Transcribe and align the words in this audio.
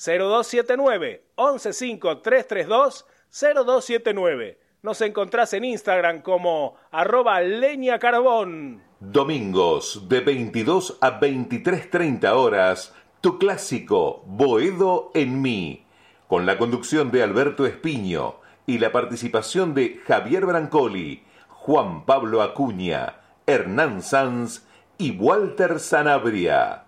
0279 0.00 1.24
115 1.36 3.04
0279 3.30 4.58
Nos 4.82 5.00
encontrás 5.02 5.52
en 5.52 5.64
Instagram 5.66 6.22
como 6.22 6.76
arroba 6.90 7.42
leña 7.42 7.98
carbón. 7.98 8.82
Domingos 9.00 10.08
de 10.08 10.20
22 10.20 10.96
a 11.02 11.20
23.30 11.20 12.32
horas, 12.32 12.94
tu 13.20 13.38
clásico 13.38 14.22
Boedo 14.24 15.10
en 15.12 15.42
mí, 15.42 15.84
con 16.28 16.46
la 16.46 16.56
conducción 16.56 17.10
de 17.10 17.22
Alberto 17.22 17.66
Espiño 17.66 18.36
y 18.66 18.78
la 18.78 18.92
participación 18.92 19.74
de 19.74 20.00
Javier 20.06 20.46
Brancoli, 20.46 21.24
Juan 21.48 22.06
Pablo 22.06 22.40
Acuña, 22.40 23.20
Hernán 23.46 24.00
Sanz 24.00 24.66
y 24.96 25.10
Walter 25.10 25.78
Sanabria. 25.78 26.84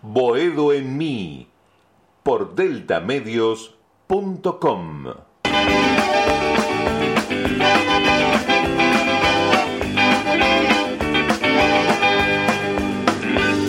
Boedo 0.00 0.72
en 0.72 0.96
mí 0.96 1.48
por 2.24 2.54
deltamedios.com. 2.54 5.04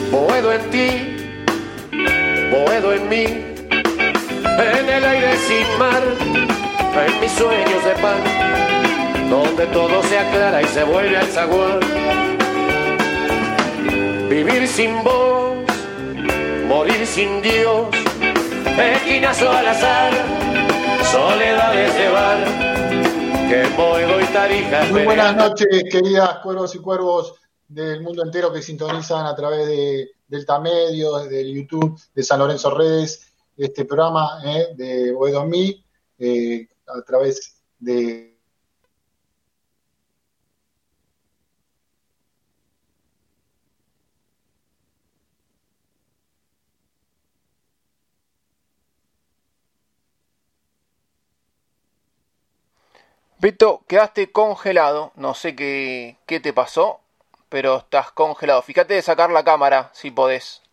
Boedo 0.10 0.54
en 0.54 0.70
ti, 0.72 0.88
boedo 2.50 2.94
en 2.94 3.10
mí, 3.10 3.26
en 3.26 4.90
el 4.90 5.04
aire 5.04 5.36
sin 5.36 5.78
mar, 5.78 6.02
en 7.06 7.20
mis 7.20 7.34
sueños 7.34 7.84
de 7.84 7.92
pan, 8.02 8.24
donde 9.30 9.68
todo 9.68 10.02
se 10.04 10.18
aclara 10.18 10.62
y 10.62 10.66
se 10.68 10.86
vuelve 10.86 11.18
al 11.18 11.28
zaguán. 11.28 11.82
Vivir 14.30 14.66
sin 14.66 15.04
voz, 15.04 15.58
morir 16.70 17.06
sin 17.06 17.42
Dios 17.42 18.05
esquinazo 18.84 19.50
al 19.50 19.68
azar, 19.68 20.14
soledades 21.12 21.96
de 21.96 22.10
bar, 22.10 22.38
que 23.50 23.76
Boedo 23.78 24.20
y 24.20 24.26
Tarija. 24.26 24.84
Muy 24.92 25.04
buenas 25.04 25.36
noches, 25.36 25.84
queridas 25.90 26.40
cuervos 26.40 26.76
y 26.76 26.80
cuervos 26.80 27.36
del 27.68 28.02
mundo 28.02 28.24
entero 28.24 28.52
que 28.52 28.62
sintonizan 28.62 29.26
a 29.26 29.36
través 29.36 29.68
de 29.68 30.12
Delta 30.28 30.60
Medios, 30.60 31.30
del 31.30 31.54
YouTube 31.54 32.00
de 32.14 32.24
San 32.24 32.40
Lorenzo 32.40 32.70
Redes, 32.72 33.32
este 33.56 33.86
programa 33.86 34.42
eh, 34.46 34.68
de 34.76 35.12
Boedo 35.14 35.48
eh, 36.20 36.68
a 36.88 37.02
través 37.02 37.62
de 37.80 38.35
Beto, 53.46 53.84
quedaste 53.88 54.32
congelado, 54.32 55.12
no 55.14 55.36
sé 55.36 55.56
qué, 55.56 56.18
qué 56.26 56.40
te 56.40 56.52
pasó, 56.52 57.00
pero 57.48 57.78
estás 57.78 58.12
congelado. 58.12 58.64
Fíjate 58.64 58.96
de 58.96 59.04
sacar 59.04 59.30
la 59.30 59.44
cámara, 59.44 59.92
si 59.94 60.10
podés. 60.10 60.64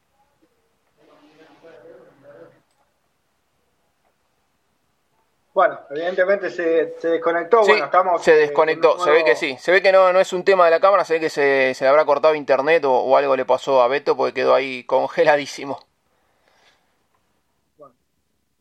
Bueno, 5.53 5.81
evidentemente 5.91 6.49
se, 6.49 6.99
se 6.99 7.09
desconectó. 7.09 7.63
Sí, 7.63 7.73
bueno, 7.73 7.85
estamos. 7.85 8.23
se 8.23 8.33
eh, 8.33 8.37
desconectó, 8.39 8.93
con 8.93 9.01
un 9.01 9.05
se 9.05 9.11
ve 9.11 9.25
que 9.25 9.37
sí. 9.37 9.55
Se 9.59 9.71
ve 9.71 9.83
que 9.83 9.93
no, 9.93 10.11
no 10.11 10.21
es 10.21 10.33
un 10.33 10.43
tema 10.43 10.65
de 10.65 10.71
la 10.71 10.81
cámara, 10.81 11.05
se 11.05 11.13
ve 11.13 11.21
que 11.21 11.29
se, 11.29 11.75
se 11.75 11.85
le 11.85 11.91
habrá 11.91 12.07
cortado 12.07 12.35
internet 12.35 12.87
o, 12.87 12.91
o 12.91 13.17
algo 13.19 13.37
le 13.37 13.45
pasó 13.45 13.83
a 13.83 13.89
Beto 13.89 14.17
porque 14.17 14.33
quedó 14.33 14.55
ahí 14.55 14.85
congeladísimo. 14.85 15.79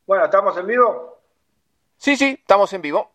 Bueno, 0.05 0.25
¿estamos 0.25 0.57
en 0.57 0.67
vivo? 0.67 1.17
Sí, 1.95 2.17
sí, 2.17 2.35
estamos 2.41 2.73
en 2.73 2.81
vivo. 2.81 3.10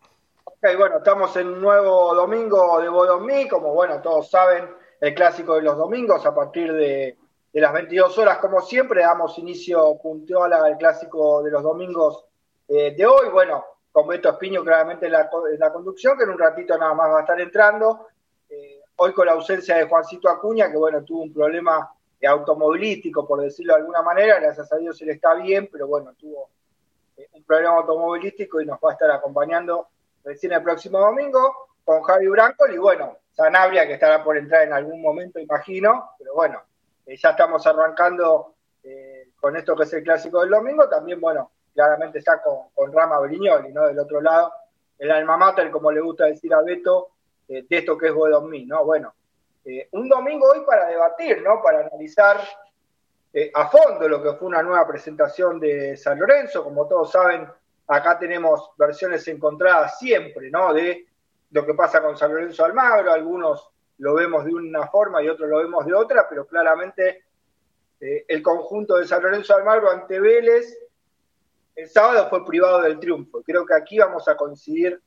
Ok, 0.67 0.77
bueno, 0.77 0.97
estamos 0.97 1.33
en 1.37 1.47
un 1.47 1.61
nuevo 1.61 2.13
domingo 2.13 2.81
de 2.81 2.89
Bodomí, 2.89 3.47
como 3.47 3.73
bueno, 3.73 4.01
todos 4.01 4.29
saben, 4.29 4.69
el 4.99 5.13
clásico 5.13 5.55
de 5.55 5.61
los 5.61 5.77
domingos 5.77 6.25
a 6.25 6.35
partir 6.35 6.73
de, 6.73 7.17
de 7.53 7.61
las 7.61 7.71
22 7.71 8.17
horas, 8.17 8.39
como 8.39 8.59
siempre, 8.59 9.01
damos 9.01 9.37
inicio 9.37 9.97
puntual 9.97 10.51
al 10.51 10.77
clásico 10.77 11.41
de 11.41 11.51
los 11.51 11.63
domingos 11.63 12.25
eh, 12.67 12.93
de 12.97 13.05
hoy. 13.05 13.29
Bueno, 13.29 13.63
con 13.93 14.09
Beto 14.09 14.29
Espiño 14.29 14.61
claramente 14.61 15.05
en 15.05 15.13
la, 15.13 15.29
la 15.57 15.71
conducción, 15.71 16.17
que 16.17 16.25
en 16.25 16.31
un 16.31 16.37
ratito 16.37 16.77
nada 16.77 16.93
más 16.93 17.11
va 17.11 17.19
a 17.19 17.21
estar 17.21 17.39
entrando. 17.39 18.07
Eh, 18.49 18.81
hoy 18.97 19.13
con 19.13 19.25
la 19.25 19.33
ausencia 19.33 19.77
de 19.77 19.87
Juancito 19.87 20.27
Acuña, 20.27 20.69
que 20.69 20.75
bueno, 20.75 21.01
tuvo 21.01 21.21
un 21.21 21.33
problema 21.33 21.89
automovilístico, 22.27 23.25
por 23.25 23.39
decirlo 23.39 23.73
de 23.75 23.79
alguna 23.79 24.01
manera, 24.01 24.37
gracias 24.37 24.73
a 24.73 24.75
Dios 24.75 25.01
él 25.01 25.11
está 25.11 25.33
bien, 25.35 25.69
pero 25.71 25.87
bueno, 25.87 26.13
tuvo 26.19 26.49
eh, 27.15 27.29
un 27.31 27.43
problema 27.43 27.77
automovilístico 27.77 28.59
y 28.59 28.65
nos 28.65 28.79
va 28.83 28.89
a 28.89 28.93
estar 28.93 29.11
acompañando 29.11 29.87
recién 30.27 30.51
el 30.51 30.61
próximo 30.61 30.99
domingo 30.99 31.69
con 31.85 32.01
Javi 32.01 32.27
Branco 32.27 32.67
y 32.67 32.77
bueno, 32.77 33.17
Sanabria 33.31 33.87
que 33.87 33.93
estará 33.93 34.21
por 34.25 34.37
entrar 34.37 34.63
en 34.63 34.73
algún 34.73 35.01
momento, 35.01 35.39
imagino, 35.39 36.11
pero 36.19 36.33
bueno, 36.33 36.61
eh, 37.05 37.15
ya 37.15 37.29
estamos 37.29 37.65
arrancando 37.65 38.55
eh, 38.83 39.29
con 39.39 39.55
esto 39.55 39.73
que 39.73 39.83
es 39.83 39.93
el 39.93 40.03
clásico 40.03 40.41
del 40.41 40.49
domingo, 40.49 40.89
también 40.89 41.21
bueno, 41.21 41.51
claramente 41.73 42.19
está 42.19 42.41
con, 42.41 42.69
con 42.75 42.91
Rama 42.91 43.19
Brignoli, 43.19 43.71
¿no? 43.71 43.87
Del 43.87 43.97
otro 43.99 44.19
lado, 44.19 44.51
el 44.99 45.11
alma 45.11 45.37
mater, 45.37 45.71
como 45.71 45.93
le 45.93 46.01
gusta 46.01 46.25
decir 46.25 46.53
a 46.53 46.61
Beto, 46.61 47.11
eh, 47.47 47.65
de 47.69 47.77
esto 47.77 47.97
que 47.97 48.07
es 48.07 48.13
Bodomí, 48.13 48.65
¿no? 48.65 48.83
Bueno, 48.83 49.13
un 49.91 50.09
domingo 50.09 50.49
hoy 50.49 50.61
para 50.65 50.87
debatir, 50.87 51.41
¿no? 51.41 51.61
Para 51.61 51.87
analizar 51.87 52.37
a 53.53 53.67
fondo 53.67 54.07
lo 54.07 54.23
que 54.23 54.31
fue 54.33 54.47
una 54.47 54.63
nueva 54.63 54.87
presentación 54.87 55.59
de 55.59 55.97
San 55.97 56.17
Lorenzo. 56.17 56.63
Como 56.63 56.87
todos 56.87 57.11
saben, 57.11 57.45
acá 57.87 58.19
tenemos 58.19 58.71
versiones 58.77 59.27
encontradas 59.27 59.97
siempre, 59.97 60.49
¿no? 60.51 60.73
De 60.73 61.07
lo 61.51 61.65
que 61.65 61.73
pasa 61.73 62.01
con 62.01 62.17
San 62.17 62.33
Lorenzo 62.33 62.65
Almagro. 62.65 63.11
Algunos 63.11 63.69
lo 63.99 64.13
vemos 64.13 64.45
de 64.45 64.53
una 64.53 64.87
forma 64.87 65.23
y 65.23 65.29
otros 65.29 65.49
lo 65.49 65.59
vemos 65.59 65.85
de 65.85 65.93
otra, 65.93 66.27
pero 66.29 66.45
claramente 66.45 67.23
eh, 67.99 68.25
el 68.27 68.43
conjunto 68.43 68.97
de 68.97 69.07
San 69.07 69.23
Lorenzo 69.23 69.55
Almagro 69.55 69.89
ante 69.89 70.19
Vélez 70.19 70.77
el 71.75 71.87
sábado 71.87 72.27
fue 72.29 72.43
privado 72.45 72.81
del 72.81 72.99
triunfo. 72.99 73.43
Creo 73.43 73.65
que 73.65 73.75
aquí 73.75 73.99
vamos 73.99 74.27
a 74.27 74.35
coincidir 74.35 74.99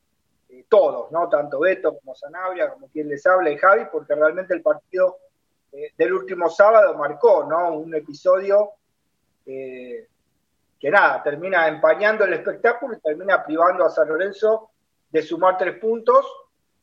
eh, 0.49 0.65
todos, 0.69 1.11
¿no? 1.11 1.29
Tanto 1.29 1.59
Beto 1.61 1.99
como 1.99 2.15
Sanabria, 2.15 2.71
como 2.71 2.89
quien 2.89 3.09
les 3.09 3.27
habla 3.27 3.51
y 3.51 3.59
Javi, 3.59 3.87
porque 3.91 4.15
realmente 4.15 4.55
el 4.55 4.63
partido 4.63 5.19
eh, 5.73 5.93
del 5.97 6.13
último 6.13 6.49
sábado 6.49 6.97
marcó, 6.97 7.45
¿no? 7.45 7.75
Un 7.75 7.95
episodio 7.95 8.71
que 10.81 10.91
nada, 10.91 11.23
termina 11.23 11.69
empañando 11.69 12.25
el 12.25 12.33
espectáculo 12.33 12.97
y 12.97 13.01
termina 13.01 13.45
privando 13.45 13.85
a 13.85 13.91
San 13.91 14.09
Lorenzo 14.09 14.71
de 15.11 15.23
sumar 15.23 15.59
tres 15.59 15.79
puntos. 15.79 16.27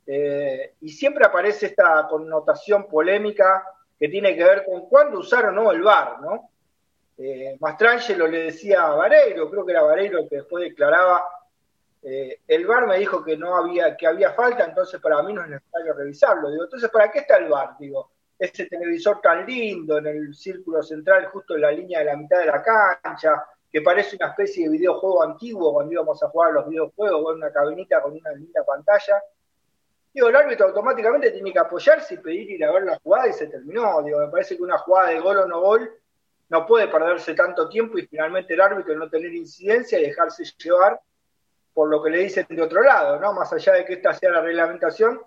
eh, 0.10 0.76
y 0.80 0.90
siempre 0.90 1.26
aparece 1.26 1.66
esta 1.66 2.08
connotación 2.08 2.88
polémica 2.88 3.66
que 4.00 4.08
tiene 4.08 4.38
que 4.38 4.44
ver 4.44 4.64
con 4.64 4.88
cuándo 4.88 5.20
usar 5.20 5.48
o 5.48 5.52
no 5.52 5.70
el 5.72 5.82
VAR, 5.82 6.22
¿no? 6.22 6.50
Eh, 7.18 7.58
Mastrangelo 7.60 8.26
le 8.28 8.44
decía 8.44 8.84
a 8.84 8.96
Vareiro, 8.96 9.50
creo 9.50 9.66
que 9.66 9.72
era 9.74 9.82
Vareiro 9.82 10.20
el 10.20 10.30
que 10.30 10.38
después 10.38 10.64
declaraba, 10.64 11.26
eh, 12.04 12.40
el 12.48 12.66
VAR 12.66 12.88
me 12.88 13.00
dijo 13.00 13.22
que 13.22 13.36
no 13.36 13.56
había, 13.58 13.98
que 13.98 14.08
había 14.08 14.32
falta, 14.32 14.64
entonces 14.64 15.02
para 15.02 15.22
mí 15.24 15.34
no 15.34 15.44
es 15.44 15.50
necesario 15.50 15.94
revisarlo. 15.94 16.52
Digo, 16.52 16.64
entonces, 16.64 16.90
¿para 16.90 17.12
qué 17.12 17.20
está 17.20 17.38
el 17.38 17.50
VAR? 17.50 17.76
Digo, 17.78 18.12
ese 18.40 18.68
televisor 18.68 19.20
tan 19.20 19.46
lindo 19.46 19.98
en 19.98 20.08
el 20.08 20.36
círculo 20.36 20.82
central, 20.84 21.26
justo 21.26 21.56
en 21.56 21.62
la 21.62 21.72
línea 21.72 22.00
de 22.00 22.06
la 22.06 22.16
mitad 22.16 22.40
de 22.40 22.46
la 22.46 22.62
cancha, 22.62 23.44
que 23.72 23.82
parece 23.82 24.16
una 24.16 24.30
especie 24.30 24.66
de 24.66 24.78
videojuego 24.78 25.24
antiguo 25.24 25.74
cuando 25.74 25.92
íbamos 25.92 26.22
a 26.24 26.30
jugar 26.30 26.54
los 26.54 26.70
videojuegos, 26.70 27.32
en 27.32 27.38
una 27.38 27.52
cabinita 27.52 28.02
con 28.02 28.14
una 28.14 28.32
linda 28.32 28.64
pantalla. 28.66 29.22
Digo, 30.14 30.30
el 30.30 30.36
árbitro 30.36 30.68
automáticamente 30.68 31.32
tiene 31.32 31.52
que 31.52 31.60
apoyarse 31.60 32.16
y 32.16 32.18
pedir 32.18 32.50
ir 32.50 32.66
a 32.66 32.72
ver 32.72 32.84
la 32.84 32.98
jugada 32.98 33.28
y 33.28 33.34
se 33.34 33.48
terminó. 33.48 34.02
Digo, 34.02 34.20
me 34.20 34.30
parece 34.30 34.56
que 34.56 34.64
una 34.64 34.78
jugada 34.78 35.10
de 35.10 35.20
gol 35.20 35.38
o 35.38 35.48
no 35.48 35.62
gol 35.62 35.92
no 36.50 36.66
puede 36.66 36.88
perderse 36.88 37.34
tanto 37.34 37.68
tiempo 37.68 37.98
y 37.98 38.08
finalmente 38.08 38.54
el 38.54 38.62
árbitro 38.62 38.96
no 38.96 39.10
tener 39.10 39.34
incidencia 39.34 40.00
y 40.00 40.04
dejarse 40.04 40.44
llevar 40.58 41.00
por 41.74 41.90
lo 41.90 42.02
que 42.02 42.10
le 42.10 42.20
dicen 42.20 42.48
de 42.50 42.62
otro 42.62 42.82
lado, 42.82 43.20
¿no? 43.20 43.34
Más 43.34 43.52
allá 43.54 43.74
de 43.74 43.86
que 43.86 43.94
esta 43.94 44.14
sea 44.14 44.32
la 44.32 44.42
reglamentación, 44.42 45.22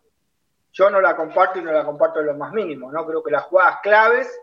yo 0.72 0.90
no 0.90 1.00
la 1.00 1.14
comparto 1.14 1.58
y 1.58 1.62
no 1.62 1.70
la 1.70 1.84
comparto 1.84 2.20
en 2.20 2.26
lo 2.26 2.34
más 2.34 2.52
mínimo, 2.52 2.90
¿no? 2.90 3.06
Creo 3.06 3.22
que 3.22 3.30
las 3.30 3.44
jugadas 3.44 3.78
claves, 3.82 4.40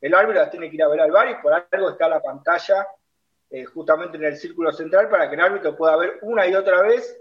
el 0.00 0.14
árbitro 0.14 0.42
las 0.42 0.50
tiene 0.50 0.68
que 0.68 0.76
ir 0.76 0.82
a 0.82 0.88
ver 0.88 1.00
al 1.00 1.10
bar 1.10 1.30
y 1.30 1.42
por 1.42 1.52
algo 1.52 1.90
está 1.90 2.08
la 2.08 2.22
pantalla 2.22 2.86
eh, 3.50 3.64
justamente 3.64 4.16
en 4.16 4.24
el 4.24 4.36
círculo 4.36 4.72
central 4.72 5.08
para 5.08 5.28
que 5.28 5.34
el 5.34 5.40
árbitro 5.40 5.76
pueda 5.76 5.96
ver 5.96 6.18
una 6.22 6.46
y 6.46 6.54
otra 6.54 6.82
vez 6.82 7.20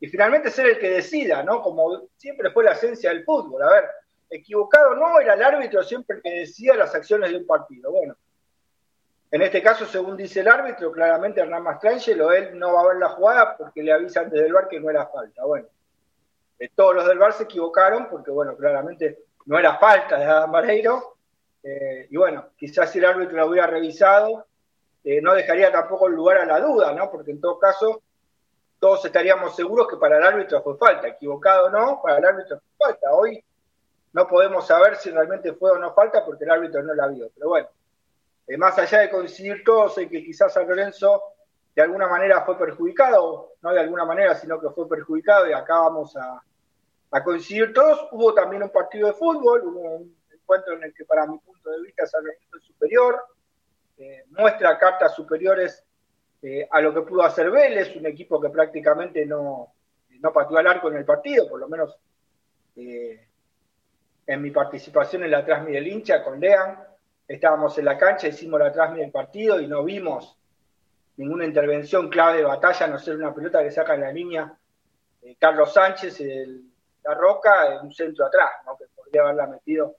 y 0.00 0.08
finalmente 0.08 0.50
ser 0.50 0.66
el 0.66 0.78
que 0.78 0.90
decida, 0.90 1.42
¿no? 1.42 1.62
Como 1.62 2.08
siempre 2.16 2.50
fue 2.50 2.64
la 2.64 2.72
esencia 2.72 3.10
del 3.10 3.24
fútbol. 3.24 3.62
A 3.62 3.72
ver, 3.72 3.84
equivocado 4.30 4.94
no, 4.94 5.18
era 5.20 5.34
el 5.34 5.42
árbitro 5.42 5.82
siempre 5.82 6.16
el 6.16 6.22
que 6.22 6.30
decida 6.40 6.74
las 6.74 6.94
acciones 6.94 7.30
de 7.30 7.36
un 7.36 7.46
partido. 7.46 7.90
Bueno, 7.90 8.16
en 9.30 9.42
este 9.42 9.62
caso, 9.62 9.86
según 9.86 10.16
dice 10.16 10.40
el 10.40 10.48
árbitro, 10.48 10.92
claramente 10.92 11.40
Hernán 11.40 11.62
Mastrangelo, 11.62 12.32
él 12.32 12.58
no 12.58 12.74
va 12.74 12.82
a 12.82 12.88
ver 12.88 12.96
la 12.96 13.08
jugada 13.08 13.56
porque 13.56 13.82
le 13.82 13.92
avisan 13.92 14.30
desde 14.30 14.46
el 14.46 14.52
bar 14.52 14.68
que 14.68 14.80
no 14.80 14.90
era 14.90 15.06
falta. 15.06 15.44
Bueno, 15.44 15.68
eh, 16.58 16.70
todos 16.74 16.94
los 16.94 17.06
del 17.06 17.18
bar 17.18 17.32
se 17.32 17.44
equivocaron 17.44 18.08
porque, 18.08 18.30
bueno, 18.30 18.56
claramente 18.56 19.18
no 19.46 19.58
era 19.58 19.76
falta 19.76 20.18
de 20.18 20.24
Adam 20.24 20.50
Mareiro. 20.50 21.16
Eh, 21.62 22.06
y 22.10 22.16
bueno, 22.16 22.50
quizás 22.56 22.90
si 22.90 22.98
el 22.98 23.06
árbitro 23.06 23.36
lo 23.36 23.46
hubiera 23.46 23.66
revisado, 23.66 24.46
eh, 25.06 25.20
no 25.22 25.34
dejaría 25.34 25.70
tampoco 25.70 26.08
lugar 26.08 26.38
a 26.38 26.46
la 26.46 26.58
duda, 26.58 26.92
¿no? 26.92 27.08
Porque 27.08 27.30
en 27.30 27.40
todo 27.40 27.60
caso, 27.60 28.02
todos 28.80 29.04
estaríamos 29.04 29.54
seguros 29.54 29.86
que 29.86 29.96
para 29.98 30.18
el 30.18 30.24
árbitro 30.24 30.60
fue 30.62 30.76
falta. 30.76 31.06
Equivocado 31.06 31.66
o 31.66 31.70
no, 31.70 32.00
para 32.02 32.18
el 32.18 32.24
árbitro 32.24 32.58
fue 32.58 32.88
falta. 32.88 33.12
Hoy 33.12 33.42
no 34.12 34.26
podemos 34.26 34.66
saber 34.66 34.96
si 34.96 35.10
realmente 35.10 35.52
fue 35.52 35.70
o 35.70 35.78
no 35.78 35.94
falta 35.94 36.24
porque 36.24 36.42
el 36.42 36.50
árbitro 36.50 36.82
no 36.82 36.92
la 36.92 37.06
vio. 37.06 37.30
Pero 37.36 37.50
bueno, 37.50 37.68
más 38.58 38.76
allá 38.78 38.98
de 38.98 39.10
coincidir 39.10 39.62
todos 39.64 39.96
en 39.98 40.08
que 40.08 40.24
quizás 40.24 40.52
San 40.52 40.66
Lorenzo 40.66 41.22
de 41.76 41.82
alguna 41.82 42.08
manera 42.08 42.42
fue 42.44 42.58
perjudicado, 42.58 43.52
no 43.62 43.72
de 43.72 43.78
alguna 43.78 44.04
manera, 44.04 44.34
sino 44.34 44.58
que 44.60 44.70
fue 44.70 44.88
perjudicado 44.88 45.48
y 45.48 45.52
acá 45.52 45.74
vamos 45.74 46.16
a, 46.16 46.42
coincidir 47.22 47.72
todos. 47.72 48.08
Hubo 48.10 48.34
también 48.34 48.64
un 48.64 48.70
partido 48.70 49.06
de 49.06 49.14
fútbol, 49.14 49.62
hubo 49.68 49.80
un 49.98 50.16
encuentro 50.32 50.74
en 50.74 50.82
el 50.82 50.92
que 50.92 51.04
para 51.04 51.28
mi 51.28 51.38
punto 51.38 51.70
de 51.70 51.82
vista 51.82 52.04
San 52.06 52.24
Lorenzo 52.24 52.56
es 52.56 52.64
superior, 52.64 53.22
eh, 53.98 54.24
muestra 54.30 54.78
cartas 54.78 55.14
superiores 55.14 55.82
eh, 56.42 56.68
a 56.70 56.80
lo 56.80 56.92
que 56.92 57.02
pudo 57.02 57.22
hacer 57.22 57.50
Vélez, 57.50 57.96
un 57.96 58.06
equipo 58.06 58.40
que 58.40 58.50
prácticamente 58.50 59.24
no, 59.24 59.72
no 60.20 60.32
pateó 60.32 60.58
al 60.58 60.66
arco 60.66 60.88
en 60.88 60.98
el 60.98 61.04
partido, 61.04 61.48
por 61.48 61.60
lo 61.60 61.68
menos 61.68 61.96
eh, 62.76 63.26
en 64.26 64.42
mi 64.42 64.50
participación 64.50 65.24
en 65.24 65.30
la 65.30 65.44
Trasmi 65.44 65.72
del 65.72 65.86
hincha 65.86 66.22
con 66.22 66.38
Lean, 66.38 66.78
estábamos 67.26 67.76
en 67.78 67.84
la 67.86 67.96
cancha, 67.96 68.28
hicimos 68.28 68.60
la 68.60 68.72
Trasmi 68.72 69.00
del 69.00 69.10
partido 69.10 69.60
y 69.60 69.66
no 69.66 69.82
vimos 69.82 70.38
ninguna 71.16 71.46
intervención 71.46 72.10
clave 72.10 72.38
de 72.38 72.44
batalla, 72.44 72.86
no 72.86 72.98
ser 72.98 73.16
una 73.16 73.34
pelota 73.34 73.62
que 73.62 73.70
saca 73.70 73.94
en 73.94 74.00
la 74.02 74.12
línea 74.12 74.58
Carlos 75.38 75.72
Sánchez, 75.72 76.20
el, 76.20 76.62
la 77.06 77.14
Roca, 77.14 77.74
en 77.74 77.86
un 77.86 77.92
centro 77.92 78.26
atrás, 78.26 78.50
¿no? 78.64 78.76
que 78.76 78.84
podría 78.94 79.22
haberla 79.22 79.46
metido. 79.46 79.96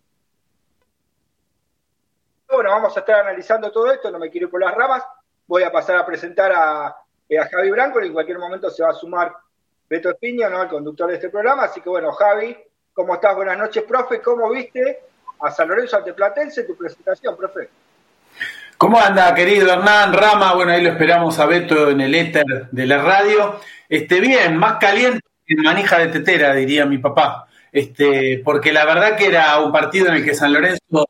Bueno, 2.50 2.70
vamos 2.70 2.96
a 2.96 3.02
estar 3.02 3.20
analizando 3.20 3.70
todo 3.72 3.92
esto, 3.92 4.10
no 4.10 4.20
me 4.20 4.30
quiero 4.30 4.48
ir 4.48 4.52
por 4.52 4.62
las 4.62 4.74
ramas, 4.74 5.04
voy 5.46 5.64
a 5.64 5.72
pasar 5.72 5.98
a 5.98 6.06
presentar 6.06 6.52
a, 6.54 6.96
eh, 7.28 7.38
Javi 7.52 7.70
Branco, 7.70 8.02
y 8.02 8.08
en 8.08 8.14
cualquier 8.14 8.40
momento 8.40 8.70
se 8.70 8.84
va 8.84 8.92
a 8.92 8.94
sumar 8.94 9.34
Beto 9.90 10.10
Espiño, 10.10 10.50
¿no? 10.50 10.64
el 10.64 10.70
conductor 10.70 11.10
de 11.10 11.16
este 11.16 11.30
programa, 11.30 11.64
así 11.64 11.82
que 11.82 11.90
bueno, 11.90 12.12
Javi, 12.14 12.58
¿cómo 12.94 13.16
estás? 13.16 13.36
Buenas 13.36 13.58
noches, 13.58 13.84
profe, 13.84 14.22
¿cómo 14.22 14.50
viste 14.50 15.02
a 15.42 15.52
San 15.52 15.68
Lorenzo 15.68 15.98
Anteplatense 15.98 16.64
tu 16.64 16.78
presentación, 16.78 17.36
profe? 17.36 17.70
¿Cómo 18.78 18.98
anda, 18.98 19.36
querido 19.36 19.74
Hernán 19.74 20.14
Rama? 20.14 20.54
Bueno, 20.54 20.72
ahí 20.72 20.82
lo 20.82 20.92
esperamos 20.92 21.38
a 21.40 21.48
Beto 21.48 21.90
en 21.90 22.00
el 22.00 22.16
éter 22.16 22.46
de 22.72 22.86
la 22.86 23.00
radio. 23.00 23.60
Este, 23.90 24.22
bien, 24.22 24.56
más 24.56 24.78
caliente 24.78 25.22
que 25.46 25.56
manija 25.56 25.98
de 25.98 26.08
tetera, 26.08 26.54
diría 26.54 26.86
mi 26.86 27.00
papá. 27.00 27.48
Este, 27.72 28.42
porque 28.46 28.72
la 28.72 28.86
verdad 28.86 29.18
que 29.18 29.28
era 29.28 29.60
un 29.60 29.72
partido 29.72 30.08
en 30.08 30.16
el 30.16 30.26
que 30.26 30.36
San 30.36 30.54
Lorenzo 30.54 31.08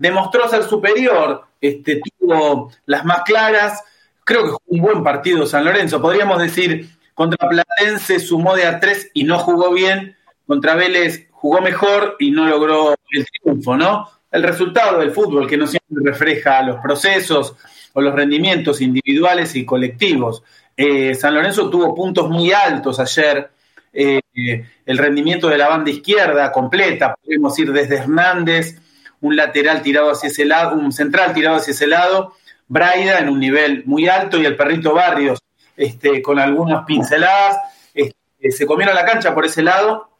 demostró 0.00 0.48
ser 0.48 0.64
superior, 0.64 1.44
este, 1.60 2.00
tuvo 2.18 2.72
las 2.86 3.04
más 3.04 3.22
claras. 3.22 3.84
Creo 4.24 4.44
que 4.44 4.50
fue 4.50 4.60
un 4.66 4.80
buen 4.80 5.04
partido 5.04 5.46
San 5.46 5.64
Lorenzo. 5.64 6.02
Podríamos 6.02 6.40
decir, 6.40 6.90
contra 7.14 7.48
Platense 7.48 8.18
sumó 8.18 8.56
de 8.56 8.66
a 8.66 8.80
tres 8.80 9.10
y 9.14 9.22
no 9.22 9.38
jugó 9.38 9.72
bien. 9.72 10.16
Contra 10.46 10.74
Vélez 10.74 11.28
jugó 11.30 11.60
mejor 11.60 12.16
y 12.18 12.32
no 12.32 12.46
logró 12.46 12.96
el 13.12 13.26
triunfo, 13.26 13.76
¿no? 13.76 14.08
el 14.30 14.42
resultado 14.42 14.98
del 14.98 15.10
fútbol, 15.10 15.46
que 15.46 15.56
no 15.56 15.66
siempre 15.66 16.02
refleja 16.04 16.62
los 16.62 16.80
procesos 16.80 17.56
o 17.92 18.00
los 18.00 18.14
rendimientos 18.14 18.80
individuales 18.80 19.56
y 19.56 19.64
colectivos. 19.64 20.42
Eh, 20.76 21.14
San 21.14 21.34
Lorenzo 21.34 21.68
tuvo 21.68 21.94
puntos 21.94 22.30
muy 22.30 22.52
altos 22.52 23.00
ayer. 23.00 23.50
Eh, 23.92 24.20
el 24.86 24.98
rendimiento 24.98 25.48
de 25.48 25.58
la 25.58 25.68
banda 25.68 25.90
izquierda 25.90 26.52
completa, 26.52 27.16
podemos 27.22 27.58
ir 27.58 27.72
desde 27.72 27.96
Hernández, 27.96 28.80
un 29.20 29.36
lateral 29.36 29.82
tirado 29.82 30.10
hacia 30.10 30.28
ese 30.28 30.44
lado, 30.44 30.76
un 30.76 30.92
central 30.92 31.32
tirado 31.32 31.56
hacia 31.56 31.72
ese 31.72 31.86
lado, 31.86 32.34
Braida 32.68 33.18
en 33.18 33.28
un 33.28 33.40
nivel 33.40 33.82
muy 33.86 34.08
alto 34.08 34.38
y 34.38 34.46
el 34.46 34.56
perrito 34.56 34.94
Barrios 34.94 35.40
este, 35.76 36.22
con 36.22 36.38
algunas 36.38 36.84
pinceladas. 36.84 37.58
Este, 37.92 38.50
se 38.50 38.66
comieron 38.66 38.94
la 38.94 39.04
cancha 39.04 39.34
por 39.34 39.44
ese 39.44 39.62
lado 39.62 40.10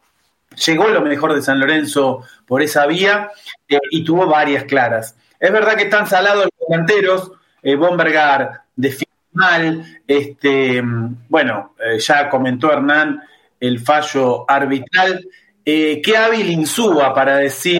llegó 0.55 0.87
lo 0.89 1.01
mejor 1.01 1.33
de 1.33 1.41
San 1.41 1.59
Lorenzo 1.59 2.23
por 2.45 2.61
esa 2.61 2.85
vía 2.85 3.31
eh, 3.67 3.79
y 3.89 4.03
tuvo 4.03 4.27
varias 4.27 4.65
claras. 4.65 5.15
Es 5.39 5.51
verdad 5.51 5.75
que 5.75 5.83
están 5.83 6.07
salados 6.07 6.45
los 6.45 6.67
delanteros, 6.67 7.31
eh, 7.61 7.75
Bombergar 7.75 8.63
define 8.75 9.11
mal, 9.33 10.01
este, 10.07 10.81
bueno, 11.29 11.75
eh, 11.79 11.99
ya 11.99 12.29
comentó 12.29 12.71
Hernán 12.71 13.21
el 13.59 13.79
fallo 13.79 14.49
arbitral. 14.49 15.25
qué 15.63 16.17
hábil 16.17 16.49
Insúa 16.49 17.13
para 17.13 17.37
decir, 17.37 17.79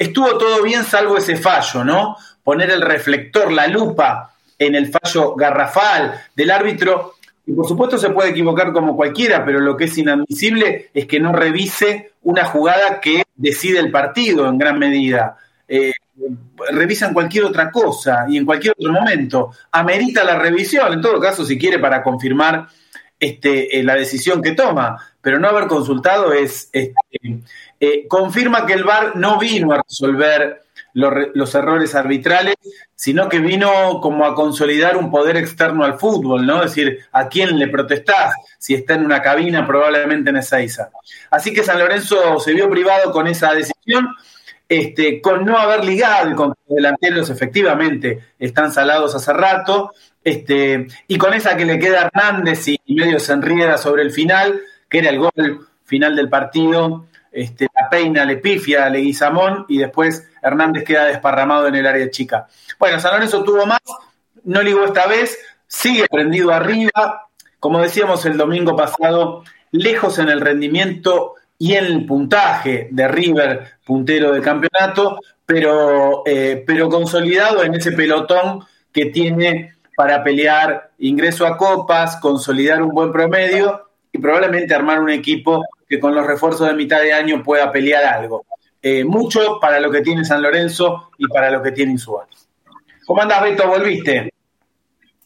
estuvo 0.00 0.38
todo 0.38 0.62
bien 0.62 0.82
salvo 0.82 1.18
ese 1.18 1.36
fallo, 1.36 1.84
¿no? 1.84 2.16
Poner 2.42 2.70
el 2.70 2.80
reflector, 2.80 3.52
la 3.52 3.66
lupa 3.68 4.34
en 4.58 4.74
el 4.74 4.90
fallo 4.90 5.34
garrafal 5.36 6.20
del 6.34 6.50
árbitro 6.50 7.14
y 7.46 7.52
por 7.52 7.68
supuesto 7.68 7.98
se 7.98 8.10
puede 8.10 8.30
equivocar 8.30 8.72
como 8.72 8.96
cualquiera, 8.96 9.44
pero 9.44 9.60
lo 9.60 9.76
que 9.76 9.84
es 9.84 9.98
inadmisible 9.98 10.90
es 10.94 11.06
que 11.06 11.20
no 11.20 11.32
revise 11.32 12.12
una 12.22 12.46
jugada 12.46 13.00
que 13.00 13.24
decide 13.36 13.78
el 13.78 13.90
partido 13.90 14.48
en 14.48 14.56
gran 14.56 14.78
medida. 14.78 15.36
Eh, 15.68 15.92
revisan 16.70 17.12
cualquier 17.12 17.44
otra 17.44 17.70
cosa 17.70 18.24
y 18.28 18.38
en 18.38 18.46
cualquier 18.46 18.74
otro 18.78 18.92
momento. 18.92 19.52
Amerita 19.72 20.24
la 20.24 20.38
revisión, 20.38 20.92
en 20.92 21.00
todo 21.02 21.20
caso, 21.20 21.44
si 21.44 21.58
quiere, 21.58 21.78
para 21.78 22.02
confirmar 22.02 22.68
este, 23.18 23.78
eh, 23.78 23.82
la 23.82 23.96
decisión 23.96 24.40
que 24.40 24.52
toma, 24.52 24.96
pero 25.20 25.38
no 25.38 25.48
haber 25.48 25.66
consultado 25.66 26.32
es 26.32 26.70
este, 26.72 26.94
eh, 27.80 28.06
confirma 28.06 28.66
que 28.66 28.74
el 28.74 28.84
VAR 28.84 29.16
no 29.16 29.38
vino 29.38 29.72
a 29.72 29.82
resolver 29.82 30.62
los, 30.92 31.54
errores 31.54 31.94
arbitrales, 31.94 32.56
sino 32.94 33.28
que 33.28 33.38
vino 33.38 34.00
como 34.00 34.26
a 34.26 34.34
consolidar 34.34 34.96
un 34.96 35.10
poder 35.10 35.36
externo 35.36 35.84
al 35.84 35.98
fútbol, 35.98 36.46
¿no? 36.46 36.62
Es 36.62 36.74
decir, 36.74 36.98
¿a 37.12 37.28
quién 37.28 37.58
le 37.58 37.68
protestás? 37.68 38.34
Si 38.58 38.74
está 38.74 38.94
en 38.94 39.04
una 39.04 39.22
cabina, 39.22 39.66
probablemente 39.66 40.30
en 40.30 40.36
Ezeiza. 40.36 40.90
Así 41.30 41.52
que 41.52 41.62
San 41.62 41.78
Lorenzo 41.78 42.38
se 42.38 42.52
vio 42.52 42.68
privado 42.68 43.12
con 43.12 43.26
esa 43.26 43.54
decisión, 43.54 44.08
este, 44.68 45.20
con 45.20 45.44
no 45.44 45.58
haber 45.58 45.84
ligado 45.84 46.36
con 46.36 46.48
los 46.48 46.76
delanteros, 46.76 47.30
efectivamente, 47.30 48.34
están 48.38 48.72
salados 48.72 49.14
hace 49.14 49.32
rato, 49.32 49.92
este, 50.22 50.86
y 51.08 51.16
con 51.16 51.32
esa 51.32 51.56
que 51.56 51.64
le 51.64 51.78
queda 51.78 52.10
Hernández 52.12 52.68
y 52.68 52.78
medio 52.94 53.18
se 53.18 53.32
enrieda 53.32 53.78
sobre 53.78 54.02
el 54.02 54.10
final, 54.10 54.60
que 54.88 54.98
era 54.98 55.10
el 55.10 55.18
gol 55.18 55.66
final 55.84 56.14
del 56.14 56.28
partido, 56.28 57.06
este, 57.32 57.68
la 57.74 57.88
peina, 57.88 58.24
le 58.24 58.36
pifia 58.36 58.86
a 58.86 58.90
Leguizamón 58.90 59.66
y 59.68 59.78
después 59.78 60.28
Hernández 60.42 60.84
queda 60.84 61.06
desparramado 61.06 61.68
en 61.68 61.74
el 61.74 61.86
área 61.86 62.10
chica. 62.10 62.46
Bueno, 62.78 62.98
San 62.98 63.14
Lorenzo 63.14 63.44
tuvo 63.44 63.66
más, 63.66 63.80
no 64.44 64.62
ligó 64.62 64.84
esta 64.84 65.06
vez, 65.06 65.38
sigue 65.66 66.06
prendido 66.10 66.50
arriba, 66.52 67.28
como 67.58 67.80
decíamos 67.80 68.24
el 68.26 68.36
domingo 68.36 68.76
pasado, 68.76 69.44
lejos 69.70 70.18
en 70.18 70.28
el 70.28 70.40
rendimiento 70.40 71.34
y 71.58 71.74
en 71.74 71.84
el 71.84 72.06
puntaje 72.06 72.88
de 72.90 73.06
River, 73.06 73.74
puntero 73.84 74.32
del 74.32 74.42
campeonato, 74.42 75.20
pero, 75.44 76.22
eh, 76.26 76.64
pero 76.66 76.88
consolidado 76.88 77.62
en 77.62 77.74
ese 77.74 77.92
pelotón 77.92 78.64
que 78.92 79.06
tiene 79.06 79.74
para 79.94 80.24
pelear 80.24 80.92
ingreso 80.98 81.46
a 81.46 81.58
copas, 81.58 82.16
consolidar 82.16 82.82
un 82.82 82.90
buen 82.90 83.12
promedio 83.12 83.90
y 84.10 84.18
probablemente 84.18 84.74
armar 84.74 85.00
un 85.00 85.10
equipo 85.10 85.62
que 85.90 85.98
con 85.98 86.14
los 86.14 86.24
refuerzos 86.24 86.68
de 86.68 86.74
mitad 86.74 87.02
de 87.02 87.12
año 87.12 87.42
pueda 87.42 87.72
pelear 87.72 88.04
algo. 88.04 88.46
Eh, 88.80 89.02
mucho 89.02 89.58
para 89.60 89.80
lo 89.80 89.90
que 89.90 90.02
tiene 90.02 90.24
San 90.24 90.40
Lorenzo 90.40 91.10
y 91.18 91.26
para 91.26 91.50
lo 91.50 91.60
que 91.60 91.72
tiene 91.72 91.90
Insúa. 91.90 92.28
¿Cómo 93.04 93.20
andas, 93.20 93.42
Beto? 93.42 93.66
¿Volviste? 93.66 94.32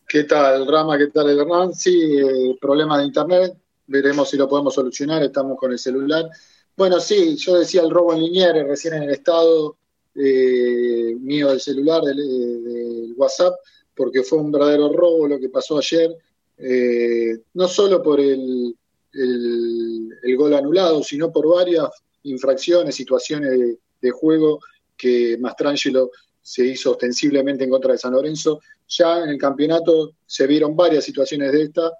¿Qué 0.09 0.25
tal, 0.25 0.67
Rama? 0.67 0.97
¿Qué 0.97 1.09
tal, 1.09 1.39
Hernán? 1.39 1.75
Sí, 1.75 2.17
eh, 2.19 2.57
problema 2.59 2.99
de 2.99 3.05
internet. 3.05 3.53
Veremos 3.87 4.31
si 4.31 4.39
lo 4.39 4.49
podemos 4.49 4.73
solucionar. 4.75 5.23
Estamos 5.23 5.59
con 5.59 5.71
el 5.71 5.79
celular. 5.79 6.31
Bueno, 6.75 6.99
sí, 6.99 7.37
yo 7.37 7.59
decía 7.59 7.83
el 7.83 7.91
robo 7.91 8.15
en 8.15 8.21
Liniers 8.21 8.67
recién 8.67 8.95
en 8.95 9.03
el 9.03 9.11
estado 9.11 9.77
eh, 10.15 11.15
mío 11.21 11.51
del 11.51 11.61
celular, 11.61 12.03
del, 12.05 12.17
del, 12.17 13.15
WhatsApp, 13.19 13.53
porque 13.95 14.23
fue 14.23 14.39
un 14.39 14.51
verdadero 14.51 14.91
robo 14.91 15.29
lo 15.29 15.39
que 15.39 15.51
pasó 15.51 15.77
ayer. 15.77 16.17
Eh, 16.57 17.39
no 17.53 17.69
solo 17.69 18.03
por 18.03 18.19
el, 18.19 18.75
el, 19.15 20.37
gol 20.37 20.55
anulado, 20.55 21.03
sino 21.03 21.31
por 21.33 21.49
varias 21.49 21.89
infracciones, 22.25 22.95
situaciones 22.95 23.79
de, 24.01 24.11
juego 24.11 24.61
que 24.97 25.39
Mastrangelo 25.39 26.11
se 26.43 26.67
hizo 26.67 26.93
ostensiblemente 26.93 27.65
en 27.65 27.71
contra 27.71 27.93
de 27.93 27.99
San 27.99 28.13
Lorenzo. 28.13 28.61
Ya 28.89 29.21
en 29.23 29.31
el 29.31 29.39
campeonato 29.39 30.13
se 30.27 30.47
vieron 30.47 30.77
varias 30.77 31.05
situaciones 31.05 31.53
de 31.53 31.63
esta. 31.63 31.93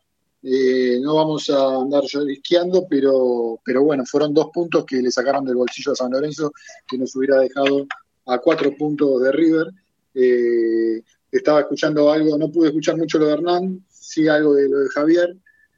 Eh, 0.43 0.99
no 1.01 1.15
vamos 1.15 1.49
a 1.49 1.77
andar 1.77 2.03
llorisqueando, 2.05 2.87
pero, 2.89 3.59
pero 3.65 3.83
bueno, 3.83 4.05
fueron 4.05 4.35
dos 4.35 4.49
puntos 4.53 4.85
que 4.85 4.97
le 4.97 5.11
sacaron 5.11 5.47
del 5.47 5.57
bolsillo 5.57 5.93
a 5.93 5.97
San 5.97 6.13
Lorenzo, 6.13 6.53
que 6.87 6.99
nos 6.99 7.17
hubiera 7.17 7.39
dejado 7.39 7.87
a 8.27 8.39
cuatro 8.39 8.77
puntos 8.77 9.23
de 9.23 9.33
River. 9.33 9.69
Eh, 10.15 11.03
estaba 11.33 11.61
escuchando 11.61 12.13
algo, 12.13 12.37
no 12.37 12.51
pude 12.51 12.69
escuchar 12.69 12.97
mucho 12.97 13.19
lo 13.19 13.27
de 13.27 13.33
Hernán, 13.33 13.85
sí 13.89 14.29
algo 14.29 14.55
de 14.55 14.69
lo 14.69 14.81
de 14.81 14.89
Javier, 14.91 15.37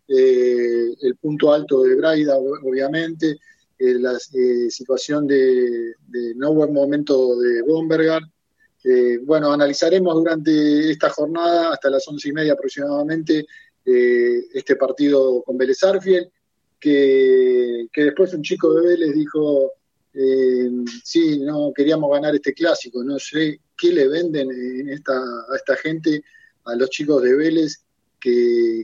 eh, 0.08 0.94
el 1.02 1.16
punto 1.16 1.52
alto 1.52 1.82
de 1.82 1.96
Braida, 1.96 2.36
obviamente, 2.36 3.38
eh, 3.78 3.94
la 3.94 4.12
eh, 4.12 4.70
situación 4.70 5.26
de, 5.26 5.94
no 6.36 6.54
buen 6.54 6.72
momento 6.72 7.38
de 7.38 7.62
Bombergar. 7.62 8.22
Bueno, 9.25 9.52
analizaremos 9.52 10.14
durante 10.14 10.92
esta 10.92 11.10
jornada, 11.10 11.72
hasta 11.72 11.90
las 11.90 12.06
once 12.06 12.28
y 12.28 12.32
media 12.32 12.52
aproximadamente, 12.52 13.44
este 13.84 14.76
partido 14.76 15.42
con 15.42 15.58
Vélez 15.58 15.82
Arfiel, 15.82 16.30
que, 16.78 17.88
que, 17.92 18.04
después 18.04 18.32
un 18.34 18.42
chico 18.42 18.75
de 18.75 18.86
Vélez 18.86 19.12
dijo, 19.12 19.72
sí, 21.02 21.40
no 21.40 21.72
queríamos 21.75 22.12
ganar 22.12 22.36
este 22.36 22.54
clásico, 22.54 23.02
no 23.02 23.18
sé 23.18 23.60
qué 23.76 23.92
le 23.92 24.06
venden 24.06 24.52
en 24.52 24.88
esta, 24.90 25.18
a 25.18 25.56
esta 25.56 25.75
gente, 25.75 26.22
a 26.64 26.76
los 26.76 26.88
chicos 26.90 27.20
de 27.25 27.34
Vélez, 27.34 27.85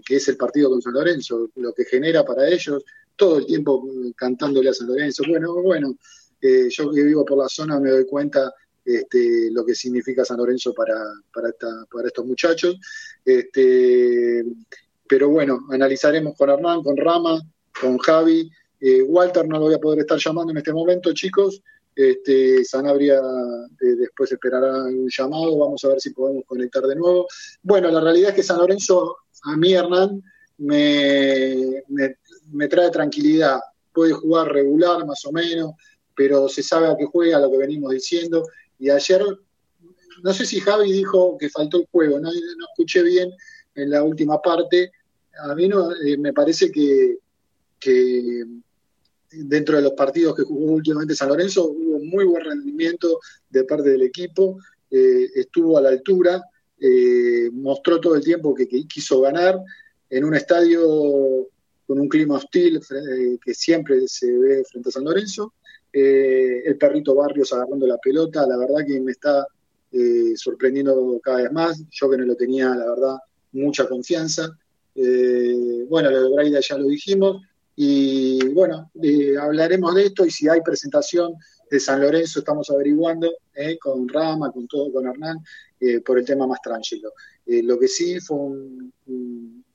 que, 0.05 0.17
es 0.17 0.29
el 0.29 0.37
partido 0.37 0.71
con 0.71 0.81
San 0.81 0.93
Lorenzo, 0.93 1.51
lo 1.57 1.73
que 1.73 1.85
genera 1.85 2.25
para 2.25 2.49
ellos, 2.49 2.85
todo 3.17 3.39
el 3.39 3.47
tiempo 3.47 3.85
cantándole 4.17 4.71
a 4.71 4.75
San 4.75 4.89
Lorenzo. 4.89 5.25
Bueno, 5.29 5.55
bueno, 5.63 5.97
eh, 6.41 6.69
yo 6.71 6.91
que 6.93 7.03
vivo 7.03 7.25
por 7.25 7.39
la 7.39 7.49
zona 7.49 7.81
me 7.81 7.91
doy 7.91 8.07
cuenta 8.07 8.53
este, 8.85 9.51
lo 9.51 9.65
que 9.65 9.75
significa 9.75 10.25
San 10.25 10.39
Lorenzo 10.39 10.73
para, 10.73 10.97
para 11.33 12.07
estos 12.07 12.25
muchachos. 12.25 12.77
Este, 13.25 14.45
pero 15.09 15.29
bueno, 15.29 15.67
analizaremos 15.71 16.37
con 16.37 16.51
Hernán, 16.51 16.83
con 16.83 16.97
Rama, 16.97 17.41
con 17.81 17.99
Javi. 17.99 18.51
Eh, 18.81 19.03
Walter 19.03 19.47
no 19.47 19.59
lo 19.59 19.67
voy 19.67 19.75
a 19.75 19.79
poder 19.79 20.01
estar 20.01 20.19
llamando 20.19 20.53
en 20.53 20.59
este 20.59 20.73
momento, 20.73 21.13
chicos. 21.13 21.63
Este, 21.95 22.65
Sanabria 22.65 23.19
eh, 23.19 23.97
después 23.99 24.33
esperará 24.33 24.85
un 24.85 25.09
llamado, 25.11 25.59
vamos 25.59 25.85
a 25.85 25.89
ver 25.89 26.01
si 26.01 26.11
podemos 26.11 26.45
conectar 26.47 26.83
de 26.85 26.97
nuevo. 26.97 27.27
Bueno, 27.63 27.91
la 27.91 28.01
realidad 28.01 28.31
es 28.31 28.37
que 28.37 28.43
San 28.43 28.59
Lorenzo, 28.59 29.17
a 29.43 29.57
mí 29.57 29.73
Hernán, 29.73 30.23
me, 30.59 31.83
me, 31.89 32.69
trae 32.69 32.91
tranquilidad. 32.91 33.61
Puede 33.93 34.13
jugar 34.13 34.53
regular 34.53 35.05
más 35.07 35.25
o 35.25 35.33
menos, 35.33 35.73
pero 36.15 36.49
se 36.49 36.63
sabe 36.63 36.89
a 36.89 36.97
qué 36.97 37.05
juega, 37.07 37.41
lo 37.41 37.51
que 37.51 37.59
venimos 37.59 37.93
diciendo. 37.93 38.47
Y 38.79 38.91
ayer, 38.91 39.23
no 40.23 40.33
sé 40.33 40.47
si 40.47 40.61
Javi 40.61 40.93
dijo 40.93 41.37
que 41.39 41.51
faltó 41.51 41.79
el 41.79 41.89
juego, 41.91 42.21
no, 42.21 42.31
no 42.31 42.67
escuché 42.71 43.03
bien 43.03 43.31
en 43.75 43.91
la 43.91 44.03
última 44.03 44.41
parte. 44.41 44.93
A 45.45 45.55
mí 45.55 45.69
no, 45.69 45.91
eh, 45.93 46.17
me 46.17 46.33
parece 46.33 46.71
que, 46.71 47.19
que 47.81 48.45
dentro 49.31 49.77
de 49.77 49.83
los 49.83 49.93
partidos 49.93 50.37
que 50.37 50.43
jugó 50.43 50.73
últimamente 50.73 51.15
San 51.15 51.29
Lorenzo 51.29 51.69
hubo 51.71 51.99
muy 51.99 52.25
buen 52.25 52.45
rendimiento 52.45 53.19
de 53.49 53.65
parte 53.65 53.89
del 53.89 54.03
equipo, 54.03 54.59
eh, 54.91 55.27
estuvo 55.35 55.79
a 55.79 55.81
la 55.81 55.89
altura, 55.89 56.43
eh, 56.85 57.49
mostró 57.53 58.01
todo 58.01 58.17
el 58.17 58.25
tiempo 58.25 58.53
que, 58.55 58.67
quiso 58.67 59.21
ganar 59.21 59.57
en 60.11 60.25
un 60.25 60.35
estadio 60.35 61.49
con 61.87 62.01
un 62.01 62.09
clima 62.09 62.35
hostil 62.35 62.79
eh, 62.79 63.39
que 63.45 63.55
siempre 63.55 64.09
se 64.09 64.37
ve 64.37 64.65
frente 64.65 64.89
a 64.89 64.93
San 64.93 65.05
Lorenzo. 65.05 65.55
Eh, 65.93 66.63
el 66.65 66.77
perrito 66.77 67.15
Barrios 67.15 67.53
agarrando 67.53 67.87
la 67.87 67.99
pelota, 67.99 68.45
la 68.49 68.57
verdad 68.57 68.85
que 68.85 69.01
me 69.01 69.13
está 69.13 69.47
eh, 69.93 70.33
sorprendiendo 70.35 71.21
cada 71.23 71.43
vez 71.43 71.53
más. 71.53 71.81
Yo 71.89 72.11
que 72.11 72.17
no 72.17 72.25
lo 72.25 72.35
tenía, 72.35 72.71
la 72.71 72.91
verdad, 72.91 73.17
mucha 73.53 73.89
confianza. 73.89 74.51
Bueno, 74.95 76.11
lo 76.11 76.23
de 76.25 76.35
Braida 76.35 76.59
ya 76.61 76.79
lo 76.79 76.89
dijimos. 76.89 77.43
Y 77.77 78.22
bueno, 78.53 78.91
hablaremos 79.41 79.95
de 79.95 80.07
esto 80.07 80.25
y 80.25 80.31
si 80.31 80.49
hay 80.49 80.61
presentación 80.61 81.35
de 81.71 81.81
San 81.81 82.01
Lorenzo, 82.01 82.41
estamos 82.41 82.69
averiguando 82.71 83.33
con 83.81 84.09
Rama, 84.09 84.51
con 84.53 84.67
todo, 84.67 84.93
con 84.93 85.07
Hernán, 85.07 85.39
por 86.05 86.19
el 86.19 86.25
tema 86.25 86.47
más 86.47 86.61
tranquilo. 86.61 87.13
lo 87.47 87.79
que 87.79 87.89
sí 87.89 88.21
fue 88.21 88.37
un, 88.37 88.93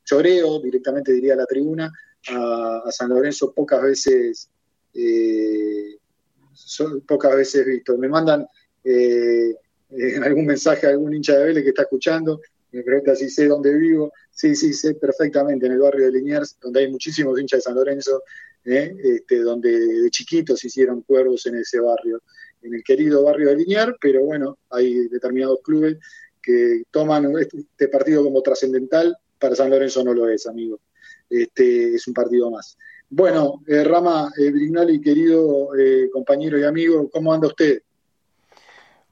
choreo, 0.08 0.60
directamente 0.62 1.12
diría 1.12 1.36
la 1.36 1.46
tribuna, 1.46 1.92
a, 2.30 2.90
San 2.90 3.10
Lorenzo 3.10 3.54
pocas 3.54 3.82
veces, 3.82 4.50
eh, 4.94 5.98
son 6.54 7.02
pocas 7.02 7.36
veces 7.36 7.66
visto. 7.66 7.98
Me 7.98 8.08
mandan 8.08 8.48
eh, 8.84 9.54
eh, 9.90 10.18
algún 10.24 10.46
mensaje 10.46 10.88
a 10.88 10.92
algún 10.92 11.14
hincha 11.14 11.38
de 11.38 11.46
Vélez 11.46 11.64
que 11.64 11.70
está 11.70 11.84
escuchando, 11.84 12.40
me 12.72 12.84
pregunta 12.84 13.16
si 13.16 13.30
sé 13.30 13.48
dónde 13.48 13.74
vivo. 13.78 14.12
Sí, 14.32 14.56
sí, 14.56 14.74
sé 14.74 14.94
perfectamente, 14.96 15.66
en 15.66 15.74
el 15.74 15.80
barrio 15.80 16.06
de 16.06 16.12
Liniers, 16.12 16.58
donde 16.62 16.82
hay 16.82 16.92
muchísimos 16.92 17.40
hinchas 17.40 17.60
de 17.60 17.62
San 17.64 17.76
Lorenzo, 17.76 18.22
este, 18.68 19.40
donde 19.40 19.72
de 19.72 20.10
chiquitos 20.10 20.64
hicieron 20.64 21.02
cuervos 21.02 21.46
en 21.46 21.56
ese 21.56 21.80
barrio, 21.80 22.22
en 22.62 22.74
el 22.74 22.84
querido 22.84 23.24
barrio 23.24 23.50
de 23.50 23.58
Liniers, 23.58 23.94
pero 24.02 24.24
bueno, 24.24 24.58
hay 24.70 25.08
determinados 25.08 25.60
clubes 25.64 25.98
que 26.42 26.84
toman 26.92 27.32
este 27.40 27.88
partido 27.88 28.24
como 28.24 28.42
trascendental 28.42 29.18
para 29.40 29.56
San 29.56 29.70
Lorenzo 29.70 30.04
no 30.04 30.14
lo 30.14 30.30
es, 30.30 30.48
amigo. 30.48 30.80
Este, 31.30 31.96
es 31.96 32.08
un 32.08 32.14
partido 32.14 32.50
más. 32.50 32.78
Bueno, 33.10 33.62
eh, 33.68 33.84
Rama 33.84 34.32
eh, 34.38 34.52
Brignoli, 34.52 35.00
querido 35.00 35.76
eh, 35.78 36.10
compañero 36.12 36.58
y 36.58 36.64
amigo, 36.64 37.10
¿cómo 37.10 37.34
anda 37.34 37.48
usted? 37.48 37.82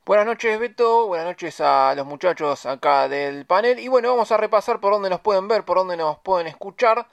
Buenas 0.05 0.25
noches, 0.25 0.59
Beto. 0.59 1.07
Buenas 1.07 1.27
noches 1.27 1.59
a 1.61 1.93
los 1.95 2.05
muchachos 2.05 2.65
acá 2.65 3.07
del 3.07 3.45
panel. 3.45 3.79
Y 3.79 3.87
bueno, 3.87 4.09
vamos 4.09 4.31
a 4.31 4.37
repasar 4.37 4.79
por 4.79 4.93
dónde 4.93 5.09
nos 5.09 5.21
pueden 5.21 5.47
ver, 5.47 5.63
por 5.63 5.77
dónde 5.77 5.97
nos 5.97 6.19
pueden 6.19 6.47
escuchar. 6.47 7.07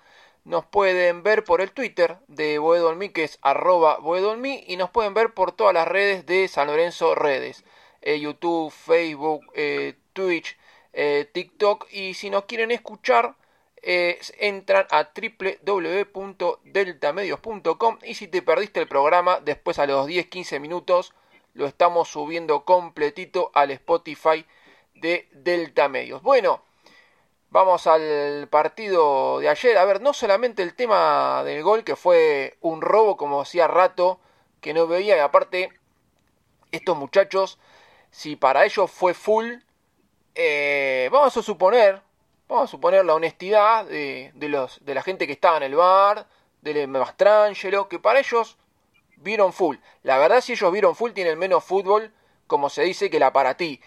Nos 0.45 0.67
pueden 0.67 1.23
ver 1.23 1.45
por 1.45 1.61
el 1.61 1.71
Twitter 1.71 2.19
de 2.27 2.59
Boedolmi, 2.59 3.11
que 3.11 3.23
es 3.25 3.39
arroba 3.43 3.99
Boedolmi, 3.99 4.65
y 4.67 4.77
nos 4.77 4.91
pueden 4.91 5.15
ver 5.15 5.35
por 5.35 5.53
todas 5.53 5.73
las 5.73 5.87
redes 5.87 6.27
de 6.27 6.49
San 6.49 6.67
Lorenzo 6.67 7.15
Redes. 7.15 7.65
Eh, 8.03 8.19
YouTube, 8.19 8.73
Facebook, 8.73 9.47
eh, 9.55 9.95
Twitch, 10.13 10.59
eh, 10.93 11.31
TikTok. 11.33 11.87
Y 11.93 12.15
si 12.15 12.31
nos 12.31 12.45
quieren 12.45 12.73
escuchar, 12.73 13.37
entran 13.85 14.87
a 14.91 15.11
www.deltamedios.com 15.13 17.99
y 18.05 18.15
si 18.15 18.29
te 18.29 18.41
perdiste 18.43 18.79
el 18.81 18.87
programa, 18.87 19.41
después 19.41 19.81
a 19.81 19.87
los 19.87 20.07
10-15 20.07 20.61
minutos 20.61 21.13
lo 21.55 21.67
estamos 21.67 22.09
subiendo 22.09 22.65
completito 22.65 23.51
al 23.55 23.73
Spotify 23.73 24.47
de 24.95 25.29
Delta 25.33 25.89
Medios. 25.89 26.23
Bueno, 26.23 26.63
vamos 27.53 27.87
al 27.87 28.49
partido 28.49 29.39
de 29.39 29.49
ayer. 29.49 29.77
A 29.79 29.85
ver, 29.85 30.01
no 30.01 30.13
solamente 30.15 30.63
el 30.63 30.75
tema 30.75 31.45
del 31.45 31.63
gol, 31.63 31.85
que 31.85 31.97
fue 31.97 32.57
un 32.61 32.81
robo 32.81 33.17
como 33.17 33.43
hacía 33.43 33.69
rato 33.69 34.19
que 34.61 34.75
no 34.75 34.87
veía, 34.87 35.17
y 35.17 35.21
aparte, 35.21 35.71
estos 36.73 36.97
muchachos, 36.97 37.59
si 38.11 38.37
para 38.37 38.65
ellos 38.65 38.91
fue 38.91 39.13
full, 39.13 39.57
eh, 40.35 41.09
vamos 41.13 41.37
a 41.37 41.43
suponer, 41.43 42.01
vamos 42.49 42.65
a 42.65 42.71
suponer 42.71 43.05
la 43.05 43.15
honestidad 43.15 43.85
de, 43.85 44.33
de, 44.35 44.49
los, 44.49 44.83
de 44.85 44.95
la 44.95 45.03
gente 45.03 45.27
que 45.27 45.35
estaba 45.35 45.59
en 45.59 45.65
el 45.65 45.75
bar, 45.75 46.27
de 46.63 46.87
Mastrangelo, 46.87 47.89
que 47.89 47.99
para 47.99 48.21
ellos 48.21 48.57
vieron 49.17 49.53
full. 49.53 49.77
La 50.03 50.17
verdad, 50.17 50.41
si 50.41 50.53
ellos 50.53 50.73
vieron 50.73 50.97
full, 50.97 51.11
tienen 51.11 51.39
menos 51.39 51.65
fútbol, 51.65 52.13
como 52.47 52.71
se 52.71 52.83
dice, 52.83 53.11
que 53.11 53.19
la 53.19 53.33
para 53.33 53.57
ti. 53.57 53.81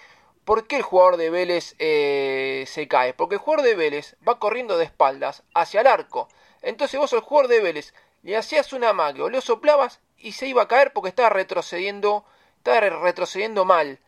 ¿Por 0.46 0.68
qué 0.68 0.78
el 0.78 0.84
jugador 0.84 1.18
de 1.18 1.30
Vélez 1.30 1.76
eh, 1.80 2.66
se 2.68 2.88
cae? 2.88 3.14
Porque 3.14 3.36
el 3.36 3.42
jugador 3.42 3.66
de 3.66 3.76
Vélez 3.76 4.16
va 4.28 4.40
corriendo 4.40 4.78
de 4.78 4.86
espaldas 4.86 5.44
hacia 5.54 5.82
el 5.82 5.88
arco. 5.88 6.30
Entonces 6.62 7.00
vos 7.00 7.12
al 7.14 7.22
jugador 7.22 7.50
de 7.50 7.62
Vélez 7.62 7.94
le 8.24 8.38
hacías 8.38 8.72
una 8.74 8.94
magia 8.94 9.24
o 9.24 9.30
le 9.30 9.42
soplabas 9.42 10.00
y 10.18 10.34
se 10.34 10.48
iba 10.48 10.64
a 10.64 10.68
caer 10.68 10.94
porque 10.94 11.10
estaba 11.10 11.30
retrocediendo, 11.30 12.26
estaba 12.58 12.80
retrocediendo 12.82 13.66
mal. 13.66 14.00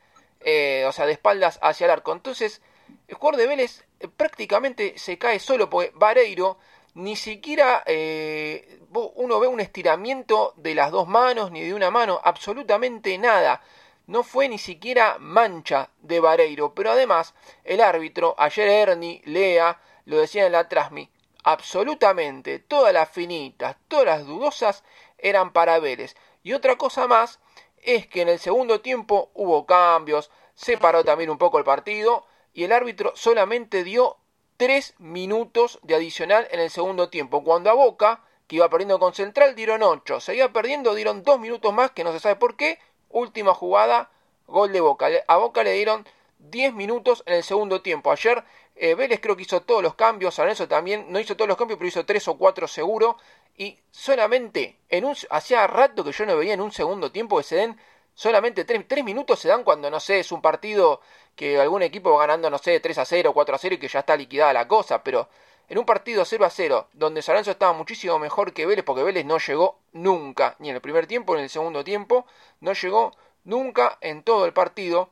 Eh, 0.42 0.86
o 0.88 0.92
sea, 0.92 1.06
de 1.06 1.14
espaldas 1.14 1.60
hacia 1.62 1.86
el 1.86 1.92
arco. 1.92 2.14
Entonces, 2.14 2.62
el 3.08 3.16
jugador 3.16 3.40
de 3.42 3.48
Vélez 3.48 3.84
eh, 4.00 4.08
prácticamente 4.08 4.98
se 4.98 5.18
cae 5.18 5.40
solo 5.40 5.70
porque 5.70 5.92
Vareiro 5.96 6.58
ni 6.94 7.16
siquiera 7.16 7.84
eh, 7.86 8.80
uno 8.92 9.40
ve 9.40 9.48
un 9.48 9.60
estiramiento 9.60 10.54
de 10.58 10.74
las 10.76 10.92
dos 10.92 11.08
manos 11.08 11.52
ni 11.52 11.62
de 11.62 11.74
una 11.74 11.92
mano, 11.92 12.20
absolutamente 12.24 13.18
nada. 13.18 13.62
No 14.08 14.24
fue 14.24 14.50
ni 14.50 14.58
siquiera 14.58 15.18
mancha 15.20 15.92
de 16.00 16.20
Vareiro, 16.20 16.74
pero 16.74 16.92
además 16.92 17.36
el 17.64 17.82
árbitro, 17.82 18.36
ayer 18.38 18.68
Ernie, 18.68 19.22
Lea, 19.26 19.80
lo 20.06 20.18
decía 20.18 20.46
en 20.46 20.54
la 20.54 20.70
Trasmi, 20.70 21.10
absolutamente 21.44 22.60
todas 22.60 22.94
las 22.94 23.10
finitas, 23.10 23.76
todas 23.88 24.06
las 24.06 24.26
dudosas 24.26 24.84
eran 25.18 25.54
para 25.54 25.80
Vélez. 25.80 26.16
Y 26.42 26.54
otra 26.54 26.78
cosa 26.78 27.08
más 27.08 27.40
es 27.78 28.08
que 28.08 28.22
en 28.22 28.30
el 28.30 28.40
segundo 28.40 28.82
tiempo 28.82 29.32
hubo 29.34 29.66
cambios, 29.66 30.32
se 30.56 30.78
paró 30.78 31.04
también 31.04 31.30
un 31.30 31.38
poco 31.38 31.58
el 31.58 31.64
partido 31.64 32.26
y 32.54 32.64
el 32.64 32.72
árbitro 32.72 33.14
solamente 33.16 33.84
dio 33.84 34.18
tres 34.58 34.96
minutos 34.98 35.80
de 35.84 35.96
adicional 35.96 36.48
en 36.52 36.60
el 36.60 36.72
segundo 36.72 37.10
tiempo, 37.10 37.44
cuando 37.44 37.70
a 37.70 37.74
Boca, 37.74 38.24
que 38.48 38.56
iba 38.56 38.70
perdiendo 38.70 39.00
con 39.00 39.14
Central, 39.14 39.56
dieron 39.56 39.84
ocho, 39.84 40.20
seguía 40.20 40.52
perdiendo, 40.52 40.96
dieron 40.96 41.24
dos 41.24 41.40
minutos 41.40 41.74
más, 41.74 41.92
que 41.92 42.04
no 42.04 42.12
se 42.12 42.20
sabe 42.20 42.38
por 42.38 42.56
qué, 42.56 42.80
última 43.10 43.54
jugada, 43.54 44.10
gol 44.48 44.72
de 44.72 44.82
Boca. 44.82 45.08
A 45.28 45.38
Boca 45.38 45.64
le 45.64 45.74
dieron 45.74 46.08
10 46.40 46.74
minutos 46.74 47.24
en 47.26 47.36
el 47.36 47.44
segundo 47.44 47.82
tiempo. 47.82 48.12
Ayer 48.12 48.44
eh, 48.76 48.96
Vélez 48.96 49.20
creo 49.20 49.36
que 49.36 49.44
hizo 49.44 49.62
todos 49.62 49.82
los 49.82 49.96
cambios, 49.96 50.36
San 50.36 50.46
Lorenzo 50.46 50.68
también 50.68 51.08
no 51.10 51.20
hizo 51.20 51.36
todos 51.36 51.48
los 51.48 51.58
cambios, 51.58 51.78
pero 51.78 51.88
hizo 51.88 52.06
tres 52.06 52.28
o 52.28 52.38
cuatro 52.38 52.68
seguro. 52.68 53.18
Y 53.56 53.80
solamente 53.90 54.78
en 54.90 55.06
un 55.06 55.16
hacía 55.32 55.66
rato 55.66 56.04
que 56.04 56.12
yo 56.12 56.26
no 56.26 56.38
veía 56.38 56.54
en 56.54 56.62
un 56.62 56.72
segundo 56.72 57.12
tiempo 57.12 57.38
que 57.38 57.44
se 57.44 57.56
den 57.56 57.78
solamente 58.14 58.66
tres, 58.66 59.04
minutos 59.04 59.40
se 59.40 59.48
dan 59.48 59.64
cuando 59.64 59.90
no 59.92 60.00
sé, 60.00 60.20
es 60.20 60.32
un 60.32 60.42
partido 60.42 61.02
que 61.36 61.60
algún 61.60 61.84
equipo 61.84 62.12
va 62.12 62.22
ganando, 62.22 62.50
no 62.50 62.58
sé, 62.58 62.80
3 62.80 62.98
a 62.98 63.06
0, 63.06 63.32
4 63.34 63.56
a 63.56 63.60
0 63.60 63.76
y 63.76 63.78
que 63.78 63.88
ya 63.88 64.00
está 64.00 64.16
liquidada 64.16 64.54
la 64.54 64.68
cosa, 64.68 65.04
pero 65.04 65.30
en 65.70 65.78
un 65.78 65.86
partido 65.86 66.24
0 66.24 66.46
a 66.46 66.50
0, 66.50 66.88
donde 66.94 67.22
San 67.22 67.34
Lorenzo 67.34 67.52
estaba 67.52 67.74
muchísimo 67.74 68.20
mejor 68.20 68.54
que 68.54 68.66
Vélez, 68.66 68.86
porque 68.86 69.04
Vélez 69.04 69.26
no 69.26 69.38
llegó 69.38 69.80
nunca, 69.92 70.56
ni 70.60 70.70
en 70.70 70.76
el 70.76 70.82
primer 70.82 71.08
tiempo 71.08 71.34
ni 71.34 71.40
en 71.40 71.44
el 71.46 71.50
segundo 71.50 71.84
tiempo, 71.84 72.26
no 72.62 72.74
llegó 72.74 73.16
nunca 73.44 73.98
en 74.02 74.24
todo 74.24 74.46
el 74.46 74.54
partido. 74.54 75.10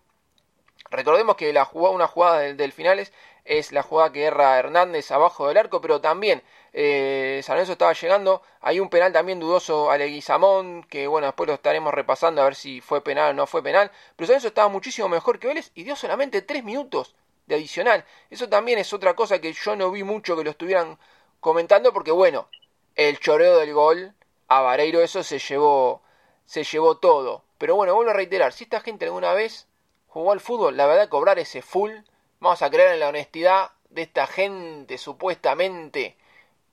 Recordemos 0.92 1.36
que 1.36 1.52
la 1.52 1.66
jugada, 1.66 1.96
una 1.96 2.08
jugada 2.08 2.40
del, 2.40 2.58
del 2.58 2.72
finales 2.72 3.12
es 3.44 3.72
la 3.72 3.84
jugada 3.84 4.12
que 4.12 4.24
erra 4.24 4.58
Hernández 4.58 5.12
abajo 5.12 5.48
del 5.48 5.58
arco, 5.58 5.82
pero 5.82 6.02
también 6.02 6.42
eh, 6.74 7.42
San 7.44 7.56
Lorenzo 7.56 7.74
estaba 7.74 7.94
llegando. 7.94 8.42
Hay 8.62 8.80
un 8.80 8.90
penal 8.90 9.14
también 9.14 9.40
dudoso 9.40 9.92
a 9.92 9.98
Leguizamón, 9.98 10.84
que 10.84 11.08
bueno, 11.08 11.28
después 11.28 11.48
lo 11.48 11.54
estaremos 11.54 11.94
repasando 11.94 12.42
a 12.42 12.46
ver 12.46 12.56
si 12.56 12.82
fue 12.82 13.04
penal 13.04 13.32
o 13.32 13.34
no 13.34 13.48
fue 13.48 13.62
penal. 13.62 13.92
Pero 14.16 14.28
San 14.28 14.34
Lorenzo 14.34 14.48
estaba 14.48 14.70
muchísimo 14.70 15.10
mejor 15.10 15.40
que 15.40 15.48
Vélez 15.48 15.72
y 15.76 15.84
dio 15.84 15.96
solamente 15.96 16.42
3 16.42 16.64
minutos 16.64 17.16
de 17.48 17.56
adicional. 17.56 18.06
Eso 18.30 18.50
también 18.50 18.80
es 18.80 18.94
otra 18.94 19.16
cosa 19.16 19.40
que 19.40 19.54
yo 19.54 19.76
no 19.76 19.92
vi 19.92 20.04
mucho 20.04 20.36
que 20.36 20.44
lo 20.44 20.52
estuvieran 20.52 20.98
comentando, 21.40 21.94
porque 21.94 22.12
bueno, 22.12 22.50
el 22.96 23.20
choreo 23.20 23.58
del 23.58 23.74
gol 23.74 24.14
a 24.48 24.62
Vareiro, 24.62 25.02
eso 25.02 25.24
se 25.24 25.40
llevó, 25.40 26.02
se 26.46 26.64
llevó 26.64 26.98
todo. 26.98 27.44
Pero 27.58 27.76
bueno, 27.76 27.96
vuelvo 27.96 28.12
a 28.12 28.16
reiterar, 28.16 28.54
si 28.54 28.66
esta 28.66 28.82
gente 28.82 29.06
alguna 29.06 29.34
vez 29.34 29.68
jugó 30.08 30.32
al 30.32 30.40
fútbol, 30.40 30.78
la 30.78 30.88
verdad 30.88 31.10
cobrar 31.10 31.40
ese 31.40 31.62
full 31.62 31.92
Vamos 32.40 32.62
a 32.62 32.70
creer 32.70 32.94
en 32.94 33.00
la 33.00 33.10
honestidad 33.10 33.72
de 33.90 34.04
esta 34.04 34.28
gente 34.28 34.98
supuestamente, 34.98 36.16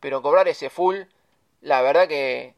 pero 0.00 0.20
cobrar 0.20 0.48
ese 0.48 0.70
full, 0.70 1.02
la 1.60 1.80
verdad 1.82 2.08
que 2.08 2.54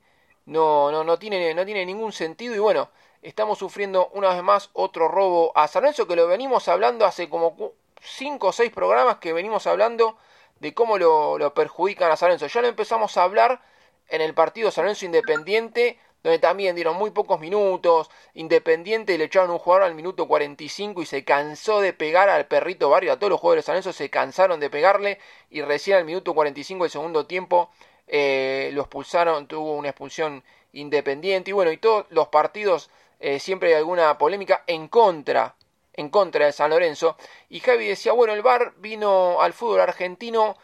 no, 0.46 0.90
no, 0.90 1.04
no, 1.04 1.18
tiene, 1.18 1.54
no 1.54 1.64
tiene 1.64 1.84
ningún 1.86 2.12
sentido 2.12 2.54
y 2.54 2.58
bueno, 2.58 2.88
estamos 3.22 3.58
sufriendo 3.58 4.08
una 4.14 4.30
vez 4.30 4.42
más 4.42 4.70
otro 4.72 5.08
robo 5.08 5.52
a 5.54 5.68
San 5.68 5.84
que 5.92 6.16
lo 6.16 6.26
venimos 6.26 6.66
hablando 6.68 7.04
hace 7.04 7.28
como 7.28 7.72
5 8.04 8.46
o 8.48 8.52
6 8.52 8.70
programas 8.72 9.16
que 9.16 9.32
venimos 9.32 9.66
hablando 9.66 10.16
de 10.60 10.74
cómo 10.74 10.98
lo, 10.98 11.38
lo 11.38 11.54
perjudican 11.54 12.10
a 12.10 12.16
San 12.16 12.28
Lorenzo. 12.28 12.46
Ya 12.46 12.62
lo 12.62 12.68
empezamos 12.68 13.16
a 13.16 13.24
hablar 13.24 13.60
en 14.08 14.20
el 14.20 14.34
partido 14.34 14.70
San 14.70 14.84
Lorenzo 14.84 15.06
Independiente 15.06 15.98
donde 16.24 16.38
también 16.38 16.74
dieron 16.74 16.96
muy 16.96 17.10
pocos 17.10 17.38
minutos. 17.38 18.10
Independiente 18.32 19.16
le 19.18 19.24
echaron 19.24 19.50
un 19.50 19.58
jugador 19.58 19.84
al 19.84 19.94
minuto 19.94 20.26
45 20.26 21.02
y 21.02 21.06
se 21.06 21.22
cansó 21.22 21.80
de 21.82 21.92
pegar 21.92 22.30
al 22.30 22.46
perrito 22.46 22.88
Barrio. 22.88 23.12
A 23.12 23.18
todos 23.18 23.30
los 23.30 23.38
jugadores 23.38 23.66
de 23.66 23.80
San 23.82 23.92
se 23.92 24.10
cansaron 24.10 24.58
de 24.58 24.70
pegarle 24.70 25.18
y 25.50 25.60
recién 25.60 25.98
al 25.98 26.06
minuto 26.06 26.34
45 26.34 26.84
del 26.84 26.90
segundo 26.90 27.26
tiempo 27.26 27.70
eh, 28.08 28.70
lo 28.72 28.80
expulsaron, 28.80 29.46
tuvo 29.46 29.74
una 29.74 29.90
expulsión 29.90 30.42
independiente. 30.72 31.50
Y 31.50 31.52
bueno, 31.52 31.70
y 31.70 31.76
todos 31.76 32.06
los 32.08 32.28
partidos 32.28 32.90
eh, 33.20 33.38
siempre 33.38 33.68
hay 33.68 33.74
alguna 33.74 34.16
polémica 34.16 34.64
en 34.66 34.88
contra 34.88 35.54
en 35.94 36.08
contra 36.10 36.46
de 36.46 36.52
San 36.52 36.70
Lorenzo. 36.70 37.16
Y 37.48 37.60
Javi 37.60 37.88
decía, 37.88 38.12
bueno, 38.12 38.34
el 38.34 38.42
VAR 38.42 38.74
vino 38.76 39.40
al 39.40 39.52
fútbol 39.52 39.80
argentino 39.80 40.56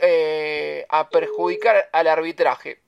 eh, 0.00 0.86
a 0.88 1.08
perjudicar 1.08 1.88
al 1.92 2.06
arbitraje 2.06 2.82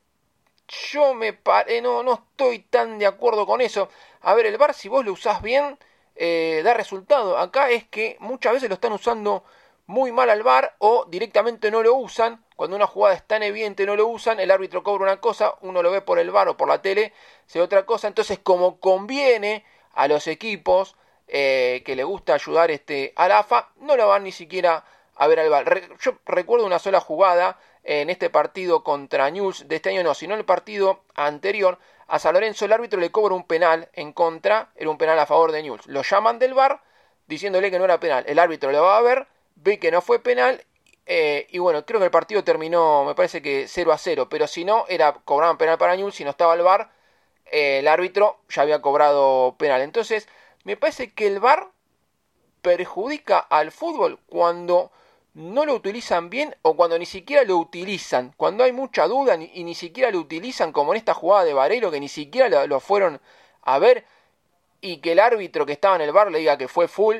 yo 0.92 1.14
me 1.14 1.32
pare, 1.32 1.82
no, 1.82 2.02
no 2.02 2.14
estoy 2.14 2.60
tan 2.60 2.98
de 2.98 3.06
acuerdo 3.06 3.46
con 3.46 3.60
eso. 3.60 3.88
A 4.20 4.34
ver, 4.34 4.46
el 4.46 4.56
VAR, 4.58 4.74
si 4.74 4.88
vos 4.88 5.04
lo 5.04 5.12
usás 5.12 5.42
bien, 5.42 5.78
eh, 6.16 6.60
da 6.64 6.74
resultado. 6.74 7.38
Acá 7.38 7.70
es 7.70 7.84
que 7.88 8.16
muchas 8.20 8.52
veces 8.52 8.68
lo 8.68 8.74
están 8.74 8.92
usando 8.92 9.44
muy 9.86 10.12
mal 10.12 10.30
al 10.30 10.42
VAR 10.42 10.76
o 10.78 11.06
directamente 11.06 11.70
no 11.70 11.82
lo 11.82 11.94
usan. 11.94 12.44
Cuando 12.56 12.76
una 12.76 12.86
jugada 12.86 13.16
es 13.16 13.26
tan 13.26 13.42
evidente 13.42 13.86
no 13.86 13.96
lo 13.96 14.06
usan, 14.06 14.38
el 14.38 14.50
árbitro 14.50 14.82
cobra 14.82 15.04
una 15.04 15.20
cosa, 15.20 15.54
uno 15.62 15.82
lo 15.82 15.90
ve 15.90 16.02
por 16.02 16.18
el 16.18 16.30
VAR 16.30 16.48
o 16.48 16.56
por 16.56 16.68
la 16.68 16.82
tele, 16.82 17.12
se 17.46 17.60
otra 17.60 17.84
cosa. 17.86 18.06
Entonces, 18.08 18.38
como 18.38 18.78
conviene 18.78 19.64
a 19.94 20.06
los 20.08 20.26
equipos 20.28 20.96
eh, 21.32 21.82
que 21.84 21.96
le 21.96 22.04
gusta 22.04 22.34
ayudar 22.34 22.70
este, 22.70 23.12
al 23.16 23.32
AFA, 23.32 23.70
no 23.76 23.96
lo 23.96 24.08
van 24.08 24.24
ni 24.24 24.32
siquiera 24.32 24.84
a 25.14 25.26
ver 25.26 25.40
al 25.40 25.48
VAR. 25.48 25.80
yo 26.00 26.18
recuerdo 26.26 26.66
una 26.66 26.78
sola 26.78 27.00
jugada 27.00 27.58
en 27.84 28.10
este 28.10 28.30
partido 28.30 28.82
contra 28.82 29.30
News 29.30 29.68
de 29.68 29.76
este 29.76 29.90
año, 29.90 30.02
no, 30.02 30.14
sino 30.14 30.34
el 30.34 30.44
partido 30.44 31.02
anterior, 31.14 31.78
a 32.08 32.18
San 32.18 32.34
Lorenzo 32.34 32.64
el 32.64 32.72
árbitro 32.72 32.98
le 32.98 33.10
cobra 33.10 33.34
un 33.34 33.46
penal 33.46 33.88
en 33.92 34.12
contra, 34.12 34.70
era 34.74 34.90
un 34.90 34.98
penal 34.98 35.18
a 35.18 35.26
favor 35.26 35.52
de 35.52 35.62
News. 35.62 35.86
Lo 35.86 36.02
llaman 36.02 36.38
del 36.38 36.54
bar 36.54 36.82
diciéndole 37.26 37.70
que 37.70 37.78
no 37.78 37.84
era 37.84 38.00
penal. 38.00 38.24
El 38.26 38.38
árbitro 38.38 38.72
lo 38.72 38.82
va 38.82 38.98
a 38.98 39.02
ver, 39.02 39.26
ve 39.54 39.78
que 39.78 39.90
no 39.90 40.00
fue 40.02 40.18
penal 40.18 40.64
eh, 41.06 41.46
y 41.50 41.58
bueno, 41.58 41.84
creo 41.86 42.00
que 42.00 42.06
el 42.06 42.10
partido 42.10 42.42
terminó, 42.44 43.04
me 43.04 43.14
parece 43.14 43.40
que 43.42 43.66
0 43.68 43.92
a 43.92 43.98
0, 43.98 44.28
pero 44.28 44.46
si 44.46 44.64
no, 44.64 44.84
era 44.88 45.12
cobraban 45.24 45.58
penal 45.58 45.78
para 45.78 45.96
News, 45.96 46.14
si 46.16 46.24
no 46.24 46.30
estaba 46.30 46.54
el 46.54 46.62
bar 46.62 46.90
eh, 47.50 47.80
el 47.80 47.88
árbitro 47.88 48.38
ya 48.48 48.62
había 48.62 48.80
cobrado 48.80 49.56
penal. 49.58 49.82
Entonces, 49.82 50.28
me 50.64 50.77
parece 50.77 51.12
que 51.12 51.27
el 51.27 51.40
VAR 51.40 51.70
perjudica 52.62 53.38
al 53.38 53.73
fútbol 53.73 54.18
cuando 54.27 54.90
no 55.35 55.64
lo 55.64 55.75
utilizan 55.75 56.29
bien 56.29 56.57
o 56.62 56.75
cuando 56.75 56.99
ni 56.99 57.07
siquiera 57.07 57.44
lo 57.44 57.57
utilizan, 57.57 58.33
cuando 58.37 58.64
hay 58.64 58.73
mucha 58.73 59.07
duda 59.07 59.37
y 59.37 59.64
ni 59.64 59.75
siquiera 59.75 60.11
lo 60.11 60.18
utilizan 60.18 60.73
como 60.73 60.92
en 60.92 60.99
esta 60.99 61.14
jugada 61.14 61.44
de 61.44 61.55
Varelo 61.55 61.90
que 61.90 62.01
ni 62.01 62.09
siquiera 62.09 62.66
lo, 62.66 62.81
fueron 62.81 63.20
a 63.62 63.79
ver 63.79 64.05
y 64.81 64.99
que 64.99 65.12
el 65.12 65.20
árbitro 65.20 65.66
que 65.66 65.73
estaba 65.73 65.96
en 65.96 66.03
el 66.03 66.12
bar 66.12 66.31
le 66.31 66.38
diga 66.38 66.59
que 66.59 66.68
fue 66.68 66.88
full, 66.88 67.16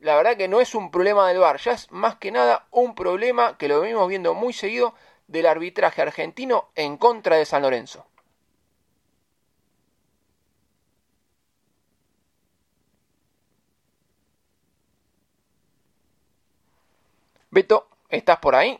la 0.00 0.16
verdad 0.16 0.36
que 0.36 0.48
no 0.48 0.60
es 0.60 0.74
un 0.74 0.90
problema 0.90 1.28
del 1.28 1.38
bar, 1.38 1.58
ya 1.58 1.72
es 1.72 1.90
más 1.90 2.16
que 2.16 2.30
nada 2.30 2.66
un 2.70 2.94
problema 2.94 3.56
que 3.56 3.68
lo 3.68 3.80
venimos 3.80 4.08
viendo 4.08 4.34
muy 4.34 4.52
seguido 4.52 4.94
del 5.26 5.46
arbitraje 5.46 6.02
argentino 6.02 6.70
en 6.74 6.96
contra 6.96 7.36
de 7.36 7.44
San 7.44 7.62
Lorenzo. 7.62 8.06
Beto, 17.58 17.88
¿estás 18.08 18.38
por 18.38 18.54
ahí? 18.54 18.78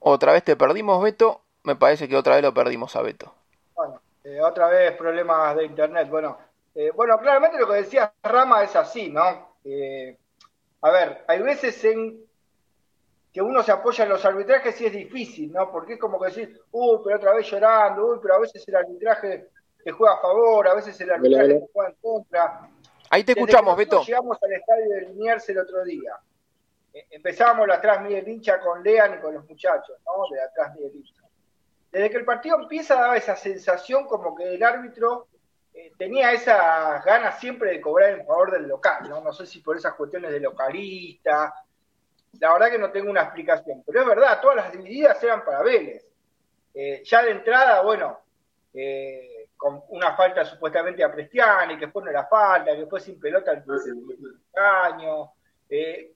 Otra 0.00 0.34
vez 0.34 0.44
te 0.44 0.54
perdimos, 0.54 1.02
Beto. 1.02 1.40
Me 1.64 1.76
parece 1.76 2.06
que 2.06 2.14
otra 2.14 2.34
vez 2.34 2.44
lo 2.44 2.52
perdimos 2.52 2.94
a 2.94 3.00
Beto. 3.00 3.32
Bueno, 3.74 4.02
eh, 4.22 4.38
otra 4.42 4.68
vez 4.68 4.92
problemas 4.92 5.56
de 5.56 5.64
internet. 5.64 6.10
Bueno, 6.10 6.36
eh, 6.74 6.90
bueno, 6.94 7.18
claramente 7.20 7.58
lo 7.58 7.66
que 7.66 7.76
decía 7.76 8.12
Rama 8.22 8.62
es 8.64 8.76
así, 8.76 9.08
¿no? 9.08 9.56
Eh, 9.64 10.14
a 10.82 10.90
ver, 10.90 11.24
hay 11.26 11.40
veces 11.40 11.82
en 11.84 12.20
que 13.32 13.40
uno 13.40 13.62
se 13.62 13.72
apoya 13.72 14.04
en 14.04 14.10
los 14.10 14.22
arbitrajes 14.26 14.78
y 14.82 14.86
es 14.88 14.92
difícil, 14.92 15.50
¿no? 15.50 15.72
Porque 15.72 15.94
es 15.94 15.98
como 15.98 16.20
que 16.20 16.26
decir, 16.26 16.60
uy, 16.72 16.98
pero 17.02 17.16
otra 17.16 17.32
vez 17.32 17.50
llorando, 17.50 18.08
uy, 18.08 18.18
pero 18.20 18.34
a 18.34 18.40
veces 18.40 18.68
el 18.68 18.76
arbitraje 18.76 19.48
te 19.82 19.90
juega 19.90 20.16
a 20.16 20.20
favor, 20.20 20.68
a 20.68 20.74
veces 20.74 21.00
el 21.00 21.12
arbitraje 21.12 21.54
te 21.60 21.68
juega 21.72 21.88
en 21.88 21.96
contra. 22.02 22.68
Ahí 23.08 23.24
te 23.24 23.32
escuchamos, 23.32 23.74
Beto. 23.74 24.02
Llegamos 24.02 24.36
al 24.42 24.52
estadio 24.52 24.86
de 24.90 25.00
Liniers 25.06 25.48
el 25.48 25.60
otro 25.60 25.82
día. 25.82 26.12
Eh, 26.92 27.06
empezábamos 27.10 27.68
la 27.68 27.74
atrás 27.74 28.02
Miguel 28.02 28.28
Hincha 28.28 28.60
con 28.60 28.82
Lean 28.82 29.18
y 29.18 29.20
con 29.20 29.34
los 29.34 29.48
muchachos, 29.48 29.96
¿no? 30.04 30.34
De 30.34 30.42
atrás 30.42 30.74
Miguel 30.74 30.96
Hincha. 30.96 31.22
Desde 31.90 32.10
que 32.10 32.16
el 32.18 32.24
partido 32.24 32.60
empieza 32.60 32.94
daba 32.94 33.16
esa 33.16 33.36
sensación 33.36 34.06
como 34.06 34.36
que 34.36 34.54
el 34.54 34.62
árbitro 34.62 35.28
eh, 35.72 35.92
tenía 35.96 36.32
esas 36.32 37.04
ganas 37.04 37.38
siempre 37.40 37.70
de 37.70 37.80
cobrar 37.80 38.10
en 38.10 38.26
favor 38.26 38.50
del 38.50 38.68
local, 38.68 39.08
¿no? 39.08 39.20
No 39.20 39.32
sé 39.32 39.46
si 39.46 39.60
por 39.60 39.76
esas 39.76 39.94
cuestiones 39.94 40.30
de 40.32 40.40
localista, 40.40 41.54
la 42.40 42.52
verdad 42.52 42.70
que 42.70 42.78
no 42.78 42.90
tengo 42.90 43.10
una 43.10 43.22
explicación, 43.22 43.82
pero 43.86 44.00
es 44.00 44.06
verdad, 44.06 44.40
todas 44.40 44.56
las 44.56 44.72
divididas 44.72 45.22
eran 45.22 45.44
para 45.44 45.62
Vélez. 45.62 46.06
Eh, 46.74 47.02
ya 47.04 47.22
de 47.22 47.30
entrada, 47.30 47.82
bueno, 47.82 48.20
con 49.58 49.82
una 49.88 50.14
falta 50.14 50.44
supuestamente 50.44 51.02
a 51.02 51.12
Prestiani, 51.12 51.74
que 51.74 51.86
después 51.86 52.04
no 52.04 52.10
era 52.10 52.26
falta, 52.26 52.76
que 52.76 52.86
fue 52.86 53.00
sin 53.00 53.18
pelota 53.18 53.52
el 53.52 53.64
año. 54.54 55.32
Eh, 55.68 56.14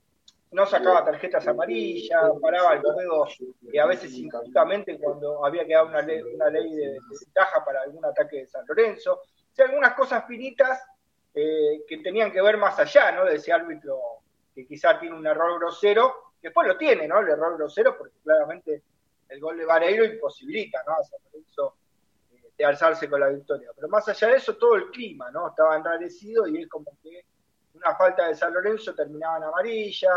no 0.53 0.67
sacaba 0.67 1.05
tarjetas 1.05 1.47
amarillas, 1.49 2.31
paraba 2.41 2.75
el 2.75 2.83
juego 2.83 3.27
y 3.63 3.79
a 3.79 3.87
veces 3.87 4.13
injustamente 4.13 4.99
cuando 4.99 5.45
había 5.45 5.67
que 5.67 5.73
dar 5.73 5.87
una 5.87 6.03
ley, 6.03 6.23
una 6.23 6.51
ley 6.51 6.75
de, 6.75 6.99
ventaja 7.11 7.65
para 7.65 7.83
algún 7.83 8.05
ataque 8.05 8.39
de 8.39 8.47
San 8.47 8.67
Lorenzo. 8.67 9.23
algunas 9.59 9.95
cosas 9.95 10.27
finitas 10.27 10.83
eh, 11.35 11.83
que 11.89 11.99
tenían 11.99 12.31
que 12.31 12.43
ver 12.43 12.59
más 12.59 12.79
allá, 12.79 13.13
¿no? 13.13 13.25
De 13.25 13.37
ese 13.37 13.53
árbitro 13.53 13.99
que 14.55 14.67
quizá 14.67 15.01
tiene 15.01 15.17
un 15.17 15.27
error 15.27 15.59
grosero, 15.59 16.35
después 16.43 16.69
lo 16.69 16.77
tiene, 16.77 17.09
¿no? 17.09 17.21
El 17.21 17.31
error 17.31 17.57
grosero, 17.57 17.97
porque 17.97 18.19
claramente 18.23 18.83
el 19.31 19.41
gol 19.41 19.57
de 19.57 19.65
Vareiro 19.65 20.05
imposibilita, 20.05 20.83
¿no? 20.87 20.93
A 20.93 21.03
San 21.03 21.19
Lorenzo 21.25 21.77
eh, 22.31 22.51
de 22.59 22.65
alzarse 22.67 23.09
con 23.09 23.21
la 23.21 23.29
victoria. 23.29 23.71
Pero 23.75 23.89
más 23.89 24.07
allá 24.07 24.29
de 24.29 24.37
eso, 24.37 24.55
todo 24.59 24.75
el 24.75 24.91
clima, 24.91 25.31
¿no? 25.31 25.49
Estaba 25.49 25.77
enrarecido 25.77 26.47
y 26.47 26.61
es 26.61 26.69
como 26.69 26.91
que 27.03 27.25
una 27.73 27.97
falta 27.97 28.29
de 28.29 28.35
San 28.35 28.53
Lorenzo 28.53 28.95
terminaba 28.95 29.39
en 29.39 29.45
amarilla, 29.45 30.11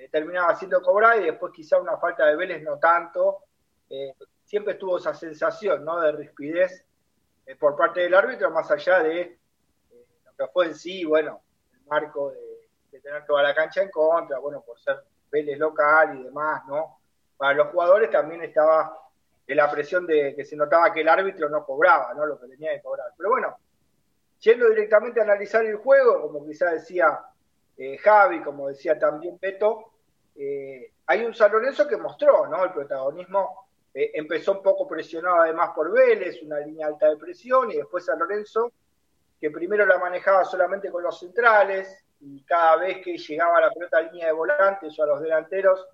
eh, 0.00 0.08
terminaba 0.08 0.56
siendo 0.56 0.80
cobrada 0.80 1.18
y 1.18 1.24
después 1.24 1.52
quizá 1.52 1.78
una 1.78 1.98
falta 1.98 2.26
de 2.26 2.36
Vélez 2.36 2.62
no 2.62 2.78
tanto. 2.78 3.44
Eh, 3.88 4.14
siempre 4.44 4.72
estuvo 4.72 4.96
esa 4.96 5.12
sensación, 5.12 5.84
¿no? 5.84 6.00
De 6.00 6.12
rispidez 6.12 6.84
por 7.58 7.76
parte 7.76 8.00
del 8.00 8.14
árbitro, 8.14 8.50
más 8.50 8.70
allá 8.70 9.02
de 9.02 9.38
lo 10.24 10.32
que 10.36 10.52
fue 10.52 10.66
en 10.66 10.74
sí, 10.76 11.04
bueno, 11.04 11.42
el 11.72 11.84
marco 11.86 12.30
de, 12.30 12.68
de 12.92 13.00
tener 13.00 13.26
toda 13.26 13.42
la 13.42 13.54
cancha 13.54 13.82
en 13.82 13.90
contra, 13.90 14.38
bueno, 14.38 14.62
por 14.62 14.78
ser 14.78 15.02
Vélez 15.30 15.58
local 15.58 16.18
y 16.18 16.22
demás, 16.22 16.62
¿no? 16.68 17.00
Para 17.36 17.54
los 17.54 17.68
jugadores 17.68 18.08
también 18.08 18.42
estaba 18.42 19.00
la 19.54 19.70
presión 19.70 20.06
de 20.06 20.34
que 20.36 20.44
se 20.44 20.56
notaba 20.56 20.92
que 20.92 21.00
el 21.00 21.08
árbitro 21.08 21.48
no 21.48 21.64
cobraba, 21.64 22.14
¿no? 22.14 22.24
Lo 22.24 22.38
que 22.38 22.48
tenía 22.48 22.72
que 22.72 22.82
cobrar. 22.82 23.06
Pero 23.16 23.30
bueno, 23.30 23.56
yendo 24.38 24.68
directamente 24.68 25.20
a 25.20 25.24
analizar 25.24 25.64
el 25.64 25.76
juego, 25.76 26.22
como 26.22 26.46
quizá 26.46 26.70
decía 26.70 27.18
eh, 27.82 27.96
Javi, 27.96 28.42
como 28.42 28.68
decía 28.68 28.98
también 28.98 29.38
Beto, 29.40 29.92
eh, 30.36 30.92
hay 31.06 31.24
un 31.24 31.32
San 31.32 31.50
Lorenzo 31.50 31.88
que 31.88 31.96
mostró, 31.96 32.46
¿no? 32.46 32.62
El 32.62 32.72
protagonismo 32.72 33.68
eh, 33.94 34.10
empezó 34.12 34.52
un 34.52 34.62
poco 34.62 34.86
presionado 34.86 35.40
además 35.40 35.70
por 35.74 35.90
Vélez, 35.90 36.42
una 36.42 36.58
línea 36.60 36.88
alta 36.88 37.08
de 37.08 37.16
presión, 37.16 37.70
y 37.70 37.76
después 37.76 38.04
San 38.04 38.18
Lorenzo, 38.18 38.70
que 39.40 39.50
primero 39.50 39.86
la 39.86 39.96
manejaba 39.96 40.44
solamente 40.44 40.90
con 40.90 41.02
los 41.02 41.18
centrales, 41.18 42.04
y 42.20 42.42
cada 42.42 42.76
vez 42.76 42.98
que 43.02 43.16
llegaba 43.16 43.62
la 43.62 43.70
pelota 43.70 43.96
a 43.96 44.02
línea 44.02 44.26
de 44.26 44.32
volantes 44.32 44.98
o 44.98 45.02
a 45.02 45.06
los 45.06 45.22
delanteros, 45.22 45.88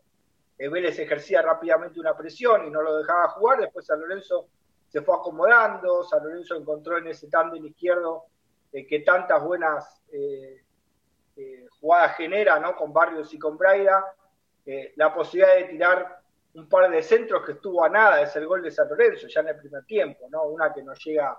Vélez 0.59 0.99
ejercía 0.99 1.41
rápidamente 1.41 2.01
una 2.01 2.17
presión 2.17 2.67
y 2.67 2.71
no 2.71 2.83
lo 2.83 2.97
dejaba 2.97 3.29
jugar, 3.29 3.61
después 3.61 3.87
San 3.87 4.01
Lorenzo 4.01 4.49
se 4.89 5.03
fue 5.03 5.15
acomodando, 5.15 6.03
San 6.03 6.25
Lorenzo 6.25 6.57
encontró 6.57 6.99
en 6.99 7.07
ese 7.07 7.29
tándem 7.29 7.65
izquierdo 7.65 8.25
que 8.73 9.01
tantas 9.07 9.41
buenas 9.45 10.03
jugadas 11.81 12.17
genera, 12.17 12.59
¿no? 12.59 12.75
Con 12.75 12.93
Barrios 12.93 13.33
y 13.35 13.39
con 13.39 13.59
Braida, 13.59 14.05
la 14.97 15.15
posibilidad 15.15 15.57
de 15.57 15.65
tirar 15.65 16.21
un 16.55 16.69
par 16.69 16.91
de 16.91 17.03
centros 17.03 17.45
que 17.45 17.53
estuvo 17.53 17.85
a 17.85 17.89
nada 17.89 18.23
es 18.23 18.35
el 18.37 18.47
gol 18.47 18.63
de 18.63 18.71
San 18.71 18.89
Lorenzo, 18.89 19.27
ya 19.29 19.41
en 19.41 19.49
el 19.49 19.57
primer 19.57 19.85
tiempo, 19.85 20.27
¿no? 20.31 20.45
Una 20.45 20.73
que 20.73 20.83
no 20.83 20.95
llega 20.95 21.39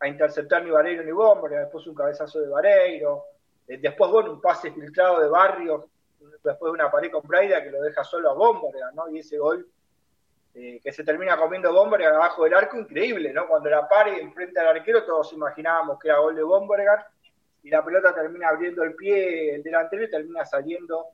a 0.00 0.08
interceptar 0.08 0.62
ni 0.62 0.70
Vareiro 0.70 1.02
ni 1.02 1.10
Bomber, 1.10 1.50
después 1.50 1.86
un 1.86 1.94
cabezazo 1.94 2.40
de 2.40 2.48
Vareiro, 2.48 3.24
eh, 3.66 3.78
después, 3.78 4.10
bueno, 4.10 4.32
un 4.32 4.40
pase 4.40 4.70
filtrado 4.70 5.20
de 5.20 5.28
Barrios, 5.28 5.84
después 6.42 6.70
de 6.70 6.70
una 6.70 6.90
pared 6.90 7.10
con 7.10 7.22
Braida 7.22 7.62
que 7.62 7.70
lo 7.70 7.80
deja 7.82 8.04
solo 8.04 8.30
a 8.30 8.34
Bomberga, 8.34 8.90
¿no? 8.92 9.08
Y 9.08 9.20
ese 9.20 9.38
gol 9.38 9.66
eh, 10.54 10.80
que 10.82 10.92
se 10.92 11.04
termina 11.04 11.36
comiendo 11.36 11.72
Bomberga 11.72 12.10
abajo 12.10 12.44
del 12.44 12.54
arco, 12.54 12.78
increíble, 12.78 13.32
¿no? 13.32 13.48
Cuando 13.48 13.70
la 13.70 13.88
pare 13.88 14.20
enfrente 14.20 14.60
al 14.60 14.68
arquero, 14.68 15.04
todos 15.04 15.32
imaginábamos 15.32 15.98
que 15.98 16.08
era 16.08 16.18
gol 16.18 16.36
de 16.36 16.42
Bomberga, 16.42 17.10
y 17.64 17.70
la 17.70 17.84
pelota 17.84 18.14
termina 18.14 18.50
abriendo 18.50 18.84
el 18.84 18.94
pie 18.94 19.56
el 19.56 19.62
delantero 19.62 20.04
y 20.04 20.10
termina 20.10 20.44
saliendo 20.44 21.06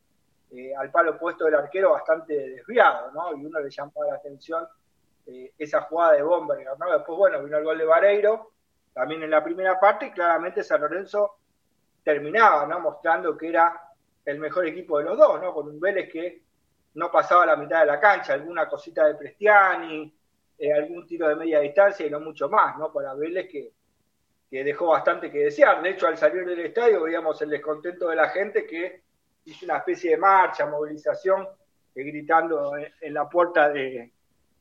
eh, 0.51 0.75
al 0.77 0.91
palo 0.91 1.13
opuesto 1.13 1.45
del 1.45 1.55
arquero 1.55 1.93
bastante 1.93 2.35
desviado, 2.35 3.13
¿no? 3.13 3.35
Y 3.37 3.47
uno 3.47 3.61
le 3.61 3.71
llamaba 3.71 4.07
la 4.09 4.15
atención 4.17 4.67
esa 5.57 5.83
jugada 5.83 6.15
de 6.15 6.23
Bomberga, 6.23 6.75
¿no? 6.77 6.91
Después, 6.91 7.17
bueno, 7.17 7.45
vino 7.45 7.57
el 7.57 7.63
gol 7.63 7.79
de 7.79 7.85
Vareiro, 7.85 8.51
también 8.93 9.23
en 9.23 9.31
la 9.31 9.45
primera 9.45 9.79
parte, 9.79 10.07
y 10.07 10.11
claramente 10.11 10.65
San 10.65 10.81
Lorenzo 10.81 11.37
terminaba 12.03 12.67
¿no? 12.67 12.81
mostrando 12.81 13.37
que 13.37 13.49
era 13.49 13.81
el 14.25 14.39
mejor 14.39 14.67
equipo 14.67 14.99
de 14.99 15.05
los 15.05 15.17
dos, 15.19 15.41
¿no? 15.41 15.55
con 15.55 15.69
un 15.69 15.79
Vélez 15.79 16.11
que 16.11 16.43
no 16.95 17.11
pasaba 17.11 17.47
la 17.47 17.57
mitad 17.57 17.81
de 17.81 17.87
la 17.87 18.01
cancha, 18.01 18.35
alguna 18.35 18.69
cosita 18.69 19.07
de 19.07 19.15
Prestiani, 19.15 20.13
eh, 20.59 20.73
algún 20.73 21.07
tiro 21.07 21.29
de 21.29 21.37
media 21.37 21.61
distancia 21.61 22.05
y 22.05 22.11
no 22.11 22.21
mucho 22.21 22.49
más, 22.49 22.77
¿no? 22.77 22.93
Para 22.93 23.15
Vélez 23.15 23.49
que, 23.49 23.73
que 24.51 24.65
dejó 24.65 24.89
bastante 24.89 25.31
que 25.31 25.45
desear. 25.45 25.81
De 25.81 25.91
hecho, 25.91 26.09
al 26.09 26.19
salir 26.19 26.45
del 26.45 26.61
estadio 26.61 27.03
veíamos 27.03 27.41
el 27.43 27.51
descontento 27.51 28.09
de 28.09 28.17
la 28.17 28.29
gente 28.31 28.67
que 28.67 29.03
hizo 29.45 29.65
una 29.65 29.79
especie 29.79 30.11
de 30.11 30.17
marcha, 30.17 30.67
movilización, 30.67 31.47
eh, 31.95 32.03
gritando 32.03 32.73
en, 32.77 33.15
la 33.15 33.29
puerta 33.29 33.69
de, 33.69 34.13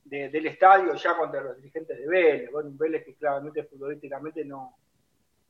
del 0.03 0.47
estadio 0.47 0.93
ya 0.93 1.17
contra 1.17 1.41
los 1.41 1.57
dirigentes 1.57 1.97
de 1.97 2.07
Vélez. 2.07 2.51
Bueno, 2.51 2.69
Vélez 2.73 3.03
que 3.03 3.15
claramente 3.15 3.63
futbolísticamente 3.63 4.45
no, 4.45 4.75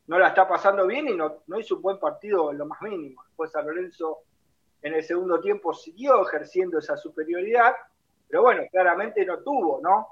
no 0.08 0.18
la 0.18 0.30
está 0.30 0.48
pasando 0.48 0.88
bien 0.88 1.10
y 1.10 1.16
no, 1.16 1.44
hizo 1.60 1.76
un 1.76 1.82
buen 1.82 2.00
partido 2.00 2.52
en 2.52 2.58
lo 2.58 2.66
más 2.66 2.82
mínimo. 2.82 3.24
Después 3.26 3.52
San 3.52 3.68
Lorenzo 3.68 4.20
en 4.82 4.94
el 4.94 5.04
segundo 5.04 5.42
tiempo 5.42 5.74
siguió 5.74 6.26
ejerciendo 6.26 6.80
esa 6.80 6.96
superioridad, 6.96 7.76
pero 8.28 8.44
bueno, 8.44 8.64
claramente 8.72 9.26
no 9.26 9.40
tuvo, 9.40 9.82
¿no? 9.82 10.08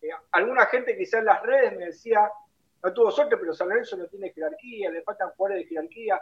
Eh, 0.00 0.10
alguna 0.30 0.66
gente 0.66 0.96
quizás 0.96 1.20
en 1.20 1.26
las 1.26 1.42
redes 1.42 1.76
me 1.76 1.86
decía, 1.86 2.30
no 2.82 2.92
tuvo 2.92 3.10
suerte, 3.10 3.36
pero 3.36 3.54
San 3.54 3.68
Lorenzo 3.68 3.96
no 3.96 4.06
tiene 4.06 4.32
jerarquía, 4.32 4.90
le 4.90 5.02
faltan 5.02 5.30
jugadores 5.30 5.64
de 5.64 5.68
jerarquía. 5.68 6.20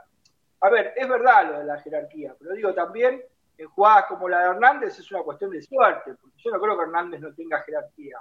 A 0.61 0.68
ver, 0.68 0.92
es 0.96 1.09
verdad 1.09 1.51
lo 1.51 1.59
de 1.59 1.64
la 1.64 1.81
jerarquía, 1.81 2.35
pero 2.38 2.55
digo 2.55 2.75
también, 2.75 3.23
en 3.57 3.68
jugadas 3.68 4.07
como 4.09 4.29
la 4.29 4.40
de 4.40 4.51
Hernández 4.51 4.99
es 4.99 5.11
una 5.12 5.23
cuestión 5.23 5.51
de 5.51 5.62
suerte, 5.62 6.14
porque 6.20 6.37
yo 6.38 6.51
no 6.51 6.61
creo 6.61 6.77
que 6.77 6.85
Hernández 6.85 7.20
no 7.20 7.35
tenga 7.35 7.62
jerarquía. 7.62 8.18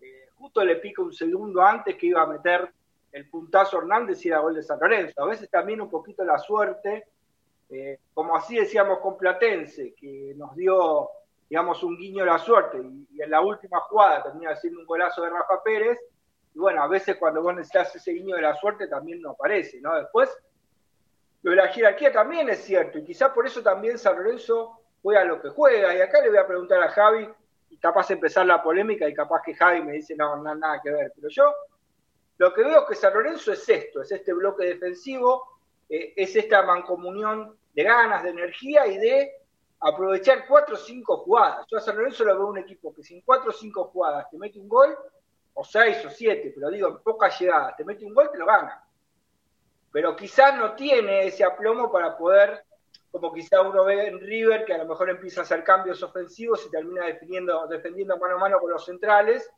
Eh, 0.00 0.28
justo 0.34 0.64
le 0.64 0.76
pica 0.76 1.02
un 1.02 1.12
segundo 1.12 1.62
antes 1.62 1.96
que 1.96 2.06
iba 2.06 2.22
a 2.22 2.26
meter 2.26 2.70
el 3.12 3.28
puntazo 3.30 3.78
Hernández 3.78 4.24
y 4.24 4.28
era 4.28 4.40
gol 4.40 4.54
de 4.54 4.62
San 4.62 4.78
Lorenzo. 4.78 5.22
A 5.22 5.26
veces 5.26 5.48
también 5.48 5.80
un 5.80 5.88
poquito 5.88 6.24
la 6.24 6.38
suerte, 6.38 7.04
eh, 7.70 7.98
como 8.12 8.36
así 8.36 8.56
decíamos 8.56 8.98
con 8.98 9.16
Platense, 9.16 9.94
que 9.94 10.34
nos 10.36 10.54
dio, 10.54 11.08
digamos, 11.48 11.82
un 11.82 11.96
guiño 11.96 12.24
de 12.24 12.30
la 12.30 12.38
suerte 12.38 12.78
y, 12.78 13.22
en 13.22 13.30
la 13.30 13.40
última 13.40 13.80
jugada 13.80 14.22
termina 14.22 14.54
siendo 14.56 14.80
un 14.80 14.86
golazo 14.86 15.22
de 15.22 15.30
Rafa 15.30 15.62
Pérez. 15.64 15.98
Y 16.56 16.58
bueno, 16.58 16.82
a 16.82 16.88
veces 16.88 17.16
cuando 17.16 17.42
vos 17.42 17.54
necesitas 17.54 17.94
ese 17.94 18.12
guiño 18.12 18.34
de 18.34 18.40
la 18.40 18.56
suerte 18.56 18.88
también 18.88 19.20
no 19.20 19.32
aparece, 19.32 19.78
¿no? 19.82 19.94
Después, 19.94 20.34
lo 21.42 21.50
de 21.50 21.58
la 21.58 21.68
jerarquía 21.68 22.10
también 22.10 22.48
es 22.48 22.64
cierto 22.64 22.98
y 22.98 23.04
quizás 23.04 23.30
por 23.32 23.46
eso 23.46 23.62
también 23.62 23.98
San 23.98 24.16
Lorenzo 24.16 24.80
juega 25.02 25.22
lo 25.24 25.42
que 25.42 25.50
juega. 25.50 25.94
Y 25.94 26.00
acá 26.00 26.22
le 26.22 26.30
voy 26.30 26.38
a 26.38 26.46
preguntar 26.46 26.82
a 26.82 26.88
Javi, 26.88 27.28
y 27.68 27.76
capaz 27.76 28.10
empezar 28.10 28.46
la 28.46 28.62
polémica 28.62 29.06
y 29.06 29.12
capaz 29.12 29.42
que 29.44 29.54
Javi 29.54 29.82
me 29.82 29.92
dice, 29.92 30.16
no, 30.16 30.34
no, 30.36 30.54
nada 30.54 30.80
que 30.82 30.90
ver. 30.90 31.12
Pero 31.14 31.28
yo 31.28 31.54
lo 32.38 32.54
que 32.54 32.62
veo 32.62 32.86
que 32.86 32.94
San 32.94 33.12
Lorenzo 33.12 33.52
es 33.52 33.68
esto, 33.68 34.00
es 34.00 34.10
este 34.10 34.32
bloque 34.32 34.64
defensivo, 34.64 35.44
eh, 35.90 36.14
es 36.16 36.36
esta 36.36 36.62
mancomunión 36.62 37.54
de 37.74 37.82
ganas, 37.82 38.22
de 38.22 38.30
energía 38.30 38.86
y 38.86 38.96
de 38.96 39.30
aprovechar 39.80 40.46
cuatro 40.48 40.76
o 40.76 40.78
cinco 40.78 41.18
jugadas. 41.18 41.66
Yo 41.70 41.76
a 41.76 41.80
San 41.82 41.96
Lorenzo 41.96 42.24
lo 42.24 42.34
veo 42.34 42.46
un 42.46 42.58
equipo 42.58 42.94
que 42.94 43.02
sin 43.02 43.20
cuatro 43.20 43.50
o 43.50 43.52
cinco 43.52 43.84
jugadas 43.84 44.30
te 44.30 44.38
mete 44.38 44.58
un 44.58 44.70
gol, 44.70 44.96
o 45.58 45.64
seis 45.64 46.04
o 46.04 46.10
siete, 46.10 46.52
pero 46.54 46.70
digo, 46.70 46.88
en 46.88 46.98
pocas 46.98 47.38
llegadas, 47.40 47.76
te 47.76 47.84
mete 47.84 48.04
un 48.04 48.14
gol, 48.14 48.30
te 48.30 48.36
lo 48.38 48.44
gana. 48.44 48.84
Pero 49.90 50.14
quizás 50.14 50.54
no 50.58 50.74
tiene 50.74 51.26
ese 51.26 51.44
aplomo 51.44 51.90
para 51.90 52.16
poder, 52.16 52.62
como 53.10 53.32
quizá 53.32 53.62
uno 53.62 53.84
ve 53.84 54.08
en 54.08 54.20
River, 54.20 54.66
que 54.66 54.74
a 54.74 54.78
lo 54.78 54.84
mejor 54.84 55.08
empieza 55.08 55.40
a 55.40 55.44
hacer 55.44 55.64
cambios 55.64 56.02
ofensivos 56.02 56.66
y 56.66 56.70
termina 56.70 57.06
defendiendo, 57.06 57.66
defendiendo 57.68 58.18
mano 58.18 58.34
a 58.34 58.38
mano 58.38 58.60
con 58.60 58.70
los 58.70 58.84
centrales, 58.84 59.50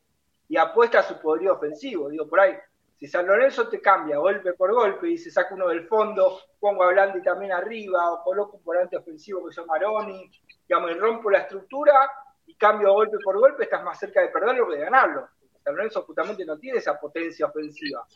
y 0.48 0.56
apuesta 0.56 1.00
a 1.00 1.02
su 1.02 1.18
poderío 1.20 1.54
ofensivo. 1.54 2.08
Digo, 2.08 2.28
por 2.28 2.40
ahí, 2.40 2.56
si 2.96 3.08
San 3.08 3.26
Lorenzo 3.26 3.68
te 3.68 3.80
cambia 3.80 4.18
golpe 4.18 4.52
por 4.52 4.72
golpe 4.72 5.10
y 5.10 5.18
se 5.18 5.32
saca 5.32 5.52
uno 5.54 5.66
del 5.66 5.88
fondo, 5.88 6.38
pongo 6.60 6.84
a 6.84 6.92
Blandi 6.92 7.22
también 7.22 7.50
arriba, 7.50 8.12
o 8.12 8.22
coloco 8.22 8.56
un 8.58 8.64
volante 8.64 8.96
ofensivo 8.96 9.44
que 9.48 9.52
son 9.52 9.66
Maroni, 9.66 10.30
digamos, 10.68 10.92
y 10.92 10.94
rompo 10.94 11.28
la 11.28 11.40
estructura 11.40 12.08
y 12.46 12.54
cambio 12.54 12.92
golpe 12.92 13.16
por 13.24 13.36
golpe, 13.36 13.64
estás 13.64 13.82
más 13.82 13.98
cerca 13.98 14.20
de 14.20 14.28
perderlo 14.28 14.68
que 14.68 14.76
de 14.76 14.84
ganarlo. 14.84 15.28
San 15.68 15.76
Lorenzo 15.76 16.02
justamente 16.02 16.46
no 16.46 16.58
tiene 16.58 16.78
esa 16.78 16.98
potencia 16.98 17.44
ofensiva. 17.44 18.06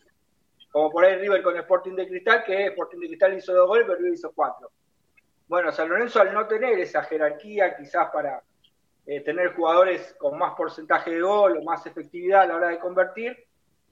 Como 0.71 0.91
por 0.91 1.05
ahí 1.05 1.17
River 1.17 1.43
con 1.43 1.55
Sporting 1.55 1.95
de 1.95 2.09
Cristal, 2.09 2.43
que 2.45 2.69
Sporting 2.69 2.99
de 2.99 3.09
Cristal 3.09 3.37
hizo 3.37 3.53
dos 3.53 3.69
goles, 3.69 3.85
pero 3.87 3.99
River 3.99 4.15
hizo 4.15 4.33
cuatro. 4.33 4.71
Bueno, 5.49 5.71
San 5.71 5.91
Lorenzo 5.91 6.23
al 6.23 6.33
no 6.33 6.47
tener 6.47 6.79
esa 6.79 7.03
jerarquía, 7.03 7.77
quizás 7.77 8.11
para 8.11 8.43
eh, 9.05 9.21
tener 9.21 9.55
jugadores 9.55 10.15
con 10.19 10.39
más 10.39 10.55
porcentaje 10.55 11.11
de 11.11 11.21
gol 11.21 11.59
o 11.59 11.63
más 11.63 11.85
efectividad 11.85 12.43
a 12.43 12.47
la 12.47 12.57
hora 12.57 12.69
de 12.69 12.79
convertir, 12.79 13.37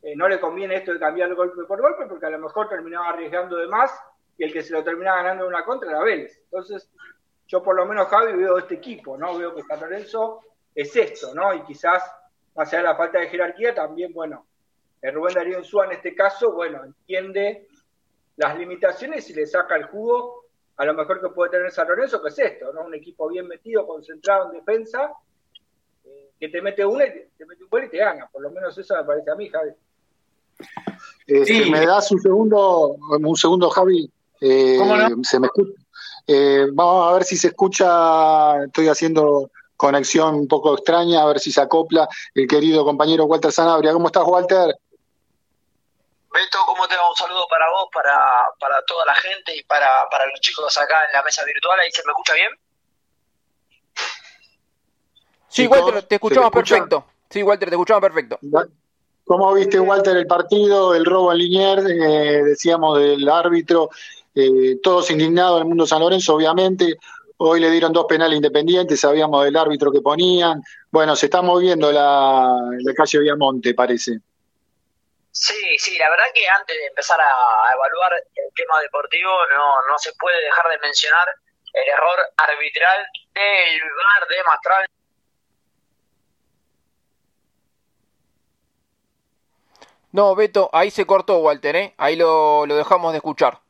eh, 0.01 0.17
no 0.17 0.27
le 0.27 0.41
conviene 0.41 0.77
esto 0.77 0.95
de 0.95 0.99
cambiar 0.99 1.35
golpe 1.35 1.65
por 1.65 1.83
golpe 1.83 2.07
porque 2.07 2.25
a 2.25 2.31
lo 2.31 2.39
mejor 2.39 2.67
terminaba 2.67 3.11
arriesgando 3.11 3.59
de 3.59 3.67
más 3.67 3.93
y 4.39 4.45
el 4.45 4.55
que 4.55 4.63
se 4.63 4.73
lo 4.73 4.83
terminaba 4.83 5.19
ganando 5.19 5.45
en 5.45 5.51
una 5.51 5.67
contra 5.67 5.91
era 5.91 6.03
Vélez. 6.03 6.41
Entonces, 6.45 6.91
yo 7.47 7.63
por 7.63 7.77
lo 7.77 7.85
menos, 7.85 8.09
Javi, 8.09 8.33
veo 8.33 8.57
este 8.57 8.77
equipo, 8.77 9.19
¿no? 9.19 9.37
Veo 9.37 9.55
que 9.55 9.63
San 9.65 9.81
Lorenzo 9.81 10.41
es 10.75 10.97
esto, 10.97 11.35
¿no? 11.35 11.53
Y 11.53 11.63
quizás, 11.63 12.03
más 12.61 12.69
allá 12.69 12.83
de 12.83 12.89
la 12.89 12.97
falta 12.97 13.19
de 13.19 13.29
jerarquía, 13.29 13.75
también, 13.75 14.13
bueno, 14.13 14.45
el 15.01 15.15
Rubén 15.15 15.33
Darío 15.33 15.59
Insúa 15.61 15.87
en 15.87 15.93
este 15.93 16.15
caso, 16.15 16.53
bueno, 16.53 16.85
entiende 16.85 17.67
las 18.37 18.59
limitaciones 18.59 19.31
y 19.31 19.33
le 19.33 19.47
saca 19.47 19.77
el 19.77 19.85
jugo 19.85 20.45
a 20.77 20.85
lo 20.85 20.93
mejor 20.93 21.23
que 21.23 21.31
puede 21.31 21.53
tener 21.53 21.71
San 21.71 21.89
Lorenzo, 21.89 22.21
que 22.21 22.29
es 22.29 22.39
esto, 22.39 22.71
¿no? 22.75 22.83
Un 22.83 22.95
equipo 22.95 23.31
bien 23.31 23.49
metido, 23.49 23.87
concentrado 23.87 24.51
en 24.51 24.59
defensa, 24.59 25.11
eh, 26.05 26.33
que 26.39 26.51
te 26.51 26.61
mete 26.61 26.85
una 26.85 27.07
y 27.07 27.31
te, 27.35 27.47
mete 27.47 27.65
un 27.65 27.71
gol 27.71 27.85
y 27.85 27.89
te 27.89 27.97
gana. 27.97 28.29
Por 28.31 28.43
lo 28.43 28.51
menos 28.51 28.77
eso 28.77 28.95
me 28.95 29.05
parece 29.05 29.31
a 29.31 29.37
mí, 29.37 29.49
Javi. 29.49 29.71
Este, 31.27 31.71
¿Me 31.71 31.87
das 31.87 32.13
un 32.13 32.21
segundo, 32.21 32.95
un 33.09 33.37
segundo, 33.37 33.71
Javi? 33.71 34.11
Eh, 34.39 34.79
se 35.23 35.41
me 35.41 35.47
escucha. 35.47 35.83
Eh, 36.27 36.67
vamos 36.75 37.11
a 37.11 37.15
ver 37.15 37.25
si 37.25 37.39
se 37.39 37.49
escucha. 37.49 38.65
Estoy 38.65 38.89
haciendo 38.89 39.51
conexión 39.81 40.35
un 40.35 40.47
poco 40.47 40.75
extraña, 40.75 41.23
a 41.23 41.27
ver 41.27 41.41
si 41.41 41.51
se 41.51 41.61
acopla 41.63 42.07
el 42.35 42.47
querido 42.47 42.85
compañero 42.85 43.25
Walter 43.25 43.51
Sanabria. 43.51 43.95
¿Cómo 43.95 44.09
estás, 44.09 44.25
Walter? 44.27 44.77
Beto, 46.33 46.59
¿cómo 46.67 46.87
te 46.87 46.97
va? 46.97 47.09
Un 47.09 47.17
saludo 47.17 47.47
para 47.49 47.65
vos, 47.71 47.89
para, 47.91 48.15
para 48.61 48.83
toda 48.87 49.07
la 49.07 49.15
gente 49.15 49.57
y 49.57 49.63
para, 49.65 49.89
para 50.11 50.27
los 50.27 50.39
chicos 50.41 50.77
acá 50.77 51.07
en 51.07 51.13
la 51.15 51.23
mesa 51.23 51.43
virtual. 51.47 51.81
¿Ahí 51.81 51.91
se 51.93 52.03
me 52.05 52.11
escucha 52.11 52.35
bien? 52.35 52.51
Sí, 55.49 55.67
Walter, 55.67 56.03
te 56.03 56.17
escuchamos 56.17 56.51
perfecto. 56.51 57.07
Sí, 57.31 57.43
Walter, 57.43 57.71
te 57.71 57.75
escuchamos 57.75 58.03
perfecto. 58.03 58.39
¿Cómo 59.25 59.55
viste, 59.55 59.81
Walter, 59.81 60.15
el 60.15 60.27
partido, 60.27 60.95
el 60.95 61.07
robo 61.07 61.33
en 61.33 61.39
Liniers, 61.39 61.85
eh, 61.89 62.43
decíamos, 62.45 62.99
del 62.99 63.27
árbitro? 63.29 63.89
Eh, 64.35 64.79
todos 64.83 65.11
indignados 65.11 65.57
en 65.57 65.63
el 65.63 65.69
mundo 65.69 65.87
San 65.87 66.01
Lorenzo, 66.01 66.35
obviamente. 66.35 66.99
Hoy 67.43 67.59
le 67.59 67.71
dieron 67.71 67.91
dos 67.91 68.05
penales 68.05 68.37
independientes, 68.37 69.01
sabíamos 69.01 69.45
del 69.45 69.57
árbitro 69.57 69.91
que 69.91 70.03
ponían. 70.03 70.63
Bueno, 70.91 71.17
se 71.17 71.25
está 71.25 71.41
moviendo 71.41 71.91
la, 71.91 72.55
la 72.81 72.95
calle 72.95 73.19
Viamonte, 73.19 73.73
parece. 73.73 74.19
Sí, 75.33 75.79
sí, 75.79 75.97
la 75.97 76.11
verdad 76.11 76.27
que 76.35 76.47
antes 76.47 76.77
de 76.77 76.87
empezar 76.89 77.19
a 77.19 77.73
evaluar 77.75 78.13
el 78.13 78.55
tema 78.55 78.79
deportivo 78.83 79.31
no, 79.57 79.75
no 79.91 79.99
se 79.99 80.13
puede 80.21 80.39
dejar 80.45 80.69
de 80.69 80.79
mencionar 80.81 81.29
el 81.73 81.89
error 81.89 82.19
arbitral 82.37 83.07
del 83.33 83.81
VAR 83.81 84.29
de 84.29 84.45
Mastral. 84.45 84.87
No, 90.13 90.35
Beto, 90.35 90.69
ahí 90.75 90.91
se 90.91 91.07
cortó 91.07 91.39
Walter, 91.39 91.75
¿eh? 91.77 91.95
Ahí 91.97 92.17
lo, 92.17 92.67
lo 92.67 92.77
dejamos 92.77 93.13
de 93.13 93.19
escuchar. 93.19 93.61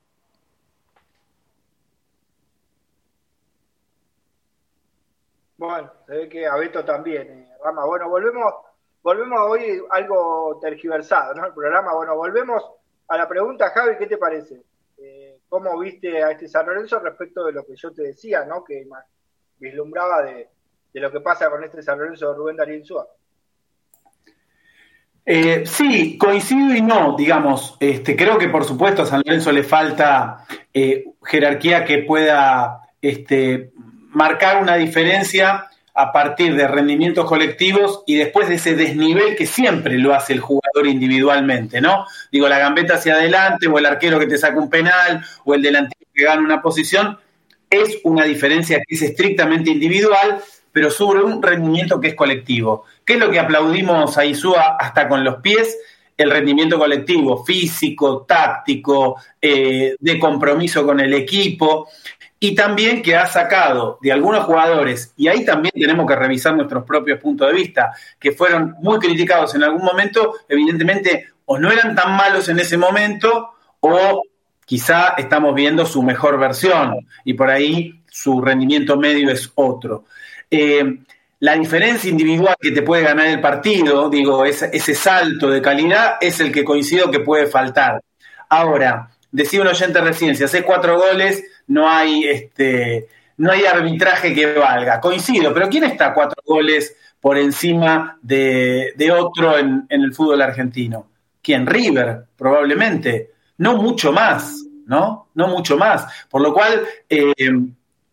Bueno, 5.61 5.93
se 6.07 6.17
ve 6.17 6.29
que 6.31 6.47
a 6.47 6.57
Beto 6.57 6.83
también, 6.87 7.29
eh, 7.29 7.49
Rama. 7.63 7.85
Bueno, 7.85 8.09
volvemos 8.09 8.51
volvemos 9.03 9.39
hoy 9.43 9.83
algo 9.91 10.59
tergiversado, 10.59 11.35
¿no? 11.35 11.49
El 11.49 11.53
programa, 11.53 11.93
bueno, 11.93 12.17
volvemos 12.17 12.63
a 13.09 13.19
la 13.19 13.29
pregunta, 13.29 13.69
Javi, 13.69 13.99
¿qué 13.99 14.07
te 14.07 14.17
parece? 14.17 14.63
Eh, 14.97 15.41
¿Cómo 15.51 15.79
viste 15.79 16.25
a 16.25 16.31
este 16.31 16.49
San 16.49 16.65
Lorenzo 16.65 16.99
respecto 17.01 17.45
de 17.45 17.53
lo 17.53 17.67
que 17.67 17.77
yo 17.77 17.93
te 17.93 18.05
decía, 18.05 18.47
¿no? 18.47 18.65
Que 18.65 18.87
vislumbraba 19.59 20.23
de, 20.23 20.49
lo 20.95 21.13
que 21.13 21.21
pasa 21.21 21.51
con 21.51 21.63
este 21.63 21.83
San 21.83 21.99
Lorenzo 21.99 22.31
de 22.31 22.37
Rubén 22.39 22.57
Darío 22.57 22.77
Insúa. 22.77 23.07
Eh, 25.27 25.67
sí, 25.67 26.17
coincido 26.17 26.75
y 26.75 26.81
no, 26.81 27.17
digamos. 27.19 27.77
Este, 27.81 28.17
creo 28.17 28.39
que 28.39 28.49
por 28.49 28.65
supuesto 28.65 29.03
a 29.03 29.07
San 29.07 29.21
Lorenzo 29.27 29.53
le 29.53 29.63
falta 29.63 30.47
jerarquía 31.23 31.85
que 31.85 31.99
pueda 31.99 32.81
este, 33.03 33.73
marcar 34.11 34.63
una 34.63 34.77
diferencia 34.77 35.71
a 35.95 36.13
partir 36.13 36.55
de 36.55 36.69
rendimientos 36.69 37.27
colectivos 37.27 38.03
y 38.07 38.17
después 38.17 38.49
de 38.49 38.55
ese 38.55 38.75
desnivel 38.75 39.37
que 39.37 39.47
siempre 39.47 39.99
lo 39.99 40.15
hace 40.15 40.33
el 40.33 40.41
jugador 40.41 40.87
individualmente, 40.87 41.81
¿no? 41.81 42.07
Digo, 42.31 42.49
la 42.49 42.59
gambeta 42.59 42.95
hacia 42.95 43.15
adelante 43.15 43.67
o 43.67 43.79
el 43.79 43.87
arquero 43.87 44.19
que 44.19 44.27
te 44.27 44.39
saca 44.39 44.59
un 44.59 44.71
penal 44.71 45.25
o 45.45 45.55
el 45.55 45.63
delantero 45.63 46.07
que 46.15 46.25
gana 46.25 46.43
una 46.43 46.63
posición, 46.63 47.19
es 47.69 47.99
una 48.05 48.25
diferencia 48.25 48.79
que 48.79 48.95
es 48.95 49.03
estrictamente 49.03 49.71
individual, 49.71 50.41
pero 50.73 50.91
sobre 50.91 51.23
un 51.23 51.43
rendimiento 51.43 52.01
que 52.01 52.09
es 52.09 52.15
colectivo. 52.15 52.85
¿Qué 53.05 53.15
es 53.15 53.19
lo 53.19 53.31
que 53.31 53.39
aplaudimos 53.39 54.17
a 54.19 54.25
Isúa 54.25 54.77
hasta 54.79 55.09
con 55.09 55.25
los 55.25 55.37
pies? 55.37 55.77
El 56.17 56.31
rendimiento 56.31 56.79
colectivo, 56.79 57.45
físico, 57.45 58.25
táctico, 58.27 59.17
eh, 59.41 59.97
de 59.99 60.19
compromiso 60.19 60.85
con 60.85 61.01
el 61.01 61.15
equipo 61.15 61.89
y 62.43 62.55
también 62.55 63.03
que 63.03 63.15
ha 63.15 63.27
sacado 63.27 63.99
de 64.01 64.11
algunos 64.11 64.45
jugadores, 64.45 65.13
y 65.15 65.29
ahí 65.29 65.45
también 65.45 65.73
tenemos 65.75 66.07
que 66.07 66.17
revisar 66.17 66.57
nuestros 66.57 66.85
propios 66.85 67.21
puntos 67.21 67.47
de 67.49 67.55
vista, 67.55 67.93
que 68.19 68.33
fueron 68.33 68.77
muy 68.81 68.99
criticados 68.99 69.55
en 69.55 69.63
algún 69.63 69.85
momento, 69.85 70.37
evidentemente 70.49 71.29
o 71.45 71.59
no 71.59 71.71
eran 71.71 71.95
tan 71.95 72.17
malos 72.17 72.49
en 72.49 72.59
ese 72.59 72.79
momento, 72.79 73.51
o 73.81 74.23
quizá 74.65 75.15
estamos 75.19 75.55
viendo 75.55 75.85
su 75.85 76.03
mejor 76.03 76.39
versión, 76.39 77.07
y 77.25 77.35
por 77.35 77.51
ahí 77.51 78.03
su 78.11 78.41
rendimiento 78.41 78.97
medio 78.97 79.31
es 79.31 79.53
otro. 79.57 80.05
Eh, 80.51 80.99
la 81.41 81.55
diferencia 81.57 82.09
individual 82.09 82.57
que 82.59 82.71
te 82.71 82.83
puede 82.83 83.03
ganar 83.03 83.27
el 83.27 83.41
partido, 83.41 84.09
digo, 84.09 84.47
ese, 84.47 84.71
ese 84.73 84.95
salto 84.95 85.51
de 85.51 85.61
calidad 85.61 86.17
es 86.23 86.41
el 86.41 86.51
que 86.51 86.65
coincido 86.65 87.11
que 87.11 87.21
puede 87.21 87.47
faltar. 87.47 88.03
Ahora, 88.49 89.11
decía 89.33 89.61
un 89.61 89.69
oyente 89.69 90.01
recién, 90.01 90.37
si 90.37 90.45
haces 90.45 90.63
cuatro 90.63 90.99
goles, 90.99 91.45
no 91.69 91.89
hay, 91.89 92.25
este, 92.25 93.09
no 93.37 93.53
hay 93.53 93.65
arbitraje 93.65 94.35
que 94.35 94.55
valga. 94.55 95.01
Coincido, 95.01 95.53
pero 95.55 95.69
¿quién 95.69 95.85
está 95.85 96.13
cuatro 96.13 96.43
goles 96.45 96.97
por 97.21 97.39
encima 97.39 98.19
de, 98.23 98.95
otro 99.13 99.59
en, 99.59 99.87
el 99.89 100.13
fútbol 100.13 100.43
argentino? 100.43 101.09
¿Quién? 101.43 101.67
River, 101.67 102.25
probablemente. 102.37 103.31
No 103.59 103.77
mucho 103.77 104.13
más, 104.13 104.65
¿no? 104.87 105.29
No 105.35 105.49
mucho 105.49 105.77
más. 105.77 106.07
Por 106.29 106.43
lo 106.43 106.53
cual, 106.53 106.83
eh, 107.09 107.35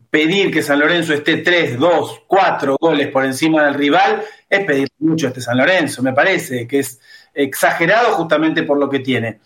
pedir 0.09 0.51
que 0.51 0.63
San 0.63 0.79
Lorenzo 0.79 1.13
esté 1.13 1.37
tres, 1.37 1.77
dos, 1.77 2.23
cuatro 2.27 2.77
goles 2.79 3.07
por 3.09 3.25
encima 3.25 3.65
del 3.65 3.73
rival 3.73 4.23
es 4.49 4.65
pedir 4.65 4.87
mucho 4.99 5.27
a 5.27 5.29
este 5.29 5.41
San 5.41 5.57
Lorenzo, 5.57 6.01
me 6.01 6.13
parece, 6.13 6.67
que 6.67 6.79
es 6.79 6.99
exagerado 7.33 8.13
justamente 8.13 8.63
por 8.63 8.77
lo 8.79 8.89
que 8.89 8.99
tiene 8.99 9.39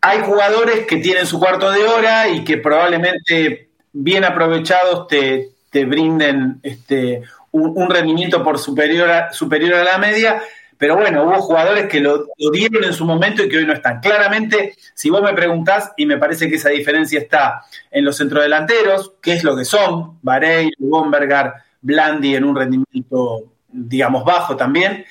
hay 0.00 0.20
jugadores 0.20 0.86
que 0.86 0.96
tienen 0.96 1.26
su 1.26 1.38
cuarto 1.38 1.70
de 1.70 1.84
hora 1.84 2.28
y 2.28 2.44
que 2.44 2.56
probablemente 2.56 3.68
bien 3.92 4.24
aprovechados 4.24 5.06
te, 5.08 5.50
te 5.70 5.84
brinden 5.84 6.60
este, 6.62 7.22
un, 7.52 7.90
rendimiento 7.90 8.42
por 8.42 8.58
superior 8.58 9.10
a, 9.10 9.32
superior 9.32 9.74
a 9.74 9.84
la 9.84 9.98
media, 9.98 10.42
pero 10.78 10.96
bueno, 10.96 11.24
hubo 11.24 11.34
jugadores 11.42 11.86
que 11.88 12.00
lo, 12.00 12.26
dieron 12.52 12.84
en 12.84 12.94
su 12.94 13.04
momento 13.04 13.44
y 13.44 13.48
que 13.48 13.58
hoy 13.58 13.66
no 13.66 13.74
están. 13.74 14.00
Claramente, 14.00 14.74
si 14.94 15.10
vos 15.10 15.22
me 15.22 15.34
preguntás, 15.34 15.92
y 15.96 16.06
me 16.06 16.16
parece 16.16 16.48
que 16.48 16.56
esa 16.56 16.70
diferencia 16.70 17.18
está 17.18 17.62
en 17.90 18.04
los 18.04 18.16
centrodelanteros, 18.16 19.12
que 19.20 19.34
es 19.34 19.44
lo 19.44 19.54
que 19.56 19.66
son, 19.66 20.18
Varey, 20.22 20.70
Bombergar, 20.78 21.54
Blandi 21.82 22.34
en 22.34 22.44
un 22.44 22.56
rendimiento, 22.56 23.42
digamos, 23.68 24.24
bajo 24.24 24.56
también, 24.56 25.04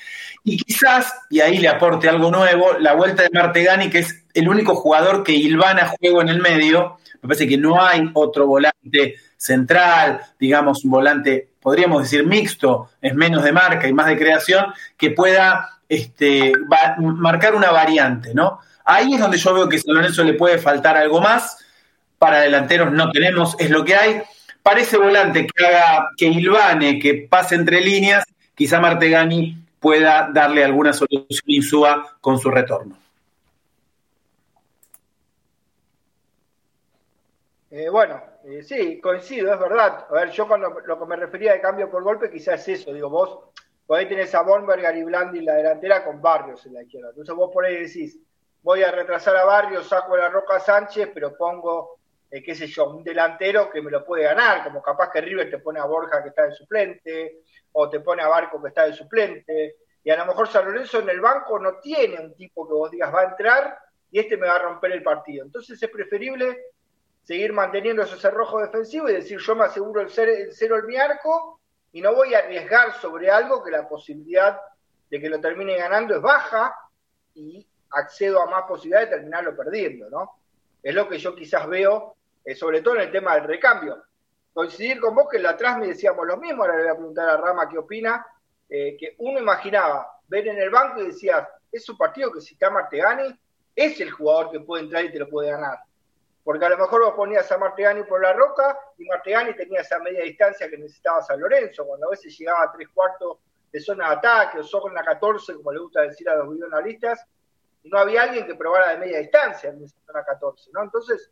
y 0.50 0.56
quizás, 0.56 1.14
y 1.30 1.38
ahí 1.38 1.58
le 1.58 1.68
aporte 1.68 2.08
algo 2.08 2.28
nuevo, 2.28 2.72
la 2.80 2.94
vuelta 2.94 3.22
de 3.22 3.30
Martegani, 3.32 3.88
que 3.88 4.00
es 4.00 4.24
el 4.34 4.48
único 4.48 4.74
jugador 4.74 5.22
que 5.22 5.30
hilvana 5.30 5.86
juego 5.86 6.22
en 6.22 6.28
el 6.28 6.40
medio. 6.40 6.98
Me 7.22 7.28
parece 7.28 7.46
que 7.46 7.56
no 7.56 7.80
hay 7.80 8.10
otro 8.14 8.48
volante 8.48 9.14
central, 9.36 10.20
digamos, 10.40 10.84
un 10.84 10.90
volante, 10.90 11.50
podríamos 11.60 12.02
decir, 12.02 12.26
mixto, 12.26 12.90
es 13.00 13.14
menos 13.14 13.44
de 13.44 13.52
marca 13.52 13.86
y 13.86 13.92
más 13.92 14.06
de 14.08 14.18
creación, 14.18 14.66
que 14.96 15.12
pueda 15.12 15.68
este, 15.88 16.52
marcar 16.98 17.54
una 17.54 17.70
variante, 17.70 18.34
¿no? 18.34 18.58
Ahí 18.84 19.14
es 19.14 19.20
donde 19.20 19.38
yo 19.38 19.54
veo 19.54 19.68
que 19.68 19.76
a 19.76 20.10
San 20.10 20.26
le 20.26 20.34
puede 20.34 20.58
faltar 20.58 20.96
algo 20.96 21.20
más. 21.20 21.58
Para 22.18 22.40
delanteros 22.40 22.90
no 22.90 23.12
tenemos, 23.12 23.54
es 23.60 23.70
lo 23.70 23.84
que 23.84 23.94
hay. 23.94 24.22
Para 24.64 24.80
ese 24.80 24.96
volante 24.96 25.46
que 25.46 25.64
haga, 25.64 26.08
que 26.16 26.26
hilvane, 26.26 26.98
que 26.98 27.28
pase 27.30 27.54
entre 27.54 27.80
líneas, 27.80 28.24
quizá 28.56 28.80
Martegani 28.80 29.69
pueda 29.80 30.30
darle 30.32 30.62
alguna 30.62 30.92
solución 30.92 31.26
Insúa 31.46 32.18
con 32.20 32.38
su 32.38 32.50
retorno. 32.50 32.96
Eh, 37.70 37.88
bueno, 37.88 38.20
eh, 38.44 38.62
sí, 38.62 39.00
coincido, 39.00 39.52
es 39.52 39.58
verdad. 39.60 40.06
A 40.10 40.12
ver, 40.12 40.30
yo 40.30 40.46
con 40.46 40.60
lo, 40.60 40.74
que 40.74 41.06
me 41.06 41.16
refería 41.16 41.52
de 41.52 41.60
cambio 41.60 41.90
por 41.90 42.02
golpe, 42.02 42.30
quizás 42.30 42.66
es 42.68 42.80
eso. 42.80 42.92
Digo, 42.92 43.08
vos 43.08 43.38
por 43.86 43.98
ahí 43.98 44.08
tenés 44.08 44.34
a 44.34 44.42
Bonberger 44.42 44.96
y 44.96 45.04
Blandi 45.04 45.38
en 45.38 45.46
la 45.46 45.54
delantera 45.54 46.04
con 46.04 46.20
Barrios 46.20 46.64
en 46.66 46.74
la 46.74 46.82
izquierda. 46.82 47.10
Entonces 47.10 47.34
vos 47.34 47.50
por 47.52 47.64
ahí 47.64 47.76
decís, 47.76 48.18
voy 48.62 48.82
a 48.82 48.90
retrasar 48.90 49.36
a 49.36 49.44
Barrios, 49.44 49.88
saco 49.88 50.16
la 50.16 50.28
Roca 50.28 50.60
Sánchez, 50.60 51.10
pero 51.14 51.36
pongo, 51.36 51.98
eh, 52.30 52.42
qué 52.42 52.54
sé 52.54 52.66
yo, 52.66 52.90
un 52.90 53.04
delantero 53.04 53.70
que 53.70 53.80
me 53.80 53.90
lo 53.90 54.04
puede 54.04 54.24
ganar, 54.24 54.64
como 54.64 54.82
capaz 54.82 55.10
que 55.10 55.20
River 55.20 55.50
te 55.50 55.58
pone 55.58 55.80
a 55.80 55.86
Borja 55.86 56.22
que 56.22 56.28
está 56.28 56.44
de 56.46 56.52
suplente, 56.52 57.42
o 57.72 57.88
te 57.88 58.00
pone 58.00 58.22
a 58.22 58.28
Barco 58.28 58.60
que 58.60 58.68
está 58.68 58.84
de 58.84 58.92
suplente, 58.92 59.76
y 60.02 60.10
a 60.10 60.16
lo 60.16 60.26
mejor 60.26 60.48
San 60.48 60.64
Lorenzo 60.64 61.00
en 61.00 61.10
el 61.10 61.20
banco 61.20 61.58
no 61.58 61.78
tiene 61.78 62.20
un 62.20 62.34
tipo 62.34 62.66
que 62.66 62.74
vos 62.74 62.90
digas 62.90 63.14
va 63.14 63.20
a 63.20 63.30
entrar 63.30 63.78
y 64.10 64.18
este 64.18 64.36
me 64.36 64.46
va 64.46 64.56
a 64.56 64.62
romper 64.62 64.92
el 64.92 65.02
partido. 65.02 65.44
Entonces 65.44 65.80
es 65.82 65.90
preferible 65.90 66.58
seguir 67.22 67.52
manteniendo 67.52 68.02
ese 68.02 68.16
cerrojo 68.16 68.60
defensivo 68.60 69.08
y 69.08 69.14
decir 69.14 69.38
yo 69.38 69.54
me 69.54 69.64
aseguro 69.64 70.00
el, 70.00 70.10
cero 70.10 70.78
en 70.78 70.86
mi 70.86 70.96
arco 70.96 71.60
y 71.92 72.00
no 72.00 72.14
voy 72.14 72.34
a 72.34 72.38
arriesgar 72.38 72.94
sobre 72.94 73.30
algo 73.30 73.62
que 73.62 73.70
la 73.70 73.88
posibilidad 73.88 74.58
de 75.10 75.20
que 75.20 75.28
lo 75.28 75.40
termine 75.40 75.76
ganando 75.76 76.16
es 76.16 76.22
baja 76.22 76.74
y 77.34 77.66
accedo 77.90 78.40
a 78.40 78.46
más 78.46 78.62
posibilidades 78.62 79.10
de 79.10 79.16
terminarlo 79.16 79.56
perdiendo, 79.56 80.08
¿no? 80.08 80.32
Es 80.82 80.94
lo 80.94 81.08
que 81.08 81.18
yo 81.18 81.34
quizás 81.34 81.68
veo, 81.68 82.16
eh, 82.44 82.54
sobre 82.54 82.80
todo 82.80 82.94
en 82.94 83.02
el 83.02 83.12
tema 83.12 83.34
del 83.34 83.44
recambio 83.44 84.02
coincidir 84.52 85.00
con 85.00 85.14
vos 85.14 85.28
que 85.30 85.38
la 85.38 85.50
atrás 85.50 85.78
me 85.78 85.88
decíamos 85.88 86.26
lo 86.26 86.36
mismo, 86.36 86.62
ahora 86.62 86.76
le 86.76 86.82
voy 86.82 86.92
a 86.92 86.96
preguntar 86.96 87.28
a 87.28 87.36
Rama 87.36 87.68
qué 87.68 87.78
opina, 87.78 88.26
eh, 88.68 88.96
que 88.98 89.14
uno 89.18 89.38
imaginaba 89.38 90.20
ver 90.28 90.48
en 90.48 90.58
el 90.58 90.70
banco 90.70 91.00
y 91.00 91.06
decía, 91.06 91.48
es 91.70 91.88
un 91.88 91.96
partido 91.96 92.32
que 92.32 92.40
si 92.40 92.54
está 92.54 92.70
Martegani, 92.70 93.38
es 93.74 94.00
el 94.00 94.10
jugador 94.10 94.50
que 94.50 94.60
puede 94.60 94.84
entrar 94.84 95.04
y 95.04 95.12
te 95.12 95.18
lo 95.18 95.28
puede 95.28 95.50
ganar. 95.50 95.78
Porque 96.42 96.64
a 96.64 96.70
lo 96.70 96.78
mejor 96.78 97.04
vos 97.04 97.14
ponías 97.14 97.50
a 97.52 97.58
Martegani 97.58 98.02
por 98.04 98.22
la 98.22 98.32
roca 98.32 98.78
y 98.98 99.04
Martegani 99.04 99.54
tenía 99.54 99.80
esa 99.80 99.98
media 99.98 100.22
distancia 100.22 100.68
que 100.68 100.78
necesitaba 100.78 101.22
San 101.22 101.40
Lorenzo, 101.40 101.86
cuando 101.86 102.06
a 102.06 102.10
veces 102.10 102.36
llegaba 102.36 102.64
a 102.64 102.72
tres 102.72 102.88
cuartos 102.94 103.38
de 103.70 103.80
zona 103.80 104.08
de 104.08 104.16
ataque 104.16 104.58
o 104.58 104.64
zona 104.64 105.02
14, 105.02 105.54
como 105.54 105.72
le 105.72 105.80
gusta 105.80 106.02
decir 106.02 106.28
a 106.28 106.36
los 106.36 106.52
videoanalistas, 106.52 107.24
y 107.82 107.88
no 107.88 107.98
había 107.98 108.22
alguien 108.22 108.46
que 108.46 108.54
probara 108.54 108.90
de 108.90 108.98
media 108.98 109.18
distancia 109.18 109.70
en 109.70 109.84
esa 109.84 109.96
zona 110.06 110.24
14, 110.24 110.70
¿no? 110.72 110.82
Entonces, 110.82 111.30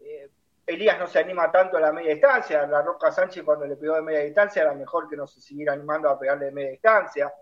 eh, 0.00 0.30
Elías 0.66 0.98
no 0.98 1.06
se 1.06 1.18
anima 1.18 1.50
tanto 1.50 1.76
a 1.76 1.80
la 1.80 1.92
media 1.92 2.12
distancia, 2.12 2.66
la 2.66 2.82
Roca 2.82 3.10
Sánchez 3.10 3.42
cuando 3.44 3.66
le 3.66 3.76
pegó 3.76 3.96
de 3.96 4.02
media 4.02 4.20
distancia 4.20 4.62
era 4.62 4.74
mejor 4.74 5.08
que 5.08 5.16
no 5.16 5.26
se 5.26 5.40
siguiera 5.40 5.72
animando 5.72 6.08
a 6.08 6.18
pegarle 6.18 6.46
de 6.46 6.52
media 6.52 6.70
distancia. 6.70 7.32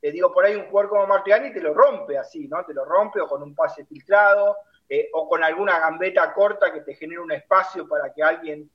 Eh, 0.00 0.12
digo, 0.12 0.32
por 0.32 0.44
ahí 0.44 0.54
un 0.54 0.68
jugador 0.68 0.90
como 0.90 1.06
Martegani 1.06 1.52
te 1.52 1.60
lo 1.60 1.74
rompe 1.74 2.18
así, 2.18 2.46
¿no? 2.46 2.64
Te 2.64 2.74
lo 2.74 2.84
rompe 2.84 3.20
o 3.20 3.26
con 3.26 3.42
un 3.42 3.54
pase 3.54 3.84
filtrado, 3.84 4.58
eh, 4.88 5.08
o 5.12 5.28
con 5.28 5.42
alguna 5.42 5.78
gambeta 5.80 6.32
corta 6.32 6.72
que 6.72 6.82
te 6.82 6.94
genere 6.94 7.20
un 7.20 7.32
espacio 7.32 7.88
para 7.88 8.12
que 8.12 8.22
alguien 8.22 8.70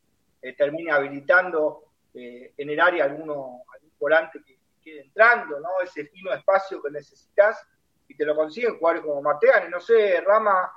termine 0.58 0.91
habilitando 0.91 1.86
en 2.13 2.69
el 2.69 2.79
área 2.82 3.06
alguno, 3.06 3.63
algún 3.73 3.91
volante 3.97 4.43
que 4.45 4.58
quede 4.84 5.01
entrando, 5.01 5.60
¿no? 5.60 5.69
Ese 5.82 6.06
fino 6.06 6.34
espacio 6.34 6.82
que 6.82 6.91
necesitas 6.91 7.65
y 8.08 8.15
te 8.15 8.25
lo 8.25 8.36
consiguen 8.36 8.77
jugadores 8.77 9.06
como 9.06 9.21
Martegani. 9.21 9.69
No 9.69 9.79
sé, 9.79 10.21
Rama, 10.21 10.71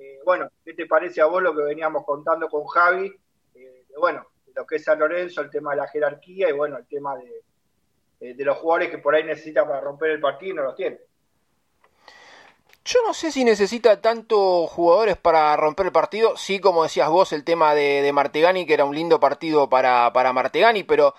eh, 0.00 0.18
bueno, 0.24 0.48
¿qué 0.64 0.72
te 0.72 0.86
parece 0.86 1.20
a 1.20 1.26
vos 1.26 1.42
lo 1.42 1.54
que 1.54 1.62
veníamos 1.62 2.04
contando 2.06 2.48
con 2.48 2.64
Javi? 2.66 3.14
Eh, 3.54 3.84
bueno, 3.98 4.26
lo 4.54 4.66
que 4.66 4.76
es 4.76 4.84
San 4.84 4.98
Lorenzo, 4.98 5.42
el 5.42 5.50
tema 5.50 5.72
de 5.72 5.76
la 5.76 5.88
jerarquía 5.88 6.48
y 6.48 6.52
bueno, 6.52 6.78
el 6.78 6.86
tema 6.86 7.16
de, 7.16 8.44
los 8.44 8.56
jugadores 8.56 8.90
que 8.90 8.98
por 8.98 9.14
ahí 9.14 9.24
necesita 9.24 9.66
para 9.66 9.80
romper 9.80 10.12
el 10.12 10.20
partido 10.20 10.52
y 10.52 10.56
no 10.56 10.62
los 10.62 10.74
tiene. 10.74 10.98
Yo 12.82 13.00
no 13.06 13.12
sé 13.12 13.30
si 13.30 13.44
necesita 13.44 14.00
tanto 14.00 14.66
jugadores 14.66 15.18
para 15.18 15.54
romper 15.56 15.86
el 15.86 15.92
partido. 15.92 16.36
Sí, 16.36 16.60
como 16.60 16.82
decías 16.82 17.10
vos, 17.10 17.32
el 17.32 17.44
tema 17.44 17.74
de, 17.74 18.00
de 18.00 18.12
Martegani, 18.12 18.66
que 18.66 18.74
era 18.74 18.86
un 18.86 18.94
lindo 18.94 19.20
partido 19.20 19.68
para, 19.68 20.12
para 20.14 20.32
Martegani, 20.32 20.82
pero 20.84 21.14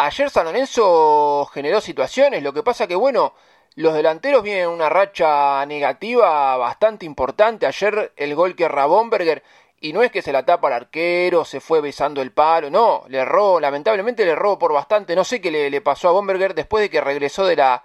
Ayer 0.00 0.30
San 0.30 0.44
Lorenzo 0.44 1.44
generó 1.46 1.80
situaciones, 1.80 2.42
lo 2.44 2.52
que 2.52 2.62
pasa 2.62 2.86
que 2.86 2.94
bueno, 2.94 3.34
los 3.76 3.94
delanteros 3.94 4.42
vienen 4.42 4.68
una 4.68 4.88
racha 4.88 5.64
negativa 5.66 6.56
bastante 6.56 7.06
importante. 7.06 7.66
Ayer 7.66 8.12
el 8.16 8.34
gol 8.34 8.56
que 8.56 8.64
erra 8.64 8.86
Bomberger, 8.86 9.42
y 9.80 9.92
no 9.92 10.02
es 10.02 10.10
que 10.10 10.22
se 10.22 10.32
la 10.32 10.44
tapa 10.44 10.68
al 10.68 10.74
arquero, 10.74 11.44
se 11.44 11.60
fue 11.60 11.80
besando 11.80 12.20
el 12.20 12.32
palo, 12.32 12.70
no, 12.70 13.04
le 13.08 13.18
erró, 13.18 13.60
lamentablemente 13.60 14.24
le 14.24 14.32
erró 14.32 14.58
por 14.58 14.72
bastante. 14.72 15.14
No 15.14 15.24
sé 15.24 15.40
qué 15.40 15.50
le, 15.50 15.80
pasó 15.80 16.08
a 16.08 16.12
Bomberger 16.12 16.54
después 16.54 16.82
de 16.82 16.90
que 16.90 17.00
regresó 17.00 17.46
de 17.46 17.56
la, 17.56 17.84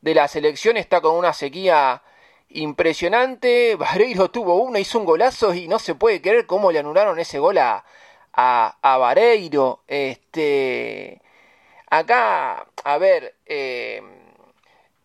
de 0.00 0.28
selección, 0.28 0.76
está 0.76 1.00
con 1.00 1.14
una 1.14 1.32
sequía 1.32 2.02
impresionante. 2.50 3.76
Vareiro 3.78 4.30
tuvo 4.30 4.56
una, 4.56 4.80
hizo 4.80 4.98
un 4.98 5.04
golazo 5.04 5.54
y 5.54 5.68
no 5.68 5.78
se 5.78 5.94
puede 5.94 6.20
creer 6.20 6.46
cómo 6.46 6.72
le 6.72 6.80
anularon 6.80 7.18
ese 7.18 7.38
gol 7.38 7.58
a, 7.58 7.84
a, 8.32 8.76
a 8.82 8.98
Vareiro. 8.98 9.82
Este 9.86 11.20
Acá, 11.90 12.66
a 12.84 12.98
ver, 12.98 13.34
eh, 13.46 14.02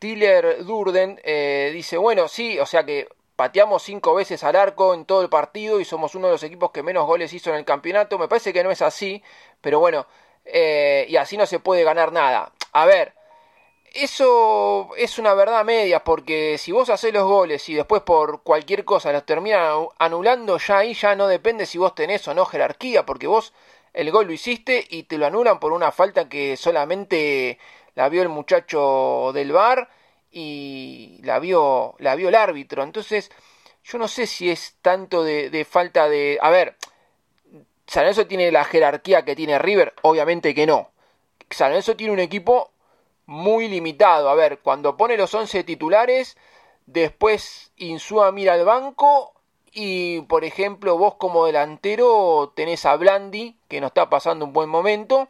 Tiller 0.03 0.65
Durden 0.65 1.17
eh, 1.23 1.71
dice, 1.73 1.95
bueno, 1.95 2.27
sí, 2.27 2.59
o 2.59 2.65
sea 2.65 2.83
que 2.83 3.07
pateamos 3.37 3.83
cinco 3.83 4.13
veces 4.13 4.43
al 4.43 4.57
arco 4.57 4.93
en 4.93 5.05
todo 5.05 5.21
el 5.21 5.29
partido 5.29 5.79
y 5.79 5.85
somos 5.85 6.13
uno 6.13 6.27
de 6.27 6.33
los 6.33 6.43
equipos 6.43 6.71
que 6.71 6.83
menos 6.83 7.07
goles 7.07 7.31
hizo 7.31 7.51
en 7.51 7.55
el 7.55 7.63
campeonato. 7.63 8.19
Me 8.19 8.27
parece 8.27 8.51
que 8.51 8.65
no 8.65 8.71
es 8.71 8.81
así, 8.81 9.23
pero 9.61 9.79
bueno, 9.79 10.05
eh, 10.43 11.05
y 11.07 11.15
así 11.15 11.37
no 11.37 11.45
se 11.45 11.59
puede 11.59 11.85
ganar 11.85 12.11
nada. 12.11 12.51
A 12.73 12.85
ver, 12.85 13.13
eso 13.93 14.89
es 14.97 15.19
una 15.19 15.33
verdad 15.35 15.63
media, 15.63 16.03
porque 16.03 16.57
si 16.57 16.73
vos 16.73 16.89
haces 16.89 17.13
los 17.13 17.23
goles 17.23 17.69
y 17.69 17.73
después 17.73 18.01
por 18.01 18.43
cualquier 18.43 18.83
cosa 18.83 19.13
los 19.13 19.25
terminan 19.25 19.87
anulando, 19.99 20.57
ya 20.57 20.79
ahí 20.79 20.95
ya 20.95 21.15
no 21.15 21.27
depende 21.27 21.65
si 21.65 21.77
vos 21.77 21.95
tenés 21.95 22.27
o 22.27 22.33
no 22.33 22.43
jerarquía, 22.43 23.05
porque 23.05 23.27
vos 23.27 23.53
el 23.93 24.11
gol 24.11 24.27
lo 24.27 24.33
hiciste 24.33 24.85
y 24.89 25.03
te 25.03 25.17
lo 25.17 25.27
anulan 25.27 25.61
por 25.61 25.71
una 25.71 25.93
falta 25.93 26.27
que 26.27 26.57
solamente 26.57 27.57
la 27.95 28.09
vio 28.09 28.21
el 28.21 28.29
muchacho 28.29 29.31
del 29.33 29.51
bar 29.51 29.89
y 30.31 31.19
la 31.23 31.39
vio, 31.39 31.95
la 31.99 32.15
vio 32.15 32.29
el 32.29 32.35
árbitro. 32.35 32.83
Entonces, 32.83 33.31
yo 33.83 33.97
no 33.97 34.07
sé 34.07 34.27
si 34.27 34.49
es 34.49 34.77
tanto 34.81 35.23
de, 35.23 35.65
falta 35.69 36.09
de... 36.09 36.39
A 36.41 36.49
ver, 36.49 36.75
San 37.85 38.27
tiene 38.27 38.51
la 38.51 38.63
jerarquía 38.63 39.25
que 39.25 39.35
tiene 39.35 39.59
River, 39.59 39.93
obviamente 40.01 40.55
que 40.55 40.65
no. 40.65 40.89
San 41.49 41.79
tiene 41.95 42.13
un 42.13 42.19
equipo 42.19 42.71
muy 43.25 43.67
limitado. 43.67 44.29
A 44.29 44.35
ver, 44.35 44.59
cuando 44.59 44.97
pone 44.97 45.17
los 45.17 45.33
11 45.33 45.63
titulares, 45.63 46.37
después 46.85 47.71
Insúa 47.77 48.31
mira 48.31 48.53
al 48.53 48.65
banco 48.65 49.33
y 49.73 50.21
por 50.21 50.45
ejemplo, 50.45 50.97
vos 50.97 51.15
como 51.15 51.45
delantero 51.45 52.53
tenés 52.55 52.85
a 52.85 52.95
Blandi, 52.95 53.57
que 53.67 53.81
no 53.81 53.87
está 53.87 54.09
pasando 54.09 54.45
un 54.45 54.53
buen 54.53 54.69
momento. 54.69 55.29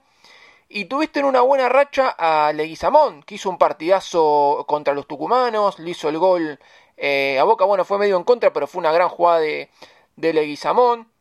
Y 0.75 0.85
tuviste 0.85 1.19
en 1.19 1.27
una 1.27 1.41
buena 1.41 1.69
racha 1.69 2.15
a 2.17 2.51
Leguizamón, 2.51 3.21
que 3.21 3.35
hizo 3.35 3.47
un 3.47 3.59
partidazo 3.59 4.65
contra 4.67 4.95
los 4.95 5.05
tucumanos, 5.05 5.77
le 5.77 5.91
hizo 5.91 6.09
el 6.09 6.17
gol 6.17 6.59
eh, 6.97 7.37
a 7.37 7.43
Boca. 7.43 7.63
Bueno, 7.65 7.85
fue 7.85 7.99
medio 7.99 8.17
en 8.17 8.23
contra, 8.23 8.51
pero 8.51 8.65
fue 8.65 8.79
una 8.79 8.91
gran 8.91 9.07
jugada 9.07 9.39
de, 9.39 9.69
Leguizamón. 10.15 11.11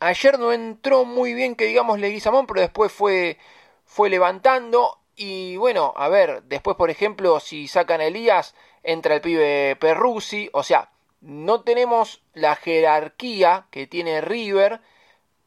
Ayer 0.00 0.40
no 0.40 0.52
entró 0.52 1.04
muy 1.04 1.32
bien, 1.32 1.54
que 1.54 1.66
digamos, 1.66 2.00
Leguizamón, 2.00 2.48
pero 2.48 2.60
después 2.60 2.90
fue, 2.90 3.38
fue 3.84 4.10
levantando. 4.10 4.98
Y 5.14 5.56
bueno, 5.58 5.94
a 5.96 6.08
ver, 6.08 6.42
después, 6.42 6.76
por 6.76 6.90
ejemplo, 6.90 7.38
si 7.38 7.68
sacan 7.68 8.00
a 8.00 8.06
Elías, 8.06 8.56
entra 8.82 9.14
el 9.14 9.20
pibe 9.20 9.76
Perrusi. 9.76 10.50
O 10.52 10.64
sea, 10.64 10.90
no 11.20 11.62
tenemos 11.62 12.20
la 12.34 12.56
jerarquía 12.56 13.68
que 13.70 13.86
tiene 13.86 14.22
River, 14.22 14.80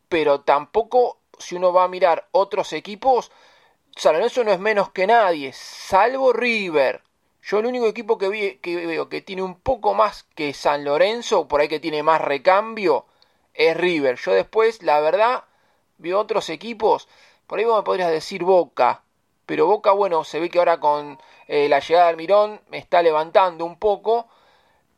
pero 0.07 0.39
tampoco 0.39 1.18
si 1.39 1.55
uno 1.55 1.73
va 1.73 1.85
a 1.85 1.87
mirar 1.87 2.27
otros 2.31 2.73
equipos, 2.73 3.31
San 3.95 4.13
Lorenzo 4.13 4.43
no 4.43 4.51
es 4.51 4.59
menos 4.59 4.91
que 4.91 5.07
nadie, 5.07 5.51
salvo 5.53 6.31
River. 6.33 7.01
Yo 7.41 7.59
el 7.59 7.65
único 7.65 7.87
equipo 7.87 8.17
que, 8.17 8.59
que 8.61 8.85
veo 8.85 9.09
que 9.09 9.21
tiene 9.21 9.41
un 9.41 9.59
poco 9.59 9.93
más 9.93 10.23
que 10.35 10.53
San 10.53 10.83
Lorenzo, 10.83 11.47
por 11.47 11.61
ahí 11.61 11.67
que 11.67 11.79
tiene 11.79 12.03
más 12.03 12.21
recambio, 12.21 13.05
es 13.53 13.75
River. 13.75 14.17
Yo 14.17 14.33
después, 14.33 14.83
la 14.83 14.99
verdad, 14.99 15.45
veo 15.97 16.19
otros 16.19 16.49
equipos, 16.49 17.07
por 17.47 17.59
ahí 17.59 17.65
vos 17.65 17.77
me 17.77 17.83
podrías 17.83 18.11
decir 18.11 18.43
Boca, 18.43 19.03
pero 19.45 19.65
Boca, 19.65 19.91
bueno, 19.91 20.23
se 20.23 20.39
ve 20.39 20.49
que 20.49 20.59
ahora 20.59 20.79
con 20.79 21.19
eh, 21.47 21.67
la 21.69 21.79
llegada 21.79 22.07
del 22.07 22.17
Mirón 22.17 22.61
me 22.69 22.77
está 22.77 23.01
levantando 23.01 23.65
un 23.65 23.79
poco, 23.79 24.27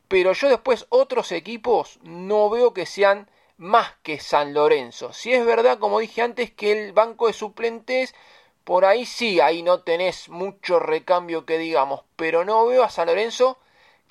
pero 0.07 0.33
yo 0.33 0.49
después 0.49 0.85
otros 0.89 1.31
equipos 1.31 1.99
no 2.03 2.49
veo 2.49 2.73
que 2.73 2.85
sean 2.85 3.29
más 3.61 3.93
que 4.01 4.19
San 4.19 4.55
Lorenzo. 4.55 5.13
Si 5.13 5.31
es 5.31 5.45
verdad, 5.45 5.77
como 5.77 5.99
dije 5.99 6.23
antes, 6.23 6.49
que 6.51 6.71
el 6.71 6.93
banco 6.93 7.27
de 7.27 7.33
suplentes, 7.33 8.15
por 8.63 8.85
ahí 8.85 9.05
sí, 9.05 9.39
ahí 9.39 9.61
no 9.61 9.81
tenés 9.81 10.29
mucho 10.29 10.79
recambio 10.79 11.45
que 11.45 11.59
digamos, 11.59 12.01
pero 12.15 12.43
no 12.43 12.65
veo 12.65 12.83
a 12.83 12.89
San 12.89 13.05
Lorenzo 13.05 13.59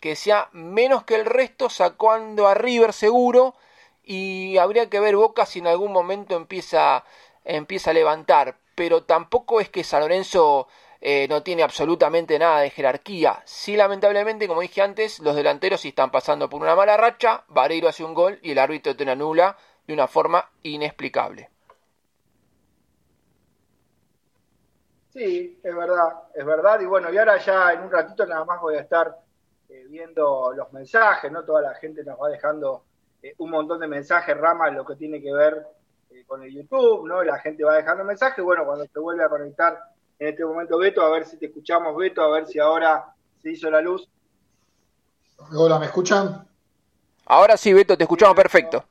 que 0.00 0.14
sea 0.14 0.50
menos 0.52 1.02
que 1.02 1.16
el 1.16 1.26
resto, 1.26 1.68
sacando 1.68 2.46
a 2.46 2.54
River 2.54 2.92
seguro, 2.92 3.56
y 4.04 4.56
habría 4.56 4.88
que 4.88 5.00
ver 5.00 5.16
Boca 5.16 5.44
si 5.46 5.58
en 5.58 5.66
algún 5.66 5.92
momento 5.92 6.36
empieza, 6.36 7.04
empieza 7.44 7.90
a 7.90 7.94
levantar, 7.94 8.56
pero 8.76 9.02
tampoco 9.02 9.60
es 9.60 9.68
que 9.68 9.82
San 9.82 10.00
Lorenzo 10.02 10.68
eh, 11.00 11.26
no 11.28 11.42
tiene 11.42 11.62
absolutamente 11.62 12.38
nada 12.38 12.60
de 12.60 12.70
jerarquía. 12.70 13.42
Sí, 13.44 13.76
lamentablemente, 13.76 14.46
como 14.46 14.60
dije 14.60 14.82
antes, 14.82 15.20
los 15.20 15.34
delanteros 15.34 15.80
sí 15.80 15.88
están 15.88 16.10
pasando 16.10 16.48
por 16.50 16.60
una 16.60 16.74
mala 16.74 16.96
racha, 16.96 17.44
Vareiro 17.48 17.88
hace 17.88 18.04
un 18.04 18.14
gol 18.14 18.38
y 18.42 18.52
el 18.52 18.58
árbitro 18.58 18.94
te 18.94 19.08
anula 19.10 19.56
de 19.86 19.94
una 19.94 20.06
forma 20.06 20.50
inexplicable. 20.62 21.48
Sí, 25.12 25.58
es 25.62 25.74
verdad, 25.74 26.12
es 26.34 26.44
verdad. 26.44 26.80
Y 26.80 26.86
bueno, 26.86 27.12
y 27.12 27.18
ahora 27.18 27.38
ya 27.38 27.72
en 27.72 27.80
un 27.80 27.90
ratito 27.90 28.24
nada 28.26 28.44
más 28.44 28.60
voy 28.60 28.76
a 28.76 28.80
estar 28.80 29.16
eh, 29.68 29.86
viendo 29.88 30.52
los 30.52 30.72
mensajes, 30.72 31.32
¿no? 31.32 31.44
Toda 31.44 31.62
la 31.62 31.74
gente 31.74 32.04
nos 32.04 32.20
va 32.20 32.28
dejando 32.28 32.84
eh, 33.22 33.34
un 33.38 33.50
montón 33.50 33.80
de 33.80 33.88
mensajes, 33.88 34.36
Rama, 34.36 34.70
lo 34.70 34.84
que 34.84 34.96
tiene 34.96 35.20
que 35.20 35.32
ver 35.32 35.66
con 36.26 36.42
el 36.42 36.54
YouTube, 36.54 37.08
¿no? 37.08 37.24
La 37.24 37.38
gente 37.38 37.64
va 37.64 37.74
dejando 37.76 38.04
mensajes. 38.04 38.44
Bueno, 38.44 38.64
cuando 38.64 38.84
se 38.84 39.00
vuelve 39.00 39.24
a 39.24 39.28
conectar 39.28 39.80
en 40.20 40.28
este 40.28 40.44
momento 40.44 40.78
Beto, 40.78 41.02
a 41.02 41.10
ver 41.10 41.26
si 41.26 41.38
te 41.38 41.46
escuchamos 41.46 41.96
Beto, 41.96 42.22
a 42.22 42.30
ver 42.30 42.46
si 42.46 42.58
ahora 42.58 43.14
se 43.42 43.52
hizo 43.52 43.70
la 43.70 43.80
luz. 43.80 44.06
Hola, 45.56 45.78
¿me 45.78 45.86
escuchan? 45.86 46.46
Ahora 47.24 47.56
sí, 47.56 47.72
Beto, 47.72 47.96
te 47.96 48.04
escuchamos 48.04 48.36
perfecto. 48.36 48.84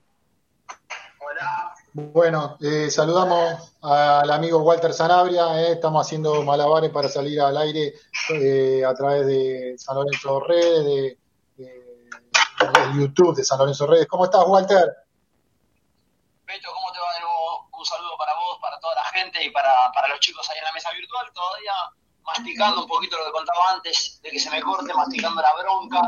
Hola. 1.19 1.75
Bueno, 1.93 2.57
eh, 2.61 2.89
saludamos 2.89 3.75
al 3.81 4.31
amigo 4.31 4.57
Walter 4.59 4.91
Sanabria, 4.91 5.61
eh, 5.61 5.73
estamos 5.73 6.03
haciendo 6.03 6.41
malabares 6.41 6.89
para 6.89 7.07
salir 7.07 7.39
al 7.39 7.57
aire 7.57 7.93
eh, 8.33 8.83
a 8.83 8.93
través 8.95 9.27
de 9.27 9.75
San 9.77 9.97
Lorenzo 9.97 10.39
Redes, 10.39 10.85
de, 10.85 11.17
de, 11.57 12.09
YouTube 12.97 13.35
de 13.35 13.43
San 13.43 13.59
Lorenzo 13.59 13.85
Redes. 13.85 14.07
¿Cómo 14.07 14.25
estás, 14.25 14.43
Walter? 14.47 14.95
Beto, 16.47 16.69
¿cómo 16.73 16.91
te 16.91 16.99
va 16.99 17.13
de 17.13 17.19
nuevo? 17.21 17.69
Un 17.77 17.85
saludo 17.85 18.17
para 18.17 18.33
vos, 18.33 18.57
para 18.59 18.79
toda 18.79 18.95
la 18.95 19.03
gente 19.05 19.43
y 19.43 19.51
para, 19.51 19.71
para 19.93 20.07
los 20.07 20.19
chicos 20.19 20.49
ahí 20.49 20.57
en 20.57 20.63
la 20.63 20.68
Todavía 21.33 21.73
masticando 22.23 22.81
un 22.81 22.87
poquito 22.87 23.17
lo 23.17 23.25
que 23.25 23.31
contaba 23.31 23.71
antes 23.71 24.21
de 24.21 24.29
que 24.29 24.39
se 24.39 24.49
me 24.49 24.61
corte, 24.61 24.93
masticando 24.93 25.41
la 25.41 25.53
bronca. 25.55 26.01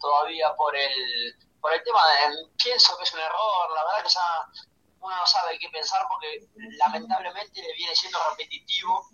todavía 0.00 0.54
por 0.56 0.74
el, 0.74 1.36
por 1.60 1.72
el 1.72 1.82
tema 1.84 2.00
de, 2.06 2.48
pienso 2.62 2.96
que 2.96 3.04
es 3.04 3.14
un 3.14 3.20
error, 3.20 3.70
la 3.74 3.84
verdad 3.84 4.02
que 4.02 4.08
ya 4.08 4.20
uno 5.00 5.16
no 5.16 5.26
sabe 5.26 5.58
qué 5.58 5.68
pensar 5.68 6.04
porque 6.08 6.48
lamentablemente 6.78 7.62
le 7.62 7.72
viene 7.74 7.94
siendo 7.94 8.18
repetitivo 8.30 9.08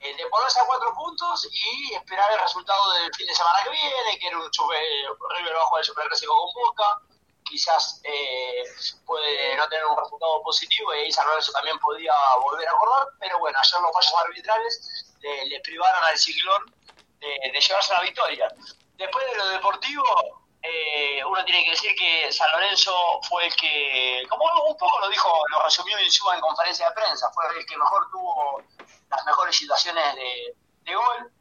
el 0.00 0.16
de 0.16 0.26
ponerse 0.26 0.60
a 0.60 0.66
cuatro 0.66 0.94
puntos 0.94 1.48
y 1.50 1.94
esperar 1.94 2.30
el 2.32 2.40
resultado 2.40 2.92
del 2.94 3.14
fin 3.14 3.26
de 3.26 3.34
semana 3.34 3.58
que 3.64 3.70
viene, 3.70 4.18
que 4.18 4.28
era 4.28 4.38
un 4.38 4.52
super, 4.52 4.78
River 5.36 5.54
va 5.56 5.62
a 5.62 5.66
jugar 5.66 5.80
el 5.80 5.86
Superclásico 5.86 6.34
con 6.36 6.62
Boca, 6.62 7.02
quizás 7.48 8.00
eh, 8.04 8.62
puede 9.06 9.56
no 9.56 9.68
tener 9.68 9.84
un 9.86 9.96
resultado 9.96 10.42
positivo 10.42 10.94
y 10.94 11.10
San 11.10 11.26
Lorenzo 11.26 11.52
también 11.52 11.78
podía 11.78 12.12
volver 12.42 12.68
a 12.68 12.72
acordar, 12.72 13.08
pero 13.18 13.38
bueno, 13.38 13.58
ayer 13.58 13.80
los 13.80 13.92
fallos 13.92 14.14
arbitrales 14.24 15.14
le, 15.20 15.60
privaron 15.60 16.04
al 16.04 16.18
ciclón 16.18 16.74
de, 17.20 17.60
llevarse 17.60 17.94
la 17.94 18.02
victoria. 18.02 18.48
Después 18.96 19.26
de 19.30 19.36
lo 19.36 19.48
deportivo, 19.48 20.04
eh, 20.62 21.24
uno 21.24 21.44
tiene 21.44 21.64
que 21.64 21.70
decir 21.70 21.94
que 21.96 22.32
San 22.32 22.50
Lorenzo 22.52 22.92
fue 23.28 23.46
el 23.46 23.56
que, 23.56 24.24
como 24.28 24.44
un 24.68 24.76
poco 24.76 25.00
lo 25.00 25.08
dijo, 25.08 25.30
lo 25.50 25.62
resumió 25.62 25.98
Insúa 26.00 26.34
en 26.34 26.40
conferencia 26.40 26.88
de 26.88 26.94
prensa, 26.94 27.30
fue 27.32 27.44
el 27.58 27.66
que 27.66 27.76
mejor 27.76 28.10
tuvo 28.10 28.62
las 29.10 29.24
mejores 29.24 29.56
situaciones 29.56 30.14
de, 30.16 30.54
de 30.82 30.94
gol. 30.94 31.32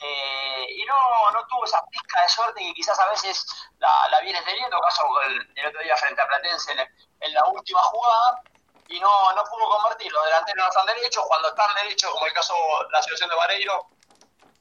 Eh, 0.00 0.66
y 0.70 0.84
no, 0.84 1.30
no 1.32 1.46
tuvo 1.46 1.64
esa 1.64 1.84
pizca 1.86 2.22
de 2.22 2.28
suerte 2.28 2.60
que 2.60 2.74
quizás 2.74 2.98
a 2.98 3.08
veces 3.08 3.46
la, 3.78 4.08
la 4.10 4.20
viene 4.20 4.40
teniendo, 4.42 4.80
caso 4.80 5.04
el, 5.22 5.66
otro 5.66 5.80
día 5.80 5.96
frente 5.96 6.20
a 6.20 6.26
Platense 6.26 6.72
en, 6.72 7.34
la 7.34 7.44
última 7.46 7.82
jugada, 7.82 8.42
y 8.88 9.00
no, 9.00 9.32
no 9.32 9.44
pudo 9.44 9.68
convertir. 9.70 10.12
Los 10.12 10.24
delanteros 10.24 10.64
no 10.64 10.68
están 10.68 10.86
derechos, 10.86 11.24
cuando 11.26 11.48
están 11.48 11.74
derechos, 11.74 12.10
como 12.10 12.26
el 12.26 12.32
caso 12.32 12.54
de 12.54 12.92
la 12.92 13.02
situación 13.02 13.30
de 13.30 13.36
Vareiro, 13.36 13.88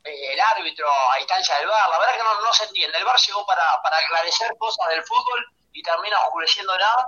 eh, 0.03 0.33
el 0.33 0.39
árbitro 0.39 0.87
a 1.11 1.19
instancia 1.19 1.57
del 1.57 1.67
VAR, 1.67 1.89
la 1.89 1.99
verdad 1.99 2.15
que 2.15 2.23
no, 2.23 2.41
no 2.41 2.53
se 2.53 2.65
entiende. 2.65 2.97
El 2.97 3.05
VAR 3.05 3.17
llegó 3.17 3.45
para, 3.45 3.81
para 3.81 3.97
aclarecer 3.97 4.51
cosas 4.57 4.87
del 4.89 5.03
fútbol 5.03 5.45
y 5.73 5.81
termina 5.83 6.19
oscureciéndola 6.21 7.07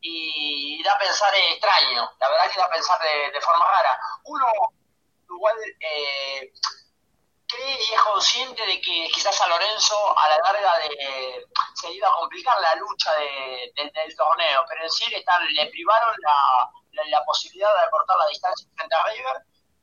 y 0.00 0.82
da 0.82 0.92
a 0.92 0.98
pensar 0.98 1.34
extraño, 1.34 2.08
la 2.20 2.28
verdad 2.28 2.50
que 2.50 2.58
da 2.58 2.66
a 2.66 2.70
pensar 2.70 3.00
de, 3.00 3.40
forma 3.40 3.64
rara. 3.64 3.98
Uno 4.24 4.46
igual 5.28 5.56
eh, 5.80 6.52
cree 7.46 7.78
y 7.78 7.94
es 7.94 8.00
consciente 8.02 8.66
de 8.66 8.80
que 8.80 9.08
quizás 9.12 9.40
a 9.40 9.48
Lorenzo 9.48 9.96
a 10.18 10.28
la 10.28 10.38
larga 10.38 10.78
de, 10.78 11.46
se 11.74 11.92
iba 11.92 12.08
a 12.08 12.18
complicar 12.18 12.60
la 12.60 12.74
lucha 12.76 13.12
del 13.14 14.16
torneo, 14.16 14.64
pero 14.68 14.82
en 14.82 14.90
sí 14.90 15.04
le, 15.10 15.24
le 15.52 15.70
privaron 15.70 16.14
la, 16.22 17.04
la, 17.10 17.24
posibilidad 17.24 17.68
de 17.68 17.90
cortar 17.90 18.16
la 18.18 18.26
distancia 18.26 18.68
frente 18.74 18.94
a 18.94 19.04
River 19.04 19.36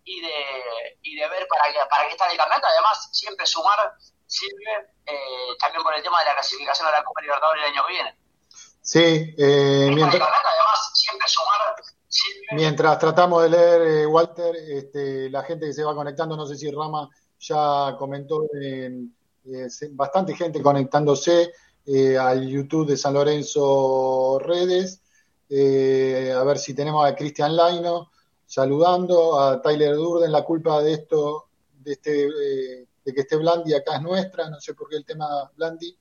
y 0.05 0.22
de, 0.22 0.97
y 1.01 1.16
de 1.16 1.28
ver 1.30 1.47
para 1.47 1.72
qué, 1.72 1.80
para 1.89 2.05
qué 2.05 2.11
está 2.11 2.30
el 2.30 2.38
campeonato. 2.38 2.68
Además, 2.68 3.09
siempre 3.11 3.45
sumar 3.45 3.93
sirve 4.26 4.93
eh, 5.05 5.55
también 5.59 5.84
por 5.84 5.93
el 5.93 6.03
tema 6.03 6.20
de 6.20 6.26
la 6.26 6.34
clasificación 6.34 6.88
a 6.88 6.91
la 6.91 7.03
Copa 7.03 7.22
Libertadores 7.22 7.64
el 7.64 7.72
año 7.72 7.86
que 7.86 7.93
viene. 7.93 8.18
Sí, 8.82 9.36
eh, 9.38 9.89
mientras, 9.93 10.30
mientras 12.51 12.99
tratamos 12.99 13.43
de 13.43 13.49
leer, 13.49 13.82
eh, 13.82 14.05
Walter, 14.05 14.53
este, 14.55 15.30
la 15.30 15.43
gente 15.43 15.68
que 15.68 15.74
se 15.74 15.86
va 15.86 15.95
conectando, 15.95 16.36
no 16.36 16.45
sé 16.45 16.57
si 16.57 16.70
Rama 16.70 17.07
ya 17.48 17.96
comentó, 17.98 18.48
en, 18.54 19.14
eh, 19.46 19.68
bastante 19.91 20.36
gente 20.36 20.62
conectándose 20.62 21.52
eh, 21.86 22.18
al 22.18 22.48
YouTube 22.48 22.88
de 22.88 22.98
San 22.98 23.14
Lorenzo 23.14 24.39
Redes. 24.39 25.02
a 25.50 26.44
ver 26.44 26.58
si 26.58 26.74
tenemos 26.74 27.06
a 27.06 27.16
Cristian 27.16 27.56
Laino 27.56 28.10
saludando, 28.46 29.39
a 29.39 29.62
Tyler 29.62 29.96
Durden, 29.96 30.32
la 30.32 30.44
culpa 30.44 30.82
de 30.82 30.94
esto, 30.94 31.50
de, 31.82 31.91
este, 31.94 32.12
de 33.04 33.14
que 33.14 33.22
esté 33.22 33.36
Blandi 33.36 33.74
acá 33.74 33.98
es 33.98 34.02
nuestra, 34.02 34.50
no 34.50 34.60
sé 34.60 34.74
por 34.74 34.89
qué 34.89 34.98
el 34.98 35.06
tema 35.06 35.52
Blandi 35.56 35.98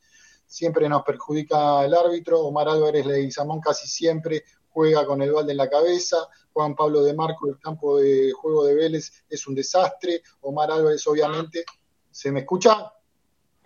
siempre 0.53 0.87
nos 0.89 1.03
perjudica 1.03 1.85
el 1.85 1.95
árbitro. 1.95 2.43
Omar 2.43 2.69
Álvarez 2.69 3.07
Leguizamón 3.07 3.61
casi 3.61 3.89
siempre 3.89 4.45
juega 4.73 5.07
con 5.07 5.23
el 5.23 5.33
balde 5.33 5.53
en 5.53 5.59
la 5.59 5.71
cabeza. 5.71 6.29
Juan 6.53 6.75
Pablo 6.75 7.03
de 7.03 7.15
Marco, 7.15 7.49
el 7.49 7.59
campo 7.59 7.99
de 7.99 8.33
juego 8.33 8.65
de 8.65 8.75
Vélez 8.75 9.25
es 9.29 9.47
un 9.47 9.55
desastre. 9.55 10.23
Omar 10.41 10.71
Álvarez, 10.71 11.07
obviamente. 11.07 11.65
¿Se 12.11 12.31
me 12.31 12.41
escucha? 12.41 12.93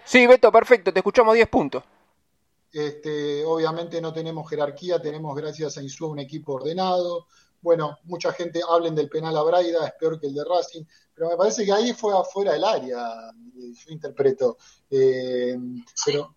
Sí, 0.05 0.27
Beto, 0.27 0.53
perfecto, 0.53 0.93
te 0.93 1.01
escuchamos 1.01 1.35
10 1.35 1.49
puntos. 1.49 1.83
Este, 2.73 3.45
obviamente 3.45 4.01
no 4.01 4.13
tenemos 4.13 4.49
jerarquía, 4.49 5.01
tenemos 5.01 5.35
gracias 5.35 5.79
a 5.79 5.83
Insúa 5.83 6.11
un 6.11 6.21
equipo 6.21 6.55
ordenado. 6.55 7.27
Bueno, 7.61 7.99
mucha 8.05 8.33
gente 8.33 8.61
hablen 8.69 8.95
del 8.95 9.09
penal 9.09 9.37
a 9.37 9.43
Braida, 9.43 9.87
es 9.87 9.95
peor 9.99 10.21
que 10.21 10.29
el 10.29 10.35
de 10.35 10.45
Racing, 10.45 10.85
pero 11.15 11.31
me 11.31 11.37
parece 11.37 11.65
que 11.65 11.73
ahí 11.73 11.93
fue 11.93 12.17
afuera 12.17 12.53
del 12.53 12.63
área, 12.63 13.33
yo 13.55 13.91
interpreto. 13.93 14.59
Eh, 14.91 15.57
pero 16.05 16.37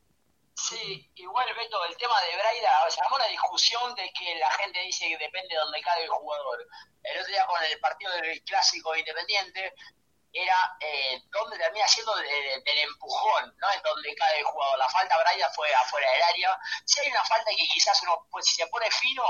Sí, 0.60 1.10
igual 1.16 1.48
Beto, 1.56 1.86
el 1.86 1.96
tema 1.96 2.20
de 2.22 2.36
Braida, 2.36 2.90
se 2.90 3.00
armó 3.02 3.16
una 3.16 3.28
discusión 3.28 3.96
de 3.96 4.12
que 4.12 4.36
la 4.36 4.52
gente 4.52 4.82
dice 4.82 5.08
que 5.08 5.18
depende 5.18 5.56
de 5.56 5.62
dónde 5.62 5.82
cae 5.82 6.04
el 6.04 6.10
jugador. 6.10 6.68
El 7.02 7.18
otro 7.18 7.32
día 7.32 7.46
con 7.46 7.64
el 7.64 7.80
partido 7.80 8.12
del 8.12 8.44
clásico 8.44 8.94
independiente 8.94 9.74
era 10.34 10.78
eh, 10.82 11.22
donde 11.32 11.58
termina 11.58 11.88
siendo 11.88 12.14
del 12.14 12.78
empujón, 12.78 13.56
no 13.58 13.70
es 13.70 13.82
donde 13.84 14.14
cae 14.16 14.40
el 14.40 14.44
jugador. 14.44 14.78
La 14.78 14.90
falta 14.90 15.18
Braida 15.18 15.50
fue 15.52 15.74
afuera 15.74 16.12
del 16.12 16.24
área. 16.24 16.60
Si 16.86 17.00
hay 17.00 17.10
una 17.10 17.24
falta 17.24 17.52
que 17.52 17.68
quizás 17.68 18.04
uno, 18.04 18.28
pues 18.30 18.46
si 18.46 18.58
se 18.58 18.68
pone 18.68 18.92
fino, 18.92 19.24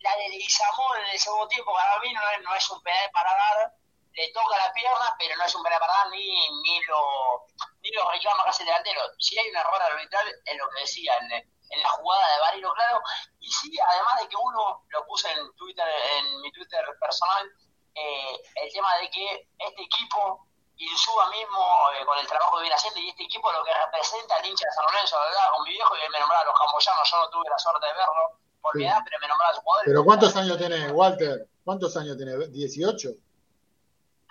la 0.00 0.16
de 0.16 0.28
Leguizamón 0.28 0.98
en 1.04 1.10
el 1.12 1.18
segundo 1.20 1.46
tiempo 1.48 1.72
para 1.72 2.00
mí 2.00 2.12
no 2.12 2.30
es, 2.30 2.42
no 2.42 2.54
es 2.54 2.70
un 2.70 2.82
penal 2.82 3.10
para 3.12 3.30
dar, 3.30 3.72
le 4.14 4.32
toca 4.32 4.56
la 4.56 4.72
pierna, 4.72 5.14
pero 5.18 5.36
no 5.36 5.44
es 5.44 5.54
un 5.54 5.62
penal 5.62 6.10
ni, 6.10 6.48
ni 6.62 6.80
lo 6.84 7.46
ni 7.82 7.90
lo 7.90 8.10
reclama 8.10 8.44
casi 8.44 8.62
el 8.62 8.68
delantero. 8.68 9.00
Si 9.18 9.38
hay 9.38 9.50
un 9.50 9.56
error 9.56 9.82
arbitral 9.82 10.26
en 10.46 10.58
lo 10.58 10.68
que 10.70 10.80
decía, 10.80 11.12
en, 11.18 11.82
la 11.82 11.88
jugada 11.90 12.34
de 12.34 12.40
Barilo, 12.40 12.72
claro, 12.72 13.02
y 13.40 13.50
sí, 13.50 13.76
además 13.80 14.20
de 14.20 14.28
que 14.28 14.36
uno 14.36 14.84
lo 14.88 15.06
puse 15.06 15.30
en 15.32 15.54
Twitter, 15.56 15.84
en 16.18 16.40
mi 16.40 16.52
Twitter 16.52 16.84
personal, 17.00 17.50
eh, 17.94 18.40
el 18.62 18.72
tema 18.72 18.96
de 18.98 19.10
que 19.10 19.48
este 19.58 19.82
equipo 19.82 20.46
Insúa 20.76 21.30
mismo 21.30 21.62
eh, 21.94 22.04
con 22.04 22.18
el 22.18 22.26
trabajo 22.26 22.56
que 22.56 22.62
viene 22.62 22.74
haciendo 22.74 22.98
y 22.98 23.08
este 23.08 23.22
equipo 23.22 23.50
lo 23.52 23.62
que 23.62 23.70
representa 23.72 24.36
el 24.38 24.46
hincha 24.46 24.66
de 24.66 24.72
San 24.72 24.84
Lorenzo, 24.86 25.16
¿verdad? 25.20 25.54
Con 25.54 25.62
mi 25.62 25.70
viejo 25.70 25.94
y 25.94 26.10
me 26.10 26.18
nombraba 26.18 26.42
a 26.42 26.46
los 26.46 26.58
camboyanos, 26.58 27.10
yo 27.10 27.16
no 27.16 27.30
tuve 27.30 27.48
la 27.48 27.58
suerte 27.58 27.86
de 27.86 27.92
verlo 27.92 28.40
por 28.60 28.76
mi 28.76 28.84
edad, 28.84 28.98
pero 29.04 29.20
me 29.20 29.28
nombraba 29.28 29.50
a 29.50 29.54
los 29.54 29.62
jugadores. 29.62 29.86
¿Pero 29.86 30.04
cuántos 30.04 30.36
años 30.36 30.58
tiene 30.58 30.90
Walter? 30.90 31.46
¿Cuántos 31.64 31.96
años 31.96 32.16
tiene? 32.16 32.32
¿18? 32.32 33.23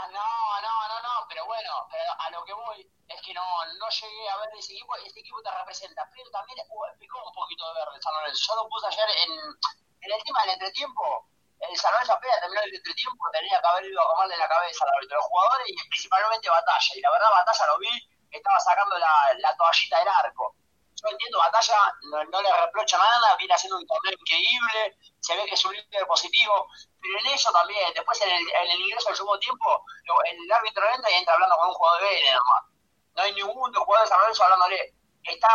Ah, 0.03 0.09
no, 0.11 0.19
no, 0.19 0.73
no, 0.89 0.99
no, 0.99 1.25
pero 1.29 1.45
bueno, 1.45 1.71
a 2.19 2.29
lo 2.31 2.43
que 2.43 2.51
voy 2.51 2.83
es 3.07 3.21
que 3.21 3.33
no, 3.33 3.41
no 3.79 3.87
llegué 3.87 4.29
a 4.29 4.37
ver 4.37 4.49
ese 4.59 4.73
equipo 4.73 4.97
y 4.97 5.07
este 5.07 5.21
equipo 5.21 5.41
te 5.41 5.49
representa. 5.49 6.03
Pero 6.13 6.29
también 6.29 6.59
picó 6.99 7.23
un 7.23 7.31
poquito 7.31 7.63
de 7.71 7.79
verde 7.79 8.01
San 8.01 8.13
Lorenzo. 8.13 8.43
Yo 8.51 8.55
lo 8.63 8.67
puse 8.67 8.87
ayer 8.87 9.07
en, 9.23 9.31
el 10.11 10.23
tema 10.23 10.41
del 10.41 10.59
entretiempo. 10.59 11.29
El 11.57 11.77
San 11.77 11.93
Lorenzo 11.93 12.13
apenas 12.19 12.41
terminó 12.41 12.61
el 12.63 12.75
entretiempo, 12.75 13.31
tenía 13.31 13.61
que 13.61 13.67
haber 13.67 13.85
ido 13.85 14.01
a 14.01 14.07
comerle 14.13 14.35
la 14.35 14.49
cabeza 14.49 14.83
a 14.83 15.15
los 15.15 15.23
jugadores 15.23 15.67
y 15.69 15.87
principalmente 15.87 16.49
Batalla. 16.49 16.91
Y 16.95 16.99
la 16.99 17.11
verdad, 17.11 17.31
Batalla 17.31 17.67
lo 17.67 17.79
vi, 17.79 18.09
estaba 18.29 18.59
sacando 18.59 18.97
la 18.97 19.55
toallita 19.55 19.99
del 19.99 20.07
arco. 20.09 20.55
Yo 21.03 21.09
entiendo, 21.11 21.37
Batalla 21.37 21.75
no, 22.11 22.23
no, 22.23 22.41
le 22.41 22.49
reprocha 22.65 22.97
nada, 22.97 23.35
viene 23.35 23.53
haciendo 23.53 23.77
un 23.77 23.85
torneo 23.85 24.13
increíble, 24.13 24.97
se 25.19 25.35
ve 25.35 25.45
que 25.45 25.55
es 25.55 25.65
un 25.65 25.73
líder 25.73 26.07
positivo, 26.07 26.67
pero 27.01 27.19
en 27.19 27.25
eso 27.27 27.51
también, 27.51 27.93
después 27.93 28.21
en 28.21 28.29
el, 28.29 28.41
en 28.41 28.71
el 28.71 28.81
ingreso 28.81 29.09
del 29.09 29.17
segundo 29.17 29.39
tiempo, 29.39 29.83
el 30.25 30.51
árbitro 30.51 30.89
entra 30.89 31.11
y 31.11 31.15
entra 31.15 31.33
hablando 31.33 31.57
con 31.57 31.67
un 31.67 31.73
jugador 31.73 32.01
de 32.03 32.07
Vélez 32.07 32.33
no 33.15 33.21
hay 33.21 33.33
ningún 33.33 33.73
jugador 33.73 34.05
de 34.05 34.09
San 34.09 34.19
Lorenzo 34.19 34.43
hablándole. 34.43 34.93
Está 35.23 35.47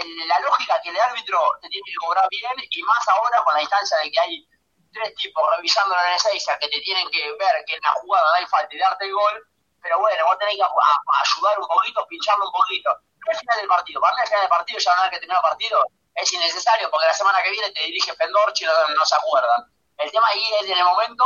en 0.00 0.28
la 0.28 0.38
lógica 0.40 0.80
que 0.82 0.90
el 0.90 1.00
árbitro 1.00 1.38
te 1.62 1.68
tiene 1.68 1.84
que 1.86 1.96
cobrar 1.96 2.26
bien 2.28 2.52
y 2.68 2.82
más 2.82 3.08
ahora 3.08 3.42
con 3.42 3.54
la 3.54 3.62
instancia 3.62 3.96
de 3.98 4.10
que 4.10 4.20
hay 4.20 4.48
tres 4.92 5.14
tipos 5.16 5.42
revisando 5.56 5.96
la 5.96 6.10
necesidad 6.10 6.58
que 6.58 6.68
te 6.68 6.80
tienen 6.80 7.08
que 7.10 7.32
ver 7.32 7.64
que 7.66 7.74
en 7.74 7.80
la 7.82 7.92
jugada 7.92 8.24
no 8.30 8.38
hay 8.38 8.46
falta 8.46 8.74
y 8.74 8.78
darte 8.78 9.06
el 9.06 9.14
gol, 9.14 9.48
pero 9.82 9.98
bueno, 9.98 10.24
vos 10.26 10.38
tenés 10.38 10.56
que 10.56 10.62
ayudar 10.62 11.58
un 11.58 11.66
poquito, 11.66 12.06
pincharlo 12.06 12.44
un 12.44 12.52
poquito. 12.52 12.90
No 13.26 13.32
es 13.32 13.40
final 13.40 13.58
del 13.58 13.68
partido, 13.68 14.00
para 14.00 14.14
mí 14.14 14.20
al 14.20 14.28
final 14.28 14.42
del 14.42 14.50
partido 14.50 14.78
ya 14.78 14.92
una 14.94 15.02
vez 15.02 15.10
que 15.12 15.18
termina 15.18 15.38
el 15.38 15.48
partido 15.48 15.78
es 16.14 16.32
innecesario 16.32 16.88
porque 16.90 17.06
la 17.06 17.14
semana 17.14 17.38
que 17.42 17.50
viene 17.50 17.70
te 17.70 17.84
dirige 17.84 18.14
Pendorchi 18.14 18.64
y 18.64 18.68
no, 18.68 19.04
se 19.04 19.16
acuerdan. 19.16 19.66
El 19.98 20.10
tema 20.10 20.26
ahí 20.28 20.42
es 20.60 20.70
en 20.70 20.78
el 20.78 20.84
momento 20.84 21.24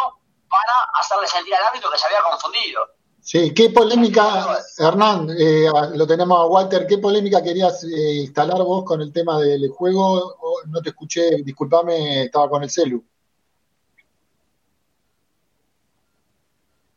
para 0.49 0.85
hacerle 0.95 1.27
sentir 1.27 1.55
al 1.55 1.65
árbitro 1.65 1.91
que 1.91 1.99
se 1.99 2.07
había 2.07 2.23
confundido. 2.23 2.87
Sí, 3.21 3.53
qué 3.53 3.69
polémica, 3.71 4.59
Hernán, 4.79 5.29
eh, 5.39 5.69
lo 5.95 6.07
tenemos 6.07 6.39
a 6.39 6.47
Walter, 6.47 6.87
¿qué 6.87 6.97
polémica 6.97 7.43
querías 7.43 7.85
eh, 7.85 8.15
instalar 8.23 8.63
vos 8.63 8.85
con 8.85 9.03
el 9.03 9.13
tema 9.13 9.39
del 9.39 9.69
juego? 9.69 10.37
no 10.67 10.81
te 10.81 10.91
escuché, 10.91 11.43
discúlpame, 11.43 12.25
estaba 12.25 12.49
con 12.49 12.63
el 12.63 12.71
celu. 12.71 13.05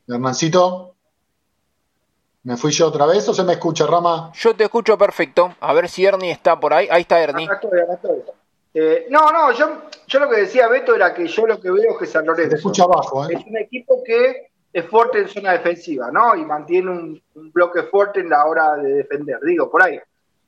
Hernancito, 0.07 0.95
¿me 2.43 2.57
fui 2.57 2.71
yo 2.71 2.87
otra 2.87 3.05
vez 3.05 3.27
o 3.29 3.33
se 3.33 3.43
me 3.43 3.53
escucha, 3.53 3.85
Rama? 3.85 4.31
Yo 4.33 4.55
te 4.55 4.65
escucho 4.65 4.97
perfecto, 4.97 5.55
a 5.59 5.73
ver 5.73 5.89
si 5.89 6.05
Ernie 6.05 6.31
está 6.31 6.59
por 6.59 6.73
ahí, 6.73 6.87
ahí 6.89 7.01
está 7.01 7.21
Ernie. 7.21 7.47
Eh, 8.73 9.07
no, 9.09 9.31
no, 9.31 9.51
yo, 9.51 9.83
yo 10.07 10.19
lo 10.19 10.29
que 10.29 10.41
decía 10.41 10.69
Beto 10.69 10.95
era 10.95 11.13
que 11.13 11.27
yo 11.27 11.45
lo 11.45 11.59
que 11.59 11.69
veo 11.69 11.91
es 11.91 11.97
que 11.97 12.05
San 12.05 12.25
Lorenzo 12.25 12.55
escucha 12.55 12.83
abajo, 12.83 13.27
es 13.29 13.45
un 13.45 13.57
equipo 13.57 14.01
que 14.03 14.51
es 14.71 14.85
fuerte 14.85 15.19
en 15.19 15.27
zona 15.27 15.51
defensiva, 15.51 16.09
¿no? 16.11 16.35
Y 16.35 16.45
mantiene 16.45 16.89
un, 16.89 17.21
un, 17.35 17.51
bloque 17.51 17.83
fuerte 17.83 18.21
en 18.21 18.29
la 18.29 18.45
hora 18.45 18.75
de 18.75 18.93
defender. 18.93 19.39
Digo, 19.41 19.69
por 19.69 19.83
ahí. 19.83 19.99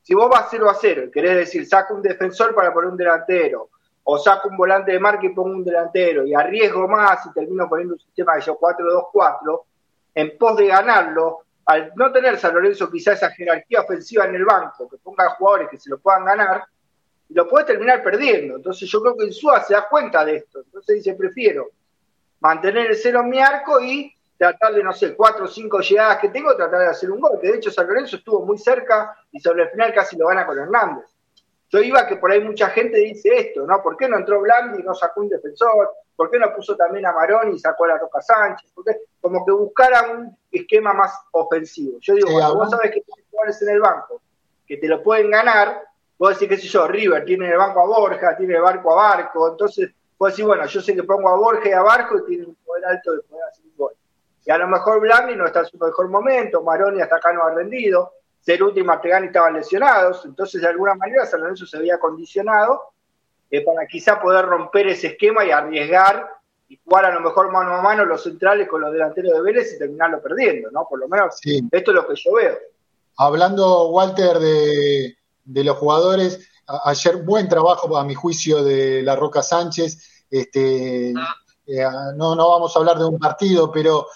Si 0.01 0.13
vos 0.13 0.29
vas 0.29 0.47
0 0.49 0.69
a 0.69 0.73
0 0.73 1.03
y 1.05 1.11
querés 1.11 1.35
decir, 1.35 1.65
saca 1.65 1.93
un 1.93 2.01
defensor 2.01 2.55
para 2.55 2.73
poner 2.73 2.91
un 2.91 2.97
delantero, 2.97 3.69
o 4.03 4.17
saco 4.17 4.49
un 4.49 4.57
volante 4.57 4.91
de 4.91 4.99
marca 4.99 5.25
y 5.25 5.29
pongo 5.29 5.55
un 5.55 5.63
delantero, 5.63 6.25
y 6.25 6.33
arriesgo 6.33 6.87
más 6.87 7.25
y 7.25 7.33
termino 7.33 7.69
poniendo 7.69 7.95
un 7.95 7.99
sistema 7.99 8.35
de 8.35 8.41
4-2-4, 8.41 9.61
en 10.15 10.37
pos 10.37 10.57
de 10.57 10.67
ganarlo, 10.67 11.42
al 11.65 11.93
no 11.95 12.11
tener 12.11 12.37
San 12.37 12.53
Lorenzo 12.53 12.89
quizá 12.91 13.13
esa 13.13 13.29
jerarquía 13.31 13.81
ofensiva 13.81 14.25
en 14.25 14.35
el 14.35 14.45
banco, 14.45 14.89
que 14.89 14.97
ponga 14.97 15.29
jugadores 15.31 15.69
que 15.69 15.77
se 15.77 15.89
lo 15.89 15.97
puedan 15.97 16.25
ganar, 16.25 16.63
lo 17.29 17.47
puede 17.47 17.65
terminar 17.65 18.03
perdiendo. 18.03 18.57
Entonces 18.57 18.89
yo 18.89 19.01
creo 19.01 19.17
que 19.17 19.25
Insúa 19.25 19.61
se 19.61 19.73
da 19.73 19.87
cuenta 19.89 20.23
de 20.25 20.37
esto. 20.37 20.59
Entonces 20.59 20.97
dice, 20.97 21.15
prefiero 21.15 21.69
mantener 22.39 22.87
el 22.87 22.95
cero 22.95 23.21
en 23.21 23.29
mi 23.29 23.39
arco 23.39 23.79
y 23.79 24.13
tratar 24.37 24.73
de, 24.73 24.83
no 24.83 24.91
sé, 24.91 25.15
cuatro 25.15 25.45
o 25.45 25.47
cinco 25.47 25.79
llegadas 25.79 26.19
que 26.19 26.29
tengo, 26.29 26.55
tratar 26.55 26.81
de 26.81 26.87
hacer 26.87 27.09
un 27.09 27.21
gol. 27.21 27.39
De 27.41 27.55
hecho 27.55 27.71
San 27.71 27.87
Lorenzo 27.87 28.17
estuvo 28.17 28.45
muy 28.45 28.57
cerca 28.57 29.15
y 29.31 29.39
sobre 29.39 29.63
el 29.63 29.69
final 29.69 29.93
casi 29.93 30.17
lo 30.17 30.27
gana 30.27 30.45
con 30.45 30.59
Hernández. 30.59 31.05
Yo 31.69 31.79
iba 31.79 32.05
que 32.05 32.17
por 32.17 32.31
ahí 32.31 32.41
mucha 32.41 32.69
gente 32.69 32.97
dice 32.97 33.29
esto, 33.35 33.65
¿no? 33.65 33.81
¿Por 33.81 33.97
qué 33.97 34.07
no 34.07 34.17
entró 34.17 34.41
Blandi 34.41 34.81
y 34.81 34.83
no 34.83 34.93
sacó 34.93 35.21
un 35.21 35.29
defensor? 35.29 35.89
¿Por 36.15 36.29
qué 36.29 36.37
no 36.39 36.53
puso 36.53 36.75
también 36.75 37.05
a 37.05 37.11
Marón 37.11 37.53
y 37.53 37.59
sacó 37.59 37.85
a 37.85 37.89
la 37.89 37.97
Roca 37.97 38.21
Sánchez? 38.21 38.71
Porque 38.73 38.97
como 39.19 39.45
que 39.45 39.51
buscara 39.51 40.11
un 40.11 40.37
esquema 40.51 40.93
más 40.93 41.13
ofensivo. 41.31 41.97
Yo 41.99 42.13
digo, 42.13 42.31
cuando 42.31 42.55
vos 42.55 42.69
sabés 42.69 42.91
que 42.91 43.01
tienes 43.01 43.25
jugadores 43.29 43.61
en 43.61 43.69
el 43.69 43.79
banco 43.79 44.21
que 44.67 44.77
te 44.77 44.87
lo 44.87 45.01
pueden 45.01 45.29
ganar, 45.31 45.83
vos 46.17 46.29
decís, 46.29 46.47
qué 46.47 46.57
sé 46.57 46.67
yo, 46.67 46.87
River 46.87 47.25
tiene 47.25 47.45
en 47.47 47.51
el 47.53 47.57
banco 47.57 47.81
a 47.81 47.85
Borja, 47.85 48.37
tiene 48.37 48.55
el 48.55 48.61
barco 48.61 48.93
a 48.93 48.95
Barco, 48.95 49.49
entonces 49.49 49.91
vos 50.17 50.31
decís, 50.31 50.45
bueno, 50.45 50.65
yo 50.65 50.81
sé 50.81 50.95
que 50.95 51.03
pongo 51.03 51.29
a 51.29 51.35
Borja 51.35 51.69
y 51.69 51.73
a 51.73 51.81
Barco 51.81 52.19
y 52.19 52.25
tiene 52.25 52.45
un 52.45 52.55
poder 52.55 52.85
alto 52.85 53.13
de 53.13 53.21
poder 53.23 53.43
hacer 53.49 53.65
un 53.65 53.77
gol. 53.77 53.93
Y 54.45 54.51
a 54.51 54.57
lo 54.57 54.67
mejor 54.67 54.99
Blandi 54.99 55.35
no 55.35 55.45
está 55.45 55.61
en 55.61 55.65
su 55.65 55.77
mejor 55.77 56.07
momento, 56.09 56.61
Maroni 56.61 57.01
hasta 57.01 57.17
acá 57.17 57.33
no 57.33 57.43
ha 57.43 57.53
rendido, 57.53 58.13
Ceruti 58.41 58.81
y 58.81 58.83
Martegani 58.83 59.27
estaban 59.27 59.53
lesionados, 59.53 60.25
entonces 60.25 60.61
de 60.61 60.67
alguna 60.67 60.95
manera 60.95 61.25
San 61.25 61.41
Lorenzo 61.41 61.65
se 61.65 61.77
había 61.77 61.97
condicionado 61.97 62.92
eh, 63.53 63.61
para 63.61 63.85
quizá 63.85 64.19
poder 64.19 64.45
romper 64.45 64.87
ese 64.87 65.09
esquema 65.09 65.45
y 65.45 65.51
arriesgar 65.51 66.27
y 66.67 66.79
jugar 66.83 67.05
a 67.05 67.13
lo 67.13 67.21
mejor 67.21 67.51
mano 67.51 67.75
a 67.75 67.83
mano 67.83 68.03
los 68.03 68.23
centrales 68.23 68.67
con 68.67 68.81
los 68.81 68.91
delanteros 68.91 69.31
de 69.31 69.41
Vélez 69.43 69.75
y 69.75 69.77
terminarlo 69.77 70.23
perdiendo, 70.23 70.71
¿no? 70.71 70.87
Por 70.89 70.97
lo 70.97 71.07
menos 71.07 71.35
esto 71.43 71.91
es 71.91 71.95
lo 71.95 72.07
que 72.07 72.15
yo 72.15 72.33
veo. 72.33 72.57
Hablando, 73.15 73.89
Walter, 73.89 74.39
de, 74.39 75.17
de 75.45 75.63
los 75.63 75.77
jugadores, 75.77 76.49
ayer 76.83 77.17
buen 77.17 77.47
trabajo 77.47 77.95
a 77.95 78.03
mi 78.03 78.15
juicio 78.15 78.63
de 78.63 79.03
la 79.03 79.15
Roca 79.15 79.43
Sánchez, 79.43 80.25
este, 80.31 81.13
ah. 81.15 81.35
eh, 81.67 81.85
no, 82.15 82.33
no 82.33 82.49
vamos 82.49 82.75
a 82.75 82.79
hablar 82.79 82.97
de 82.97 83.05
un 83.05 83.19
partido, 83.19 83.71
pero 83.71 84.07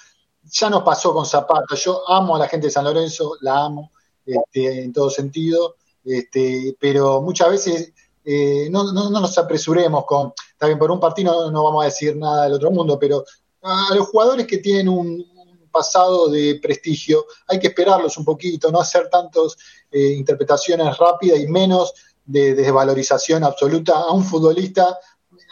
ya 0.46 0.72
nos 0.72 0.82
pasó 0.82 1.14
con 1.14 1.28
Zapata. 1.28 1.76
Yo 1.76 2.10
amo 2.10 2.38
a 2.38 2.40
la 2.40 2.48
gente 2.48 2.66
de 2.66 2.72
San 2.72 2.86
Lorenzo, 2.86 3.38
la 3.42 3.66
amo 3.66 3.92
este, 4.26 4.84
en 4.84 4.92
todo 4.92 5.12
sentido, 5.12 5.76
este, 6.04 6.76
pero 6.80 7.22
muchas 7.22 7.52
veces 7.52 7.94
eh, 8.30 8.68
no, 8.70 8.92
no, 8.92 9.10
nos 9.10 9.38
apresuremos 9.38 10.06
con, 10.06 10.34
también 10.58 10.78
por 10.78 10.92
un 10.92 11.00
partido 11.00 11.50
no, 11.50 11.64
vamos 11.64 11.84
a 11.84 11.86
decir 11.86 12.14
nada 12.18 12.44
del 12.44 12.56
otro 12.56 12.72
mundo, 12.72 13.00
pero 13.00 13.24
a 13.62 13.96
los 13.96 14.10
jugadores 14.10 14.46
que 14.46 14.58
tienen 14.58 14.90
un, 14.90 15.26
pasado 15.72 16.28
de 16.28 16.60
prestigio 16.62 17.26
hay 17.48 17.60
que 17.60 17.68
esperarlos 17.68 18.18
un 18.18 18.26
poquito, 18.26 18.72
no 18.72 18.82
hacer 18.82 19.10
tantas 19.10 19.56
eh, 19.92 20.14
interpretaciones 20.14 20.98
rápidas 20.98 21.40
y 21.40 21.48
menos 21.48 21.94
de 22.26 22.56
desvalorización 22.56 23.44
absoluta 23.44 23.94
a 23.94 24.12
un 24.12 24.24
futbolista, 24.24 24.98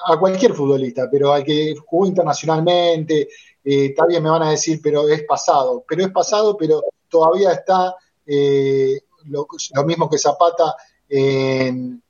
a 0.08 0.18
cualquier 0.18 0.54
futbolista, 0.54 1.08
pero 1.12 1.32
al 1.32 1.44
que 1.44 1.76
jugó 1.86 2.08
internacionalmente, 2.08 3.30
eh, 3.64 3.94
también 3.94 4.24
me 4.24 4.32
van 4.32 4.44
a 4.44 4.50
decir, 4.50 4.80
pero 4.82 5.08
es 5.08 5.24
pasado, 5.24 5.86
pero 5.88 6.02
es 6.02 6.12
pasado, 6.12 6.58
pero 6.58 6.84
todavía 7.08 7.52
está 7.52 7.96
eh, 8.26 9.00
lo, 9.26 9.48
mismo 9.86 10.10
que 10.10 10.18
Zapata 10.18 10.76
en, 11.08 12.02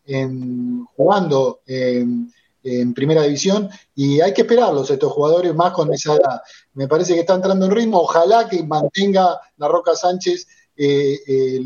jugando 0.95 1.61
en, 1.65 2.31
primera 2.95 3.21
división 3.21 3.69
y 3.93 4.21
hay 4.21 4.33
que 4.33 4.41
esperarlos 4.41 4.89
estos 4.89 5.13
jugadores 5.13 5.53
más 5.53 5.71
con 5.71 5.93
esa 5.93 6.15
edad. 6.15 6.41
Me 6.73 6.87
parece 6.87 7.13
que 7.13 7.19
está 7.19 7.35
entrando 7.35 7.67
en 7.67 7.71
ritmo, 7.71 7.99
ojalá 7.99 8.49
que 8.49 8.63
mantenga 8.63 9.39
la 9.57 9.67
Roca 9.67 9.95
Sánchez 9.95 10.47
eh, 10.75 11.19
eh, 11.27 11.59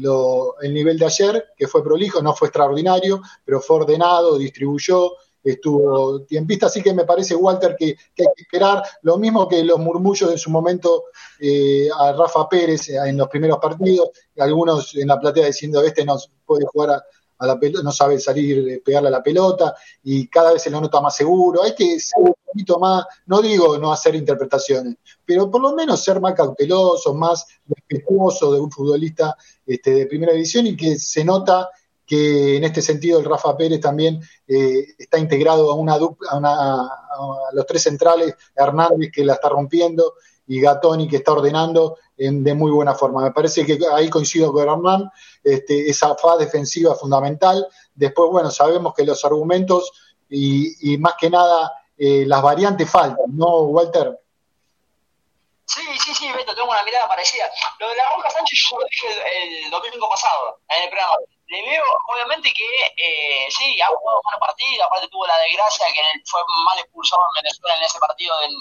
el 0.61 0.73
nivel 0.73 0.99
de 0.99 1.05
ayer, 1.05 1.45
que 1.55 1.67
fue 1.67 1.83
prolijo, 1.83 2.21
no 2.21 2.35
fue 2.35 2.49
extraordinario, 2.49 3.21
pero 3.45 3.61
fue 3.61 3.77
ordenado, 3.77 4.37
distribuyó, 4.37 5.13
estuvo 5.43 6.21
tiempista, 6.23 6.67
así 6.67 6.83
que 6.83 6.93
me 6.93 7.05
parece, 7.05 7.35
Walter, 7.35 7.75
que, 7.77 7.85
hay 7.85 7.95
que 8.35 8.41
esperar 8.43 8.83
lo 9.01 9.17
mismo 9.17 9.47
que 9.47 9.63
los 9.63 9.79
murmullos 9.79 10.29
en 10.31 10.37
su 10.37 10.49
momento 10.49 11.05
eh, 11.39 11.87
a 11.97 12.11
Rafa 12.11 12.47
Pérez 12.47 12.89
en 12.89 13.17
los 13.17 13.29
primeros 13.29 13.57
partidos, 13.59 14.09
algunos 14.37 14.95
en 14.95 15.07
la 15.07 15.19
platea 15.19 15.47
diciendo, 15.47 15.81
este 15.81 16.05
no 16.05 16.17
puede 16.45 16.65
jugar 16.65 16.91
a, 16.91 17.03
la 17.47 17.59
pelota, 17.59 17.83
no 17.83 17.91
sabe 17.91 18.19
salir, 18.19 18.81
pegarle 18.83 19.09
a 19.09 19.11
la 19.11 19.23
pelota, 19.23 19.75
y 20.03 20.27
cada 20.27 20.53
vez 20.53 20.61
se 20.61 20.69
lo 20.69 20.81
nota 20.81 21.01
más 21.01 21.15
seguro, 21.15 21.63
hay 21.63 21.73
que 21.73 21.99
ser 21.99 22.19
un 22.23 22.33
poquito 22.45 22.79
más, 22.79 23.05
no 23.27 23.41
digo 23.41 23.77
no 23.77 23.91
hacer 23.91 24.15
interpretaciones, 24.15 24.95
pero 25.25 25.49
por 25.49 25.61
lo 25.61 25.73
menos 25.73 26.03
ser 26.03 26.19
más 26.19 26.33
cauteloso, 26.33 27.13
más 27.13 27.45
respetuoso 27.67 28.51
de 28.53 28.59
un 28.59 28.71
futbolista 28.71 29.35
este, 29.65 29.91
de 29.91 30.05
primera 30.07 30.33
división 30.33 30.67
y 30.67 30.75
que 30.75 30.97
se 30.97 31.23
nota 31.23 31.69
que 32.09 32.57
en 32.57 32.63
este 32.63 32.81
sentido 32.81 33.19
el 33.19 33.25
Rafa 33.25 33.55
Pérez 33.55 33.79
también 33.79 34.19
eh, 34.47 34.95
está 34.97 35.19
integrado 35.19 35.71
a 35.71 35.75
una, 35.75 35.93
a, 35.93 36.89
los 37.53 37.65
tres 37.67 37.83
centrales, 37.83 38.33
Hernández 38.55 39.11
que 39.13 39.23
la 39.23 39.33
está 39.33 39.49
rompiendo 39.49 40.15
y 40.49 40.59
Gatoni 40.59 41.07
que 41.07 41.17
está 41.17 41.33
ordenando 41.33 41.99
en, 42.17 42.43
de 42.43 42.55
muy 42.55 42.71
buena 42.71 42.95
forma. 42.95 43.21
Me 43.21 43.31
parece 43.31 43.63
que 43.65 43.77
ahí 43.93 44.09
coincido 44.09 44.51
con 44.51 44.67
Hernán, 44.67 45.09
este, 45.43 45.89
esa 45.89 46.15
fase 46.15 46.45
defensiva 46.45 46.95
fundamental. 46.95 47.67
Después, 47.93 48.31
bueno, 48.31 48.49
sabemos 48.49 48.95
que 48.95 49.05
los 49.05 49.23
argumentos 49.23 49.91
y, 50.27 50.97
más 50.97 51.13
que 51.19 51.29
nada 51.29 51.71
eh, 51.95 52.23
las 52.25 52.41
variantes 52.41 52.89
faltan, 52.89 53.25
¿no, 53.27 53.59
Walter? 53.61 54.19
Sí, 55.65 55.81
sí, 56.03 56.15
sí, 56.15 56.31
Beto, 56.31 56.55
tengo 56.55 56.71
una 56.71 56.83
mirada 56.83 57.07
parecida. 57.07 57.43
Lo 57.79 57.87
de 57.87 57.95
la 57.95 58.15
Roca 58.15 58.31
Sánchez 58.31 58.59
yo 58.71 58.79
lo 58.79 58.85
dije 58.89 59.07
el, 59.07 59.65
el 59.65 59.71
domingo 59.71 60.09
pasado 60.09 60.59
en 60.67 60.83
el 60.83 60.89
programa 60.89 61.13
le 61.49 61.61
veo, 61.63 61.83
obviamente 62.07 62.53
que 62.53 62.93
eh, 62.95 63.47
sí, 63.49 63.81
ha 63.81 63.87
jugado 63.87 64.21
mal 64.23 64.39
partido, 64.39 64.85
aparte 64.85 65.07
tuvo 65.07 65.25
la 65.25 65.37
desgracia 65.39 65.87
que 65.93 66.01
fue 66.25 66.41
mal 66.65 66.77
expulsado 66.77 67.23
en 67.23 67.43
Venezuela 67.43 67.75
en 67.75 67.83
ese 67.83 67.99
partido 67.99 68.35
en, 68.41 68.53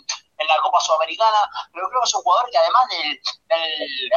la 0.47 0.57
Copa 0.63 0.81
Sudamericana, 0.81 1.51
pero 1.73 1.89
creo 1.89 2.01
que 2.01 2.09
es 2.09 2.15
un 2.15 2.23
jugador 2.23 2.49
que 2.51 2.57
además 2.57 2.89
del, 2.89 3.21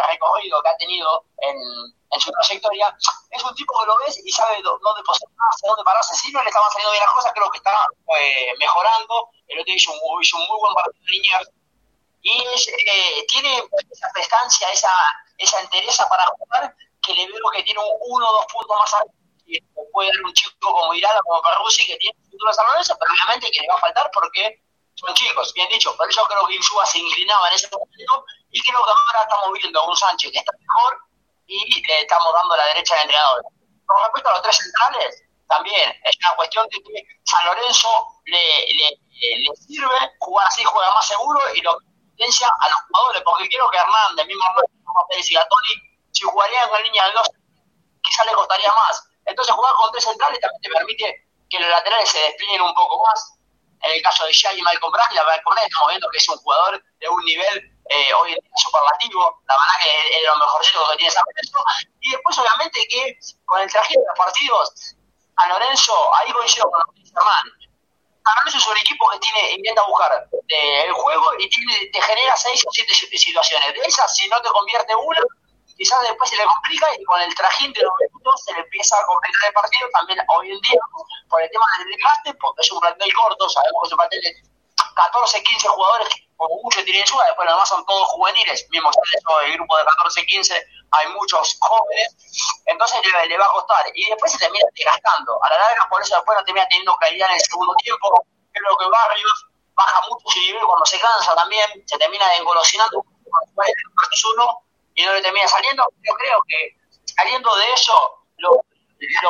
recorrido 0.08 0.62
que 0.62 0.70
ha 0.70 0.78
tenido 0.78 1.26
en, 1.40 2.22
su 2.22 2.32
trayectoria, 2.32 2.96
es 3.32 3.44
un 3.44 3.56
tipo 3.56 3.74
que 3.80 3.88
lo 3.88 3.98
ves 3.98 4.18
y 4.24 4.32
sabe 4.32 4.62
dónde 4.62 5.04
posicionarse, 5.04 5.68
dónde 5.68 5.84
pararse. 5.84 6.14
Si 6.16 6.32
no 6.32 6.44
le 6.44 6.50
estaban 6.50 6.70
saliendo 6.72 6.92
bien 6.92 7.04
las 7.04 7.14
cosas, 7.14 7.32
creo 7.34 7.50
que 7.50 7.58
está 7.58 7.76
eh, 8.20 8.54
mejorando. 8.60 9.30
El 9.48 9.60
otro 9.60 9.74
hizo 9.74 9.92
un, 9.92 10.22
hizo 10.22 10.38
un 10.38 10.48
muy 10.48 10.60
buen 10.60 10.76
partido 10.76 11.04
de 11.04 11.62
y 12.24 12.38
eh, 12.40 13.26
tiene 13.28 13.64
esa 13.90 14.10
prestancia, 14.14 14.70
esa, 14.70 14.92
esa 15.38 15.60
entereza 15.60 16.08
para 16.08 16.26
jugar 16.28 16.76
que 17.02 17.14
le 17.14 17.28
veo 17.28 17.50
que 17.54 17.64
tiene 17.64 17.80
un 17.80 17.98
uno 18.00 18.30
o 18.30 18.34
dos 18.34 18.46
puntos 18.52 18.78
más 18.78 18.94
alto 18.94 19.14
y 19.46 19.60
puede 19.92 20.10
dar 20.10 20.24
un 20.24 20.34
chico 20.34 20.52
como 20.60 20.94
Irala, 20.94 21.20
como 21.24 21.42
Perrusi, 21.42 21.86
que 21.86 21.98
tiene 21.98 22.18
futuro 22.24 22.54
San 22.54 22.66
Lorenzo, 22.68 22.96
pero 23.00 23.12
obviamente 23.12 23.52
que 23.52 23.62
le 23.62 23.68
va 23.68 23.76
a 23.76 23.80
faltar 23.80 24.10
porque 24.14 24.62
son 24.96 25.14
chicos, 25.14 25.54
bien 25.54 25.68
dicho. 25.70 25.96
Pero 25.98 26.10
yo 26.10 26.24
creo 26.26 26.48
que 26.48 26.56
Insúa 26.56 26.86
se 26.86 27.00
inclinaba 27.00 27.50
en 27.50 27.56
ese 27.56 27.70
momento 27.72 28.26
y 28.52 28.62
creo 28.62 28.84
que 28.84 28.92
ahora 28.92 29.22
estamos 29.24 29.52
viendo 29.60 29.80
a 29.80 29.90
un 29.90 29.96
Sánchez 29.96 30.32
que 30.32 30.40
está 30.40 30.52
mejor 30.58 31.02
y 31.48 31.88
le 31.88 32.02
estamos 32.02 32.34
dando 32.34 32.56
la 32.56 32.66
derecha 32.68 32.96
al 32.96 33.02
entrenador. 33.02 33.42
Con 33.86 33.98
respecto 34.04 34.30
a 34.30 34.34
los 34.34 34.42
tres 34.42 34.58
centrales, 34.58 35.24
también 35.48 35.92
es 36.06 36.16
una 36.24 36.36
cuestión 36.36 36.68
de 36.70 36.80
que 36.82 37.04
San 37.26 37.46
Lorenzo 37.46 37.90
le, 38.26 38.68
le, 38.74 39.56
sirve 39.56 40.00
jugar 40.20 40.48
así, 40.48 40.64
juega 40.64 40.94
más 40.94 41.08
seguro 41.08 41.40
y 41.54 41.62
lo 41.62 41.78
potencia 42.12 42.48
a 42.48 42.70
los 42.70 42.80
jugadores, 42.88 43.22
porque 43.24 43.50
quiero 43.50 43.70
que 43.70 43.78
Hernández, 43.78 44.28
mismo 44.28 44.44
Hernández, 44.46 44.72
Pérez 45.10 45.30
y 45.30 45.34
Gatoni 45.34 45.91
si 46.22 46.28
jugaría 46.30 46.66
la 46.68 46.80
línea 46.80 47.06
de 47.08 47.14
dos, 47.14 47.30
quizás 48.04 48.26
le 48.28 48.34
costaría 48.34 48.70
más. 48.70 49.04
Entonces 49.26 49.56
jugar 49.56 49.74
con 49.76 49.92
tres 49.92 50.04
centrales 50.04 50.40
también 50.40 50.62
te 50.62 50.70
permite 50.70 51.28
que 51.50 51.60
los 51.60 51.70
laterales 51.70 52.10
se 52.10 52.20
desplieguen 52.20 52.62
un 52.62 52.74
poco 52.76 53.04
más. 53.04 53.38
En 53.82 53.92
el 53.92 54.02
caso 54.04 54.26
de 54.26 54.32
Shai 54.32 54.60
y 54.60 54.62
Michael 54.62 54.92
Bradley, 54.92 55.16
la 55.16 55.24
verdad 55.24 55.42
estamos 55.66 55.90
viendo 55.90 56.10
que 56.12 56.18
es 56.20 56.30
un 56.30 56.38
jugador 56.38 56.84
de 57.00 57.10
un 57.10 57.26
nivel 57.26 57.58
eh, 57.90 58.14
hoy 58.14 58.34
en 58.34 58.40
día 58.40 58.52
superlativo, 58.56 59.42
la 59.48 59.56
verdad 59.58 59.74
que 59.82 59.90
es 59.90 60.22
de 60.22 60.28
lo 60.28 60.36
mejorcito 60.38 60.80
que 60.92 60.98
tiene 60.98 61.12
San 61.12 61.24
Lorenzo. 61.26 61.58
Y 62.00 62.12
después, 62.12 62.38
obviamente, 62.38 62.88
que 62.88 63.18
con 63.46 63.60
el 63.60 63.72
traje 63.72 63.96
de 63.98 64.06
los 64.06 64.18
partidos, 64.18 64.96
a 65.38 65.48
Lorenzo, 65.50 66.16
ahí 66.16 66.32
coincido 66.32 66.70
con 66.70 66.82
Hernán. 66.96 67.46
A 68.24 68.36
Lorenzo 68.38 68.58
es 68.60 68.68
un 68.68 68.78
equipo 68.78 69.10
que 69.10 69.20
tiene, 69.20 69.52
intenta 69.54 69.82
buscar 69.88 70.30
el 70.48 70.92
juego 70.94 71.34
y 71.40 71.50
tiene, 71.50 71.90
te 71.92 72.02
genera 72.02 72.36
seis 72.38 72.64
o 72.68 72.72
siete 72.72 72.94
situaciones. 72.94 73.74
De 73.74 73.82
esas, 73.82 74.16
si 74.16 74.30
no 74.30 74.40
te 74.42 74.50
convierte 74.50 74.96
una, 74.96 75.22
quizás 75.82 76.00
después 76.02 76.30
se 76.30 76.38
le 76.38 76.46
complica 76.46 76.86
y 76.94 77.04
con 77.06 77.20
el 77.20 77.34
trajín 77.34 77.74
de 77.74 77.82
los 77.82 77.94
minutos 77.98 78.44
se 78.46 78.54
le 78.54 78.60
empieza 78.60 78.96
a 79.00 79.06
complicar 79.08 79.48
el 79.48 79.54
partido 79.54 79.90
también 79.90 80.20
hoy 80.28 80.52
en 80.52 80.62
día 80.62 80.82
por 81.28 81.42
el 81.42 81.50
tema 81.50 81.66
del 81.80 81.88
desgaste, 81.90 82.34
porque 82.36 82.62
es 82.62 82.72
un 82.72 82.80
plantel 82.80 83.12
corto, 83.16 83.50
sabemos 83.50 83.82
que 83.82 83.88
es 83.88 83.94
un 83.94 83.98
plantel 83.98 84.22
de 84.22 84.32
14, 84.94 85.42
15 85.42 85.68
jugadores 85.70 86.10
como 86.38 86.62
mucho 86.62 86.84
tiene 86.84 87.00
Insúa, 87.00 87.26
después 87.26 87.48
los 87.48 87.56
demás 87.56 87.70
son 87.70 87.86
todos 87.86 88.08
juveniles, 88.10 88.68
mismo 88.70 88.92
el 89.44 89.54
grupo 89.54 89.78
de 89.78 89.84
14-15 89.86 90.54
hay 90.92 91.08
muchos 91.14 91.58
jóvenes, 91.62 92.16
entonces 92.66 93.02
le, 93.28 93.38
va 93.38 93.46
a 93.46 93.52
costar. 93.52 93.86
Y 93.96 94.10
después 94.10 94.32
se 94.32 94.38
termina 94.38 94.66
desgastando. 94.76 95.42
A 95.44 95.50
la 95.50 95.58
larga, 95.58 95.88
por 95.90 96.02
eso 96.02 96.16
después 96.16 96.38
no 96.38 96.44
termina 96.44 96.68
teniendo 96.68 96.96
calidad 96.96 97.30
en 97.30 97.36
el 97.36 97.42
segundo 97.42 97.74
tiempo. 97.76 98.26
Creo 98.52 98.78
que 98.78 98.90
Barrios 98.90 99.46
baja 99.74 100.02
mucho 100.10 100.30
su 100.30 100.40
nivel 100.40 100.64
cuando 100.66 100.86
se 100.86 101.00
cansa 101.00 101.34
también, 101.36 101.84
se 101.86 101.98
termina 101.98 102.36
engolosinando 102.36 103.06
uno 104.36 104.64
y 105.02 105.06
no 105.06 105.14
le 105.14 105.22
termina 105.22 105.48
saliendo. 105.48 105.84
Yo 106.02 106.14
creo 106.14 106.40
que 106.48 106.76
saliendo 107.06 107.56
de 107.56 107.74
eso, 107.74 108.26
lo, 108.38 108.64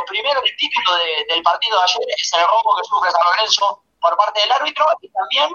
primero, 0.05 0.41
el 0.43 0.55
título 0.57 0.95
del 1.29 1.43
partido 1.43 1.77
de 1.77 1.83
ayer 1.83 2.07
es 2.17 2.33
el 2.33 2.47
robo 2.47 2.75
que 2.75 2.83
sufre 2.83 3.11
San 3.11 3.23
Lorenzo 3.23 3.83
por 4.01 4.17
parte 4.17 4.41
del 4.41 4.51
árbitro 4.51 4.85
y 5.01 5.09
también 5.09 5.49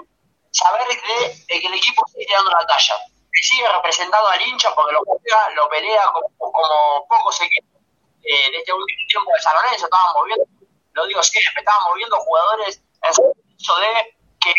saber 0.51 0.87
de, 0.87 1.59
que 1.59 1.67
el 1.67 1.73
equipo 1.73 2.03
sigue 2.07 2.33
dando 2.33 2.51
la 2.51 2.65
talla 2.65 2.97
sigue 3.41 3.67
representando 3.71 4.27
al 4.27 4.41
hincha 4.41 4.73
porque 4.73 4.93
lo 4.93 5.01
juega, 5.05 5.49
lo 5.55 5.69
pelea 5.69 6.03
como, 6.11 6.51
como 6.51 7.07
pocos 7.07 7.41
equipos 7.41 7.81
eh, 8.23 8.51
de 8.51 8.57
este 8.57 8.73
último 8.73 9.07
tiempo 9.07 9.31
de 9.33 9.41
San 9.41 9.55
Lorenzo, 9.55 9.85
estaban 9.85 10.13
moviendo, 10.13 10.45
lo 10.93 11.05
digo 11.05 11.23
siempre, 11.23 11.61
estaban 11.61 11.83
moviendo 11.83 12.17
jugadores 12.17 12.81
en 13.03 13.13
su 13.13 13.75
de 13.75 14.17
que 14.41 14.53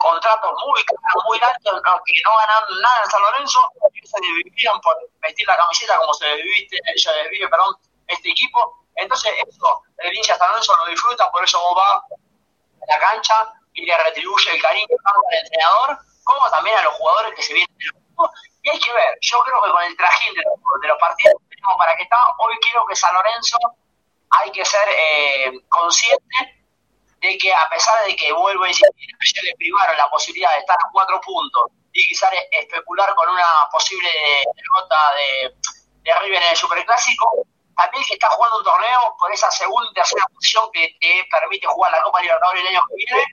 contratos 0.00 0.50
muy 0.66 0.82
caros, 0.84 1.24
muy 1.28 1.38
altos, 1.38 1.82
que 2.06 2.22
no 2.24 2.32
ganan 2.36 2.80
nada 2.80 3.00
en 3.04 3.10
San 3.10 3.22
Lorenzo, 3.22 3.60
que 3.92 4.06
se 4.06 4.20
dividían 4.20 4.80
por 4.80 4.96
vestir 5.20 5.46
la 5.46 5.56
camiseta 5.56 5.98
como 5.98 6.14
se 6.14 6.26
divide, 6.36 6.78
se 6.96 7.12
divide 7.24 7.48
perdón, 7.48 7.76
este 8.08 8.30
equipo. 8.30 8.86
Entonces, 8.96 9.32
eso, 9.46 9.82
el 9.98 10.16
hincha 10.16 10.32
de 10.32 10.38
San 10.38 10.48
Lorenzo 10.48 10.76
lo 10.76 10.86
disfruta, 10.90 11.30
por 11.30 11.44
eso 11.44 11.60
va 11.74 11.96
a 11.96 12.86
la 12.88 12.98
cancha 12.98 13.52
y 13.74 13.84
le 13.84 13.96
retribuye 14.04 14.52
el 14.52 14.62
cariño 14.62 14.96
al 15.04 15.38
entrenador, 15.44 15.98
como 16.24 16.50
también 16.50 16.76
a 16.78 16.82
los 16.82 16.94
jugadores 16.94 17.34
que 17.34 17.42
se 17.42 17.54
vienen 17.54 17.76
y 18.62 18.68
hay 18.68 18.78
que 18.78 18.92
ver, 18.92 19.18
yo 19.20 19.38
creo 19.42 19.62
que 19.62 19.70
con 19.70 19.82
el 19.84 19.96
trajín 19.96 20.34
de 20.34 20.42
los, 20.88 20.98
partidos 20.98 21.34
para 21.78 21.96
que 21.96 22.02
está, 22.02 22.16
hoy 22.38 22.54
creo 22.70 22.86
que 22.86 22.96
San 22.96 23.14
Lorenzo 23.14 23.56
hay 24.30 24.50
que 24.52 24.64
ser 24.64 24.86
eh, 24.88 25.52
consciente 25.68 26.59
de 27.20 27.36
que 27.38 27.52
a 27.52 27.68
pesar 27.68 28.04
de 28.06 28.16
que 28.16 28.32
vuelvo 28.32 28.64
a 28.64 28.68
decir, 28.68 28.86
ayer 28.96 29.44
le 29.44 29.56
privaron 29.56 29.96
la 29.96 30.08
posibilidad 30.08 30.52
de 30.54 30.60
estar 30.60 30.76
a 30.76 30.88
cuatro 30.90 31.20
puntos 31.20 31.62
y 31.92 32.06
quizás 32.06 32.30
especular 32.50 33.14
con 33.14 33.28
una 33.28 33.46
posible 33.70 34.08
derrota 34.54 35.12
de, 35.14 35.54
River 36.22 36.42
en 36.42 36.48
el 36.50 36.56
Superclásico, 36.56 37.46
también 37.76 38.02
que 38.04 38.14
está 38.14 38.28
jugando 38.30 38.58
un 38.58 38.64
torneo 38.64 39.16
por 39.18 39.32
esa 39.32 39.50
segunda 39.50 39.88
y 39.90 39.94
tercera 39.94 40.26
posición 40.34 40.64
que 40.72 40.96
te 41.00 41.24
permite 41.30 41.66
jugar 41.66 41.92
la 41.92 42.02
Copa 42.02 42.20
Libertadores 42.20 42.62
el 42.62 42.68
año 42.68 42.82
que 42.88 42.94
viene 42.96 43.24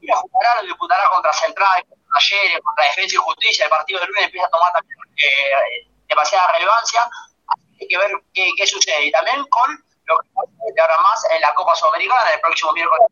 y 0.00 0.06
la 0.06 0.16
jugará, 0.16 0.62
lo 0.62 0.68
disputará 0.68 1.02
contra 1.10 1.32
Central, 1.32 1.84
ayer 2.16 2.62
contra 2.62 2.84
Defensa 2.86 3.16
y 3.16 3.18
Justicia, 3.18 3.64
el 3.64 3.70
partido 3.70 4.00
de 4.00 4.06
lunes 4.06 4.24
empieza 4.24 4.46
a 4.46 4.50
tomar 4.50 4.72
también 4.72 4.98
eh, 5.16 5.90
demasiada 6.08 6.52
relevancia, 6.52 7.02
así 7.48 7.62
que 7.76 7.84
hay 7.84 7.88
que 7.88 7.98
ver 7.98 8.10
qué, 8.32 8.50
qué, 8.56 8.66
sucede. 8.66 9.06
Y 9.06 9.12
también 9.12 9.44
con 9.50 9.84
lo 10.04 10.18
que 10.18 10.28
pasa 10.34 10.82
ahora 10.82 10.98
más 11.02 11.30
en 11.30 11.40
la 11.40 11.54
Copa 11.54 11.74
Sudamericana, 11.74 12.32
el 12.32 12.40
próximo 12.40 12.72
miércoles 12.72 13.08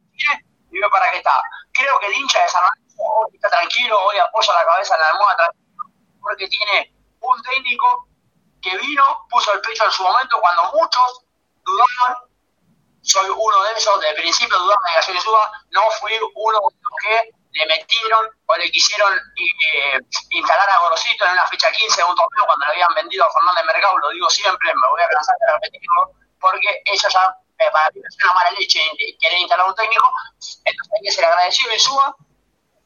y 0.72 0.78
ve 0.78 0.88
para 0.90 1.10
qué 1.10 1.18
está. 1.18 1.42
Creo 1.72 1.98
que 1.98 2.06
el 2.06 2.14
hincha 2.14 2.42
de 2.42 2.48
San 2.48 2.62
Lorenzo 2.62 3.28
está 3.32 3.48
tranquilo, 3.48 3.98
hoy 4.04 4.18
apoya 4.18 4.54
la 4.54 4.64
cabeza 4.64 4.94
en 4.94 5.00
la 5.00 5.08
almohada 5.08 5.50
porque 6.20 6.46
tiene 6.48 6.94
un 7.20 7.42
técnico 7.42 8.06
que 8.62 8.76
vino, 8.76 9.26
puso 9.30 9.52
el 9.52 9.60
pecho 9.62 9.84
en 9.84 9.90
su 9.90 10.02
momento 10.02 10.38
cuando 10.40 10.64
muchos 10.72 11.24
dudaban 11.64 12.30
soy 13.02 13.28
uno 13.30 13.62
de 13.64 13.72
esos, 13.72 14.00
de 14.00 14.12
principio 14.14 14.58
dudaban 14.58 14.84
de 14.84 14.92
que 14.92 15.10
ayer 15.10 15.22
suba, 15.22 15.52
no 15.70 15.82
fui 16.00 16.12
uno 16.34 16.58
de 16.58 16.64
los 16.64 16.94
que 17.02 17.30
le 17.52 17.66
metieron 17.66 18.28
o 18.46 18.56
le 18.56 18.70
quisieron 18.70 19.12
eh, 19.14 19.98
instalar 20.30 20.68
a 20.70 20.78
Gorosito 20.80 21.24
en 21.24 21.32
una 21.32 21.46
fecha 21.46 21.72
15 21.72 21.96
de 21.96 22.04
un 22.04 22.14
torneo 22.14 22.46
cuando 22.46 22.66
le 22.66 22.72
habían 22.72 22.94
vendido 22.94 23.24
a 23.24 23.32
Fernández 23.32 23.64
Mercado, 23.64 23.98
lo 23.98 24.10
digo 24.10 24.28
siempre, 24.30 24.72
me 24.74 24.88
voy 24.90 25.02
a 25.02 25.08
cansar 25.08 25.34
de 25.40 25.52
repetirlo, 25.54 26.12
porque 26.40 26.82
eso 26.84 27.08
ya 27.08 27.36
eh, 27.58 27.70
para 27.72 27.90
mí 27.94 28.00
es 28.00 28.24
una 28.24 28.34
mala 28.34 28.50
leche 28.58 28.80
querer 29.20 29.38
instalar 29.38 29.68
un 29.68 29.74
técnico, 29.74 30.06
entonces 30.64 30.92
hay 30.96 31.02
que 31.04 31.12
ser 31.12 31.24
agradecido 31.24 31.74
y 31.74 31.78
suba 31.78 32.16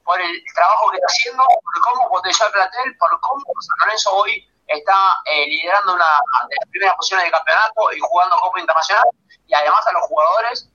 por 0.05 0.21
el 0.21 0.45
trabajo 0.55 0.91
que 0.91 0.97
está 0.97 1.07
haciendo, 1.07 1.43
por 1.43 1.81
cómo 1.83 2.11
potenció 2.11 2.47
el 2.47 2.53
plantel, 2.53 2.97
por 2.99 3.21
cómo 3.21 3.41
San 3.61 3.87
Lorenzo 3.87 4.15
hoy 4.15 4.47
está 4.67 5.23
eh, 5.27 5.47
liderando 5.47 5.95
una 5.95 6.05
de 6.49 6.57
las 6.61 6.69
primeras 6.71 6.97
posiciones 6.97 7.25
del 7.25 7.33
campeonato 7.33 7.93
y 7.97 8.01
jugando 8.01 8.37
Copa 8.37 8.61
Internacional, 8.61 9.05
y 9.47 9.55
además 9.55 9.87
a 9.87 9.93
los 9.93 10.03
jugadores 10.03 10.69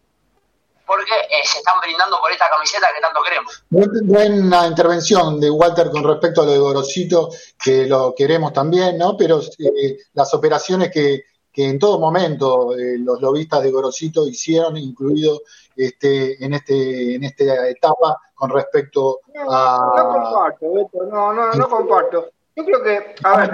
porque 0.90 1.14
eh, 1.14 1.46
se 1.46 1.60
están 1.60 1.80
brindando 1.80 2.20
por 2.20 2.32
esta 2.32 2.50
camiseta 2.50 2.88
que 2.96 3.00
tanto 3.00 3.22
queremos. 3.22 3.64
Buena 3.70 4.66
intervención 4.66 5.40
de 5.40 5.52
Walter 5.52 5.92
con 5.92 6.04
respecto 6.04 6.42
a 6.42 6.46
lo 6.46 6.52
de 6.52 6.58
Gorosito, 6.58 7.30
que 7.64 7.86
lo 7.86 8.16
queremos 8.16 8.54
también, 8.54 8.98
¿no? 8.98 9.16
Pero 9.16 9.40
eh, 9.40 9.98
las 10.14 10.34
operaciones 10.34 10.90
que, 10.92 11.26
que, 11.52 11.70
en 11.70 11.80
todo 11.80 12.00
momento 12.00 12.78
eh, 12.78 12.98
los 12.98 13.22
lobistas 13.22 13.64
de 13.64 13.72
Gorosito 13.72 14.28
hicieron, 14.28 14.78
incluido 14.78 15.42
este, 15.76 16.44
en, 16.44 16.54
este, 16.54 17.16
en 17.16 17.24
esta 17.24 17.68
etapa 17.68 18.18
con 18.34 18.50
respecto 18.50 19.20
a... 19.50 19.92
No 19.96 20.08
comparto, 20.10 21.06
no, 21.12 21.34
no, 21.34 21.52
no 21.54 21.70
comparto. 21.70 22.30
Yo 22.60 22.66
creo 22.66 22.84
que, 22.84 23.16
a 23.24 23.38
ver, 23.38 23.52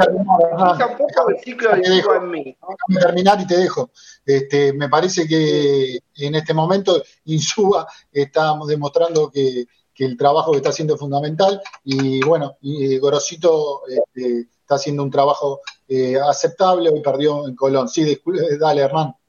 tampoco 0.79 1.29
el 1.29 1.39
ciclo 1.39 1.69
de 1.75 1.81
en 1.83 2.31
mí. 2.31 2.57
Déjame 2.89 3.05
terminar 3.05 3.39
y 3.39 3.45
te 3.45 3.57
dejo. 3.57 3.91
Este, 4.25 4.73
me 4.73 4.89
parece 4.89 5.27
que 5.27 5.99
en 6.15 6.33
este 6.33 6.55
momento 6.55 7.03
Insúa 7.25 7.87
está 8.11 8.55
demostrando 8.67 9.29
que, 9.29 9.65
el 9.97 10.17
trabajo 10.17 10.51
que 10.51 10.57
está 10.57 10.69
haciendo 10.69 10.95
es 10.95 10.99
fundamental 10.99 11.61
y 11.85 12.19
bueno, 12.25 12.57
y 12.59 12.97
Gorosito 12.97 13.83
este, 13.87 14.49
está 14.65 14.75
haciendo 14.75 15.03
un 15.03 15.11
trabajo 15.11 15.61
eh, 15.87 16.17
aceptable, 16.19 16.89
hoy 16.89 17.01
perdió 17.01 17.47
en 17.47 17.55
Colón. 17.55 17.87
Sí, 17.87 18.03
disculpe, 18.03 18.57
dale, 18.57 18.81
hermano. 18.81 19.19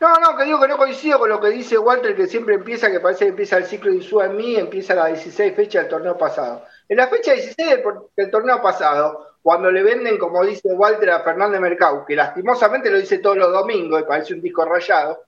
No, 0.00 0.18
no, 0.18 0.36
que 0.36 0.44
digo 0.44 0.60
que 0.60 0.68
no 0.68 0.78
coincido 0.78 1.18
con 1.18 1.28
lo 1.28 1.40
que 1.40 1.50
dice 1.50 1.78
Walter, 1.78 2.16
que 2.16 2.26
siempre 2.26 2.54
empieza, 2.54 2.90
que 2.90 3.00
parece 3.00 3.26
que 3.26 3.30
empieza 3.30 3.58
el 3.58 3.66
ciclo 3.66 3.90
de 3.90 3.98
Insúa 3.98 4.26
en 4.26 4.36
mí, 4.36 4.56
empieza 4.56 4.94
la 4.94 5.06
16 5.06 5.54
fecha 5.54 5.80
del 5.80 5.88
torneo 5.88 6.16
pasado. 6.16 6.64
En 6.88 6.96
la 6.96 7.08
fecha 7.08 7.32
16 7.32 7.80
del, 8.16 8.30
torneo 8.30 8.60
pasado, 8.62 9.36
cuando 9.42 9.70
le 9.70 9.82
venden, 9.82 10.18
como 10.18 10.42
dice 10.42 10.72
Walter, 10.72 11.10
a 11.10 11.20
Fernández 11.20 11.60
Mercado, 11.60 12.04
que 12.06 12.16
lastimosamente 12.16 12.90
lo 12.90 12.98
dice 12.98 13.18
todos 13.18 13.36
los 13.36 13.52
domingos 13.52 14.00
y 14.00 14.04
parece 14.04 14.32
un 14.34 14.40
disco 14.40 14.64
rayado, 14.64 15.22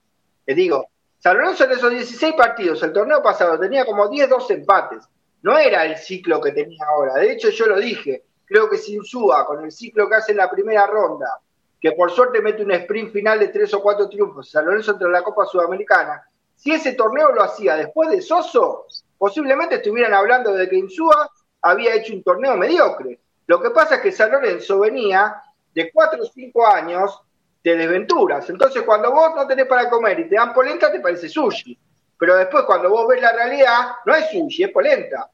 le 0.47 0.55
digo, 0.55 0.89
San 1.19 1.37
Lorenzo 1.37 1.65
en 1.65 1.73
esos 1.73 1.91
16 1.91 2.35
partidos, 2.35 2.83
el 2.83 2.93
torneo 2.93 3.23
pasado 3.23 3.59
tenía 3.59 3.85
como 3.85 4.09
10-12 4.09 4.51
empates. 4.51 5.05
No 5.43 5.57
era 5.57 5.85
el 5.85 5.97
ciclo 5.97 6.41
que 6.41 6.53
tenía 6.53 6.85
ahora. 6.89 7.15
De 7.15 7.33
hecho, 7.33 7.51
yo 7.51 7.67
lo 7.67 7.79
dije, 7.79 8.26
creo 8.47 8.71
que 8.71 8.79
sin 8.79 9.05
Suba, 9.05 9.45
con 9.45 9.65
el 9.65 9.73
ciclo 9.73 10.09
que 10.09 10.15
hace 10.15 10.33
en 10.33 10.39
la 10.39 10.51
primera 10.51 10.87
ronda, 10.87 11.41
que 11.81 11.93
por 11.93 12.11
suerte 12.11 12.41
mete 12.41 12.63
un 12.63 12.73
sprint 12.73 13.13
final 13.13 13.39
de 13.39 13.49
tres 13.49 13.75
o 13.75 13.83
cuatro 13.83 14.09
triunfos, 14.09 14.51
San 14.51 14.65
Lorenzo 14.65 14.93
entre 14.93 15.11
la 15.11 15.23
Copa 15.23 15.45
Sudamericana, 15.45 16.27
si 16.55 16.73
ese 16.73 16.93
torneo 16.93 17.33
lo 17.33 17.43
hacía 17.43 17.77
después 17.77 18.09
de 18.09 18.23
Soso, 18.23 18.87
posiblemente 19.19 19.77
estuvieran 19.77 20.15
hablando 20.15 20.53
de 20.53 20.69
que 20.69 20.77
Insúa 20.77 21.31
había 21.61 21.95
hecho 21.95 22.15
un 22.15 22.23
torneo 22.23 22.57
mediocre. 22.57 23.21
Lo 23.47 23.61
que 23.61 23.71
pasa 23.71 23.97
es 23.97 24.01
que 24.01 24.13
San 24.13 24.33
Lorenzo 24.33 24.81
venía 24.81 25.43
de 25.75 25.93
cuatro 25.93 26.23
o 26.23 26.27
cinco 26.27 26.67
años 26.67 27.21
de 27.63 27.77
desventuras. 27.77 28.49
Entonces, 28.49 28.83
cuando 28.83 29.13
vos 29.13 29.33
no 29.35 29.47
tenés 29.47 29.67
para 29.67 29.91
comer 29.91 30.21
y 30.21 30.29
te 30.29 30.37
dan 30.37 30.55
polenta, 30.55 30.91
te 30.91 31.01
parece 31.01 31.29
sushi. 31.29 31.79
Pero 32.19 32.37
después, 32.37 32.65
cuando 32.65 32.89
vos 32.89 33.07
ves 33.09 33.21
la 33.21 33.33
realidad, 33.33 33.91
no 34.05 34.15
es 34.15 34.31
sushi, 34.31 34.65
es 34.65 34.71
polenta. 34.71 35.31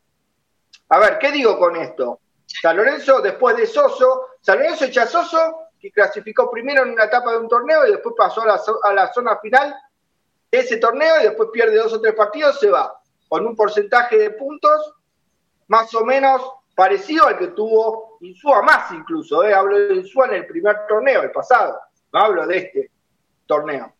A 0.88 0.98
ver, 0.98 1.18
¿qué 1.18 1.30
digo 1.30 1.58
con 1.58 1.76
esto? 1.76 2.20
San 2.60 2.76
Lorenzo, 2.76 3.20
después 3.20 3.56
de 3.56 3.66
Soso, 3.66 4.28
San 4.40 4.58
Lorenzo 4.58 4.84
echa 4.84 5.06
Soso, 5.06 5.68
que 5.80 5.90
clasificó 5.90 6.50
primero 6.50 6.82
en 6.82 6.90
una 6.90 7.04
etapa 7.04 7.32
de 7.32 7.38
un 7.38 7.48
torneo 7.48 7.86
y 7.86 7.92
después 7.92 8.14
pasó 8.16 8.42
a 8.42 8.46
la, 8.46 8.60
a 8.84 8.92
la 8.92 9.12
zona 9.12 9.38
final 9.38 9.74
de 10.50 10.58
ese 10.58 10.76
torneo 10.76 11.20
y 11.20 11.24
después 11.24 11.48
pierde 11.52 11.76
dos 11.76 11.92
o 11.92 12.00
tres 12.00 12.14
partidos, 12.14 12.60
se 12.60 12.70
va 12.70 13.00
con 13.28 13.46
un 13.46 13.56
porcentaje 13.56 14.18
de 14.18 14.30
puntos 14.30 14.94
más 15.68 15.92
o 15.94 16.04
menos 16.04 16.42
parecido 16.74 17.26
al 17.26 17.38
que 17.38 17.48
tuvo 17.48 18.18
Insúa, 18.20 18.62
más 18.62 18.92
incluso, 18.92 19.42
¿eh? 19.42 19.52
hablo 19.52 19.78
de 19.78 19.94
Insúa 19.94 20.26
en 20.26 20.34
el 20.34 20.46
primer 20.46 20.86
torneo, 20.86 21.22
el 21.22 21.32
pasado, 21.32 21.80
no 22.12 22.20
hablo 22.20 22.46
de 22.46 22.58
este 22.58 22.90
torneo. 23.46 23.92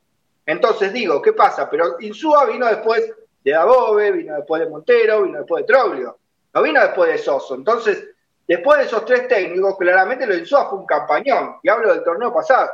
Entonces 0.46 0.92
digo, 0.92 1.20
¿qué 1.20 1.32
pasa? 1.32 1.68
Pero 1.68 1.96
Insúa 2.00 2.44
vino 2.46 2.66
después 2.66 3.12
de 3.42 3.50
Dabove, 3.50 4.12
vino 4.12 4.36
después 4.36 4.62
de 4.62 4.68
Montero, 4.68 5.22
vino 5.22 5.38
después 5.38 5.66
de 5.66 5.72
Troglio, 5.72 6.18
no 6.54 6.62
vino 6.62 6.80
después 6.80 7.10
de 7.10 7.18
Soso. 7.18 7.54
Entonces, 7.54 8.11
después 8.46 8.78
de 8.78 8.84
esos 8.84 9.04
tres 9.04 9.28
técnicos, 9.28 9.76
claramente 9.78 10.26
lo 10.26 10.34
fue 10.68 10.78
un 10.78 10.86
campañón, 10.86 11.56
y 11.62 11.68
hablo 11.68 11.92
del 11.92 12.04
torneo 12.04 12.32
pasado. 12.32 12.70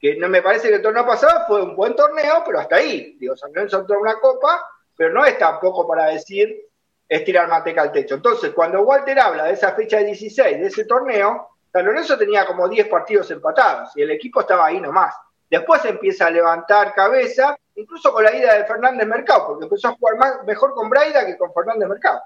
Que 0.00 0.16
no 0.16 0.28
me 0.28 0.42
parece 0.42 0.68
que 0.68 0.76
el 0.76 0.82
torneo 0.82 1.06
pasado 1.06 1.44
fue 1.46 1.62
un 1.62 1.76
buen 1.76 1.94
torneo, 1.94 2.42
pero 2.44 2.58
hasta 2.58 2.76
ahí. 2.76 3.16
Digo, 3.20 3.36
San 3.36 3.52
Lorenzo 3.52 3.80
entró 3.80 4.00
una 4.00 4.18
copa, 4.18 4.64
pero 4.96 5.12
no 5.12 5.24
es 5.24 5.38
tampoco 5.38 5.86
para 5.86 6.06
decir 6.06 6.66
es 7.08 7.24
tirar 7.24 7.46
manteca 7.46 7.82
al 7.82 7.92
techo. 7.92 8.14
Entonces, 8.14 8.52
cuando 8.52 8.80
Walter 8.82 9.20
habla 9.20 9.44
de 9.44 9.52
esa 9.52 9.72
fecha 9.74 9.98
de 9.98 10.06
16, 10.06 10.60
de 10.60 10.66
ese 10.66 10.86
torneo, 10.86 11.50
San 11.70 11.84
Lorenzo 11.84 12.16
tenía 12.16 12.46
como 12.46 12.68
10 12.68 12.88
partidos 12.88 13.30
empatados 13.30 13.90
y 13.96 14.02
el 14.02 14.10
equipo 14.12 14.40
estaba 14.40 14.66
ahí 14.66 14.80
nomás. 14.80 15.14
Después 15.50 15.84
empieza 15.84 16.26
a 16.26 16.30
levantar 16.30 16.94
cabeza, 16.94 17.54
incluso 17.74 18.12
con 18.14 18.24
la 18.24 18.34
ida 18.34 18.54
de 18.54 18.64
Fernández 18.64 19.06
Mercado, 19.06 19.48
porque 19.48 19.64
empezó 19.64 19.88
a 19.88 19.92
jugar 19.92 20.44
mejor 20.46 20.74
con 20.74 20.88
Braida 20.88 21.26
que 21.26 21.36
con 21.36 21.52
Fernández 21.52 21.86
Mercado. 21.86 22.22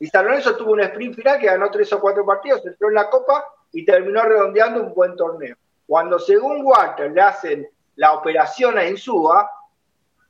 Y 0.00 0.06
San 0.06 0.24
Lorenzo 0.24 0.56
tuvo 0.56 0.72
un 0.72 0.80
sprint 0.80 1.14
final 1.14 1.38
que 1.38 1.46
ganó 1.46 1.70
tres 1.70 1.92
o 1.92 2.00
cuatro 2.00 2.24
partidos, 2.24 2.64
entró 2.64 2.88
en 2.88 2.94
la 2.94 3.10
Copa 3.10 3.44
y 3.70 3.84
terminó 3.84 4.22
redondeando 4.22 4.82
un 4.82 4.94
buen 4.94 5.14
torneo. 5.14 5.56
Cuando 5.86 6.18
según 6.18 6.64
Walter 6.64 7.12
le 7.12 7.20
hacen 7.20 7.68
la 7.96 8.14
operación 8.14 8.78
a 8.78 8.86
Insúa, 8.86 9.48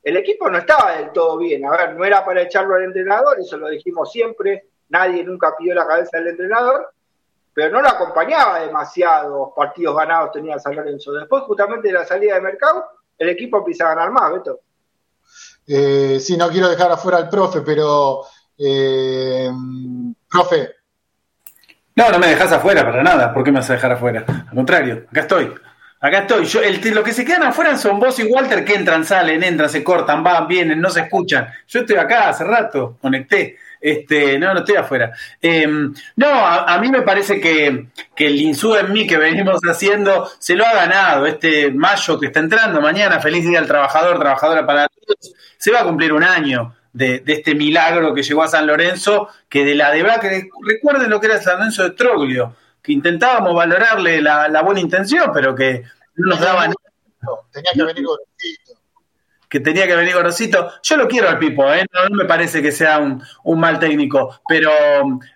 el 0.03 0.17
equipo 0.17 0.49
no 0.49 0.57
estaba 0.57 0.97
del 0.97 1.11
todo 1.11 1.37
bien. 1.37 1.65
A 1.65 1.71
ver, 1.71 1.95
no 1.95 2.03
era 2.03 2.25
para 2.25 2.41
echarlo 2.41 2.75
al 2.75 2.83
entrenador, 2.83 3.39
eso 3.39 3.57
lo 3.57 3.69
dijimos 3.69 4.11
siempre, 4.11 4.67
nadie 4.89 5.23
nunca 5.23 5.55
pidió 5.57 5.73
la 5.73 5.87
cabeza 5.87 6.17
del 6.17 6.27
entrenador, 6.27 6.91
pero 7.53 7.71
no 7.71 7.81
lo 7.81 7.87
acompañaba 7.87 8.59
demasiados 8.59 9.51
partidos 9.55 9.95
ganados 9.95 10.33
tenía 10.33 10.59
San 10.59 10.75
Lorenzo. 10.75 11.13
Después, 11.13 11.43
justamente 11.43 11.87
de 11.87 11.93
la 11.93 12.05
salida 12.05 12.35
de 12.35 12.41
mercado, 12.41 12.83
el 13.17 13.29
equipo 13.29 13.59
empieza 13.59 13.85
a 13.85 13.95
ganar 13.95 14.11
más, 14.11 14.33
Beto. 14.33 14.59
Eh, 15.65 16.19
sí, 16.19 16.35
no 16.35 16.49
quiero 16.49 16.67
dejar 16.67 16.91
afuera 16.91 17.17
al 17.17 17.29
profe, 17.29 17.61
pero 17.61 18.25
eh, 18.63 19.49
profe. 20.29 20.75
No, 21.95 22.09
no 22.09 22.19
me 22.19 22.27
dejas 22.27 22.51
afuera 22.51 22.83
para 22.83 23.03
nada. 23.03 23.33
¿Por 23.33 23.43
qué 23.43 23.51
me 23.51 23.59
vas 23.59 23.69
a 23.69 23.73
dejar 23.73 23.91
afuera? 23.93 24.23
Al 24.27 24.55
contrario, 24.55 25.05
acá 25.09 25.21
estoy. 25.21 25.53
Acá 25.99 26.19
estoy. 26.19 26.45
Yo, 26.45 26.61
el, 26.61 26.79
lo 26.93 27.03
que 27.03 27.13
se 27.13 27.25
quedan 27.25 27.43
afuera 27.43 27.77
son 27.77 27.99
vos 27.99 28.17
y 28.19 28.23
Walter 28.23 28.63
que 28.63 28.75
entran, 28.75 29.05
salen, 29.05 29.43
entran, 29.43 29.69
se 29.69 29.83
cortan, 29.83 30.23
van, 30.23 30.47
vienen, 30.47 30.79
no 30.79 30.89
se 30.89 31.01
escuchan. 31.01 31.47
Yo 31.67 31.81
estoy 31.81 31.97
acá 31.97 32.29
hace 32.29 32.43
rato, 32.43 32.97
conecté. 33.01 33.57
Este, 33.79 34.37
no, 34.37 34.53
no 34.53 34.59
estoy 34.59 34.75
afuera. 34.75 35.11
Em, 35.41 35.93
no, 36.15 36.27
a, 36.27 36.77
mí 36.79 36.89
me 36.89 37.01
parece 37.01 37.41
que, 37.41 37.87
que 38.15 38.27
el 38.27 38.39
Insú 38.41 38.75
en 38.75 38.93
mí 38.93 39.07
que 39.07 39.17
venimos 39.17 39.59
haciendo 39.67 40.29
se 40.39 40.55
lo 40.55 40.65
ha 40.65 40.73
ganado. 40.73 41.25
Este 41.25 41.71
mayo 41.71 42.19
que 42.19 42.27
está 42.27 42.39
entrando 42.39 42.79
mañana, 42.79 43.19
feliz 43.19 43.45
día 43.45 43.59
al 43.59 43.67
trabajador, 43.67 44.19
trabajadora 44.19 44.65
para 44.65 44.87
todos, 44.87 45.33
se 45.57 45.71
va 45.71 45.81
a 45.81 45.83
cumplir 45.83 46.13
un 46.13 46.23
año 46.23 46.75
de, 46.93 47.23
este 47.25 47.55
milagro 47.55 48.13
que 48.13 48.23
llegó 48.23 48.43
a 48.43 48.47
San 48.47 48.67
Lorenzo, 48.67 49.29
que 49.49 49.63
de 49.65 49.75
la 49.75 49.91
que 50.19 50.49
recuerden 50.65 51.09
lo 51.09 51.19
que 51.19 51.27
era 51.27 51.41
San 51.41 51.57
Lorenzo 51.57 51.83
de 51.83 51.91
Troglio, 51.91 52.55
que 52.81 52.93
intentábamos 52.93 53.55
valorarle 53.55 54.21
la, 54.21 54.61
buena 54.61 54.81
intención, 54.81 55.31
pero 55.33 55.55
que 55.55 55.83
no 56.15 56.31
nos 56.31 56.39
daban. 56.39 56.73
Tenía 57.51 57.71
que 57.73 57.83
venir 57.83 58.05
que 59.51 59.59
tenía 59.59 59.85
que 59.85 59.97
venir 59.97 60.15
Gorosito. 60.15 60.71
Yo 60.81 60.95
lo 60.95 61.09
quiero 61.09 61.27
al 61.27 61.37
Pipo, 61.37 61.69
¿eh? 61.73 61.85
no, 61.91 62.15
me 62.15 62.23
parece 62.23 62.61
que 62.61 62.71
sea 62.71 62.99
un, 62.99 63.59
mal 63.59 63.79
técnico, 63.79 64.39
pero, 64.47 64.71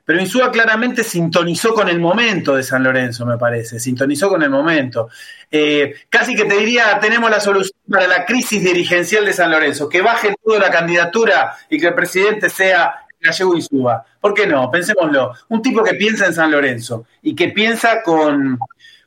pero 0.06 0.22
Insúa 0.22 0.50
claramente 0.52 1.04
sintonizó 1.04 1.74
con 1.74 1.90
el 1.90 2.00
momento 2.00 2.56
de 2.56 2.64
San 2.64 2.82
Lorenzo, 2.82 3.26
me 3.26 3.38
parece, 3.38 3.78
sintonizó 3.78 4.30
con 4.30 4.42
el 4.42 4.50
momento. 4.50 5.10
Eh, 5.52 5.96
casi 6.10 6.34
que 6.34 6.46
te 6.46 6.56
diría, 6.56 6.98
tenemos 7.02 7.30
la 7.30 7.42
solución 7.42 7.78
para 7.90 8.08
la 8.08 8.26
crisis 8.26 8.64
dirigencial 8.64 9.26
de 9.26 9.34
San 9.34 9.52
Lorenzo, 9.52 9.90
que 9.90 10.02
baje 10.02 10.34
toda 10.42 10.60
la 10.60 10.72
candidatura 10.72 11.58
y 11.70 11.78
que 11.78 11.88
el 11.88 11.94
presidente 11.94 12.50
sea 12.50 13.06
Gallego 13.20 13.54
Insúa. 13.54 14.06
¿Por 14.22 14.34
qué 14.34 14.48
no? 14.48 14.72
Pensémoslo. 14.72 15.34
Un 15.50 15.62
tipo 15.62 15.84
que 15.84 15.96
piensa 15.96 16.26
en 16.26 16.34
San 16.34 16.52
Lorenzo 16.52 17.06
y 17.22 17.36
que 17.36 17.50
piensa 17.50 18.02
con, 18.02 18.60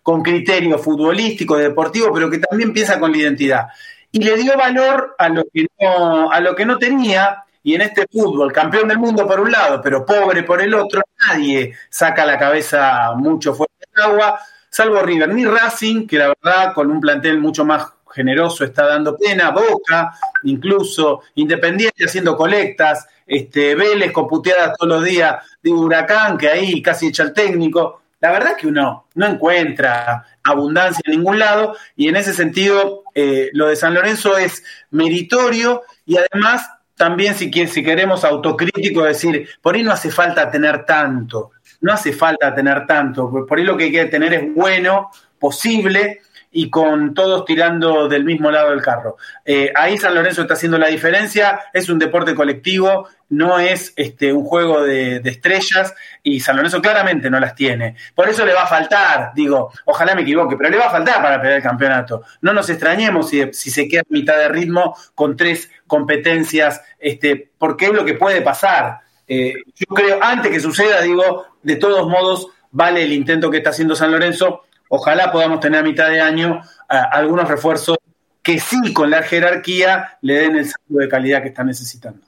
con 0.03 0.21
criterio 0.21 0.79
futbolístico, 0.79 1.57
deportivo, 1.57 2.13
pero 2.13 2.29
que 2.29 2.41
también 2.41 2.75
piensa 2.75 3.01
con 3.01 3.11
la 3.11 3.17
identidad 3.17 3.69
y 4.13 4.23
le 4.23 4.37
dio 4.37 4.57
valor 4.57 5.15
a 5.19 5.29
lo 5.29 5.45
que 5.53 5.67
no, 5.81 6.31
a 6.31 6.41
lo 6.41 6.55
que 6.55 6.65
no 6.65 6.79
tenía. 6.79 7.45
Y 7.63 7.75
en 7.75 7.83
este 7.83 8.07
fútbol, 8.11 8.53
campeón 8.53 8.89
del 8.89 8.99
mundo 8.99 9.27
por 9.27 9.41
un 9.41 9.51
lado, 9.51 9.81
pero 9.83 10.07
pobre 10.07 10.43
por 10.43 10.63
el 10.63 10.73
otro, 10.75 11.03
nadie 11.29 11.75
saca 11.91 12.25
la 12.25 12.39
cabeza 12.39 13.13
mucho 13.15 13.53
fuera 13.53 13.73
del 13.79 14.05
agua, 14.05 14.39
salvo 14.71 15.03
River, 15.03 15.29
ni 15.35 15.45
Racing, 15.45 16.07
que 16.07 16.19
la 16.19 16.29
verdad 16.29 16.73
con 16.73 16.91
un 16.91 17.01
plantel 17.01 17.39
mucho 17.39 17.65
más 17.65 17.85
generoso 18.11 18.65
está 18.65 18.87
dando 18.87 19.17
pena, 19.17 19.51
Boca, 19.51 20.15
incluso 20.45 21.23
Independiente 21.35 22.05
haciendo 22.05 22.37
colectas, 22.37 23.07
este, 23.27 23.75
Vélez 23.75 24.13
con 24.13 24.27
puteadas 24.27 24.77
todos 24.79 24.95
los 24.95 25.05
días 25.05 25.37
de 25.63 25.71
Huracán, 25.71 26.39
que 26.39 26.49
ahí 26.49 26.81
casi 26.81 27.09
echa 27.09 27.23
el 27.25 27.33
técnico. 27.33 28.03
La 28.21 28.33
verdad 28.33 28.57
que 28.57 28.67
uno 28.67 29.07
no 29.15 29.27
encuentra 29.27 30.27
abundancia 30.43 31.03
en 31.07 31.13
ningún 31.13 31.39
lado 31.39 31.77
y 31.95 32.09
en 32.09 32.17
ese 32.17 32.33
sentido 32.33 33.05
eh, 33.15 33.51
lo 33.53 33.69
de 33.69 33.77
San 33.77 33.95
Lorenzo 33.95 34.37
es 34.37 34.65
meritorio 34.91 35.83
y 36.05 36.17
además 36.17 36.69
también 36.97 37.35
si, 37.35 37.51
si 37.69 37.83
queremos 37.83 38.25
autocrítico 38.25 39.05
decir, 39.05 39.49
por 39.63 39.77
ahí 39.77 39.85
no 39.85 39.93
hace 39.93 40.11
falta 40.11 40.51
tener 40.51 40.85
tanto, 40.85 41.53
no 41.81 41.93
hace 41.93 42.13
falta 42.13 42.55
tener 42.55 42.87
tanto, 42.87 43.47
por 43.47 43.59
ahí 43.59 43.65
lo 43.65 43.77
que 43.77 43.85
hay 43.85 43.93
que 43.93 44.07
tener 44.07 44.35
es 44.35 44.55
bueno, 44.55 45.11
posible 45.39 46.21
y 46.51 46.71
con 46.71 47.15
todos 47.15 47.45
tirando 47.45 48.09
del 48.09 48.25
mismo 48.25 48.51
lado 48.51 48.71
del 48.71 48.83
carro. 48.83 49.17
Eh, 49.45 49.73
ahí 49.75 49.99
San 49.99 50.15
Lorenzo 50.15 50.43
está 50.43 50.55
haciendo 50.55 50.79
la 50.79 50.89
diferencia, 50.89 51.61
es 51.73 51.89
un 51.89 51.99
deporte 51.99 52.35
colectivo, 52.35 53.09
no 53.31 53.59
es 53.59 53.93
este, 53.97 54.33
un 54.33 54.45
juego 54.45 54.83
de, 54.83 55.17
estrellas 55.25 55.95
y 56.23 56.41
San 56.41 56.57
Lorenzo 56.57 56.81
claramente 56.81 57.29
no 57.29 57.39
las 57.39 57.55
tiene. 57.55 57.97
Por 58.15 58.29
eso 58.29 58.47
le 58.47 58.55
va 58.55 58.63
a 58.63 58.67
faltar, 58.67 59.33
digo, 59.35 59.71
ojalá 59.85 60.15
me 60.15 60.23
equivoque, 60.23 60.57
pero 60.57 60.71
le 60.71 60.79
va 60.79 60.87
a 60.87 60.91
faltar 60.91 61.23
para 61.23 61.41
pelear 61.41 61.59
el 61.59 61.63
campeonato. 61.63 62.23
No 62.41 62.53
nos 62.53 62.71
extrañemos 62.71 63.29
si, 63.29 63.53
si 63.53 63.71
se 63.71 63.87
queda 63.87 64.01
a 64.01 64.13
mitad 64.13 64.37
de 64.37 64.49
ritmo 64.49 64.97
con 65.15 65.37
tres 65.37 65.71
competencias, 65.87 66.81
este, 66.99 67.51
porque 67.59 67.87
es 67.87 67.93
lo 67.93 68.05
que 68.05 68.15
puede 68.15 68.41
pasar. 68.41 69.01
Eh, 69.27 69.53
yo 69.75 69.95
creo, 69.95 70.19
antes 70.23 70.51
que 70.51 70.61
suceda, 70.61 71.03
digo, 71.03 71.45
de 71.63 71.77
todos 71.77 72.09
modos, 72.09 72.49
vale 72.71 73.03
el 73.03 73.13
intento 73.13 73.51
que 73.51 73.59
está 73.59 73.71
haciendo 73.71 73.95
San 73.95 74.11
Lorenzo 74.11 74.63
ojalá 74.89 75.31
podamos 75.33 75.61
tener 75.61 75.81
a 75.81 75.83
mitad 75.85 76.09
de 76.09 76.21
año 76.21 76.61
algunos 76.89 77.49
refuerzos 77.49 77.97
que 78.43 78.59
sí 78.59 78.95
con 78.95 79.11
la 79.11 79.23
jerarquía 79.23 80.19
le 80.23 80.35
den 80.35 80.57
el 80.57 80.65
salto 80.65 80.95
de 80.95 81.09
calidad 81.09 81.43
que 81.43 81.49
están 81.49 81.67
necesitando. 81.67 82.25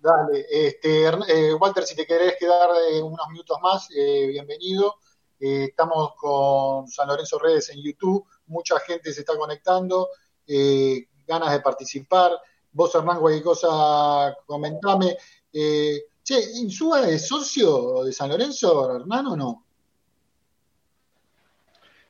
Dale, 0.00 0.46
este, 0.50 1.06
eh, 1.06 1.54
Walter, 1.54 1.84
si 1.84 1.94
te 1.94 2.06
querés 2.06 2.36
quedar 2.38 2.70
eh, 2.90 3.02
unos 3.02 3.28
minutos 3.28 3.58
más, 3.60 3.88
eh, 3.94 4.28
bienvenido. 4.28 4.96
estamos 5.38 6.14
con 6.16 6.88
San 6.88 7.08
Lorenzo 7.08 7.38
Redes 7.38 7.68
en 7.68 7.82
YouTube, 7.82 8.24
mucha 8.46 8.80
gente 8.80 9.12
se 9.12 9.20
está 9.20 9.36
conectando, 9.36 10.08
ganas 11.26 11.52
de 11.52 11.60
participar. 11.60 12.32
Vos, 12.72 12.94
Hernán, 12.94 13.20
cualquier 13.20 13.44
cosa, 13.44 14.34
comentame. 14.46 15.16
che, 15.52 16.40
¿Insúa 16.54 17.06
es 17.08 17.26
socio 17.26 18.04
de 18.04 18.12
San 18.12 18.30
Lorenzo, 18.30 18.96
Hernán, 18.96 19.26
o 19.26 19.36
no? 19.36 19.64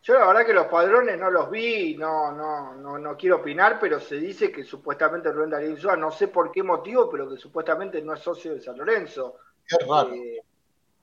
Yo 0.02 0.14
la 0.18 0.26
verdad 0.26 0.46
que 0.46 0.54
los 0.54 0.66
padrones 0.66 1.18
no 1.18 1.30
los 1.30 1.50
vi, 1.50 1.94
no, 1.94 2.32
no, 2.32 2.74
no, 2.74 2.98
no 2.98 3.16
quiero 3.18 3.36
opinar, 3.36 3.78
pero 3.78 4.00
se 4.00 4.16
dice 4.16 4.50
que 4.50 4.64
supuestamente 4.64 5.30
Rubén 5.30 5.50
Darío 5.50 5.70
Insúa, 5.70 5.94
no 5.94 6.10
sé 6.10 6.28
por 6.28 6.50
qué 6.50 6.62
motivo, 6.62 7.10
pero 7.10 7.28
que 7.28 7.36
supuestamente 7.36 8.00
no 8.00 8.14
es 8.14 8.20
socio 8.20 8.54
de 8.54 8.62
San 8.62 8.78
Lorenzo. 8.78 9.36
Qué 9.68 9.76
raro. 9.86 10.14
Eh, 10.14 10.42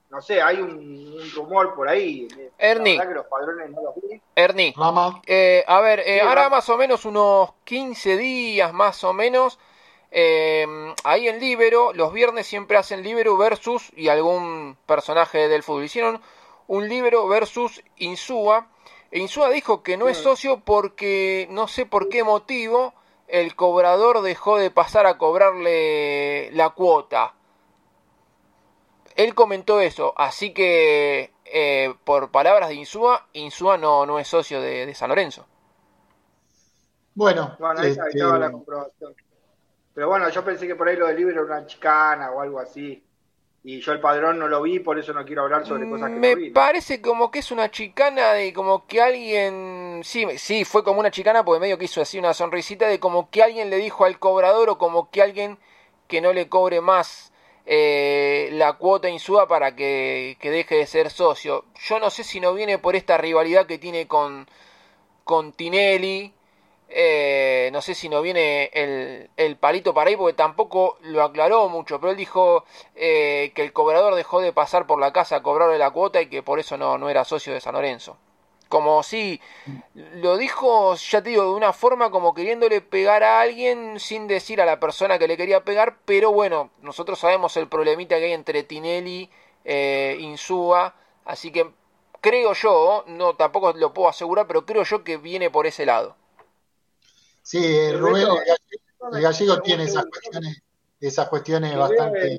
no 0.09 0.19
sé, 0.19 0.41
hay 0.41 0.61
un, 0.61 1.15
rumor 1.35 1.75
por 1.75 1.87
ahí. 1.87 2.27
Ernie. 2.57 2.97
La 2.97 3.03
verdad 3.03 3.13
que 3.13 3.19
los 3.19 3.27
padrones 3.27 3.69
no 3.69 3.83
los 3.83 3.95
vi. 3.95 4.19
Ernie. 4.35 4.73
Eh, 5.27 5.63
a 5.67 5.79
ver, 5.79 5.99
eh, 5.99 6.21
ahora 6.21 6.49
más 6.49 6.67
o 6.69 6.77
menos 6.77 7.05
unos 7.05 7.53
15 7.65 8.17
días 8.17 8.73
más 8.73 9.03
o 9.03 9.13
menos. 9.13 9.59
ahí 10.11 11.27
en 11.27 11.39
Libero, 11.39 11.93
los 11.93 12.13
viernes 12.13 12.47
siempre 12.47 12.77
hacen 12.77 13.03
Libero 13.03 13.37
versus 13.37 13.91
y 13.95 14.07
algún 14.07 14.75
personaje 14.87 15.49
del 15.49 15.61
fútbol. 15.61 15.83
Hicieron 15.83 16.19
un 16.65 16.89
Libero 16.89 17.27
versus 17.27 17.83
Insúa 17.97 18.69
Insúa 19.11 19.49
dijo 19.49 19.83
que 19.83 19.97
no 19.97 20.09
es 20.09 20.17
socio 20.17 20.61
porque 20.63 21.47
no 21.49 21.67
sé 21.67 21.85
por 21.85 22.09
qué 22.09 22.23
motivo 22.23 22.93
el 23.27 23.55
cobrador 23.55 24.21
dejó 24.21 24.57
de 24.57 24.71
pasar 24.71 25.05
a 25.05 25.17
cobrarle 25.17 26.51
la 26.51 26.69
cuota. 26.71 27.33
Él 29.15 29.33
comentó 29.33 29.81
eso, 29.81 30.13
así 30.15 30.53
que 30.53 31.31
eh, 31.45 31.93
por 32.03 32.31
palabras 32.31 32.69
de 32.69 32.75
Insúa, 32.75 33.27
Insúa 33.33 33.77
no, 33.77 34.05
no 34.05 34.19
es 34.19 34.27
socio 34.27 34.61
de, 34.61 34.93
San 34.93 35.09
Lorenzo. 35.09 35.45
Bueno, 37.15 37.57
ahí 37.77 37.89
estaba 37.89 38.09
este, 38.09 38.39
la 38.39 38.51
comprobación. 38.51 39.15
Pero 39.93 40.09
bueno, 40.09 40.29
yo 40.29 40.45
pensé 40.45 40.67
que 40.67 40.75
por 40.75 40.87
ahí 40.87 40.95
lo 40.95 41.07
del 41.07 41.17
libro 41.17 41.33
era 41.33 41.43
una 41.43 41.65
chicana 41.65 42.31
o 42.31 42.41
algo 42.41 42.59
así 42.59 43.03
y 43.69 43.81
yo 43.81 43.91
el 43.91 43.99
padrón 43.99 44.39
no 44.39 44.47
lo 44.47 44.61
vi, 44.61 44.79
por 44.79 44.97
eso 44.97 45.11
no 45.11 45.25
quiero 45.25 45.41
hablar 45.41 45.67
sobre 45.67 45.89
cosas 45.89 46.09
que 46.09 46.15
Me 46.15 46.31
no 46.31 46.37
vi. 46.37 46.49
parece 46.51 47.01
como 47.01 47.29
que 47.29 47.39
es 47.39 47.51
una 47.51 47.69
chicana 47.69 48.31
de 48.31 48.53
como 48.53 48.87
que 48.87 49.01
alguien, 49.01 49.99
sí, 50.05 50.25
sí, 50.37 50.63
fue 50.63 50.85
como 50.85 51.01
una 51.01 51.11
chicana 51.11 51.43
porque 51.43 51.59
medio 51.59 51.77
que 51.77 51.83
hizo 51.83 52.01
así 52.01 52.17
una 52.17 52.33
sonrisita 52.33 52.87
de 52.87 53.01
como 53.01 53.29
que 53.29 53.43
alguien 53.43 53.69
le 53.69 53.75
dijo 53.75 54.05
al 54.05 54.19
cobrador 54.19 54.69
o 54.69 54.77
como 54.77 55.11
que 55.11 55.21
alguien 55.21 55.57
que 56.07 56.21
no 56.21 56.31
le 56.31 56.47
cobre 56.47 56.79
más 56.79 57.33
eh, 57.65 58.47
la 58.53 58.71
cuota 58.77 59.09
insúa 59.09 59.49
para 59.49 59.75
que, 59.75 60.37
que, 60.39 60.49
deje 60.49 60.75
de 60.75 60.85
ser 60.85 61.09
socio. 61.09 61.65
Yo 61.89 61.99
no 61.99 62.09
sé 62.09 62.23
si 62.23 62.39
no 62.39 62.53
viene 62.53 62.77
por 62.77 62.95
esta 62.95 63.17
rivalidad 63.17 63.65
que 63.65 63.77
tiene 63.77 64.07
con, 64.07 64.47
con 65.25 65.51
Tinelli, 65.51 66.31
eh, 66.89 67.69
no 67.73 67.81
sé 67.81 67.93
si 67.95 68.07
no 68.07 68.21
viene 68.21 68.71
el, 68.73 69.29
el, 69.35 69.57
palito 69.57 69.93
para 69.93 70.09
ahí 70.09 70.15
porque 70.15 70.33
tampoco 70.33 70.97
lo 71.01 71.21
aclaró 71.21 71.67
mucho, 71.67 71.99
pero 71.99 72.11
él 72.11 72.17
dijo 72.17 72.63
eh, 72.95 73.51
que 73.55 73.63
el 73.63 73.73
cobrador 73.73 74.15
dejó 74.15 74.39
de 74.39 74.53
pasar 74.53 74.87
por 74.87 74.99
la 74.99 75.11
casa 75.11 75.37
a 75.37 75.43
cobrarle 75.43 75.77
la 75.77 75.91
cuota 75.91 76.21
y 76.21 76.27
que 76.27 76.43
por 76.43 76.59
eso 76.59 76.77
no, 76.77 76.97
no 76.97 77.09
era 77.09 77.25
socio 77.25 77.53
de 77.53 77.59
San 77.59 77.73
Lorenzo. 77.73 78.17
como 78.69 79.03
si 79.03 79.41
lo 79.95 80.37
dijo, 80.37 80.95
ya 80.95 81.21
te 81.21 81.29
digo, 81.31 81.43
de 81.43 81.51
una 81.51 81.73
forma 81.73 82.09
como 82.11 82.33
queriéndole 82.33 82.81
pegar 82.81 83.23
a 83.23 83.41
alguien 83.41 83.99
sin 83.99 84.27
decir 84.27 84.61
a 84.61 84.65
la 84.65 84.79
persona 84.79 85.19
que 85.19 85.27
le 85.27 85.37
quería 85.37 85.63
pegar, 85.63 85.97
pero 86.05 86.31
bueno, 86.31 86.71
nosotros 86.81 87.19
sabemos 87.19 87.57
el 87.57 87.67
problemita 87.67 88.17
que 88.17 88.25
hay 88.25 88.33
entre 88.33 88.63
Tinelli 88.63 89.29
e 89.65 90.17
Insúa, 90.19 90.95
así 91.25 91.51
que 91.51 91.69
creo 92.21 92.53
yo, 92.53 93.03
no 93.07 93.35
tampoco 93.35 93.73
lo 93.73 93.93
puedo 93.93 94.09
asegurar, 94.09 94.47
pero 94.47 94.65
creo 94.65 94.83
yo 94.83 95.03
que 95.03 95.17
viene 95.17 95.49
por 95.49 95.67
ese 95.67 95.85
lado. 95.85 96.15
Sí, 97.47 97.93
Rubén, 97.93 98.27
el 99.13 99.21
gallego, 99.21 99.61
tiene 99.61 99.85
esas 99.85 100.05
cuestiones, 100.07 100.61
esas 100.99 101.29
cuestiones 101.29 101.77
bastante... 101.77 102.37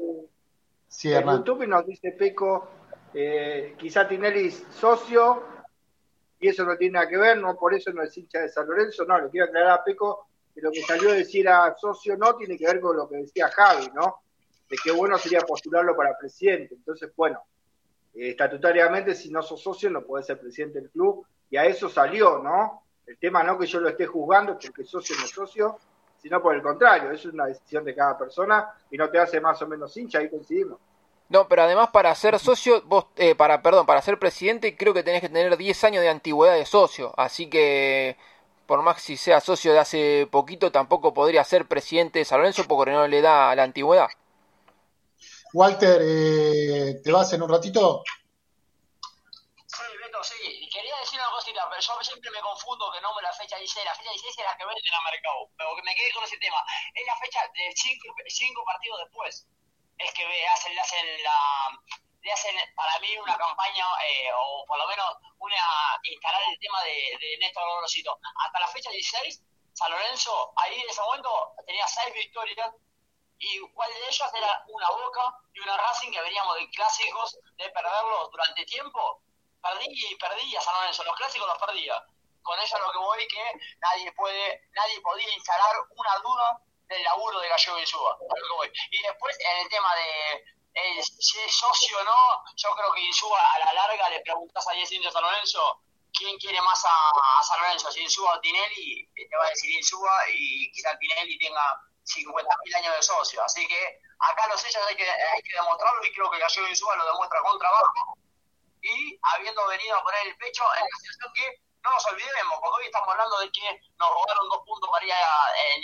Sí, 0.86 1.11
en 1.11 1.24
YouTube 1.26 1.66
nos 1.66 1.86
dice 1.86 2.12
Peco, 2.12 2.68
eh, 3.14 3.74
quizá 3.78 4.06
Tinelli 4.06 4.50
socio, 4.50 5.44
y 6.38 6.48
eso 6.48 6.62
no 6.66 6.76
tiene 6.76 6.92
nada 6.92 7.09
que 7.09 7.16
ver, 7.16 7.38
no 7.38 7.56
por 7.56 7.72
eso 7.72 7.90
no 7.90 8.02
es 8.02 8.14
hincha 8.18 8.40
de 8.40 8.50
San 8.50 8.68
Lorenzo, 8.68 9.06
no, 9.06 9.18
le 9.18 9.30
quiero 9.30 9.46
aclarar 9.46 9.78
a 9.78 9.82
Peco 9.82 10.26
que 10.54 10.61
lo 10.61 10.70
que 10.70 10.82
salió 10.82 11.09
a 11.09 11.14
decir 11.14 11.48
a 11.48 11.74
socio 11.74 12.14
no 12.18 12.36
tiene 12.36 12.59
que 12.59 12.66
ver 12.66 12.78
con 12.78 12.94
lo 12.94 13.09
que 13.09 13.16
decía 13.16 13.48
Javi, 13.48 13.90
¿no? 13.94 14.16
De 14.68 14.76
qué 14.84 14.90
bueno 14.90 15.16
sería 15.16 15.40
postularlo 15.40 15.96
para 15.96 16.18
presidente. 16.18 16.74
Entonces, 16.74 17.11
bueno, 17.16 17.40
eh, 18.14 18.28
estatutariamente 18.28 19.14
si 19.14 19.30
no 19.30 19.40
sos 19.40 19.62
socio 19.62 19.88
no 19.88 20.02
podés 20.02 20.26
ser 20.26 20.38
presidente 20.38 20.82
del 20.82 20.90
club, 20.90 21.24
y 21.48 21.56
a 21.56 21.64
eso 21.64 21.88
salió, 21.88 22.40
¿no? 22.40 22.82
El 23.09 23.16
tema 23.16 23.42
no 23.42 23.59
que 23.59 23.66
yo 23.66 23.80
lo 23.80 23.88
esté 23.88 24.06
juzgando 24.06 24.59
porque 24.59 24.84
socio 24.84 25.16
no 25.18 25.24
es 25.24 25.30
socio, 25.30 25.78
sino 26.20 26.42
por 26.42 26.54
el 26.54 26.61
contrario, 26.61 27.11
eso 27.11 27.28
es 27.28 27.34
una 27.34 27.46
decisión 27.46 27.82
de 27.82 27.94
cada 27.94 28.18
persona 28.18 28.68
y 28.90 28.98
no 28.98 29.09
te 29.09 29.18
hace 29.18 29.40
más 29.40 29.61
o 29.62 29.66
menos 29.66 29.96
hincha, 29.96 30.18
ahí 30.18 30.28
coincidimos. 30.28 30.78
No, 31.30 31.48
pero 31.48 31.62
además 31.62 31.88
para 31.90 32.14
ser 32.14 32.38
socio, 32.38 32.82
vos, 32.82 33.06
eh, 33.16 33.34
para, 33.34 33.62
perdón, 33.62 33.86
para 33.86 34.02
ser 34.02 34.18
presidente 34.18 34.76
creo 34.76 34.92
que 34.92 35.02
tenés 35.02 35.22
que 35.22 35.28
tener 35.28 35.56
10 35.56 35.84
años 35.84 36.02
de 36.02 36.11
antigüedad 36.11 36.54
de 36.54 36.66
socio, 36.66 37.14
así 37.16 37.48
que 37.48 38.18
por 38.66 38.82
más 38.82 39.00
si 39.00 39.16
sea 39.16 39.40
socio 39.40 39.72
de 39.72 39.78
hace 39.78 40.28
poquito, 40.30 40.70
tampoco 40.70 41.14
podría 41.14 41.42
ser 41.44 41.66
presidente 41.66 42.18
de 42.18 42.26
San 42.26 42.40
Lorenzo 42.40 42.64
porque 42.68 42.92
no 42.92 43.09
le 43.09 43.22
da 43.22 43.54
la 43.54 43.62
antigüedad. 43.62 44.09
Walter, 45.54 46.02
eh, 46.04 47.00
¿te 47.02 47.11
vas 47.11 47.32
en 47.32 47.40
un 47.40 47.48
ratito? 47.48 48.02
Sí, 49.66 49.82
Beto, 50.02 50.22
sí. 50.22 50.57
Yo 51.80 52.02
siempre 52.02 52.30
me 52.30 52.40
confundo 52.40 52.90
que 52.92 53.00
no 53.00 53.14
me 53.14 53.22
la 53.22 53.32
fecha 53.32 53.56
16. 53.56 53.84
La 53.84 53.94
fecha 53.94 54.10
16 54.10 54.38
es 54.38 54.44
la 54.44 54.56
que 54.56 54.64
vende 54.64 54.82
la 54.90 55.00
mercado, 55.02 55.50
pero 55.56 55.76
que 55.76 55.82
me 55.82 55.94
quedé 55.94 56.12
con 56.12 56.24
ese 56.24 56.38
tema. 56.38 56.64
Es 56.94 57.06
la 57.06 57.16
fecha 57.16 57.40
de 57.54 57.72
5 57.74 58.14
cinco 58.28 58.64
partidos 58.64 58.98
después 59.04 59.46
es 59.98 60.12
que 60.12 60.46
hacen, 60.46 60.74
le 60.74 60.80
hacen 60.80 61.22
la 61.22 61.78
le 62.20 62.32
hacen 62.32 62.54
para 62.74 62.98
mí 62.98 63.16
una 63.18 63.36
campaña 63.36 63.84
eh, 64.06 64.30
o 64.34 64.64
por 64.66 64.76
lo 64.76 64.86
menos 64.88 65.06
una 65.38 65.56
instalar 66.02 66.42
el 66.50 66.58
tema 66.58 66.82
de, 66.82 67.16
de 67.20 67.38
Néstor 67.38 67.64
Gorosito. 67.68 68.18
Hasta 68.44 68.60
la 68.60 68.66
fecha 68.68 68.90
16, 68.90 69.40
San 69.72 69.90
Lorenzo 69.90 70.52
ahí 70.56 70.80
en 70.80 70.88
ese 70.90 71.00
momento 71.00 71.54
tenía 71.64 71.86
seis 71.86 72.12
victorias 72.12 72.74
y 73.38 73.60
cuál 73.72 73.90
de 73.92 74.08
ellas 74.08 74.34
era 74.34 74.64
una 74.68 74.90
Boca 74.90 75.34
y 75.54 75.60
una 75.60 75.76
Racing 75.76 76.10
que 76.10 76.20
veníamos 76.20 76.56
de 76.56 76.68
clásicos 76.70 77.38
de 77.56 77.70
perderlos 77.70 78.30
durante 78.32 78.64
tiempo. 78.64 79.22
Perdí 79.62 79.86
y 79.90 80.14
perdía 80.16 80.61
San 80.61 80.74
Lorenzo, 80.74 81.04
los 81.04 81.16
clásicos 81.16 81.48
los 81.48 81.59
perdía. 81.59 82.02
Con 82.42 82.59
eso 82.61 82.78
lo 82.78 82.92
que 82.92 82.98
voy 82.98 83.28
que 83.28 83.52
nadie 83.78 84.12
puede, 84.12 84.68
nadie 84.72 85.00
podía 85.00 85.32
instalar 85.34 85.76
una 85.90 86.16
duda 86.18 86.62
del 86.86 87.02
laburo 87.02 87.40
de 87.40 87.48
Gallego 87.48 87.78
Insúa. 87.78 88.18
Y 88.90 89.02
después, 89.02 89.36
en 89.40 89.59
el 89.59 89.68
tema 89.68 89.94
de 89.96 90.44
si 91.02 91.40
es 91.40 91.56
socio 91.56 91.98
o 91.98 92.04
no, 92.04 92.44
yo 92.56 92.70
creo 92.74 92.92
que 92.92 93.00
Insúa 93.00 93.40
a 93.54 93.59
la 93.59 93.72
larga 93.72 94.09
le 94.11 94.20
preguntas 94.20 94.66
a 94.68 94.72
10 94.72 94.92
indios 94.92 95.12
San 95.12 95.22
Lorenzo 95.22 95.82
quién 96.12 96.36
quiere 96.38 96.61
más 96.62 96.82
a, 96.84 97.42
San 97.42 97.61
Lorenzo, 97.61 97.90
si 97.92 98.00
Insúa 98.00 98.34
o 98.34 98.40
Tinelli, 98.40 99.09
te 99.14 99.36
va 99.36 99.46
a 99.46 99.50
decir 99.50 99.70
Insúa 99.70 100.11
y 100.32 100.70
quizá 100.72 100.96
Tinelli 100.98 101.38
tenga 101.38 101.80
50.000 102.04 102.76
años 102.76 102.96
de 102.96 103.02
socio. 103.02 103.42
Así 103.44 103.66
que 103.66 104.00
acá 104.18 104.48
los 104.48 104.64
hechos 104.64 104.82
hay 104.88 104.96
que, 104.96 105.09
hay 105.09 105.42
que 105.42 105.54
demostrarlo 105.54 106.04
y 106.04 106.12
creo 106.12 106.30
que 106.30 106.38
Gallego 106.38 106.68
Insúa 106.68 106.96
lo 106.96 107.06
demuestra 107.06 107.40
con 107.40 107.59
trabajo 107.59 108.18
y 108.82 109.18
habiendo 109.34 109.66
venido 109.66 109.96
a 109.96 110.02
poner 110.02 110.26
el 110.26 110.36
pecho 110.36 110.62
en 110.74 110.82
la 110.82 110.98
situación 110.98 111.32
que 111.34 111.68
no 111.82 111.90
nos 111.90 112.06
olvidemos, 112.06 112.58
porque 112.60 112.80
hoy 112.80 112.86
estamos 112.86 113.08
hablando 113.08 113.38
de 113.38 113.50
que 113.52 113.80
nos 113.98 114.10
robaron 114.10 114.48
dos 114.48 114.62
puntos 114.66 114.90
para 114.90 115.04
ir 115.04 115.12
a 115.12 115.18
eh, 115.56 115.82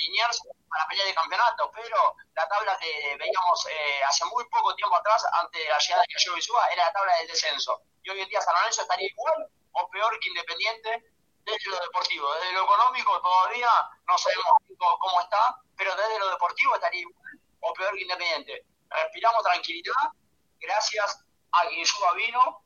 para 0.68 0.88
pelear 0.88 1.06
de 1.06 1.14
campeonato, 1.14 1.70
pero 1.72 2.16
la 2.34 2.48
tabla 2.48 2.76
que 2.78 3.16
veíamos 3.16 3.66
eh, 3.66 4.02
hace 4.04 4.24
muy 4.26 4.44
poco 4.48 4.74
tiempo 4.74 4.96
atrás, 4.96 5.24
antes 5.32 5.62
de 5.62 5.68
la 5.68 5.78
llegada 5.78 6.02
de 6.02 6.14
Gallego 6.14 6.42
Suba, 6.42 6.66
era 6.72 6.86
la 6.86 6.92
tabla 6.92 7.16
del 7.18 7.28
descenso. 7.28 7.80
Y 8.02 8.10
hoy 8.10 8.20
en 8.20 8.28
día 8.28 8.40
San 8.40 8.54
Lorenzo 8.54 8.82
estaría 8.82 9.08
igual 9.08 9.48
o 9.72 9.88
peor 9.90 10.18
que 10.20 10.28
Independiente 10.30 11.04
desde 11.44 11.70
lo 11.70 11.78
deportivo. 11.80 12.34
Desde 12.34 12.52
lo 12.52 12.64
económico 12.64 13.20
todavía 13.20 13.70
no 14.06 14.18
sabemos 14.18 14.52
cómo 14.76 15.20
está, 15.20 15.56
pero 15.76 15.94
desde 15.94 16.18
lo 16.18 16.30
deportivo 16.30 16.74
estaría 16.74 17.00
igual 17.00 17.40
o 17.60 17.72
peor 17.72 17.94
que 17.94 18.02
Independiente. 18.02 18.66
Respiramos 18.90 19.42
tranquilidad, 19.42 20.10
gracias 20.58 21.24
a 21.52 21.68
que 21.68 21.86
Suba 21.86 22.12
vino 22.14 22.63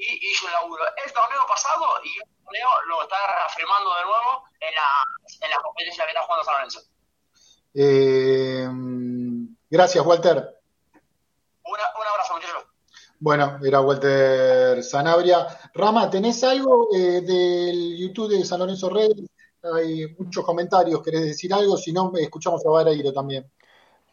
y 0.00 0.32
hizo 0.32 0.46
un 0.46 0.52
laburo. 0.52 0.82
El 1.04 1.12
torneo 1.12 1.40
pasado 1.46 1.86
y 2.04 2.16
el 2.16 2.44
torneo 2.44 2.68
lo 2.88 3.02
está 3.02 3.16
reafirmando 3.26 3.94
de 3.94 4.02
nuevo 4.04 4.44
en 4.60 4.74
la, 4.74 5.46
en 5.46 5.50
la 5.50 5.62
competencia 5.62 6.04
que 6.04 6.10
está 6.10 6.22
jugando 6.22 6.44
San 6.44 6.54
Lorenzo. 6.54 6.80
Eh, 7.74 8.68
gracias, 9.68 10.04
Walter. 10.04 10.60
un 11.64 12.06
abrazo, 12.06 12.34
muchachos. 12.34 12.64
Bueno, 13.18 13.58
era 13.62 13.82
Walter 13.82 14.82
Sanabria. 14.82 15.46
Rama, 15.74 16.08
¿tenés 16.08 16.42
algo 16.42 16.88
eh, 16.94 17.20
del 17.20 17.96
YouTube 17.98 18.30
de 18.30 18.44
San 18.44 18.60
Lorenzo 18.60 18.88
Red? 18.88 19.12
Hay 19.74 20.06
muchos 20.18 20.42
comentarios, 20.42 21.02
¿querés 21.02 21.26
decir 21.26 21.52
algo? 21.52 21.76
Si 21.76 21.92
no, 21.92 22.12
escuchamos 22.16 22.64
a 22.64 22.70
Barairo 22.70 23.12
también. 23.12 23.50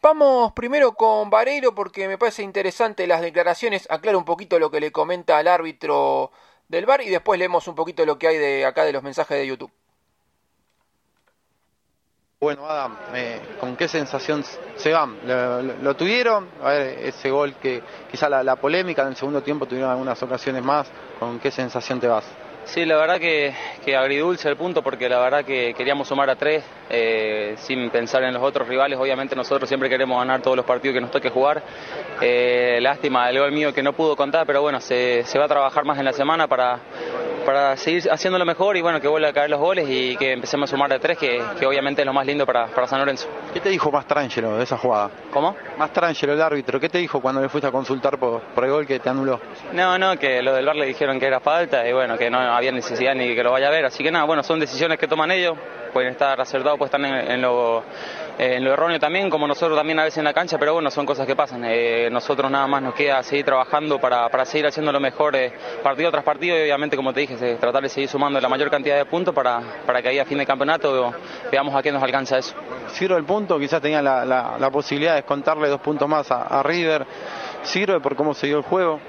Vamos 0.00 0.52
primero 0.52 0.92
con 0.92 1.28
Vareiro 1.28 1.74
porque 1.74 2.06
me 2.06 2.18
parece 2.18 2.42
interesante 2.42 3.06
las 3.06 3.20
declaraciones. 3.20 3.90
Aclaro 3.90 4.18
un 4.18 4.24
poquito 4.24 4.58
lo 4.58 4.70
que 4.70 4.78
le 4.78 4.92
comenta 4.92 5.38
al 5.38 5.48
árbitro 5.48 6.30
del 6.68 6.86
bar 6.86 7.00
y 7.02 7.08
después 7.08 7.38
leemos 7.38 7.66
un 7.66 7.74
poquito 7.74 8.06
lo 8.06 8.16
que 8.16 8.28
hay 8.28 8.38
de 8.38 8.64
acá 8.64 8.84
de 8.84 8.92
los 8.92 9.02
mensajes 9.02 9.36
de 9.36 9.46
YouTube. 9.46 9.72
Bueno, 12.40 12.66
Adam, 12.66 12.96
eh, 13.14 13.40
¿con 13.58 13.74
qué 13.76 13.88
sensación 13.88 14.44
se 14.76 14.92
van? 14.92 15.18
¿Lo, 15.82 15.96
tuvieron? 15.96 16.48
A 16.62 16.68
ver, 16.68 16.98
ese 17.00 17.30
gol 17.30 17.56
que 17.56 17.82
quizá 18.08 18.28
la, 18.28 18.44
la 18.44 18.54
polémica 18.54 19.02
en 19.02 19.08
el 19.08 19.16
segundo 19.16 19.42
tiempo 19.42 19.66
tuvieron 19.66 19.90
algunas 19.90 20.22
ocasiones 20.22 20.62
más. 20.62 20.88
¿Con 21.18 21.40
qué 21.40 21.50
sensación 21.50 21.98
te 21.98 22.06
vas? 22.06 22.24
Sí, 22.68 22.84
la 22.84 22.96
verdad 22.98 23.18
que, 23.18 23.54
que, 23.82 23.96
agridulce 23.96 24.46
el 24.46 24.56
punto 24.56 24.82
porque 24.82 25.08
la 25.08 25.18
verdad 25.18 25.42
que 25.42 25.72
queríamos 25.72 26.06
sumar 26.06 26.28
a 26.28 26.36
tres 26.36 26.62
eh, 26.90 27.54
sin 27.56 27.88
pensar 27.88 28.22
en 28.24 28.34
los 28.34 28.42
otros 28.42 28.68
rivales. 28.68 28.98
Obviamente 28.98 29.34
nosotros 29.34 29.66
siempre 29.66 29.88
queremos 29.88 30.18
ganar 30.18 30.42
todos 30.42 30.54
los 30.54 30.66
partidos 30.66 30.94
que 30.94 31.00
nos 31.00 31.10
toque 31.10 31.30
jugar. 31.30 31.62
Eh, 32.20 32.78
lástima 32.82 33.30
el 33.30 33.38
gol 33.38 33.52
mío 33.52 33.72
que 33.72 33.82
no 33.82 33.94
pudo 33.94 34.14
contar, 34.14 34.44
pero 34.46 34.60
bueno, 34.60 34.80
se, 34.80 35.22
se 35.24 35.38
va 35.38 35.46
a 35.46 35.48
trabajar 35.48 35.86
más 35.86 35.98
en 35.98 36.04
la 36.04 36.12
semana 36.12 36.46
para, 36.46 36.78
para 37.48 37.78
seguir 37.78 38.02
haciéndolo 38.10 38.44
mejor 38.44 38.76
y 38.76 38.82
bueno, 38.82 39.00
que 39.00 39.08
vuelva 39.08 39.30
a 39.30 39.32
caer 39.32 39.48
los 39.48 39.58
goles 39.58 39.86
y 39.88 40.18
que 40.18 40.32
empecemos 40.32 40.68
a 40.68 40.70
sumar 40.70 40.90
de 40.90 40.98
tres, 40.98 41.16
que, 41.16 41.42
que 41.58 41.64
obviamente 41.64 42.02
es 42.02 42.06
lo 42.06 42.12
más 42.12 42.26
lindo 42.26 42.44
para, 42.44 42.66
para, 42.66 42.86
San 42.86 42.98
Lorenzo. 42.98 43.26
¿Qué 43.54 43.60
te 43.60 43.70
dijo 43.70 43.90
más 43.90 44.06
Trangelo 44.06 44.58
de 44.58 44.64
esa 44.64 44.76
jugada? 44.76 45.10
¿Cómo? 45.32 45.56
Más 45.78 45.90
Trangelo, 45.90 46.34
el 46.34 46.42
árbitro. 46.42 46.78
¿Qué 46.78 46.90
te 46.90 46.98
dijo 46.98 47.22
cuando 47.22 47.40
le 47.40 47.48
fuiste 47.48 47.66
a 47.66 47.72
consultar 47.72 48.18
por, 48.18 48.42
por 48.42 48.64
el 48.66 48.70
gol 48.70 48.86
que 48.86 48.98
te 48.98 49.08
anuló? 49.08 49.40
No, 49.72 49.96
no, 49.96 50.18
que 50.18 50.42
lo 50.42 50.52
del 50.52 50.66
bar 50.66 50.76
le 50.76 50.84
dijeron 50.84 51.18
que 51.18 51.24
era 51.24 51.40
falta 51.40 51.88
y 51.88 51.92
bueno, 51.94 52.18
que 52.18 52.28
no 52.28 52.38
había 52.38 52.70
necesidad 52.70 53.14
ni 53.14 53.34
que 53.34 53.42
lo 53.42 53.50
vaya 53.50 53.68
a 53.68 53.70
ver. 53.70 53.86
Así 53.86 54.04
que 54.04 54.10
nada, 54.10 54.26
bueno, 54.26 54.42
son 54.42 54.60
decisiones 54.60 54.98
que 54.98 55.08
toman 55.08 55.30
ellos. 55.30 55.56
Pueden 55.94 56.10
estar 56.10 56.38
acertados, 56.38 56.76
pueden 56.76 57.02
estar 57.02 57.24
en, 57.24 57.30
en 57.32 57.40
lo 57.40 57.82
en 58.38 58.64
lo 58.64 58.72
erróneo 58.72 59.00
también, 59.00 59.28
como 59.28 59.48
nosotros 59.48 59.76
también 59.76 59.98
a 59.98 60.04
veces 60.04 60.18
en 60.18 60.24
la 60.24 60.32
cancha, 60.32 60.58
pero 60.58 60.74
bueno, 60.74 60.90
son 60.92 61.04
cosas 61.04 61.26
que 61.26 61.34
pasan. 61.34 61.64
Eh, 61.64 62.08
nosotros 62.10 62.48
nada 62.50 62.68
más 62.68 62.80
nos 62.80 62.94
queda 62.94 63.20
seguir 63.24 63.44
trabajando 63.44 63.98
para, 63.98 64.28
para 64.28 64.44
seguir 64.44 64.66
haciendo 64.66 64.92
lo 64.92 65.00
mejor 65.00 65.34
eh, 65.34 65.52
partido 65.82 66.10
tras 66.12 66.22
partido 66.22 66.56
y 66.56 66.62
obviamente, 66.62 66.96
como 66.96 67.12
te 67.12 67.20
dije, 67.20 67.56
tratar 67.56 67.82
de 67.82 67.88
seguir 67.88 68.08
sumando 68.08 68.40
la 68.40 68.48
mayor 68.48 68.70
cantidad 68.70 68.96
de 68.96 69.06
puntos 69.06 69.34
para, 69.34 69.60
para 69.84 70.00
que 70.00 70.10
ahí 70.10 70.18
a 70.20 70.24
fin 70.24 70.38
de 70.38 70.46
campeonato 70.46 71.12
veamos 71.50 71.74
a 71.74 71.82
qué 71.82 71.90
nos 71.90 72.02
alcanza 72.02 72.38
eso. 72.38 72.54
Sirve 72.92 73.16
el 73.16 73.24
punto, 73.24 73.58
quizás 73.58 73.82
tenía 73.82 74.00
la, 74.00 74.24
la, 74.24 74.56
la 74.56 74.70
posibilidad 74.70 75.16
de 75.16 75.24
contarle 75.24 75.68
dos 75.68 75.80
puntos 75.80 76.08
más 76.08 76.30
a, 76.30 76.42
a 76.44 76.62
River. 76.62 77.04
Sirve 77.62 78.00
por 78.00 78.14
cómo 78.14 78.34
se 78.34 78.46
dio 78.46 78.58
el 78.58 78.62
juego. 78.62 79.00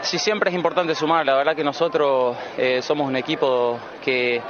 Sí, 0.00 0.18
siempre 0.18 0.50
es 0.50 0.56
importante 0.56 0.94
sumar. 0.96 1.24
La 1.24 1.36
verdad 1.36 1.54
que 1.54 1.62
nosotros 1.62 2.36
eh, 2.58 2.82
somos 2.82 3.06
un 3.06 3.14
equipo 3.14 3.78
que 4.04 4.42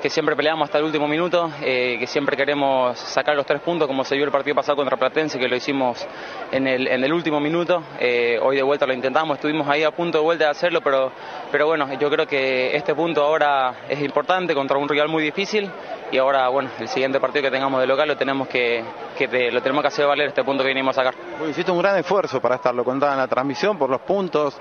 que 0.00 0.08
siempre 0.08 0.34
peleamos 0.34 0.64
hasta 0.64 0.78
el 0.78 0.84
último 0.84 1.06
minuto, 1.06 1.50
eh, 1.60 1.96
que 1.98 2.06
siempre 2.06 2.36
queremos 2.36 2.98
sacar 2.98 3.36
los 3.36 3.44
tres 3.44 3.60
puntos, 3.60 3.86
como 3.86 4.02
se 4.04 4.16
vio 4.16 4.24
el 4.24 4.30
partido 4.30 4.56
pasado 4.56 4.76
contra 4.76 4.96
Platense, 4.96 5.38
que 5.38 5.48
lo 5.48 5.56
hicimos 5.56 6.06
en 6.50 6.66
el, 6.66 6.86
en 6.86 7.04
el 7.04 7.12
último 7.12 7.38
minuto. 7.38 7.82
Eh, 7.98 8.38
hoy 8.42 8.56
de 8.56 8.62
vuelta 8.62 8.86
lo 8.86 8.94
intentamos, 8.94 9.36
estuvimos 9.36 9.68
ahí 9.68 9.82
a 9.84 9.90
punto 9.90 10.18
de 10.18 10.24
vuelta 10.24 10.44
de 10.44 10.50
hacerlo, 10.50 10.80
pero, 10.80 11.12
pero 11.52 11.66
bueno, 11.66 11.92
yo 11.98 12.08
creo 12.10 12.26
que 12.26 12.74
este 12.74 12.94
punto 12.94 13.22
ahora 13.22 13.82
es 13.88 14.00
importante 14.00 14.54
contra 14.54 14.78
un 14.78 14.88
rival 14.88 15.08
muy 15.08 15.22
difícil 15.22 15.70
y 16.10 16.18
ahora, 16.18 16.48
bueno, 16.48 16.70
el 16.78 16.88
siguiente 16.88 17.20
partido 17.20 17.44
que 17.44 17.50
tengamos 17.50 17.80
de 17.80 17.86
local 17.86 18.08
lo 18.08 18.16
tenemos 18.16 18.48
que, 18.48 18.82
que 19.16 19.28
te, 19.28 19.52
lo 19.52 19.60
tenemos 19.60 19.82
que 19.82 19.88
hacer 19.88 20.06
valer 20.06 20.28
este 20.28 20.42
punto 20.42 20.62
que 20.62 20.68
venimos 20.68 20.96
a 20.96 21.04
sacar. 21.04 21.14
Hiciste 21.48 21.70
un 21.70 21.78
gran 21.78 21.96
esfuerzo 21.98 22.40
para 22.40 22.56
estar, 22.56 22.74
lo 22.74 22.84
contaba 22.84 23.12
en 23.12 23.18
la 23.18 23.28
transmisión 23.28 23.78
por 23.78 23.90
los 23.90 24.00
puntos. 24.00 24.58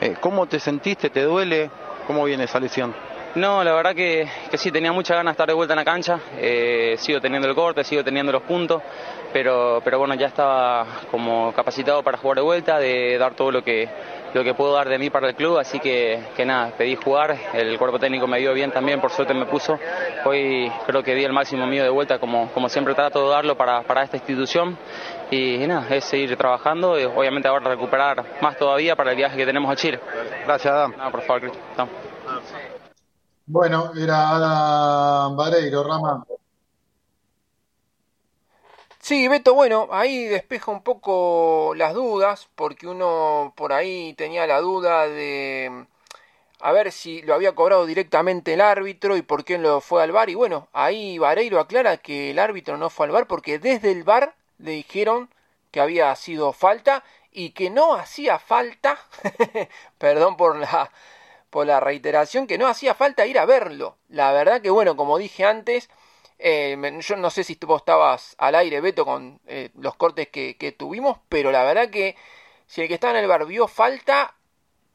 Eh, 0.00 0.16
¿Cómo 0.20 0.46
te 0.46 0.58
sentiste? 0.58 1.10
¿Te 1.10 1.22
duele? 1.22 1.70
¿Cómo 2.06 2.24
viene 2.24 2.44
esa 2.44 2.58
lesión? 2.58 2.94
No, 3.36 3.62
la 3.62 3.72
verdad 3.72 3.94
que, 3.94 4.26
que, 4.50 4.58
sí, 4.58 4.72
tenía 4.72 4.90
mucha 4.92 5.14
ganas 5.14 5.32
de 5.32 5.34
estar 5.34 5.46
de 5.46 5.54
vuelta 5.54 5.74
en 5.74 5.78
la 5.78 5.84
cancha. 5.84 6.18
Eh, 6.36 6.96
sigo 6.98 7.20
teniendo 7.20 7.48
el 7.48 7.54
corte, 7.54 7.84
sigo 7.84 8.02
teniendo 8.02 8.32
los 8.32 8.42
puntos, 8.42 8.82
pero, 9.32 9.80
pero 9.84 10.00
bueno, 10.00 10.14
ya 10.14 10.26
estaba 10.26 10.84
como 11.12 11.52
capacitado 11.52 12.02
para 12.02 12.18
jugar 12.18 12.38
de 12.38 12.42
vuelta, 12.42 12.78
de 12.80 13.16
dar 13.18 13.34
todo 13.34 13.52
lo 13.52 13.62
que, 13.62 13.88
lo 14.34 14.42
que 14.42 14.54
puedo 14.54 14.74
dar 14.74 14.88
de 14.88 14.98
mí 14.98 15.10
para 15.10 15.28
el 15.28 15.36
club, 15.36 15.58
así 15.58 15.78
que, 15.78 16.20
que 16.36 16.44
nada, 16.44 16.72
pedí 16.76 16.96
jugar, 16.96 17.36
el 17.54 17.78
cuerpo 17.78 18.00
técnico 18.00 18.26
me 18.26 18.40
dio 18.40 18.52
bien 18.52 18.72
también, 18.72 19.00
por 19.00 19.12
suerte 19.12 19.32
me 19.32 19.46
puso, 19.46 19.78
hoy 20.24 20.70
creo 20.86 21.02
que 21.04 21.14
di 21.14 21.22
el 21.22 21.32
máximo 21.32 21.66
mío 21.66 21.84
de 21.84 21.90
vuelta 21.90 22.18
como, 22.18 22.50
como 22.52 22.68
siempre 22.68 22.94
trato 22.94 23.22
de 23.22 23.30
darlo 23.30 23.56
para, 23.56 23.82
para 23.82 24.02
esta 24.02 24.16
institución 24.16 24.76
y, 25.30 25.58
nada, 25.68 25.86
es 25.94 26.04
seguir 26.04 26.36
trabajando 26.36 26.98
y 26.98 27.04
obviamente 27.04 27.46
ahora 27.46 27.70
recuperar 27.70 28.24
más 28.40 28.56
todavía 28.56 28.96
para 28.96 29.12
el 29.12 29.16
viaje 29.16 29.36
que 29.36 29.46
tenemos 29.46 29.70
a 29.70 29.76
Chile. 29.76 30.00
Gracias 30.44 30.72
Adam. 30.72 30.94
Nada, 30.96 31.10
por 31.10 31.22
favor, 31.22 31.42
Cristian. 31.42 31.88
Bueno, 33.52 33.92
era 33.96 34.28
Adam 34.30 35.36
Vareiro, 35.36 35.82
Rama. 35.82 36.24
Sí, 39.00 39.26
Beto, 39.26 39.54
bueno, 39.54 39.88
ahí 39.90 40.26
despeja 40.26 40.70
un 40.70 40.82
poco 40.84 41.72
las 41.74 41.92
dudas, 41.94 42.48
porque 42.54 42.86
uno 42.86 43.52
por 43.56 43.72
ahí 43.72 44.14
tenía 44.14 44.46
la 44.46 44.60
duda 44.60 45.08
de 45.08 45.86
a 46.60 46.72
ver 46.72 46.92
si 46.92 47.22
lo 47.22 47.34
había 47.34 47.54
cobrado 47.54 47.86
directamente 47.86 48.54
el 48.54 48.60
árbitro 48.60 49.16
y 49.16 49.22
por 49.22 49.44
qué 49.44 49.58
lo 49.58 49.80
fue 49.80 50.02
al 50.04 50.12
bar. 50.12 50.30
Y 50.30 50.36
bueno, 50.36 50.68
ahí 50.72 51.18
Vareiro 51.18 51.58
aclara 51.60 51.96
que 51.98 52.30
el 52.30 52.38
árbitro 52.38 52.76
no 52.78 52.90
fue 52.90 53.06
al 53.06 53.12
bar 53.12 53.26
porque 53.26 53.58
desde 53.58 53.90
el 53.92 54.04
bar 54.04 54.34
le 54.58 54.72
dijeron 54.72 55.30
que 55.72 55.80
había 55.80 56.14
sido 56.16 56.52
falta 56.52 57.02
y 57.32 57.50
que 57.50 57.70
no 57.70 57.94
hacía 57.94 58.38
falta, 58.38 58.98
perdón 59.98 60.36
por 60.36 60.56
la, 60.56 60.90
por 61.50 61.66
la 61.66 61.80
reiteración, 61.80 62.46
que 62.46 62.58
no 62.58 62.66
hacía 62.66 62.94
falta 62.94 63.26
ir 63.26 63.38
a 63.38 63.44
verlo. 63.44 63.98
La 64.08 64.32
verdad 64.32 64.62
que 64.62 64.70
bueno, 64.70 64.96
como 64.96 65.18
dije 65.18 65.44
antes, 65.44 65.90
eh, 66.38 66.76
yo 67.00 67.16
no 67.16 67.30
sé 67.30 67.44
si 67.44 67.58
vos 67.66 67.82
estabas 67.82 68.34
al 68.38 68.54
aire, 68.54 68.80
Beto, 68.80 69.04
con 69.04 69.40
eh, 69.46 69.70
los 69.74 69.96
cortes 69.96 70.28
que, 70.28 70.56
que, 70.56 70.72
tuvimos, 70.72 71.18
pero 71.28 71.52
la 71.52 71.64
verdad 71.64 71.90
que 71.90 72.16
si 72.66 72.80
el 72.82 72.88
que 72.88 72.94
está 72.94 73.10
en 73.10 73.16
el 73.16 73.26
bar 73.26 73.44
vio 73.46 73.68
falta, 73.68 74.34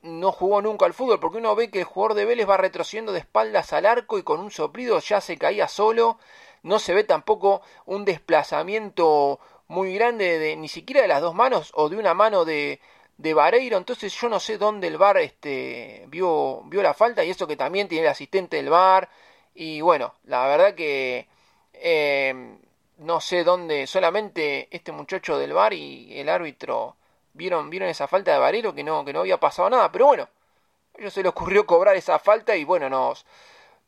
no 0.02 0.32
jugó 0.32 0.62
nunca 0.62 0.86
al 0.86 0.94
fútbol, 0.94 1.20
porque 1.20 1.38
uno 1.38 1.56
ve 1.56 1.70
que 1.70 1.80
el 1.80 1.86
jugador 1.86 2.16
de 2.16 2.26
Vélez 2.26 2.50
va 2.50 2.58
retrocediendo 2.58 3.12
de 3.12 3.20
espaldas 3.20 3.74
al 3.74 3.86
arco 3.86 4.18
y 4.18 4.24
con 4.24 4.40
un 4.40 4.52
soplido 4.52 5.00
ya 5.00 5.22
se 5.22 5.38
caía 5.38 5.68
solo. 5.68 6.18
No 6.64 6.80
se 6.80 6.94
ve 6.94 7.04
tampoco 7.04 7.62
un 7.86 8.06
desplazamiento 8.06 9.40
muy 9.68 9.94
grande 9.96 10.40
de 10.40 10.56
ni 10.56 10.68
siquiera 10.68 11.02
de 11.02 11.08
las 11.08 11.22
dos 11.22 11.36
manos 11.36 11.72
o 11.76 11.90
de 11.90 11.98
una 11.98 12.14
mano 12.14 12.46
de, 12.46 12.80
de 13.18 13.34
Vareiro, 13.34 13.78
entonces 13.78 14.14
yo 14.14 14.30
no 14.30 14.40
sé 14.40 14.58
dónde 14.58 14.88
el 14.88 14.98
VAR 14.98 15.18
este, 15.18 16.06
vio, 16.08 16.62
vio 16.66 16.82
la 16.84 16.94
falta 16.94 17.24
y 17.24 17.30
eso 17.30 17.48
que 17.48 17.56
también 17.56 17.88
tiene 17.88 18.06
el 18.06 18.12
asistente 18.12 18.58
del 18.58 18.70
VAR 18.70 19.10
y 19.54 19.82
bueno, 19.82 20.16
la 20.26 20.46
verdad 20.48 20.76
que 20.76 21.28
eh, 21.74 22.58
no 22.98 23.22
sé 23.22 23.44
dónde, 23.44 23.88
solamente 23.88 24.68
este 24.72 24.92
muchacho 24.92 25.38
del 25.38 25.54
bar 25.54 25.74
y 25.74 26.20
el 26.20 26.30
árbitro 26.30 26.96
vieron, 27.34 27.70
vieron 27.70 27.90
esa 27.90 28.08
falta 28.08 28.32
de 28.32 28.40
Varero 28.40 28.74
que 28.74 28.84
no, 28.84 29.04
que 29.04 29.14
no 29.14 29.22
había 29.22 29.40
pasado 29.40 29.70
nada, 29.70 29.92
pero 29.92 30.08
bueno, 30.08 30.24
a 30.24 31.00
ellos 31.00 31.14
se 31.14 31.24
les 31.24 31.30
ocurrió 31.30 31.66
cobrar 31.66 31.96
esa 31.96 32.20
falta 32.20 32.56
y 32.56 32.64
bueno, 32.64 32.90
nos, 32.90 33.26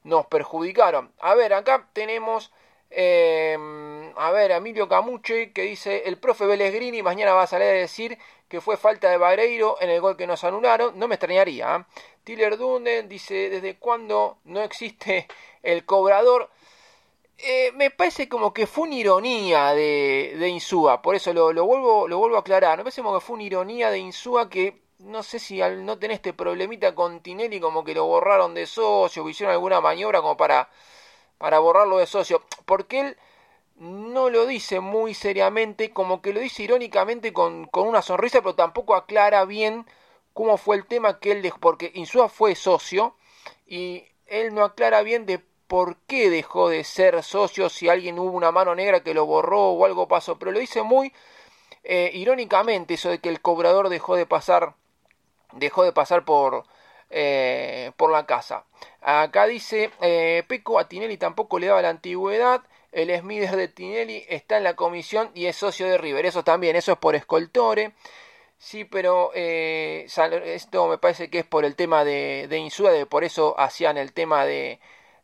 nos 0.03 0.25
perjudicaron. 0.27 1.11
A 1.19 1.35
ver, 1.35 1.53
acá 1.53 1.87
tenemos 1.93 2.51
eh, 2.89 3.57
a 4.15 4.31
ver, 4.31 4.51
Emilio 4.51 4.87
Camuche 4.87 5.51
que 5.51 5.63
dice, 5.63 6.03
el 6.05 6.17
profe 6.17 6.45
Vélez 6.45 6.73
mañana 7.03 7.33
va 7.33 7.43
a 7.43 7.47
salir 7.47 7.67
a 7.67 7.71
decir 7.71 8.17
que 8.47 8.61
fue 8.61 8.77
falta 8.77 9.09
de 9.09 9.17
Vareiro 9.17 9.77
en 9.81 9.89
el 9.89 10.01
gol 10.01 10.15
que 10.17 10.27
nos 10.27 10.43
anularon, 10.43 10.97
no 10.97 11.07
me 11.07 11.15
extrañaría. 11.15 11.75
¿eh? 11.75 11.83
Tiller 12.23 12.57
Dunden 12.57 13.09
dice, 13.09 13.49
¿desde 13.49 13.77
cuándo 13.77 14.39
no 14.45 14.61
existe 14.61 15.27
el 15.63 15.85
cobrador? 15.85 16.49
Eh, 17.37 17.71
me 17.75 17.91
parece 17.91 18.27
como 18.29 18.53
que 18.53 18.65
fue 18.67 18.85
una 18.87 18.95
ironía 18.95 19.73
de, 19.73 20.35
de 20.37 20.49
Insúa, 20.49 21.01
por 21.01 21.15
eso 21.15 21.33
lo, 21.33 21.53
lo, 21.53 21.65
vuelvo, 21.65 22.07
lo 22.07 22.17
vuelvo 22.17 22.37
a 22.37 22.39
aclarar. 22.39 22.77
Me 22.79 22.83
parece 22.85 23.01
como 23.01 23.19
que 23.19 23.25
fue 23.25 23.35
una 23.35 23.43
ironía 23.43 23.91
de 23.91 23.99
Insúa 23.99 24.49
que 24.49 24.81
no 24.99 25.23
sé 25.23 25.39
si 25.39 25.61
al 25.61 25.85
no 25.85 25.99
tener 25.99 26.15
este 26.15 26.33
problemita 26.33 26.95
con 26.95 27.21
Tinelli, 27.21 27.59
como 27.59 27.83
que 27.83 27.93
lo 27.93 28.05
borraron 28.05 28.53
de 28.53 28.65
socio, 28.65 29.23
o 29.23 29.29
hicieron 29.29 29.53
alguna 29.53 29.81
maniobra 29.81 30.21
como 30.21 30.37
para, 30.37 30.69
para 31.37 31.59
borrarlo 31.59 31.97
de 31.97 32.07
socio, 32.07 32.41
porque 32.65 32.99
él 32.99 33.17
no 33.77 34.29
lo 34.29 34.45
dice 34.45 34.79
muy 34.79 35.13
seriamente, 35.13 35.91
como 35.91 36.21
que 36.21 36.33
lo 36.33 36.39
dice 36.39 36.63
irónicamente 36.63 37.33
con, 37.33 37.65
con 37.67 37.87
una 37.87 38.01
sonrisa, 38.01 38.41
pero 38.41 38.55
tampoco 38.55 38.95
aclara 38.95 39.45
bien 39.45 39.85
cómo 40.33 40.57
fue 40.57 40.75
el 40.75 40.85
tema 40.85 41.19
que 41.19 41.31
él 41.31 41.41
dejó, 41.41 41.59
porque 41.59 41.91
Insúa 41.95 42.29
fue 42.29 42.55
socio 42.55 43.15
y 43.67 44.05
él 44.25 44.53
no 44.53 44.63
aclara 44.63 45.01
bien 45.01 45.25
de 45.25 45.41
por 45.67 45.97
qué 46.07 46.29
dejó 46.29 46.69
de 46.69 46.83
ser 46.83 47.21
socio, 47.23 47.69
si 47.69 47.89
alguien 47.89 48.17
hubo 48.19 48.31
una 48.31 48.51
mano 48.51 48.73
negra 48.73 49.03
que 49.03 49.13
lo 49.13 49.25
borró 49.25 49.71
o 49.71 49.85
algo 49.85 50.07
pasó, 50.07 50.39
pero 50.39 50.51
lo 50.51 50.59
dice 50.59 50.81
muy 50.81 51.13
eh, 51.83 52.11
irónicamente 52.13 52.95
eso 52.95 53.09
de 53.09 53.19
que 53.19 53.29
el 53.29 53.41
cobrador 53.41 53.89
dejó 53.89 54.15
de 54.15 54.25
pasar, 54.25 54.75
dejó 55.53 55.83
de 55.83 55.93
pasar 55.93 56.25
por, 56.25 56.65
eh, 57.09 57.91
por 57.97 58.11
la 58.11 58.25
casa. 58.25 58.65
Acá 59.01 59.47
dice, 59.47 59.91
eh, 60.01 60.43
Peco 60.47 60.79
a 60.79 60.87
Tinelli 60.87 61.17
tampoco 61.17 61.59
le 61.59 61.67
daba 61.67 61.81
la 61.81 61.89
antigüedad, 61.89 62.61
el 62.91 63.15
Smith 63.19 63.49
de 63.49 63.67
Tinelli 63.67 64.25
está 64.29 64.57
en 64.57 64.63
la 64.63 64.75
comisión 64.75 65.31
y 65.33 65.45
es 65.45 65.55
socio 65.55 65.87
de 65.87 65.97
River, 65.97 66.25
eso 66.25 66.43
también, 66.43 66.75
eso 66.75 66.93
es 66.93 66.97
por 66.97 67.15
Escoltore. 67.15 67.93
Sí, 68.59 68.85
pero 68.85 69.31
eh, 69.35 70.07
esto 70.45 70.87
me 70.87 70.97
parece 70.97 71.29
que 71.29 71.39
es 71.39 71.45
por 71.45 71.63
el 71.65 71.75
tema 71.75 72.03
de, 72.03 72.47
de 72.49 72.57
Insúa, 72.57 72.91
de 72.91 73.05
por 73.05 73.23
eso 73.23 73.59
hacían 73.59 73.97
el 73.97 74.13
tema 74.13 74.45
de, 74.45 74.79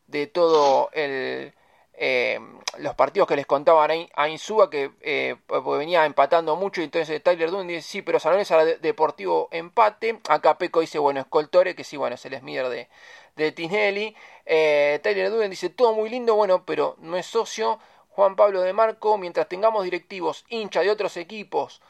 de 0.06 0.26
todo 0.28 0.90
el, 0.92 1.52
eh, 1.96 2.40
los 2.78 2.96
partidos 2.96 3.28
que 3.28 3.36
les 3.36 3.46
contaban 3.46 4.08
a 4.16 4.28
Insúa 4.28 4.68
que 4.68 4.90
eh, 5.00 5.36
venía 5.78 6.04
empatando 6.04 6.56
mucho 6.56 6.80
y 6.80 6.84
entonces 6.84 7.22
Tyler 7.22 7.52
Dunn 7.52 7.68
dice 7.68 7.82
sí 7.82 8.02
pero 8.02 8.18
San 8.18 8.34
era 8.34 8.64
Deportivo 8.64 9.48
empate 9.52 10.18
acá 10.28 10.58
Peco 10.58 10.80
dice 10.80 10.98
bueno 10.98 11.20
Escoltore 11.20 11.76
que 11.76 11.84
sí 11.84 11.96
bueno 11.96 12.16
es 12.16 12.26
el 12.26 12.36
Smider 12.36 12.88
de, 13.36 13.52
Tinelli. 13.52 14.16
Eh, 14.44 14.98
Tyler 15.04 15.30
Dunn 15.30 15.48
dice 15.50 15.70
todo 15.70 15.94
muy 15.94 16.08
lindo 16.08 16.34
bueno 16.34 16.64
pero 16.64 16.96
no 16.98 17.16
es 17.16 17.26
socio 17.26 17.78
Juan 18.08 18.34
Pablo 18.34 18.62
de 18.62 18.72
Marco 18.72 19.16
mientras 19.16 19.48
tengamos 19.48 19.84
directivos 19.84 20.44
hincha 20.48 20.80
de 20.80 20.90
otros 20.90 21.16
equipos 21.16 21.80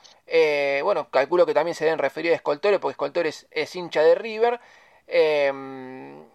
bueno 0.82 1.08
calculo 1.08 1.46
que 1.46 1.54
también 1.54 1.74
se 1.74 1.84
deben 1.84 1.98
referir 1.98 2.32
a 2.32 2.36
Escoltore 2.36 2.78
porque 2.78 2.92
Escoltore 2.92 3.30
es, 3.30 3.46
es 3.50 3.74
hincha 3.74 4.02
de 4.02 4.14
River 4.14 4.60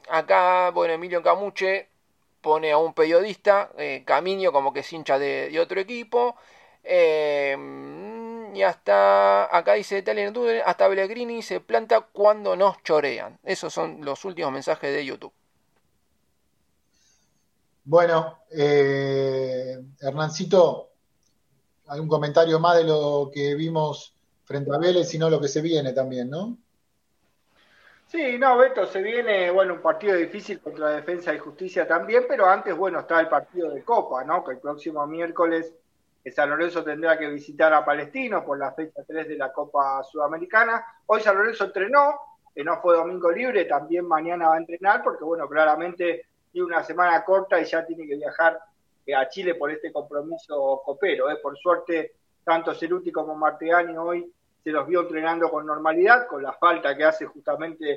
acá, 0.10 0.72
bueno, 0.72 0.94
Emilio 0.94 1.22
Camuche 1.24 1.89
pone 2.42 2.72
a 2.72 2.78
un 2.78 2.94
periodista, 2.94 3.72
eh, 3.78 4.04
Camino, 4.06 4.52
como 4.52 4.74
que 4.74 4.82
es 4.82 4.94
hincha 4.94 5.20
de, 5.20 5.58
otro 5.60 5.80
equipo. 5.80 6.36
Eh, 6.84 7.56
y 8.54 8.64
hasta 8.64 9.56
acá 9.56 9.74
dice 9.74 10.04
hasta 10.66 10.90
Pellegrini 10.90 11.42
se 11.42 11.60
planta 11.60 12.02
cuando 12.02 12.56
nos 12.56 12.82
chorean. 12.84 13.40
Esos 13.44 13.74
son 13.74 14.04
los 14.04 14.26
últimos 14.26 14.52
mensajes 14.52 14.94
de 14.94 15.06
YouTube. 15.06 15.34
Bueno, 17.84 18.44
eh, 18.52 19.80
Hernancito, 20.00 20.90
¿algún 21.88 22.08
comentario 22.08 22.60
más 22.60 22.78
de 22.78 22.84
lo 22.84 23.32
que 23.34 23.56
vimos 23.56 24.14
frente 24.44 24.72
a 24.74 24.78
Vélez, 24.78 25.10
sino 25.10 25.30
lo 25.30 25.40
que 25.42 25.48
se 25.48 25.62
viene 25.62 25.94
también, 25.94 26.30
no? 26.30 26.58
Sí, 28.10 28.40
no, 28.40 28.58
Beto, 28.58 28.88
se 28.88 29.04
viene, 29.04 29.52
bueno, 29.52 29.76
un 29.76 29.82
partido 29.82 30.16
difícil 30.16 30.60
contra 30.60 30.86
la 30.86 30.96
Defensa 30.96 31.32
y 31.32 31.38
Justicia 31.38 31.88
también, 31.88 32.26
pero 32.28 32.48
antes, 32.48 32.76
bueno, 32.76 33.02
está 33.02 33.20
el 33.20 33.30
partido 33.30 33.70
de 33.70 33.84
Copa, 33.84 34.24
¿no? 34.24 34.44
Que 34.44 34.54
el 34.54 34.58
próximo 34.58 35.06
miércoles 35.06 35.72
San 36.32 36.50
Lorenzo 36.50 36.84
tendrá 36.84 37.18
que 37.18 37.28
visitar 37.28 37.74
a 37.74 37.86
Palestino 37.86 38.44
por 38.44 38.58
la 38.58 38.72
fecha 38.74 39.04
3 39.06 39.28
de 39.28 39.38
la 39.38 39.52
Copa 39.52 40.02
Sudamericana. 40.04 40.84
Hoy 41.06 41.22
San 41.22 41.38
Lorenzo 41.38 41.66
entrenó, 41.66 42.20
que 42.54 42.64
no 42.64 42.82
fue 42.82 42.96
domingo 42.96 43.32
libre, 43.32 43.66
también 43.66 44.08
mañana 44.08 44.50
va 44.50 44.56
a 44.56 44.60
entrenar, 44.60 45.04
porque, 45.04 45.24
bueno, 45.24 45.48
claramente 45.48 46.26
tiene 46.52 46.68
una 46.68 46.84
semana 46.84 47.24
corta 47.24 47.60
y 47.60 47.66
ya 47.66 47.86
tiene 47.86 48.08
que 48.08 48.16
viajar 48.16 48.60
eh, 49.06 49.16
a 49.16 49.28
Chile 49.30 49.56
por 49.56 49.72
este 49.72 49.92
compromiso 49.92 50.82
copero. 50.84 51.30
¿eh? 51.30 51.38
Por 51.42 51.58
suerte, 51.58 52.14
tanto 52.44 52.74
Ceruti 52.74 53.12
como 53.12 53.36
Martegani 53.36 53.96
hoy 53.98 54.32
se 54.70 54.74
los 54.74 54.86
vio 54.86 55.02
entrenando 55.02 55.50
con 55.50 55.66
normalidad, 55.66 56.28
con 56.28 56.44
la 56.44 56.54
falta 56.54 56.96
que 56.96 57.04
hace 57.04 57.26
justamente 57.26 57.92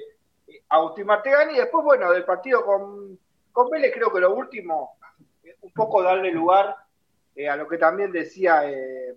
eh, 0.48 0.62
Agustín 0.70 1.04
Martegani. 1.04 1.52
Y 1.52 1.58
después, 1.58 1.84
bueno, 1.84 2.10
del 2.10 2.24
partido 2.24 2.64
con, 2.64 3.18
con 3.52 3.68
Vélez, 3.68 3.92
creo 3.92 4.10
que 4.10 4.20
lo 4.20 4.34
último, 4.34 4.96
un 5.60 5.72
poco 5.72 6.02
darle 6.02 6.30
lugar 6.30 6.74
eh, 7.36 7.46
a 7.46 7.56
lo 7.56 7.68
que 7.68 7.76
también 7.76 8.10
decía 8.10 8.62
eh, 8.64 9.14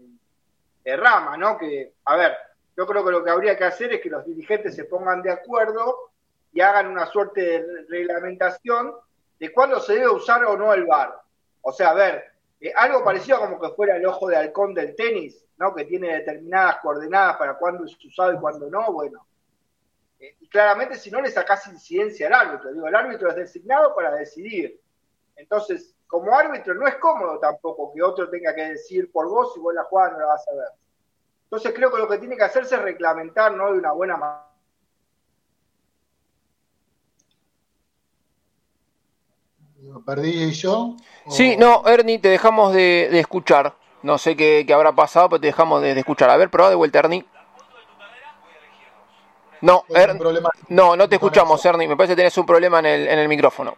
Rama, 0.97 1.37
¿no? 1.37 1.57
Que, 1.57 1.93
a 2.03 2.17
ver, 2.17 2.35
yo 2.75 2.85
creo 2.85 3.05
que 3.05 3.11
lo 3.11 3.23
que 3.23 3.31
habría 3.31 3.57
que 3.57 3.63
hacer 3.63 3.93
es 3.93 4.01
que 4.01 4.09
los 4.09 4.25
dirigentes 4.25 4.75
se 4.75 4.83
pongan 4.83 5.21
de 5.21 5.31
acuerdo 5.31 6.11
y 6.51 6.59
hagan 6.59 6.87
una 6.87 7.05
suerte 7.05 7.41
de 7.41 7.85
reglamentación 7.87 8.95
de 9.39 9.53
cuándo 9.53 9.79
se 9.79 9.93
debe 9.93 10.09
usar 10.09 10.43
o 10.43 10.57
no 10.57 10.73
el 10.73 10.83
VAR. 10.83 11.21
O 11.61 11.71
sea, 11.71 11.91
a 11.91 11.93
ver, 11.93 12.33
algo 12.75 13.03
parecido 13.03 13.39
como 13.39 13.59
que 13.59 13.69
fuera 13.69 13.97
el 13.97 14.05
ojo 14.05 14.27
de 14.27 14.37
halcón 14.37 14.73
del 14.73 14.95
tenis, 14.95 15.45
¿no? 15.57 15.73
que 15.73 15.85
tiene 15.85 16.13
determinadas 16.13 16.77
coordenadas 16.77 17.37
para 17.37 17.57
cuándo 17.57 17.85
es 17.85 17.97
usado 18.03 18.33
y 18.33 18.39
cuándo 18.39 18.69
no, 18.69 18.91
bueno, 18.91 19.25
Eh, 20.19 20.35
y 20.39 20.47
claramente 20.47 20.95
si 20.95 21.11
no 21.11 21.21
le 21.21 21.29
sacás 21.29 21.67
incidencia 21.67 22.27
al 22.27 22.33
árbitro, 22.33 22.71
digo, 22.73 22.87
el 22.87 22.95
árbitro 22.95 23.29
es 23.29 23.35
designado 23.35 23.93
para 23.93 24.15
decidir. 24.15 24.79
Entonces, 25.35 25.93
como 26.07 26.33
árbitro 26.33 26.73
no 26.73 26.87
es 26.87 26.95
cómodo 26.95 27.37
tampoco 27.39 27.91
que 27.93 28.01
otro 28.01 28.29
tenga 28.29 28.55
que 28.55 28.69
decir 28.69 29.11
por 29.11 29.27
vos 29.27 29.53
si 29.53 29.59
vos 29.59 29.73
la 29.73 29.83
jugada 29.83 30.11
no 30.11 30.19
la 30.19 30.25
vas 30.27 30.47
a 30.47 30.55
ver. 30.55 30.69
Entonces 31.43 31.73
creo 31.73 31.91
que 31.91 31.97
lo 31.97 32.07
que 32.07 32.17
tiene 32.17 32.37
que 32.37 32.43
hacerse 32.43 32.75
es 32.75 32.81
reglamentar, 32.81 33.53
¿no? 33.53 33.71
De 33.73 33.79
una 33.79 33.91
buena 33.91 34.17
manera. 34.17 34.54
¿Perdí 40.05 40.51
yo? 40.51 40.95
Sí, 41.29 41.55
no, 41.57 41.83
Ernie, 41.87 42.19
te 42.19 42.29
dejamos 42.29 42.73
de, 42.73 43.09
de 43.11 43.19
escuchar. 43.19 43.75
No 44.03 44.17
sé 44.17 44.35
qué, 44.35 44.63
qué, 44.67 44.73
habrá 44.73 44.93
pasado, 44.93 45.29
pero 45.29 45.41
te 45.41 45.47
dejamos 45.47 45.81
de, 45.81 45.93
de 45.93 45.99
escuchar. 45.99 46.29
A 46.29 46.37
ver, 46.37 46.49
probá 46.49 46.69
de 46.69 46.75
vuelta, 46.75 46.99
Ernie. 46.99 47.25
No, 49.61 49.83
er, 49.89 50.19
no, 50.69 50.95
no 50.95 51.09
te 51.09 51.15
escuchamos, 51.15 51.65
Ernie. 51.65 51.87
Me 51.87 51.97
parece 51.97 52.13
que 52.13 52.17
tenés 52.17 52.37
un 52.37 52.45
problema 52.45 52.79
en 52.79 52.85
el, 52.85 53.07
en 53.07 53.19
el 53.19 53.27
micrófono. 53.27 53.75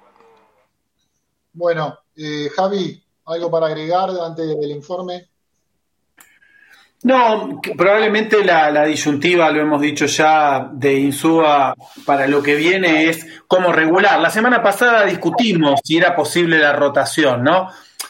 Bueno, 1.54 2.00
eh, 2.16 2.50
Javi, 2.56 3.04
¿algo 3.26 3.50
para 3.50 3.68
agregar 3.68 4.10
antes 4.22 4.48
del 4.48 4.72
informe? 4.72 5.30
No, 7.04 7.62
probablemente 7.78 8.44
la, 8.44 8.84
disyuntiva, 8.86 9.52
lo 9.52 9.62
hemos 9.62 9.80
dicho 9.82 10.08
ya, 10.08 10.68
de 10.72 10.96
Insúa 10.96 11.76
para 12.06 12.28
lo 12.28 12.42
que 12.42 12.56
viene 12.56 13.10
es 13.10 13.26
cómo 13.48 13.72
regular. 13.72 14.20
La 14.20 14.32
semana 14.32 14.64
pasada 14.64 15.06
discutimos 15.06 15.80
si 15.84 15.98
era 15.98 16.16
posible 16.16 16.58
la 16.58 16.74
rotación, 16.74 17.44
¿no? 17.44 17.70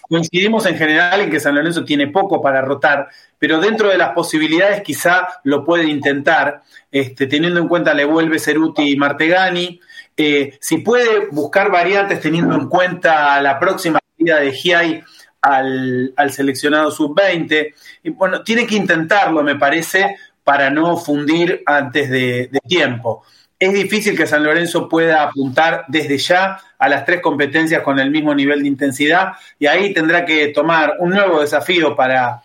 Coincidimos 0.10 0.66
en 0.68 0.78
general 0.78 1.20
en 1.20 1.30
que 1.30 1.42
San 1.42 1.56
Lorenzo 1.56 1.84
tiene 1.84 2.08
poco 2.08 2.42
para 2.42 2.62
rotar, 2.62 3.10
pero 3.38 3.60
dentro 3.60 3.90
de 3.90 3.98
las 3.98 4.12
posibilidades 4.12 4.82
quizá 4.82 5.28
lo 5.44 5.66
puede 5.66 5.86
intentar, 5.88 6.64
este, 6.90 7.28
teniendo 7.28 7.60
en 7.60 7.68
cuenta 7.68 7.94
le 7.94 8.06
vuelve 8.06 8.40
Ceruti 8.40 8.90
y 8.90 8.96
Martegani. 8.96 9.82
Eh, 10.16 10.58
si 10.62 10.78
puede 10.78 11.28
buscar 11.30 11.70
variantes 11.70 12.22
teniendo 12.22 12.56
en 12.56 12.70
cuenta 12.70 13.40
la 13.42 13.60
próxima 13.60 14.00
salida 14.18 14.40
de 14.40 14.54
Giai 14.54 15.04
al, 15.42 16.14
al 16.16 16.32
seleccionado 16.32 16.92
sub-20. 16.92 17.74
Y 18.04 18.10
bueno, 18.12 18.44
tiene 18.44 18.66
que 18.66 18.76
intentarlo, 18.76 19.44
me 19.44 19.56
parece, 19.56 20.16
para 20.44 20.70
no 20.70 20.98
fundir 20.98 21.64
antes 21.66 22.10
de, 22.10 22.50
de 22.52 22.60
tiempo 22.68 23.24
es 23.60 23.74
difícil 23.74 24.16
que 24.16 24.28
San 24.28 24.44
Lorenzo 24.44 24.88
pueda 24.88 25.24
apuntar 25.24 25.86
desde 25.88 26.18
ya 26.18 26.60
a 26.78 26.90
las 26.90 27.06
tres 27.06 27.22
competencias 27.22 27.82
con 27.82 28.00
el 28.00 28.12
mismo 28.12 28.36
nivel 28.36 28.62
de 28.62 28.68
intensidad 28.68 29.34
y 29.58 29.66
ahí 29.66 29.94
tendrá 29.94 30.26
que 30.26 30.50
tomar 30.50 30.96
un 31.00 31.10
nuevo 31.10 31.42
desafío 31.42 31.96
para, 31.96 32.44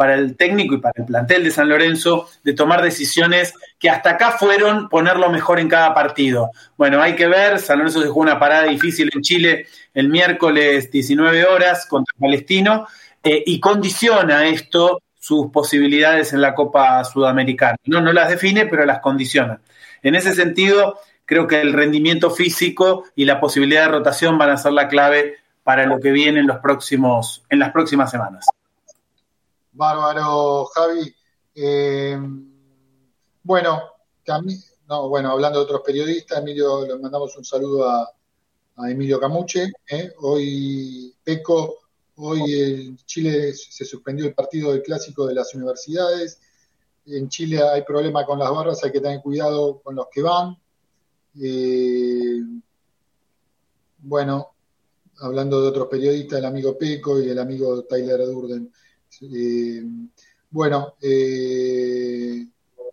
para 0.00 0.14
el 0.14 0.34
técnico 0.34 0.76
y 0.76 0.78
para 0.78 0.94
el 0.96 1.04
plantel 1.04 1.44
de 1.44 1.50
San 1.50 1.68
Lorenzo 1.68 2.26
de 2.42 2.54
tomar 2.54 2.80
decisiones 2.80 3.52
que 3.78 3.90
hasta 3.90 4.12
acá 4.12 4.30
fueron 4.30 4.88
ponerlo 4.88 5.28
mejor 5.28 5.60
en 5.60 5.68
cada 5.68 5.92
partido. 5.92 6.52
Bueno, 6.78 7.02
hay 7.02 7.16
que 7.16 7.26
ver, 7.26 7.58
San 7.58 7.76
Lorenzo 7.76 8.00
dejó 8.00 8.18
una 8.20 8.38
parada 8.38 8.62
difícil 8.62 9.10
en 9.12 9.20
Chile 9.20 9.66
el 9.92 10.08
miércoles 10.08 10.90
19 10.90 11.44
horas 11.44 11.84
contra 11.84 12.16
Palestino 12.18 12.86
eh, 13.22 13.42
y 13.44 13.60
condiciona 13.60 14.46
esto 14.46 15.02
sus 15.18 15.50
posibilidades 15.52 16.32
en 16.32 16.40
la 16.40 16.54
Copa 16.54 17.04
Sudamericana. 17.04 17.76
No, 17.84 18.00
no 18.00 18.14
las 18.14 18.30
define, 18.30 18.64
pero 18.64 18.86
las 18.86 19.00
condiciona. 19.00 19.60
En 20.02 20.14
ese 20.14 20.32
sentido, 20.32 20.98
creo 21.26 21.46
que 21.46 21.60
el 21.60 21.74
rendimiento 21.74 22.30
físico 22.30 23.04
y 23.14 23.26
la 23.26 23.38
posibilidad 23.38 23.82
de 23.82 23.92
rotación 23.92 24.38
van 24.38 24.48
a 24.48 24.56
ser 24.56 24.72
la 24.72 24.88
clave 24.88 25.36
para 25.62 25.84
lo 25.84 26.00
que 26.00 26.10
viene 26.10 26.40
en, 26.40 26.46
los 26.46 26.56
próximos, 26.60 27.44
en 27.50 27.58
las 27.58 27.70
próximas 27.70 28.10
semanas. 28.10 28.46
Bárbaro, 29.80 30.66
Javi. 30.66 31.14
Eh, 31.54 32.18
bueno, 33.42 33.82
no, 34.88 35.08
bueno, 35.08 35.32
hablando 35.32 35.58
de 35.58 35.64
otros 35.64 35.80
periodistas, 35.84 36.38
Emilio, 36.38 36.86
le 36.86 36.98
mandamos 36.98 37.36
un 37.36 37.44
saludo 37.44 37.88
a, 37.88 38.12
Emilio 38.88 39.18
Camuche. 39.18 39.72
¿eh? 39.88 40.12
Hoy, 40.20 41.14
Peco, 41.22 41.78
hoy 42.16 42.60
en 42.60 42.96
Chile 42.98 43.52
se 43.52 43.84
suspendió 43.84 44.26
el 44.26 44.34
partido 44.34 44.72
del 44.72 44.82
clásico 44.82 45.26
de 45.26 45.34
las 45.34 45.54
universidades 45.54 46.40
en 47.06 47.28
Chile 47.28 47.62
hay 47.62 47.82
problemas 47.82 48.24
con 48.24 48.38
las 48.38 48.50
barras, 48.50 48.84
hay 48.84 48.92
que 48.92 49.00
tener 49.00 49.20
cuidado 49.20 49.80
con 49.80 49.94
los 49.94 50.06
que 50.12 50.22
van. 50.22 50.56
Eh, 51.40 52.40
bueno, 53.98 54.54
hablando 55.18 55.60
de 55.62 55.68
otros 55.68 55.88
periodistas, 55.88 56.38
el 56.38 56.44
amigo 56.44 56.76
Peco 56.76 57.20
y 57.20 57.28
el 57.28 57.38
amigo 57.38 57.84
Tyler 57.84 58.18
Durden. 58.26 58.72
Eh, 59.22 59.82
bueno, 60.50 60.94
eh, 61.00 62.46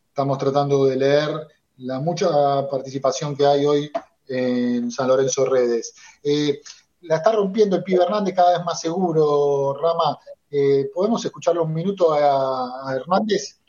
estamos 0.07 0.37
tratando 0.37 0.85
de 0.85 0.95
leer 0.95 1.29
la 1.77 1.99
mucha 1.99 2.27
participación 2.69 3.35
que 3.35 3.45
hay 3.45 3.65
hoy 3.65 3.91
en 4.27 4.91
San 4.91 5.07
Lorenzo 5.07 5.45
Redes. 5.45 5.93
Eh, 6.23 6.61
la 7.01 7.17
está 7.17 7.31
rompiendo 7.31 7.75
el 7.75 7.83
pibe 7.83 8.03
Hernández 8.03 8.35
cada 8.35 8.57
vez 8.57 8.65
más 8.65 8.79
seguro, 8.79 9.77
Rama. 9.81 10.17
Eh, 10.49 10.89
¿Podemos 10.93 11.23
escucharle 11.23 11.61
un 11.61 11.73
minuto 11.73 12.13
a, 12.13 12.89
a 12.89 12.95
Hernández? 12.95 13.59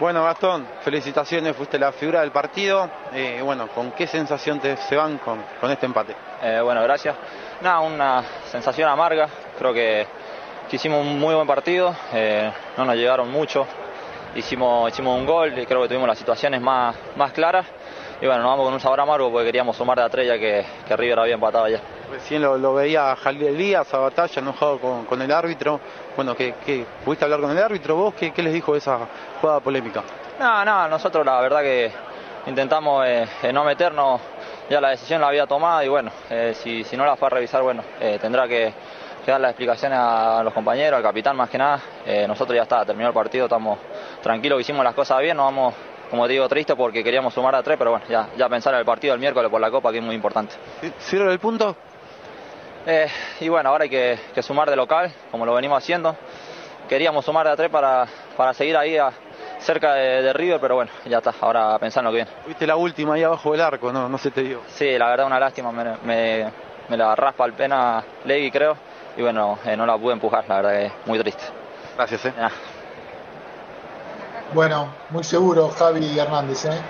Bueno, 0.00 0.24
Gastón, 0.24 0.66
felicitaciones, 0.82 1.54
fuiste 1.54 1.78
la 1.78 1.92
figura 1.92 2.22
del 2.22 2.32
partido. 2.32 2.88
Eh, 3.12 3.42
bueno, 3.44 3.68
¿con 3.74 3.92
qué 3.92 4.06
sensación 4.06 4.58
te, 4.58 4.78
se 4.78 4.96
van 4.96 5.18
con, 5.18 5.42
con 5.60 5.70
este 5.70 5.84
empate? 5.84 6.16
Eh, 6.42 6.58
bueno, 6.64 6.82
gracias. 6.82 7.14
Nada, 7.60 7.80
una 7.80 8.24
sensación 8.50 8.88
amarga. 8.88 9.28
Creo 9.58 9.74
que, 9.74 10.06
que 10.70 10.76
hicimos 10.76 11.04
un 11.04 11.18
muy 11.18 11.34
buen 11.34 11.48
partido. 11.48 11.94
Eh, 12.12 12.50
no 12.76 12.84
nos 12.84 12.94
llegaron 12.94 13.28
mucho. 13.28 13.66
Hicimos, 14.36 14.88
hicimos 14.92 15.18
un 15.18 15.26
gol 15.26 15.58
y 15.58 15.66
creo 15.66 15.82
que 15.82 15.88
tuvimos 15.88 16.06
las 16.06 16.16
situaciones 16.16 16.60
más, 16.60 16.94
más 17.16 17.32
claras. 17.32 17.66
Y 18.22 18.26
bueno, 18.26 18.42
nos 18.42 18.52
vamos 18.52 18.66
con 18.66 18.74
un 18.74 18.80
sabor 18.80 19.00
amargo 19.00 19.32
porque 19.32 19.46
queríamos 19.46 19.76
sumar 19.76 19.98
de 19.98 20.04
a 20.04 20.08
tres 20.08 20.28
ya 20.28 20.38
que, 20.38 20.64
que 20.86 20.96
River 20.96 21.18
había 21.18 21.34
empatado 21.34 21.66
ya. 21.66 21.80
Recién 22.08 22.42
lo, 22.42 22.56
lo 22.56 22.74
veía 22.74 23.16
Jalil 23.16 23.48
Elías 23.48 23.92
a 23.92 23.98
batalla, 23.98 24.40
enojado 24.40 24.78
con, 24.78 25.06
con 25.06 25.20
el 25.20 25.32
árbitro. 25.32 25.80
Bueno, 26.14 26.36
¿qué, 26.36 26.54
qué, 26.64 26.86
¿pudiste 27.04 27.24
hablar 27.24 27.40
con 27.40 27.50
el 27.50 27.58
árbitro 27.58 27.96
vos? 27.96 28.14
¿Qué, 28.14 28.30
¿Qué, 28.32 28.42
les 28.42 28.52
dijo 28.52 28.72
de 28.72 28.78
esa 28.78 28.98
jugada 29.40 29.58
polémica? 29.58 30.04
No, 30.38 30.64
no, 30.64 30.86
nosotros 30.86 31.26
la 31.26 31.40
verdad 31.40 31.62
que 31.62 31.90
intentamos 32.46 33.04
eh, 33.06 33.26
no 33.52 33.64
meternos, 33.64 34.20
ya 34.68 34.80
la 34.80 34.90
decisión 34.90 35.20
la 35.20 35.28
había 35.28 35.46
tomado 35.46 35.82
y 35.82 35.88
bueno, 35.88 36.12
eh, 36.30 36.52
si, 36.54 36.84
si, 36.84 36.96
no 36.96 37.04
la 37.04 37.16
fue 37.16 37.26
a 37.26 37.30
revisar, 37.30 37.62
bueno, 37.62 37.82
eh, 38.00 38.18
tendrá 38.20 38.46
que, 38.46 38.72
que, 39.24 39.30
dar 39.30 39.40
las 39.40 39.50
explicaciones 39.50 39.98
a 40.00 40.42
los 40.42 40.52
compañeros, 40.52 40.96
al 40.96 41.02
capitán 41.02 41.36
más 41.36 41.48
que 41.50 41.58
nada. 41.58 41.80
Eh, 42.06 42.26
nosotros 42.26 42.56
ya 42.56 42.62
está, 42.62 42.84
terminó 42.84 43.08
el 43.08 43.14
partido, 43.14 43.46
estamos 43.46 43.78
tranquilos 44.22 44.60
hicimos 44.60 44.84
las 44.84 44.94
cosas 44.94 45.20
bien, 45.20 45.36
no 45.36 45.44
vamos 45.44 45.74
como 46.10 46.26
te 46.26 46.32
digo, 46.32 46.48
triste 46.48 46.74
porque 46.74 47.04
queríamos 47.04 47.32
sumar 47.32 47.54
a 47.54 47.62
tres, 47.62 47.78
pero 47.78 47.92
bueno, 47.92 48.04
ya, 48.08 48.30
ya 48.36 48.48
pensar 48.48 48.74
en 48.74 48.80
el 48.80 48.84
partido 48.84 49.12
del 49.12 49.20
miércoles 49.20 49.48
por 49.48 49.60
la 49.60 49.70
Copa, 49.70 49.92
que 49.92 49.98
es 49.98 50.04
muy 50.04 50.16
importante. 50.16 50.56
¿Cierra 50.98 51.32
el 51.32 51.38
punto? 51.38 51.76
Eh, 52.84 53.06
y 53.40 53.48
bueno, 53.48 53.68
ahora 53.68 53.84
hay 53.84 53.90
que, 53.90 54.18
que, 54.34 54.42
sumar 54.42 54.68
de 54.68 54.74
local, 54.74 55.12
como 55.30 55.46
lo 55.46 55.54
venimos 55.54 55.78
haciendo. 55.78 56.16
Queríamos 56.88 57.24
sumar 57.24 57.46
de 57.46 57.52
a 57.52 57.56
tres 57.56 57.70
para, 57.70 58.08
para 58.36 58.52
seguir 58.54 58.76
ahí 58.76 58.96
a, 58.96 59.12
cerca 59.60 59.94
de, 59.94 60.22
de, 60.22 60.32
River, 60.32 60.58
pero 60.60 60.74
bueno, 60.76 60.90
ya 61.04 61.18
está, 61.18 61.32
ahora 61.40 61.78
pensando 61.78 62.10
que 62.10 62.16
viene. 62.16 62.30
Viste 62.46 62.66
la 62.66 62.76
última 62.76 63.14
ahí 63.14 63.22
abajo 63.22 63.52
del 63.52 63.60
arco, 63.60 63.92
no, 63.92 64.08
no 64.08 64.18
se 64.18 64.32
te 64.32 64.42
dio. 64.42 64.62
Sí, 64.66 64.98
la 64.98 65.10
verdad 65.10 65.26
una 65.26 65.38
lástima, 65.38 65.70
me, 65.70 65.84
me, 66.02 66.50
me 66.88 66.96
la 66.96 67.14
raspa 67.14 67.44
el 67.44 67.52
pena 67.52 68.02
Legui 68.24 68.50
creo, 68.50 68.76
y 69.20 69.22
bueno, 69.22 69.58
eh, 69.66 69.76
no 69.76 69.84
la 69.84 69.98
pude 69.98 70.14
empujar, 70.14 70.46
la 70.48 70.56
verdad 70.56 70.78
que 70.78 70.86
es 70.86 70.92
muy 71.04 71.18
triste. 71.18 71.42
Gracias, 71.94 72.24
eh. 72.24 72.32
Bueno, 74.54 74.94
muy 75.10 75.22
seguro 75.24 75.68
Javi 75.68 76.18
Hernández, 76.18 76.64
¿eh? 76.64 76.80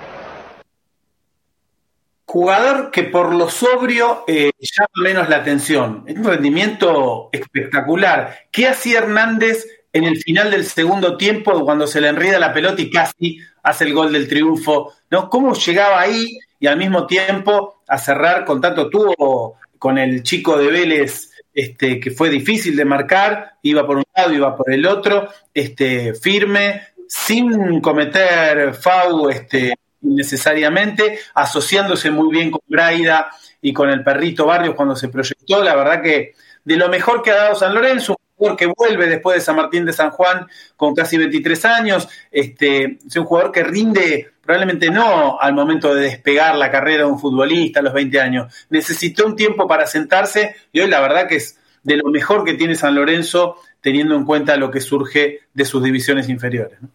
Jugador 2.26 2.92
que 2.92 3.02
por 3.02 3.34
lo 3.34 3.50
sobrio 3.50 4.22
eh, 4.28 4.52
llama 4.60 5.08
menos 5.08 5.28
la 5.28 5.38
atención. 5.38 6.04
Es 6.06 6.16
un 6.16 6.24
rendimiento 6.24 7.30
espectacular. 7.32 8.38
¿Qué 8.52 8.68
hacía 8.68 8.98
Hernández 8.98 9.66
en 9.92 10.04
el 10.04 10.16
final 10.18 10.52
del 10.52 10.64
segundo 10.64 11.16
tiempo 11.16 11.64
cuando 11.64 11.88
se 11.88 12.00
le 12.00 12.06
enreda 12.06 12.38
la 12.38 12.52
pelota 12.52 12.80
y 12.80 12.92
casi 12.92 13.38
hace 13.64 13.86
el 13.86 13.92
gol 13.94 14.12
del 14.12 14.28
triunfo? 14.28 14.92
¿No? 15.10 15.28
¿Cómo 15.28 15.54
llegaba 15.54 16.00
ahí 16.00 16.38
y 16.60 16.68
al 16.68 16.76
mismo 16.76 17.08
tiempo 17.08 17.82
a 17.88 17.98
cerrar 17.98 18.44
con 18.44 18.60
tanto 18.60 18.88
tuvo 18.88 19.56
con 19.80 19.98
el 19.98 20.22
chico 20.22 20.56
de 20.56 20.68
Vélez 20.68 21.29
este, 21.52 21.98
que 22.00 22.10
fue 22.10 22.30
difícil 22.30 22.76
de 22.76 22.84
marcar, 22.84 23.54
iba 23.62 23.86
por 23.86 23.98
un 23.98 24.04
lado, 24.14 24.32
iba 24.32 24.56
por 24.56 24.72
el 24.72 24.86
otro, 24.86 25.28
este, 25.52 26.14
firme, 26.14 26.82
sin 27.08 27.80
cometer 27.80 28.74
FAU 28.74 29.28
este, 29.30 29.74
innecesariamente, 30.02 31.18
asociándose 31.34 32.10
muy 32.10 32.30
bien 32.30 32.50
con 32.50 32.60
Braida 32.66 33.30
y 33.60 33.72
con 33.72 33.90
el 33.90 34.04
perrito 34.04 34.46
Barrios 34.46 34.74
cuando 34.74 34.94
se 34.94 35.08
proyectó. 35.08 35.62
La 35.62 35.74
verdad 35.74 36.02
que 36.02 36.34
de 36.64 36.76
lo 36.76 36.88
mejor 36.88 37.22
que 37.22 37.30
ha 37.30 37.36
dado 37.36 37.54
San 37.56 37.74
Lorenzo, 37.74 38.19
jugador 38.40 38.56
que 38.56 38.66
vuelve 38.66 39.06
después 39.06 39.36
de 39.36 39.40
San 39.42 39.56
Martín 39.56 39.84
de 39.84 39.92
San 39.92 40.10
Juan 40.10 40.46
con 40.76 40.94
casi 40.94 41.18
23 41.18 41.64
años, 41.66 42.08
este, 42.30 42.98
es 43.06 43.16
un 43.16 43.24
jugador 43.24 43.52
que 43.52 43.62
rinde 43.62 44.32
probablemente 44.42 44.90
no 44.90 45.38
al 45.38 45.52
momento 45.52 45.94
de 45.94 46.02
despegar 46.02 46.56
la 46.56 46.70
carrera 46.70 47.04
de 47.04 47.10
un 47.10 47.20
futbolista 47.20 47.80
a 47.80 47.82
los 47.82 47.92
20 47.92 48.20
años. 48.20 48.52
Necesitó 48.70 49.26
un 49.26 49.36
tiempo 49.36 49.68
para 49.68 49.86
sentarse 49.86 50.56
y 50.72 50.80
hoy 50.80 50.88
la 50.88 51.00
verdad 51.00 51.28
que 51.28 51.36
es 51.36 51.58
de 51.82 51.96
lo 51.96 52.08
mejor 52.08 52.44
que 52.44 52.54
tiene 52.54 52.74
San 52.74 52.94
Lorenzo 52.94 53.56
teniendo 53.80 54.14
en 54.14 54.24
cuenta 54.24 54.56
lo 54.56 54.70
que 54.70 54.80
surge 54.80 55.40
de 55.52 55.64
sus 55.64 55.82
divisiones 55.82 56.28
inferiores. 56.28 56.80
¿no? 56.82 56.88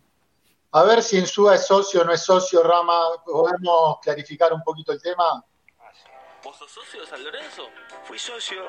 A 0.71 0.83
ver 0.83 1.01
si 1.01 1.17
Insúa 1.17 1.55
es 1.55 1.65
socio 1.65 2.01
o 2.01 2.03
no 2.03 2.11
es 2.11 2.21
socio, 2.21 2.61
Rama. 2.61 3.23
¿Podemos 3.23 3.99
clarificar 4.01 4.51
un 4.51 4.61
poquito 4.61 4.91
el 4.91 5.01
tema? 5.01 5.43
¿Vos 6.43 6.57
sos 6.57 6.69
socio 6.69 7.01
de 7.01 7.07
San 7.07 7.23
Lorenzo? 7.23 7.69
Fui 8.03 8.19
socio 8.19 8.65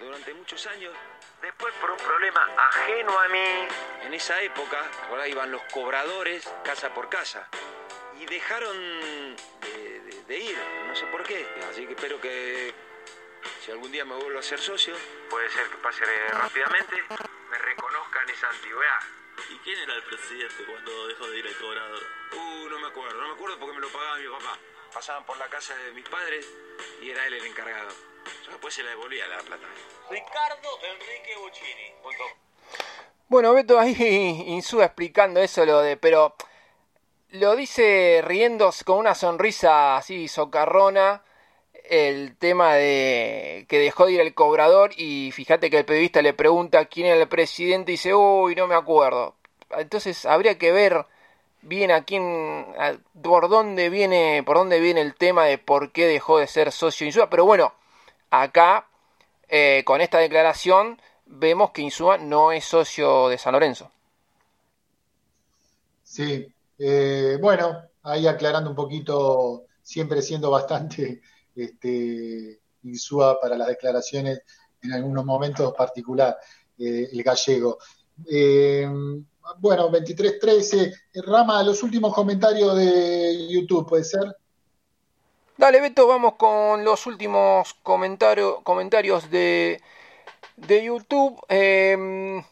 durante 0.00 0.34
muchos 0.34 0.66
años. 0.66 0.92
Después, 1.42 1.74
por 1.80 1.90
un 1.90 1.96
problema 1.98 2.48
ajeno 2.56 3.18
a 3.18 3.28
mí, 3.28 3.66
en 4.02 4.14
esa 4.14 4.40
época, 4.42 4.82
por 5.08 5.18
ahí 5.18 5.32
iban 5.32 5.50
los 5.50 5.62
cobradores 5.72 6.48
casa 6.64 6.94
por 6.94 7.08
casa. 7.08 7.48
Y 8.20 8.26
dejaron 8.26 8.76
de, 9.60 10.00
de- 10.00 10.22
de 10.24 10.38
ir, 10.38 10.56
no 10.86 10.94
sé 10.94 11.04
por 11.06 11.22
qué. 11.24 11.46
Así 11.68 11.84
que 11.86 11.94
espero 11.94 12.20
que 12.20 12.72
si 13.64 13.72
algún 13.72 13.90
día 13.90 14.04
me 14.04 14.14
vuelvo 14.14 14.38
a 14.38 14.42
ser 14.42 14.60
socio, 14.60 14.94
puede 15.28 15.50
ser 15.50 15.66
que 15.68 15.76
pase 15.78 16.04
rápidamente, 16.30 17.02
me 17.50 17.58
reconozcan 17.58 18.28
esa 18.30 18.48
antigüedad. 18.48 19.00
¿Y 19.50 19.56
quién 19.58 19.78
era 19.80 19.94
el 19.94 20.02
presidente 20.04 20.64
cuando 20.64 21.08
dejó 21.08 21.26
de 21.28 21.38
ir 21.38 21.46
el 21.46 21.56
cobrador? 21.56 22.02
Uh, 22.32 22.68
no 22.68 22.78
me 22.78 22.86
acuerdo, 22.86 23.20
no 23.20 23.28
me 23.28 23.34
acuerdo 23.34 23.58
porque 23.58 23.74
me 23.74 23.80
lo 23.80 23.88
pagaba 23.88 24.16
mi 24.18 24.28
papá. 24.28 24.58
Pasaban 24.94 25.26
por 25.26 25.36
la 25.38 25.48
casa 25.48 25.74
de 25.74 25.90
mis 25.92 26.08
padres 26.08 26.46
y 27.00 27.10
era 27.10 27.26
él 27.26 27.34
el 27.34 27.44
encargado. 27.46 27.90
Después 28.48 28.74
se 28.74 28.82
la 28.82 28.90
devolvía 28.90 29.26
la 29.28 29.38
plata. 29.38 29.66
Ricardo 30.10 30.68
Enrique 30.92 31.36
Buccini. 31.42 31.92
Bueno, 33.28 33.54
Beto 33.54 33.78
ahí 33.78 33.94
Insúa 34.48 34.84
explicando 34.86 35.40
eso, 35.40 35.64
lo 35.64 35.80
de, 35.80 35.96
pero 35.96 36.34
lo 37.30 37.56
dice 37.56 38.20
riendo 38.24 38.70
con 38.84 38.98
una 38.98 39.14
sonrisa 39.14 39.96
así 39.96 40.28
socarrona 40.28 41.22
el 41.84 42.36
tema 42.36 42.74
de 42.74 43.64
que 43.68 43.78
dejó 43.78 44.06
de 44.06 44.12
ir 44.12 44.20
el 44.20 44.34
cobrador 44.34 44.90
y 44.96 45.30
fíjate 45.32 45.70
que 45.70 45.78
el 45.78 45.84
periodista 45.84 46.20
le 46.22 46.32
pregunta 46.34 46.84
quién 46.84 47.06
era 47.06 47.20
el 47.20 47.28
presidente 47.28 47.92
y 47.92 47.94
dice, 47.94 48.14
uy, 48.14 48.54
no 48.54 48.66
me 48.66 48.74
acuerdo. 48.74 49.34
Entonces 49.70 50.24
habría 50.26 50.58
que 50.58 50.70
ver 50.72 51.06
bien 51.62 51.90
a 51.90 52.04
quién, 52.04 52.66
a- 52.78 52.96
por 53.22 53.48
dónde 53.48 53.88
viene, 53.88 54.42
por 54.44 54.58
dónde 54.58 54.78
viene 54.80 55.00
el 55.00 55.14
tema 55.14 55.44
de 55.46 55.58
por 55.58 55.90
qué 55.92 56.06
dejó 56.06 56.38
de 56.38 56.46
ser 56.46 56.70
socio 56.70 57.06
Insúa, 57.06 57.28
pero 57.30 57.44
bueno, 57.46 57.74
acá 58.32 58.88
eh, 59.48 59.82
con 59.84 60.00
esta 60.00 60.18
declaración 60.18 60.98
vemos 61.26 61.70
que 61.70 61.82
Insúa 61.82 62.16
no 62.18 62.50
es 62.50 62.64
socio 62.64 63.28
de 63.28 63.38
San 63.38 63.52
Lorenzo. 63.52 63.90
Sí, 66.02 66.46
eh, 66.78 67.38
bueno, 67.40 67.82
ahí 68.02 68.26
aclarando 68.26 68.70
un 68.70 68.76
poquito, 68.76 69.66
siempre 69.82 70.22
siendo 70.22 70.50
bastante 70.50 71.20
este, 71.54 72.60
insúa 72.84 73.38
para 73.40 73.56
las 73.56 73.68
declaraciones 73.68 74.40
en 74.82 74.92
algunos 74.92 75.24
momentos 75.24 75.74
particular, 75.74 76.36
eh, 76.78 77.08
el 77.12 77.22
gallego. 77.22 77.78
Eh, 78.26 78.88
bueno, 79.58 79.90
23-13, 79.90 80.92
Rama, 81.26 81.62
los 81.62 81.82
últimos 81.82 82.14
comentarios 82.14 82.76
de 82.76 83.48
YouTube, 83.48 83.88
¿puede 83.88 84.04
ser? 84.04 84.36
Dale, 85.62 85.80
Beto, 85.80 86.08
vamos 86.08 86.34
con 86.34 86.84
los 86.84 87.06
últimos 87.06 87.74
comentario- 87.84 88.62
comentarios 88.64 89.30
de, 89.30 89.80
de 90.56 90.84
YouTube. 90.84 91.40
Eh, 91.48 92.42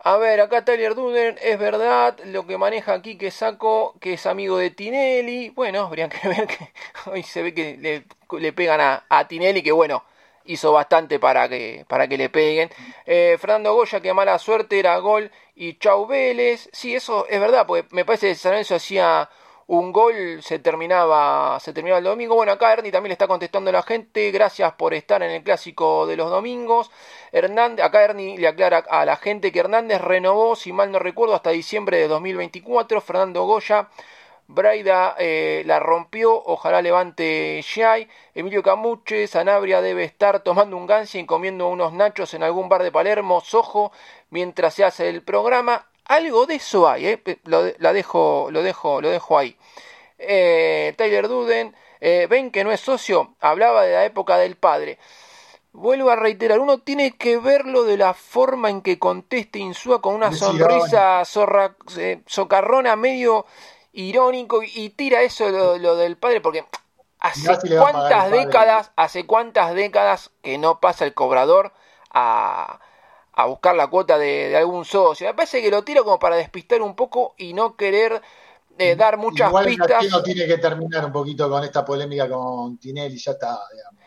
a 0.00 0.16
ver, 0.18 0.40
acá 0.40 0.64
Tyler 0.64 0.94
Duden, 0.94 1.36
es 1.42 1.58
verdad 1.58 2.18
lo 2.26 2.46
que 2.46 2.58
maneja 2.58 2.94
aquí 2.94 3.18
que 3.18 3.30
saco, 3.32 3.94
que 4.00 4.14
es 4.14 4.26
amigo 4.26 4.58
de 4.58 4.70
Tinelli. 4.70 5.50
Bueno, 5.50 5.80
habría 5.82 6.08
que 6.08 6.28
ver 6.28 6.46
que 6.46 6.72
hoy 7.10 7.22
se 7.24 7.42
ve 7.42 7.54
que 7.54 7.76
le, 7.78 8.04
le 8.40 8.52
pegan 8.52 8.80
a, 8.80 9.04
a 9.08 9.28
Tinelli, 9.28 9.62
que 9.62 9.72
bueno, 9.72 10.04
hizo 10.44 10.72
bastante 10.72 11.18
para 11.18 11.48
que, 11.48 11.84
para 11.88 12.08
que 12.08 12.18
le 12.18 12.28
peguen. 12.30 12.70
Eh, 13.06 13.36
Fernando 13.40 13.74
Goya, 13.74 14.00
que 14.00 14.14
mala 14.14 14.38
suerte, 14.38 14.78
era 14.78 14.96
gol 14.98 15.30
y 15.56 15.78
Chau 15.78 16.06
Vélez. 16.06 16.68
Sí, 16.72 16.94
eso 16.94 17.26
es 17.28 17.40
verdad, 17.40 17.66
porque 17.66 17.86
me 17.92 18.04
parece 18.04 18.28
que 18.28 18.34
San 18.36 18.52
Lorenzo 18.52 18.74
hacía 18.76 19.28
un 19.66 19.92
gol, 19.92 20.42
se 20.42 20.58
terminaba, 20.58 21.58
se 21.60 21.72
terminaba 21.72 21.98
el 21.98 22.04
domingo. 22.04 22.34
Bueno, 22.34 22.52
acá 22.52 22.72
Ernie 22.72 22.92
también 22.92 23.10
le 23.10 23.14
está 23.14 23.26
contestando 23.26 23.72
la 23.72 23.82
gente. 23.82 24.30
Gracias 24.30 24.72
por 24.74 24.94
estar 24.94 25.22
en 25.22 25.30
el 25.30 25.42
clásico 25.42 26.06
de 26.06 26.16
los 26.16 26.30
domingos. 26.30 26.90
Hernández, 27.32 27.84
acá 27.84 28.04
Ernie 28.04 28.38
le 28.38 28.48
aclara 28.48 28.84
a 28.88 29.04
la 29.04 29.16
gente 29.16 29.52
que 29.52 29.60
Hernández 29.60 30.00
renovó, 30.00 30.56
si 30.56 30.72
mal 30.72 30.92
no 30.92 30.98
recuerdo, 30.98 31.34
hasta 31.34 31.50
diciembre 31.50 31.98
de 31.98 32.08
2024. 32.08 33.00
Fernando 33.00 33.44
Goya. 33.44 33.88
Braida 34.46 35.16
eh, 35.18 35.62
la 35.64 35.80
rompió, 35.80 36.34
ojalá 36.44 36.82
levante 36.82 37.60
Shai. 37.62 38.08
Emilio 38.34 38.62
Camuche, 38.62 39.26
Sanabria 39.26 39.80
debe 39.80 40.04
estar 40.04 40.40
tomando 40.40 40.76
un 40.76 40.86
gansia 40.86 41.18
y 41.20 41.24
comiendo 41.26 41.68
unos 41.68 41.94
nachos 41.94 42.34
en 42.34 42.42
algún 42.42 42.68
bar 42.68 42.82
de 42.82 42.92
Palermo, 42.92 43.40
Sojo, 43.40 43.90
mientras 44.28 44.74
se 44.74 44.84
hace 44.84 45.08
el 45.08 45.22
programa. 45.22 45.86
Algo 46.06 46.46
de 46.46 46.56
eso 46.56 46.88
hay, 46.88 47.06
eh, 47.06 47.38
lo, 47.44 47.64
la 47.78 47.92
dejo, 47.92 48.48
lo, 48.50 48.62
dejo, 48.62 49.00
lo 49.00 49.10
dejo 49.10 49.38
ahí. 49.38 49.56
Eh, 50.18 50.94
Tyler 50.96 51.28
Duden, 51.28 51.74
eh, 52.00 52.26
ven 52.28 52.50
que 52.50 52.64
no 52.64 52.72
es 52.72 52.80
socio, 52.80 53.34
hablaba 53.40 53.82
de 53.84 53.94
la 53.94 54.04
época 54.04 54.36
del 54.36 54.56
padre. 54.56 54.98
Vuelvo 55.72 56.10
a 56.10 56.16
reiterar, 56.16 56.60
uno 56.60 56.78
tiene 56.78 57.16
que 57.16 57.38
verlo 57.38 57.84
de 57.84 57.96
la 57.96 58.14
forma 58.14 58.70
en 58.70 58.80
que 58.80 58.98
conteste 58.98 59.58
Insúa 59.58 60.00
con 60.00 60.14
una 60.14 60.32
sonrisa 60.32 61.24
zorra, 61.24 61.74
eh, 61.96 62.22
socarrona 62.26 62.94
medio 62.94 63.46
irónico 63.92 64.60
y 64.62 64.90
tira 64.90 65.22
eso 65.22 65.48
lo, 65.48 65.78
lo 65.78 65.96
del 65.96 66.16
padre 66.16 66.40
porque 66.40 66.64
hace 67.24 67.56
cuántas 67.78 68.30
décadas, 68.30 68.92
hace 68.96 69.26
cuántas 69.26 69.74
décadas 69.74 70.30
que 70.42 70.58
no 70.58 70.78
pasa 70.78 71.06
el 71.06 71.14
cobrador 71.14 71.72
a, 72.10 72.80
a 73.36 73.46
buscar 73.46 73.74
la 73.74 73.88
cuota 73.88 74.18
de, 74.18 74.48
de 74.48 74.56
algún 74.56 74.84
socio. 74.84 75.26
Me 75.26 75.34
parece 75.34 75.60
que 75.60 75.70
lo 75.70 75.82
tira 75.82 76.02
como 76.02 76.18
para 76.18 76.36
despistar 76.36 76.82
un 76.82 76.94
poco 76.94 77.34
y 77.36 77.52
no 77.52 77.76
querer 77.76 78.22
eh, 78.78 78.96
dar 78.96 79.16
muchas 79.16 79.48
Igual 79.48 79.66
pistas. 79.66 79.88
Gallego 79.88 80.22
tiene 80.22 80.46
que 80.46 80.58
terminar 80.58 81.04
un 81.04 81.12
poquito 81.12 81.48
con 81.48 81.62
esta 81.64 81.84
polémica 81.84 82.28
con 82.28 82.78
Tinelli, 82.78 83.18
ya 83.18 83.32
está, 83.32 83.58
digamos. 83.72 84.04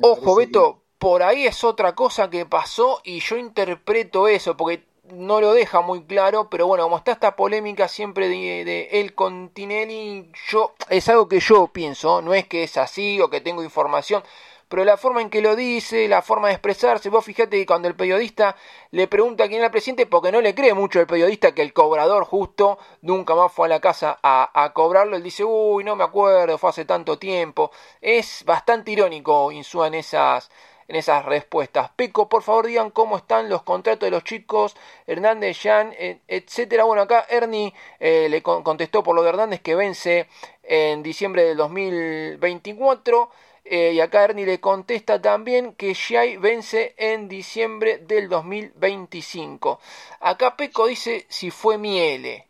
Ojo, 0.00 0.36
Beto, 0.36 0.82
por 0.98 1.22
ahí 1.22 1.46
es 1.46 1.62
otra 1.64 1.94
cosa 1.94 2.28
que 2.28 2.46
pasó 2.46 3.00
y 3.04 3.20
yo 3.20 3.36
interpreto 3.36 4.28
eso, 4.28 4.56
porque 4.56 4.86
no 5.12 5.40
lo 5.40 5.52
deja 5.52 5.82
muy 5.82 6.04
claro, 6.04 6.48
pero 6.50 6.66
bueno, 6.66 6.84
como 6.84 6.96
está 6.96 7.12
esta 7.12 7.36
polémica 7.36 7.88
siempre 7.88 8.28
de, 8.28 8.64
de 8.64 8.88
él 8.92 9.14
con 9.14 9.50
Tinelli, 9.50 10.32
yo, 10.48 10.74
es 10.88 11.08
algo 11.08 11.28
que 11.28 11.40
yo 11.40 11.68
pienso, 11.68 12.22
no 12.22 12.34
es 12.34 12.46
que 12.48 12.64
es 12.64 12.76
así 12.76 13.20
o 13.20 13.28
que 13.28 13.40
tengo 13.40 13.62
información, 13.62 14.22
pero 14.68 14.84
la 14.84 14.96
forma 14.96 15.20
en 15.22 15.30
que 15.30 15.40
lo 15.42 15.56
dice, 15.56 16.08
la 16.08 16.22
forma 16.22 16.48
de 16.48 16.54
expresarse, 16.54 17.08
vos 17.10 17.24
fíjate 17.24 17.56
que 17.58 17.66
cuando 17.66 17.88
el 17.88 17.94
periodista 17.94 18.56
le 18.90 19.06
pregunta 19.08 19.44
quién 19.46 19.58
era 19.58 19.66
el 19.66 19.70
presidente, 19.72 20.06
porque 20.06 20.32
no 20.32 20.40
le 20.40 20.54
cree 20.54 20.74
mucho 20.74 21.00
el 21.00 21.06
periodista 21.06 21.52
que 21.54 21.62
el 21.62 21.72
cobrador 21.72 22.24
justo 22.24 22.78
nunca 23.02 23.34
más 23.34 23.52
fue 23.52 23.66
a 23.66 23.70
la 23.70 23.80
casa 23.80 24.18
a, 24.22 24.72
cobrarlo, 24.74 25.16
él 25.16 25.22
dice, 25.22 25.44
uy, 25.44 25.84
no 25.84 25.96
me 25.96 26.04
acuerdo, 26.04 26.58
fue 26.58 26.70
hace 26.70 26.84
tanto 26.84 27.18
tiempo. 27.18 27.70
Es 28.00 28.44
bastante 28.44 28.90
irónico 28.90 29.52
Insúa 29.52 29.86
en 29.88 29.94
esas, 29.94 30.50
en 30.88 30.96
esas 30.96 31.24
respuestas. 31.24 31.90
Peco, 31.96 32.28
por 32.28 32.42
favor 32.42 32.66
digan 32.66 32.90
cómo 32.90 33.16
están 33.16 33.48
los 33.48 33.62
contratos 33.62 34.06
de 34.06 34.10
los 34.10 34.24
chicos, 34.24 34.76
Hernández, 35.06 35.58
Jan, 35.62 35.94
et- 35.98 36.20
etcétera. 36.28 36.84
Bueno, 36.84 37.02
acá 37.02 37.26
Ernie 37.28 37.72
eh, 38.00 38.28
le 38.28 38.42
con- 38.42 38.62
contestó 38.62 39.02
por 39.02 39.14
lo 39.14 39.22
de 39.22 39.30
Hernández 39.30 39.60
que 39.62 39.74
vence 39.74 40.28
en 40.62 41.02
diciembre 41.02 41.44
del 41.44 41.56
2024. 41.56 43.30
Eh, 43.64 43.92
y 43.94 44.00
acá 44.00 44.24
Ernie 44.24 44.44
le 44.44 44.60
contesta 44.60 45.20
también 45.22 45.74
que 45.74 45.94
Shai 45.94 46.36
vence 46.36 46.94
en 46.98 47.28
diciembre 47.28 47.98
del 47.98 48.28
2025. 48.28 49.80
Acá 50.20 50.54
Peco 50.56 50.86
dice 50.86 51.24
si 51.28 51.50
fue 51.50 51.78
Miele. 51.78 52.46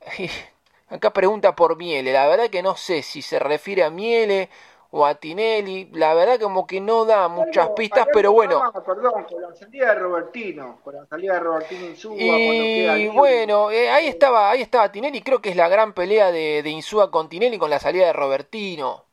Acá 0.88 1.12
pregunta 1.12 1.54
por 1.54 1.76
Miele. 1.76 2.12
La 2.12 2.26
verdad 2.26 2.50
que 2.50 2.62
no 2.62 2.76
sé 2.76 3.02
si 3.02 3.22
se 3.22 3.38
refiere 3.38 3.84
a 3.84 3.90
Miele 3.90 4.50
o 4.90 5.06
a 5.06 5.14
Tinelli. 5.14 5.88
La 5.92 6.12
verdad 6.12 6.40
como 6.40 6.66
que 6.66 6.80
no 6.80 7.04
da 7.04 7.28
muchas 7.28 7.70
pistas, 7.70 8.08
pero 8.12 8.32
bueno. 8.32 8.60
Perdón, 8.84 9.24
con 9.24 9.42
la 9.42 9.54
salida 9.54 9.86
de 9.86 9.94
Robertino, 9.94 10.80
con 10.82 10.94
la 10.96 11.06
salida 11.06 11.34
de 11.34 11.40
Robertino 11.40 11.86
Insúa, 11.86 12.16
cuando 12.16 12.64
queda 12.64 12.98
Y 12.98 13.08
bueno, 13.08 13.70
eh, 13.70 13.88
ahí 13.90 14.08
estaba, 14.08 14.50
ahí 14.50 14.60
estaba 14.60 14.90
Tinelli, 14.90 15.22
creo 15.22 15.40
que 15.40 15.50
es 15.50 15.56
la 15.56 15.68
gran 15.68 15.92
pelea 15.92 16.32
de, 16.32 16.62
de 16.64 16.70
Insúa 16.70 17.12
con 17.12 17.28
Tinelli 17.28 17.58
con 17.58 17.70
la 17.70 17.78
salida 17.78 18.06
de 18.06 18.12
Robertino. 18.12 19.11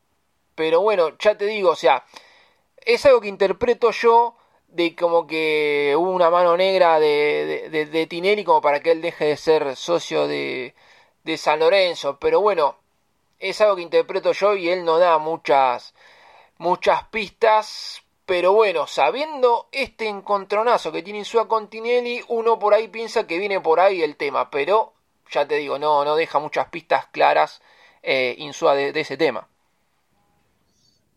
Pero 0.60 0.82
bueno, 0.82 1.16
ya 1.18 1.38
te 1.38 1.46
digo, 1.46 1.70
o 1.70 1.74
sea, 1.74 2.04
es 2.76 3.06
algo 3.06 3.22
que 3.22 3.28
interpreto 3.28 3.92
yo 3.92 4.36
de 4.68 4.94
como 4.94 5.26
que 5.26 5.94
hubo 5.96 6.10
una 6.10 6.28
mano 6.28 6.54
negra 6.54 7.00
de, 7.00 7.70
de, 7.90 8.06
Tinelli 8.06 8.44
como 8.44 8.60
para 8.60 8.80
que 8.80 8.90
él 8.90 9.00
deje 9.00 9.24
de 9.24 9.36
ser 9.38 9.74
socio 9.74 10.28
de, 10.28 10.74
de 11.24 11.38
San 11.38 11.60
Lorenzo. 11.60 12.18
Pero 12.20 12.42
bueno, 12.42 12.76
es 13.38 13.58
algo 13.62 13.76
que 13.76 13.80
interpreto 13.80 14.32
yo 14.32 14.54
y 14.54 14.68
él 14.68 14.84
no 14.84 14.98
da 14.98 15.16
muchas, 15.16 15.94
muchas 16.58 17.04
pistas. 17.04 18.02
Pero 18.26 18.52
bueno, 18.52 18.86
sabiendo 18.86 19.70
este 19.72 20.08
encontronazo 20.08 20.92
que 20.92 21.02
tiene 21.02 21.20
Insúa 21.20 21.48
con 21.48 21.70
Tinelli, 21.70 22.22
uno 22.28 22.58
por 22.58 22.74
ahí 22.74 22.88
piensa 22.88 23.26
que 23.26 23.38
viene 23.38 23.62
por 23.62 23.80
ahí 23.80 24.02
el 24.02 24.16
tema. 24.16 24.50
Pero 24.50 24.92
ya 25.30 25.48
te 25.48 25.54
digo, 25.54 25.78
no, 25.78 26.04
no 26.04 26.16
deja 26.16 26.38
muchas 26.38 26.68
pistas 26.68 27.06
claras 27.06 27.62
eh, 28.02 28.34
Insúa 28.36 28.74
de 28.74 29.00
ese 29.00 29.16
tema. 29.16 29.49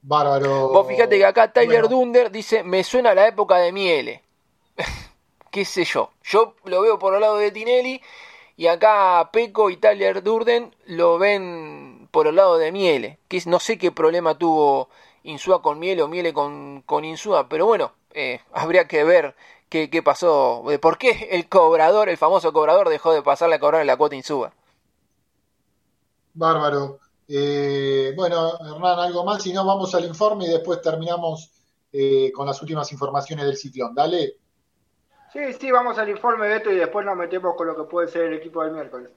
Bárbaro. 0.03 0.67
Vos 0.67 0.87
fíjate 0.87 1.17
que 1.17 1.25
acá 1.25 1.51
Tyler 1.51 1.83
Bueno. 1.83 1.87
Dunder 1.87 2.29
dice, 2.29 2.63
me 2.63 2.83
suena 2.83 3.11
a 3.11 3.15
la 3.15 3.27
época 3.27 3.57
de 3.57 3.71
Miele. 3.71 4.21
Qué 5.51 5.65
sé 5.65 5.85
yo. 5.85 6.11
Yo 6.23 6.55
lo 6.65 6.81
veo 6.81 6.99
por 6.99 7.13
el 7.15 7.21
lado 7.21 7.37
de 7.37 7.51
Tinelli 7.51 8.01
Y 8.57 8.67
acá 8.67 9.29
Peco 9.31 9.69
y 9.69 9.77
Tyler 9.77 10.21
Durden 10.21 10.75
lo 10.85 11.17
ven 11.17 12.07
por 12.11 12.27
el 12.27 12.35
lado 12.35 12.57
de 12.57 12.71
Miele, 12.71 13.17
que 13.27 13.41
no 13.47 13.59
sé 13.59 13.77
qué 13.79 13.91
problema 13.91 14.37
tuvo 14.37 14.89
Insúa 15.23 15.61
con 15.61 15.79
Miele 15.79 16.03
o 16.03 16.07
Miele 16.07 16.33
con, 16.33 16.83
con 16.85 17.05
Insúa, 17.05 17.49
pero 17.49 17.65
bueno, 17.65 17.93
eh, 18.13 18.41
habría 18.53 18.87
que 18.87 19.03
ver 19.03 19.35
qué, 19.69 19.89
qué 19.89 20.03
pasó, 20.03 20.63
de 20.67 20.79
por 20.79 20.97
qué 20.97 21.29
el 21.31 21.47
cobrador, 21.49 22.09
el 22.09 22.17
famoso 22.17 22.53
cobrador, 22.53 22.89
dejó 22.89 23.13
de 23.13 23.23
pasarle 23.23 23.55
a 23.55 23.59
cobrar 23.59 23.85
la 23.85 23.97
cuota 23.97 24.15
Insúa. 24.15 24.53
Bárbaro. 26.33 26.99
Eh, 27.27 28.13
bueno, 28.15 28.53
Hernán, 28.59 28.99
algo 28.99 29.23
más, 29.23 29.41
si 29.41 29.51
no, 29.53 29.65
vamos 29.65 29.95
al 29.95 30.05
informe 30.05 30.45
y 30.45 30.49
después 30.49 30.79
terminamos 30.81 31.51
eh, 31.91 32.31
con 32.33 32.45
las 32.47 32.61
últimas 32.61 32.91
informaciones 32.91 33.45
del 33.45 33.57
ciclón. 33.57 33.95
Dale. 33.95 34.35
Sí, 35.31 35.39
sí, 35.59 35.71
vamos 35.71 35.97
al 35.97 36.09
informe, 36.09 36.47
Beto, 36.47 36.71
y 36.71 36.75
después 36.75 37.03
nos 37.05 37.17
metemos 37.17 37.55
con 37.55 37.67
lo 37.67 37.75
que 37.75 37.83
puede 37.83 38.07
ser 38.07 38.25
el 38.25 38.33
equipo 38.33 38.63
del 38.63 38.73
miércoles. 38.73 39.11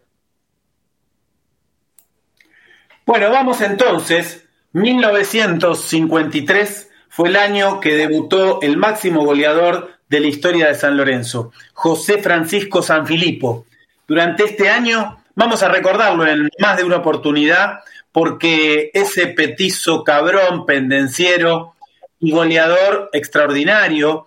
Bueno, 3.04 3.30
vamos 3.30 3.60
entonces. 3.60 4.44
1953 4.72 6.90
fue 7.08 7.28
el 7.28 7.36
año 7.36 7.78
que 7.80 7.94
debutó 7.94 8.60
el 8.60 8.76
máximo 8.76 9.24
goleador 9.24 9.96
de 10.08 10.20
la 10.20 10.26
historia 10.26 10.68
de 10.68 10.74
San 10.74 10.96
Lorenzo, 10.96 11.52
José 11.72 12.18
Francisco 12.18 12.82
Sanfilippo. 12.82 13.66
Durante 14.06 14.44
este 14.44 14.68
año 14.68 15.18
vamos 15.36 15.62
a 15.62 15.68
recordarlo 15.68 16.26
en 16.26 16.48
más 16.58 16.76
de 16.76 16.84
una 16.84 16.96
oportunidad 16.96 17.80
porque 18.10 18.90
ese 18.94 19.28
petizo 19.28 20.02
cabrón, 20.02 20.66
pendenciero 20.66 21.74
y 22.18 22.32
goleador 22.32 23.10
extraordinario 23.12 24.26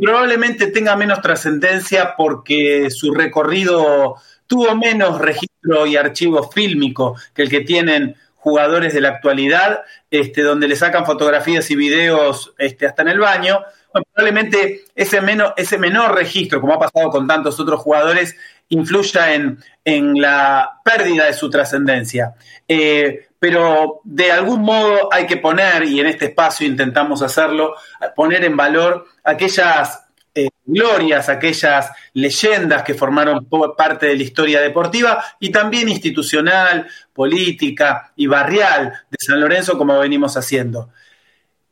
probablemente 0.00 0.68
tenga 0.68 0.94
menos 0.94 1.20
trascendencia 1.20 2.14
porque 2.16 2.90
su 2.90 3.12
recorrido 3.12 4.16
tuvo 4.46 4.76
menos 4.76 5.18
registro 5.18 5.86
y 5.86 5.96
archivo 5.96 6.48
fílmico 6.50 7.16
que 7.34 7.42
el 7.42 7.50
que 7.50 7.60
tienen 7.60 8.16
jugadores 8.36 8.94
de 8.94 9.00
la 9.00 9.10
actualidad, 9.10 9.80
este, 10.10 10.42
donde 10.42 10.68
le 10.68 10.76
sacan 10.76 11.04
fotografías 11.04 11.70
y 11.70 11.76
videos 11.76 12.54
este, 12.58 12.86
hasta 12.86 13.02
en 13.02 13.08
el 13.08 13.20
baño. 13.20 13.60
Probablemente 13.92 14.84
ese, 14.94 15.20
ese 15.56 15.78
menor 15.78 16.14
registro, 16.14 16.60
como 16.60 16.74
ha 16.74 16.78
pasado 16.78 17.10
con 17.10 17.26
tantos 17.26 17.58
otros 17.58 17.80
jugadores, 17.80 18.36
influya 18.68 19.34
en, 19.34 19.58
en 19.84 20.20
la 20.20 20.80
pérdida 20.84 21.26
de 21.26 21.32
su 21.32 21.50
trascendencia. 21.50 22.34
Eh, 22.66 23.28
pero 23.38 24.00
de 24.04 24.30
algún 24.30 24.60
modo 24.60 25.12
hay 25.12 25.26
que 25.26 25.38
poner, 25.38 25.84
y 25.84 25.98
en 25.98 26.06
este 26.06 26.26
espacio 26.26 26.66
intentamos 26.66 27.22
hacerlo, 27.22 27.74
poner 28.14 28.44
en 28.44 28.56
valor 28.56 29.06
aquellas 29.24 30.06
eh, 30.34 30.50
glorias, 30.64 31.28
aquellas 31.28 31.90
leyendas 32.12 32.84
que 32.84 32.94
formaron 32.94 33.48
parte 33.76 34.06
de 34.06 34.16
la 34.16 34.22
historia 34.22 34.60
deportiva 34.60 35.24
y 35.40 35.50
también 35.50 35.88
institucional, 35.88 36.86
política 37.12 38.12
y 38.14 38.28
barrial 38.28 38.92
de 39.10 39.16
San 39.18 39.40
Lorenzo 39.40 39.76
como 39.76 39.98
venimos 39.98 40.36
haciendo. 40.36 40.90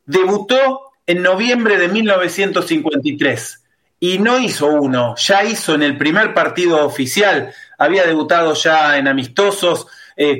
Debutó 0.05 0.88
en 1.09 1.23
noviembre 1.23 1.79
de 1.79 1.87
1953 1.87 3.63
y 3.99 4.19
no 4.19 4.37
hizo 4.37 4.67
uno, 4.67 5.15
ya 5.15 5.43
hizo 5.43 5.73
en 5.73 5.81
el 5.81 5.97
primer 5.97 6.35
partido 6.35 6.85
oficial, 6.85 7.51
había 7.79 8.05
debutado 8.05 8.53
ya 8.53 8.95
en 8.95 9.07
amistosos 9.07 9.87
eh, 10.15 10.37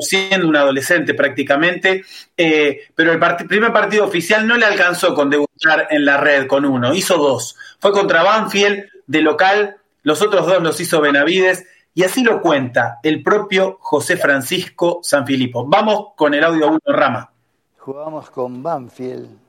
siendo 0.00 0.48
un 0.48 0.56
adolescente 0.56 1.14
prácticamente, 1.14 2.04
eh, 2.36 2.88
pero 2.96 3.12
el 3.12 3.20
primer 3.46 3.72
partido 3.72 4.04
oficial 4.04 4.48
no 4.48 4.56
le 4.56 4.66
alcanzó 4.66 5.14
con 5.14 5.30
debutar 5.30 5.86
en 5.90 6.04
la 6.04 6.16
red 6.16 6.48
con 6.48 6.64
uno, 6.64 6.92
hizo 6.92 7.16
dos. 7.16 7.54
Fue 7.78 7.92
contra 7.92 8.24
Banfield 8.24 8.82
de 9.06 9.22
local, 9.22 9.76
los 10.02 10.20
otros 10.22 10.44
dos 10.44 10.60
los 10.60 10.80
hizo 10.80 11.00
Benavides, 11.00 11.66
y 11.94 12.02
así 12.02 12.24
lo 12.24 12.42
cuenta 12.42 12.98
el 13.04 13.22
propio 13.22 13.78
José 13.80 14.16
Francisco 14.16 14.98
Sanfilippo. 15.04 15.64
Vamos 15.66 16.14
con 16.16 16.34
el 16.34 16.42
audio 16.42 16.66
1 16.66 16.80
Rama. 16.86 17.30
Jugamos 17.76 18.28
con 18.30 18.60
Banfield 18.60 19.47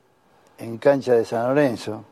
en 0.60 0.78
cancha 0.78 1.14
de 1.14 1.26
San 1.26 1.48
Lorenzo. 1.48 2.04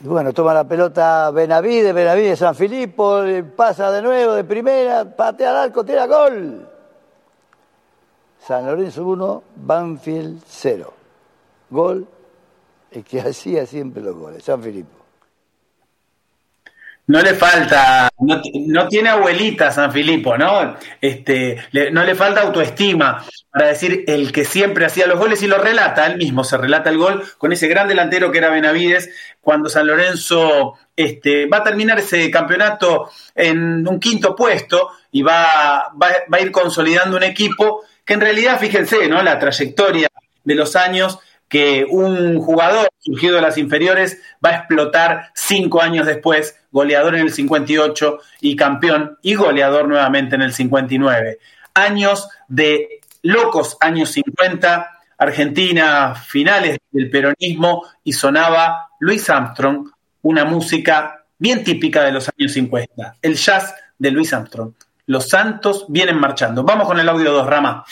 Bueno, 0.00 0.32
toma 0.32 0.52
la 0.52 0.64
pelota 0.64 1.30
Benavides, 1.30 1.94
Benavides 1.94 2.38
San 2.40 2.54
Filipo, 2.54 3.22
pasa 3.54 3.90
de 3.92 4.02
nuevo 4.02 4.32
de 4.34 4.44
primera, 4.44 5.04
patea 5.04 5.50
al 5.50 5.56
arco, 5.56 5.84
tira 5.84 6.06
gol. 6.06 6.68
San 8.44 8.66
Lorenzo 8.66 9.06
1, 9.06 9.42
Banfield 9.56 10.42
0. 10.44 10.92
Gol 11.70 12.06
el 12.90 13.04
que 13.04 13.20
hacía 13.28 13.66
siempre 13.66 14.02
los 14.02 14.16
goles, 14.16 14.42
San 14.44 14.62
Filipo. 14.62 15.01
No 17.12 17.20
le 17.20 17.34
falta, 17.34 18.08
no, 18.20 18.88
tiene 18.88 19.10
abuelita 19.10 19.70
San 19.70 19.92
Filipo, 19.92 20.38
¿no? 20.38 20.78
Este, 20.98 21.58
no 21.92 22.04
le 22.04 22.14
falta 22.14 22.40
autoestima 22.40 23.22
para 23.50 23.66
decir 23.66 24.04
el 24.06 24.32
que 24.32 24.46
siempre 24.46 24.86
hacía 24.86 25.06
los 25.06 25.18
goles 25.18 25.42
y 25.42 25.46
lo 25.46 25.58
relata, 25.58 26.06
él 26.06 26.16
mismo 26.16 26.42
se 26.42 26.56
relata 26.56 26.88
el 26.88 26.96
gol 26.96 27.22
con 27.36 27.52
ese 27.52 27.68
gran 27.68 27.86
delantero 27.86 28.32
que 28.32 28.38
era 28.38 28.48
Benavides, 28.48 29.10
cuando 29.42 29.68
San 29.68 29.88
Lorenzo 29.88 30.78
este, 30.96 31.44
va 31.44 31.58
a 31.58 31.64
terminar 31.64 31.98
ese 31.98 32.30
campeonato 32.30 33.10
en 33.34 33.86
un 33.86 34.00
quinto 34.00 34.34
puesto 34.34 34.92
y 35.10 35.20
va, 35.20 35.92
va, 36.02 36.08
va 36.32 36.38
a 36.38 36.40
ir 36.40 36.50
consolidando 36.50 37.18
un 37.18 37.24
equipo 37.24 37.82
que 38.06 38.14
en 38.14 38.22
realidad, 38.22 38.58
fíjense, 38.58 39.06
¿no? 39.06 39.22
La 39.22 39.38
trayectoria 39.38 40.08
de 40.44 40.54
los 40.54 40.76
años 40.76 41.18
que 41.52 41.84
un 41.86 42.40
jugador 42.40 42.88
surgido 42.96 43.36
de 43.36 43.42
las 43.42 43.58
inferiores 43.58 44.22
va 44.42 44.48
a 44.48 44.56
explotar 44.56 45.32
cinco 45.34 45.82
años 45.82 46.06
después, 46.06 46.58
goleador 46.70 47.14
en 47.14 47.20
el 47.20 47.30
58 47.30 48.20
y 48.40 48.56
campeón 48.56 49.18
y 49.20 49.34
goleador 49.34 49.86
nuevamente 49.86 50.34
en 50.34 50.40
el 50.40 50.54
59. 50.54 51.40
Años 51.74 52.26
de 52.48 53.00
locos 53.20 53.76
años 53.82 54.12
50, 54.12 54.92
Argentina, 55.18 56.14
finales 56.14 56.78
del 56.90 57.10
peronismo 57.10 57.84
y 58.02 58.14
sonaba 58.14 58.88
Luis 58.98 59.28
Armstrong, 59.28 59.90
una 60.22 60.46
música 60.46 61.26
bien 61.36 61.64
típica 61.64 62.02
de 62.02 62.12
los 62.12 62.30
años 62.30 62.52
50, 62.52 63.16
el 63.20 63.34
jazz 63.34 63.74
de 63.98 64.10
Luis 64.10 64.32
Armstrong. 64.32 64.72
Los 65.04 65.28
Santos 65.28 65.84
vienen 65.90 66.16
marchando. 66.16 66.62
Vamos 66.62 66.86
con 66.86 66.98
el 66.98 67.10
audio 67.10 67.30
2, 67.30 67.46
Rama. 67.46 67.84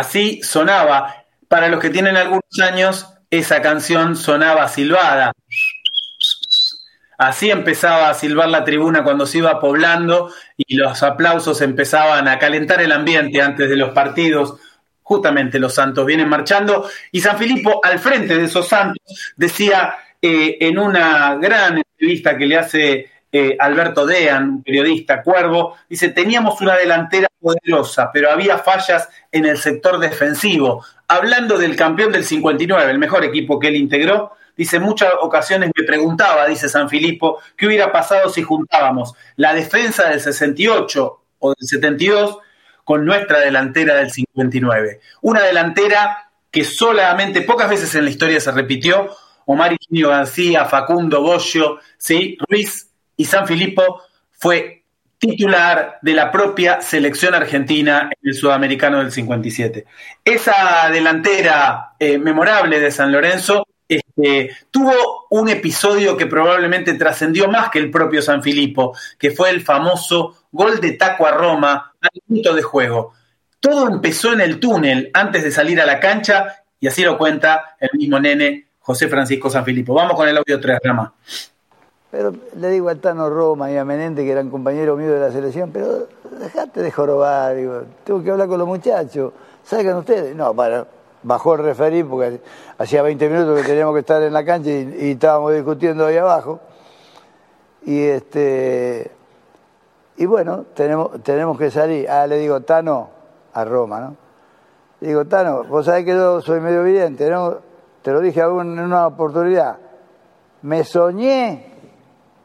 Así 0.00 0.40
sonaba. 0.42 1.26
Para 1.46 1.68
los 1.68 1.78
que 1.78 1.90
tienen 1.90 2.16
algunos 2.16 2.58
años, 2.62 3.06
esa 3.30 3.60
canción 3.60 4.16
sonaba 4.16 4.66
silbada. 4.66 5.32
Así 7.18 7.50
empezaba 7.50 8.08
a 8.08 8.14
silbar 8.14 8.48
la 8.48 8.64
tribuna 8.64 9.04
cuando 9.04 9.26
se 9.26 9.38
iba 9.38 9.60
poblando 9.60 10.32
y 10.56 10.76
los 10.76 11.02
aplausos 11.02 11.60
empezaban 11.60 12.28
a 12.28 12.38
calentar 12.38 12.80
el 12.80 12.92
ambiente 12.92 13.42
antes 13.42 13.68
de 13.68 13.76
los 13.76 13.90
partidos. 13.90 14.54
Justamente 15.02 15.58
los 15.58 15.74
santos 15.74 16.06
vienen 16.06 16.30
marchando 16.30 16.88
y 17.12 17.20
San 17.20 17.36
Filipo 17.36 17.84
al 17.84 17.98
frente 17.98 18.38
de 18.38 18.44
esos 18.44 18.68
santos 18.68 19.34
decía 19.36 19.96
eh, 20.22 20.56
en 20.60 20.78
una 20.78 21.34
gran 21.34 21.76
entrevista 21.76 22.38
que 22.38 22.46
le 22.46 22.56
hace 22.56 23.10
eh, 23.32 23.56
Alberto 23.58 24.06
Dean, 24.06 24.62
periodista 24.62 25.22
cuervo, 25.22 25.76
dice, 25.88 26.08
teníamos 26.08 26.60
una 26.60 26.76
delantera 26.76 27.28
poderosa, 27.40 28.10
pero 28.12 28.30
había 28.30 28.58
fallas 28.58 29.08
en 29.30 29.46
el 29.46 29.56
sector 29.56 29.98
defensivo. 29.98 30.84
Hablando 31.06 31.56
del 31.56 31.76
campeón 31.76 32.12
del 32.12 32.24
59, 32.24 32.90
el 32.90 32.98
mejor 32.98 33.24
equipo 33.24 33.58
que 33.60 33.68
él 33.68 33.76
integró, 33.76 34.32
dice, 34.56 34.80
muchas 34.80 35.12
ocasiones 35.20 35.70
me 35.76 35.84
preguntaba, 35.84 36.46
dice 36.46 36.68
San 36.68 36.88
Filipo, 36.88 37.38
qué 37.56 37.66
hubiera 37.66 37.92
pasado 37.92 38.28
si 38.28 38.42
juntábamos 38.42 39.14
la 39.36 39.54
defensa 39.54 40.08
del 40.08 40.20
68 40.20 41.22
o 41.38 41.54
del 41.54 41.68
72 41.68 42.38
con 42.84 43.04
nuestra 43.04 43.38
delantera 43.38 43.94
del 43.94 44.10
59. 44.10 45.00
Una 45.22 45.42
delantera 45.42 46.30
que 46.50 46.64
solamente 46.64 47.42
pocas 47.42 47.70
veces 47.70 47.94
en 47.94 48.04
la 48.04 48.10
historia 48.10 48.40
se 48.40 48.50
repitió, 48.50 49.08
Omar 49.46 49.76
Iñigo 49.88 50.10
García, 50.10 50.64
Facundo 50.64 51.22
Bollo, 51.22 51.78
¿sí? 51.96 52.36
Ruiz 52.48 52.89
y 53.20 53.26
San 53.26 53.46
Filipo 53.46 54.00
fue 54.30 54.84
titular 55.18 55.98
de 56.00 56.14
la 56.14 56.32
propia 56.32 56.80
selección 56.80 57.34
argentina 57.34 58.08
en 58.10 58.30
el 58.30 58.34
sudamericano 58.34 59.00
del 59.00 59.12
57. 59.12 59.84
Esa 60.24 60.88
delantera 60.90 61.92
eh, 61.98 62.16
memorable 62.16 62.80
de 62.80 62.90
San 62.90 63.12
Lorenzo 63.12 63.66
este, 63.86 64.56
tuvo 64.70 65.26
un 65.28 65.50
episodio 65.50 66.16
que 66.16 66.24
probablemente 66.24 66.94
trascendió 66.94 67.46
más 67.48 67.68
que 67.68 67.78
el 67.78 67.90
propio 67.90 68.22
San 68.22 68.42
Filippo, 68.42 68.96
que 69.18 69.32
fue 69.32 69.50
el 69.50 69.60
famoso 69.60 70.46
gol 70.50 70.80
de 70.80 70.92
taco 70.92 71.26
a 71.26 71.32
Roma 71.32 71.92
al 72.00 72.10
minuto 72.26 72.54
de 72.54 72.62
juego. 72.62 73.12
Todo 73.60 73.86
empezó 73.86 74.32
en 74.32 74.40
el 74.40 74.58
túnel 74.58 75.10
antes 75.12 75.44
de 75.44 75.50
salir 75.50 75.78
a 75.78 75.84
la 75.84 76.00
cancha 76.00 76.64
y 76.80 76.86
así 76.86 77.04
lo 77.04 77.18
cuenta 77.18 77.76
el 77.78 77.90
mismo 77.98 78.18
nene 78.18 78.68
José 78.78 79.08
Francisco 79.08 79.50
San 79.50 79.66
Filippo. 79.66 79.92
Vamos 79.92 80.14
con 80.14 80.26
el 80.26 80.38
audio 80.38 80.58
3, 80.58 80.78
Rama. 80.82 81.12
Pero 82.10 82.32
le 82.56 82.68
digo 82.70 82.88
a 82.88 82.94
Tano 82.96 83.30
Roma 83.30 83.70
y 83.70 83.76
a 83.76 83.84
Menente, 83.84 84.24
que 84.24 84.32
eran 84.32 84.50
compañeros 84.50 84.98
míos 84.98 85.12
de 85.12 85.20
la 85.20 85.30
selección, 85.30 85.70
pero 85.72 86.08
dejate 86.40 86.82
de 86.82 86.90
jorobar, 86.90 87.54
digo, 87.54 87.82
tengo 88.02 88.22
que 88.22 88.30
hablar 88.32 88.48
con 88.48 88.58
los 88.58 88.66
muchachos, 88.66 89.32
salgan 89.62 89.96
ustedes. 89.98 90.34
No, 90.34 90.52
para, 90.52 90.86
bajó 91.22 91.54
el 91.54 91.62
referí 91.62 92.02
porque 92.02 92.40
hacía 92.78 93.02
20 93.02 93.28
minutos 93.28 93.60
que 93.60 93.66
teníamos 93.66 93.94
que 93.94 94.00
estar 94.00 94.22
en 94.22 94.32
la 94.32 94.44
cancha 94.44 94.70
y, 94.70 95.12
estábamos 95.12 95.54
discutiendo 95.54 96.06
ahí 96.06 96.16
abajo. 96.16 96.58
Y 97.82 98.02
este 98.02 99.10
y 100.16 100.26
bueno, 100.26 100.66
tenemos, 100.74 101.22
tenemos 101.22 101.56
que 101.56 101.70
salir. 101.70 102.10
Ah, 102.10 102.26
le 102.26 102.38
digo, 102.38 102.60
Tano, 102.60 103.08
a 103.54 103.64
Roma, 103.64 104.00
¿no? 104.00 104.16
Digo, 105.00 105.24
Tano, 105.24 105.64
vos 105.64 105.86
sabés 105.86 106.04
que 106.04 106.10
yo 106.10 106.42
soy 106.42 106.60
medio 106.60 106.82
evidente, 106.82 107.30
¿no? 107.30 107.56
Te 108.02 108.10
lo 108.12 108.20
dije 108.20 108.40
en 108.40 108.78
una 108.78 109.06
oportunidad. 109.06 109.78
Me 110.60 110.84
soñé 110.84 111.69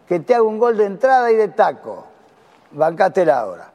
que 0.08 0.20
te 0.20 0.36
hago 0.36 0.48
un 0.48 0.60
gol 0.60 0.78
de 0.78 0.86
entrada 0.86 1.32
y 1.32 1.36
de 1.36 1.50
taco. 1.50 2.08
Bancátela 2.72 3.40
ahora. 3.40 3.72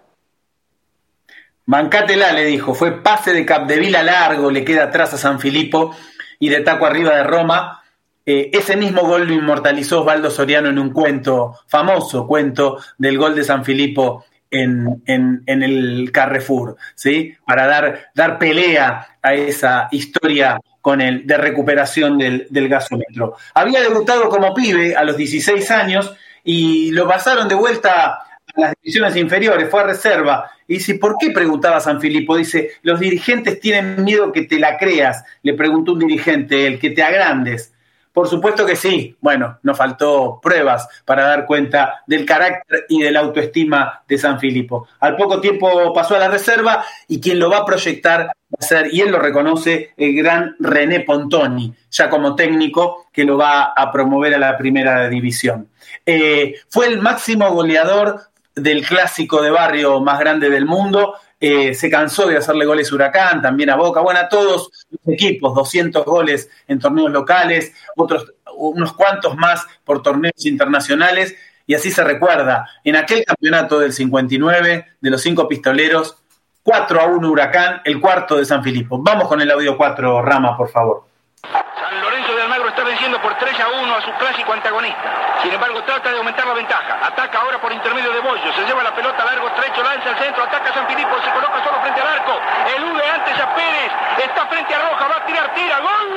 Bancátela, 1.67 2.33
le 2.33 2.45
dijo. 2.45 2.75
Fue 2.75 3.03
pase 3.03 3.33
de 3.33 3.47
Capdevila 3.47 4.03
largo, 4.03 4.51
le 4.51 4.65
queda 4.65 4.85
atrás 4.85 5.15
a 5.15 5.19
San 5.19 5.41
Filipo 5.41 5.95
y 6.39 6.49
de 6.49 6.61
taco 6.61 6.87
arriba 6.87 7.15
de 7.17 7.25
Roma. 7.25 7.83
Eh, 8.27 8.51
ese 8.53 8.77
mismo 8.77 9.03
gol 9.03 9.27
lo 9.27 9.35
inmortalizó 9.35 10.01
Osvaldo 10.01 10.31
Soriano 10.31 10.69
en 10.69 10.79
un 10.79 10.93
cuento, 10.93 11.59
famoso 11.67 12.27
cuento 12.27 12.79
del 12.99 13.19
gol 13.19 13.35
de 13.35 13.45
San 13.45 13.65
Filipo 13.65 14.25
en, 14.51 15.03
en, 15.07 15.43
en, 15.47 15.63
el 15.63 16.11
Carrefour, 16.13 16.77
¿sí? 16.95 17.37
Para 17.47 17.67
dar, 17.67 18.11
dar 18.15 18.39
pelea 18.39 19.17
a 19.23 19.35
esa 19.35 19.89
historia 19.93 20.61
con 20.81 21.01
el, 21.01 21.27
de 21.27 21.37
recuperación 21.37 22.19
del, 22.19 22.47
del 22.51 22.69
gasómetro. 22.69 23.37
Había 23.55 23.81
debutado 23.81 24.29
como 24.29 24.55
pibe 24.55 24.97
a 24.97 25.05
los 25.05 25.17
16 25.17 25.71
años 25.71 26.15
y 26.45 26.91
lo 26.93 27.07
pasaron 27.07 27.49
de 27.49 27.55
vuelta 27.55 28.19
a 28.57 28.61
las 28.61 28.75
divisiones 28.83 29.17
inferiores, 29.17 29.69
fue 29.71 29.81
a 29.81 29.85
reserva. 29.85 30.51
Y 30.67 30.75
dice, 30.75 30.95
¿por 30.97 31.17
qué 31.19 31.31
preguntaba 31.31 31.81
San 31.81 32.01
Filipo? 32.01 32.37
Dice, 32.37 32.73
los 32.83 33.01
dirigentes 33.01 33.61
tienen 33.61 34.03
miedo 34.05 34.33
que 34.33 34.43
te 34.43 34.59
la 34.59 34.77
creas, 34.77 35.25
le 35.43 35.55
preguntó 35.55 35.93
un 35.93 36.01
dirigente, 36.01 36.67
el 36.67 36.79
que 36.79 36.91
te 36.91 37.03
agrandes. 37.03 37.73
Por 38.13 38.29
supuesto 38.29 38.67
que 38.67 38.75
sí. 38.75 39.17
Bueno, 39.21 39.59
nos 39.63 39.79
faltó 39.79 40.41
pruebas 40.43 40.89
para 41.05 41.25
dar 41.25 41.47
cuenta 41.47 42.03
del 42.07 42.27
carácter 42.27 42.87
y 42.89 43.03
de 43.03 43.11
la 43.13 43.21
autoestima 43.21 44.03
de 44.09 44.19
San 44.19 44.41
Filipo. 44.41 44.89
Al 44.99 45.17
poco 45.17 45.41
tiempo 45.41 45.93
pasó 45.95 46.17
a 46.17 46.19
la 46.19 46.29
reserva 46.29 46.85
y 47.07 47.21
quien 47.21 47.39
lo 47.39 47.51
va 47.51 47.59
a 47.59 47.65
proyectar 47.65 48.33
va 48.53 48.59
a 48.59 48.65
ser, 48.65 48.93
y 48.93 49.01
él 49.01 49.11
lo 49.11 49.19
reconoce, 49.19 49.93
el 49.97 50.17
gran 50.17 50.57
René 50.59 51.01
Pontoni, 51.01 51.73
ya 51.91 52.11
como 52.11 52.35
técnico 52.35 53.07
que 53.13 53.25
lo 53.25 53.39
va 53.39 53.73
a 53.77 53.93
promover 53.93 54.35
a 54.35 54.39
la 54.39 54.59
primera 54.59 55.09
división. 55.09 55.69
Eh, 56.05 56.57
fue 56.69 56.87
el 56.87 57.01
máximo 57.01 57.51
goleador 57.53 58.21
del 58.55 58.85
clásico 58.85 59.41
de 59.43 59.51
barrio 59.51 60.01
más 60.01 60.19
grande 60.19 60.51
del 60.51 60.67
mundo, 60.67 61.15
eh, 61.39 61.75
se 61.75 61.89
cansó 61.89 62.27
de 62.27 62.37
hacerle 62.37 62.67
goles 62.67 62.93
Huracán, 62.93 63.41
también 63.41 63.71
a 63.71 63.77
Boca, 63.77 64.01
bueno, 64.01 64.21
a 64.21 64.29
todos 64.29 64.71
los 64.91 65.15
equipos, 65.15 65.55
200 65.55 66.05
goles 66.05 66.51
en 66.69 66.79
torneos 66.79 67.11
locales, 67.11 67.73
otros, 67.97 68.35
unos 68.57 68.93
cuantos 68.93 69.37
más 69.37 69.67
por 69.85 70.03
torneos 70.03 70.45
internacionales, 70.45 71.35
y 71.67 71.75
así 71.75 71.91
se 71.91 72.05
recuerda, 72.05 72.69
en 72.85 72.97
aquel 72.97 73.25
campeonato 73.25 73.79
del 73.79 73.93
59, 73.93 74.87
de 75.01 75.11
los 75.11 75.23
cinco 75.23 75.49
pistoleros, 75.49 76.17
4 76.63 77.01
a 77.01 77.07
1 77.07 77.29
Huracán, 77.29 77.81
el 77.85 78.01
cuarto 78.01 78.37
de 78.37 78.45
San 78.45 78.63
Filipo. 78.63 78.99
Vamos 79.01 79.29
con 79.29 79.41
el 79.41 79.51
audio 79.51 79.77
4, 79.77 80.23
Rama, 80.23 80.57
por 80.57 80.69
favor. 80.69 81.05
San 81.43 82.01
Lorenzo 82.03 82.35
de 82.37 82.43
Almagro 82.43 82.69
está 82.69 82.85
venciendo 82.85 83.21
por 83.23 83.35
3 83.35 83.61
a 83.61 83.69
1 83.83 83.95
a 83.95 84.01
su 84.03 84.13
clásico 84.13 84.53
antagonista. 84.53 85.39
Sin 85.43 85.53
embargo, 85.53 85.83
trata 85.85 86.11
de 86.11 86.19
aumentar 86.19 86.47
la 86.47 86.53
ventaja. 86.53 86.99
Ataca 87.03 87.41
ahora 87.41 87.59
por 87.61 87.73
intermedio 87.73 88.13
de 88.13 88.21
Bollo. 88.21 88.53
Se 88.53 88.65
lleva 88.67 88.83
la 88.83 88.95
pelota 88.95 89.25
largo, 89.25 89.51
trecho, 89.53 89.83
lanza 89.83 90.11
al 90.11 90.19
centro, 90.19 90.45
ataca 90.45 90.69
a 90.69 90.75
San 90.75 90.87
Filipo, 90.87 91.17
se 91.25 91.31
coloca 91.31 91.65
solo 91.65 91.81
frente 91.81 92.01
al 92.01 92.09
arco. 92.09 92.39
Elude 92.77 93.03
antes 93.09 93.41
a 93.41 93.55
Pérez. 93.55 93.93
Está 94.23 94.47
frente 94.47 94.75
a 94.75 94.79
Roja, 94.81 95.09
va 95.09 95.17
a 95.17 95.27
tirar, 95.27 95.55
tira. 95.55 95.81
¡Gol! 95.81 96.09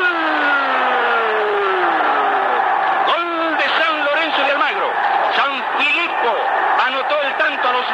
Gol 3.08 3.58
de 3.58 3.68
San 3.80 4.06
Lorenzo 4.06 4.44
de 4.44 4.52
Almagro. 4.52 4.92
San 5.38 5.64
Filipo 5.80 6.63
anotó 6.86 7.16
el 7.22 7.38
tanto 7.38 7.68
a 7.68 7.74
los 7.74 7.86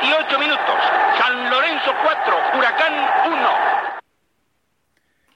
28 0.00 0.38
minutos. 0.38 0.74
San 1.18 1.50
Lorenzo 1.50 1.92
4, 2.02 2.34
Huracán 2.56 2.92
1. 3.26 3.48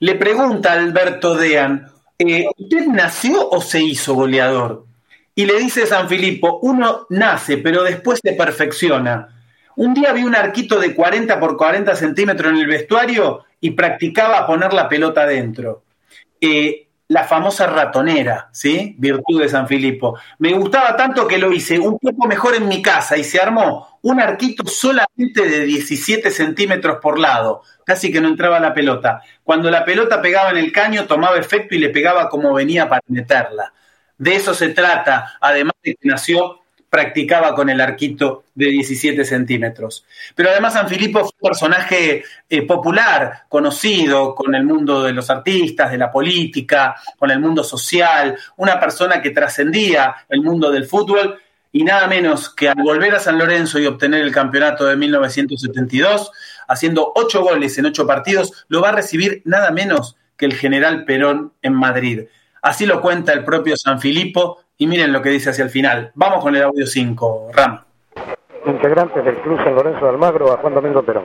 Le 0.00 0.14
pregunta 0.14 0.72
Alberto 0.72 1.34
Dean, 1.34 1.90
eh, 2.18 2.46
¿usted 2.56 2.86
nació 2.86 3.50
o 3.50 3.60
se 3.60 3.82
hizo 3.82 4.14
goleador? 4.14 4.84
Y 5.34 5.44
le 5.44 5.58
dice 5.58 5.86
San 5.86 6.08
Filipo, 6.08 6.58
uno 6.62 7.06
nace, 7.10 7.58
pero 7.58 7.82
después 7.82 8.20
se 8.22 8.32
perfecciona. 8.32 9.28
Un 9.76 9.94
día 9.94 10.12
vi 10.12 10.24
un 10.24 10.36
arquito 10.36 10.78
de 10.78 10.94
40 10.94 11.40
por 11.40 11.56
40 11.56 11.96
centímetros 11.96 12.52
en 12.52 12.58
el 12.58 12.66
vestuario 12.66 13.44
y 13.60 13.70
practicaba 13.70 14.46
poner 14.46 14.72
la 14.72 14.88
pelota 14.88 15.22
adentro. 15.22 15.82
Eh, 16.40 16.88
la 17.10 17.24
famosa 17.24 17.66
ratonera, 17.66 18.50
¿sí? 18.52 18.94
Virtud 18.96 19.40
de 19.42 19.48
San 19.48 19.66
Filipo. 19.66 20.16
Me 20.38 20.52
gustaba 20.52 20.94
tanto 20.94 21.26
que 21.26 21.38
lo 21.38 21.52
hice 21.52 21.76
un 21.76 21.98
poco 21.98 22.28
mejor 22.28 22.54
en 22.54 22.68
mi 22.68 22.80
casa 22.80 23.16
y 23.16 23.24
se 23.24 23.40
armó 23.40 23.98
un 24.02 24.20
arquito 24.20 24.64
solamente 24.64 25.48
de 25.48 25.64
17 25.64 26.30
centímetros 26.30 26.98
por 27.02 27.18
lado, 27.18 27.62
casi 27.84 28.12
que 28.12 28.20
no 28.20 28.28
entraba 28.28 28.60
la 28.60 28.72
pelota. 28.72 29.22
Cuando 29.42 29.72
la 29.72 29.84
pelota 29.84 30.22
pegaba 30.22 30.50
en 30.50 30.58
el 30.58 30.70
caño 30.70 31.06
tomaba 31.06 31.36
efecto 31.36 31.74
y 31.74 31.78
le 31.78 31.88
pegaba 31.88 32.28
como 32.28 32.54
venía 32.54 32.88
para 32.88 33.02
meterla. 33.08 33.72
De 34.16 34.36
eso 34.36 34.54
se 34.54 34.68
trata, 34.68 35.32
además 35.40 35.74
de 35.82 35.96
que 35.96 36.08
nació, 36.08 36.59
practicaba 36.90 37.54
con 37.54 37.70
el 37.70 37.80
arquito 37.80 38.44
de 38.54 38.66
17 38.66 39.24
centímetros. 39.24 40.04
Pero 40.34 40.50
además 40.50 40.74
San 40.74 40.88
Filipo 40.88 41.20
fue 41.20 41.30
un 41.40 41.48
personaje 41.48 42.24
eh, 42.48 42.62
popular, 42.62 43.44
conocido 43.48 44.34
con 44.34 44.54
el 44.56 44.64
mundo 44.64 45.04
de 45.04 45.12
los 45.12 45.30
artistas, 45.30 45.92
de 45.92 45.98
la 45.98 46.10
política, 46.10 46.96
con 47.16 47.30
el 47.30 47.38
mundo 47.38 47.62
social, 47.62 48.36
una 48.56 48.78
persona 48.80 49.22
que 49.22 49.30
trascendía 49.30 50.16
el 50.28 50.42
mundo 50.42 50.70
del 50.70 50.84
fútbol 50.84 51.38
y 51.72 51.84
nada 51.84 52.08
menos 52.08 52.52
que 52.52 52.68
al 52.68 52.82
volver 52.82 53.14
a 53.14 53.20
San 53.20 53.38
Lorenzo 53.38 53.78
y 53.78 53.86
obtener 53.86 54.22
el 54.22 54.32
campeonato 54.32 54.84
de 54.84 54.96
1972, 54.96 56.32
haciendo 56.66 57.12
ocho 57.14 57.42
goles 57.42 57.78
en 57.78 57.86
ocho 57.86 58.06
partidos, 58.06 58.64
lo 58.68 58.80
va 58.80 58.88
a 58.88 58.92
recibir 58.92 59.42
nada 59.44 59.70
menos 59.70 60.16
que 60.36 60.46
el 60.46 60.54
general 60.54 61.04
Perón 61.04 61.52
en 61.62 61.74
Madrid. 61.74 62.22
Así 62.62 62.86
lo 62.86 63.00
cuenta 63.00 63.32
el 63.32 63.44
propio 63.44 63.76
San 63.76 64.00
Filipo 64.00 64.64
y 64.80 64.86
miren 64.86 65.12
lo 65.12 65.20
que 65.20 65.28
dice 65.28 65.50
hacia 65.50 65.62
el 65.62 65.70
final. 65.70 66.10
Vamos 66.14 66.42
con 66.42 66.56
el 66.56 66.62
audio 66.62 66.86
5, 66.86 67.50
Ram. 67.52 67.80
Integrantes 68.64 69.22
del 69.22 69.36
Club 69.36 69.62
San 69.62 69.74
Lorenzo 69.74 70.06
de 70.06 70.08
Almagro 70.08 70.54
a 70.54 70.56
Juan 70.56 70.74
Domingo 70.74 71.02
Perón. 71.02 71.24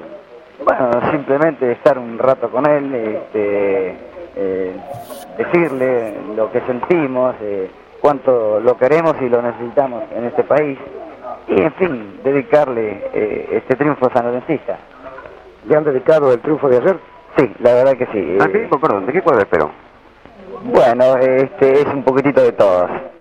Bueno, 0.61 0.91
simplemente 1.09 1.71
estar 1.71 1.97
un 1.97 2.19
rato 2.19 2.49
con 2.49 2.69
él, 2.69 2.93
este, 2.93 3.95
eh, 4.35 4.75
decirle 5.37 6.15
lo 6.35 6.51
que 6.51 6.59
sentimos, 6.67 7.33
eh, 7.41 7.71
cuánto 8.01 8.59
lo 8.59 8.77
queremos 8.77 9.15
y 9.21 9.29
lo 9.29 9.41
necesitamos 9.41 10.03
en 10.13 10.25
este 10.25 10.43
país 10.43 10.77
y, 11.47 11.61
en 11.61 11.73
fin, 11.75 12.19
dedicarle 12.25 13.05
eh, 13.13 13.47
este 13.51 13.77
triunfo 13.77 14.11
sanlorencista. 14.13 14.79
¿Le 15.65 15.77
han 15.77 15.85
dedicado 15.85 16.33
el 16.33 16.41
triunfo 16.41 16.67
de 16.67 16.77
ayer? 16.79 16.97
Sí, 17.37 17.49
la 17.59 17.73
verdad 17.73 17.93
que 17.93 18.07
sí. 18.07 18.37
¿A 18.41 18.49
qué? 18.49 18.67
Perdón, 18.81 19.05
¿de 19.05 19.13
qué 19.13 19.21
cuadro 19.21 19.43
es 19.43 19.47
Perón? 19.47 19.71
Bueno, 20.65 21.15
este 21.15 21.83
es 21.83 21.85
un 21.85 22.03
poquitito 22.03 22.41
de 22.41 22.51
todas. 22.51 23.14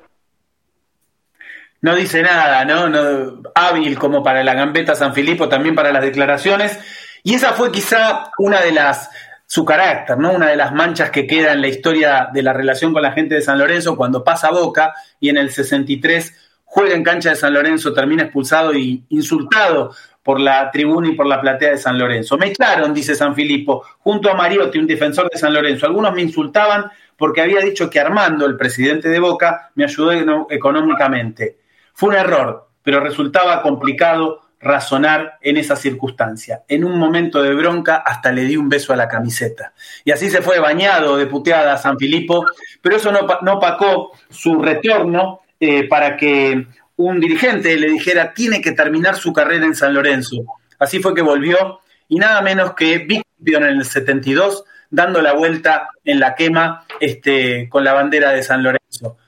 No 1.84 1.94
dice 1.94 2.22
nada, 2.22 2.64
¿no? 2.64 2.88
¿no? 2.88 3.42
Hábil 3.54 3.98
como 3.98 4.22
para 4.22 4.42
la 4.42 4.54
gambeta 4.54 4.94
San 4.94 5.12
Filipo, 5.12 5.50
también 5.50 5.74
para 5.74 5.92
las 5.92 6.00
declaraciones. 6.00 6.78
Y 7.22 7.34
esa 7.34 7.52
fue 7.52 7.70
quizá 7.70 8.30
una 8.38 8.62
de 8.62 8.72
las, 8.72 9.10
su 9.44 9.66
carácter, 9.66 10.16
¿no? 10.16 10.32
Una 10.32 10.46
de 10.46 10.56
las 10.56 10.72
manchas 10.72 11.10
que 11.10 11.26
queda 11.26 11.52
en 11.52 11.60
la 11.60 11.68
historia 11.68 12.30
de 12.32 12.42
la 12.42 12.54
relación 12.54 12.94
con 12.94 13.02
la 13.02 13.12
gente 13.12 13.34
de 13.34 13.42
San 13.42 13.58
Lorenzo 13.58 13.98
cuando 13.98 14.24
pasa 14.24 14.50
Boca 14.50 14.94
y 15.20 15.28
en 15.28 15.36
el 15.36 15.50
63 15.50 16.34
juega 16.64 16.94
en 16.94 17.04
cancha 17.04 17.28
de 17.28 17.36
San 17.36 17.52
Lorenzo, 17.52 17.92
termina 17.92 18.22
expulsado 18.22 18.72
y 18.72 19.04
insultado 19.10 19.94
por 20.22 20.40
la 20.40 20.70
tribuna 20.70 21.08
y 21.08 21.12
por 21.12 21.26
la 21.26 21.38
platea 21.38 21.72
de 21.72 21.76
San 21.76 21.98
Lorenzo. 21.98 22.38
Me 22.38 22.46
echaron, 22.46 22.94
dice 22.94 23.14
San 23.14 23.34
Filipo, 23.34 23.84
junto 23.98 24.30
a 24.30 24.34
Mariotti, 24.34 24.78
un 24.78 24.86
defensor 24.86 25.28
de 25.30 25.38
San 25.38 25.52
Lorenzo. 25.52 25.84
Algunos 25.84 26.14
me 26.14 26.22
insultaban 26.22 26.90
porque 27.14 27.42
había 27.42 27.60
dicho 27.60 27.90
que 27.90 28.00
Armando, 28.00 28.46
el 28.46 28.56
presidente 28.56 29.10
de 29.10 29.18
Boca, 29.18 29.70
me 29.74 29.84
ayudó 29.84 30.46
económicamente. 30.48 31.58
Fue 31.94 32.10
un 32.10 32.16
error, 32.16 32.68
pero 32.82 33.00
resultaba 33.00 33.62
complicado 33.62 34.42
razonar 34.60 35.38
en 35.42 35.58
esa 35.58 35.76
circunstancia. 35.76 36.62
En 36.68 36.84
un 36.84 36.98
momento 36.98 37.42
de 37.42 37.54
bronca 37.54 37.96
hasta 37.96 38.32
le 38.32 38.44
di 38.44 38.56
un 38.56 38.68
beso 38.68 38.92
a 38.92 38.96
la 38.96 39.08
camiseta. 39.08 39.74
Y 40.04 40.10
así 40.10 40.30
se 40.30 40.42
fue 40.42 40.58
bañado 40.58 41.16
de 41.16 41.26
puteada 41.26 41.74
a 41.74 41.78
San 41.78 41.98
Filipo, 41.98 42.46
pero 42.80 42.96
eso 42.96 43.12
no, 43.12 43.26
no 43.42 43.54
opacó 43.54 44.12
su 44.30 44.60
retorno 44.60 45.40
eh, 45.60 45.86
para 45.86 46.16
que 46.16 46.66
un 46.96 47.20
dirigente 47.20 47.76
le 47.76 47.88
dijera 47.88 48.32
tiene 48.32 48.60
que 48.60 48.72
terminar 48.72 49.16
su 49.16 49.32
carrera 49.32 49.66
en 49.66 49.74
San 49.74 49.92
Lorenzo. 49.94 50.44
Así 50.78 51.00
fue 51.00 51.14
que 51.14 51.22
volvió 51.22 51.80
y 52.08 52.16
nada 52.16 52.40
menos 52.40 52.74
que 52.74 52.98
bicampeón 52.98 53.64
en 53.64 53.78
el 53.78 53.84
72, 53.84 54.64
dando 54.90 55.20
la 55.20 55.32
vuelta 55.32 55.90
en 56.04 56.20
la 56.20 56.34
quema 56.34 56.86
este, 57.00 57.68
con 57.68 57.84
la 57.84 57.92
bandera 57.92 58.30
de 58.30 58.42
San 58.42 58.62
Lorenzo. 58.62 59.18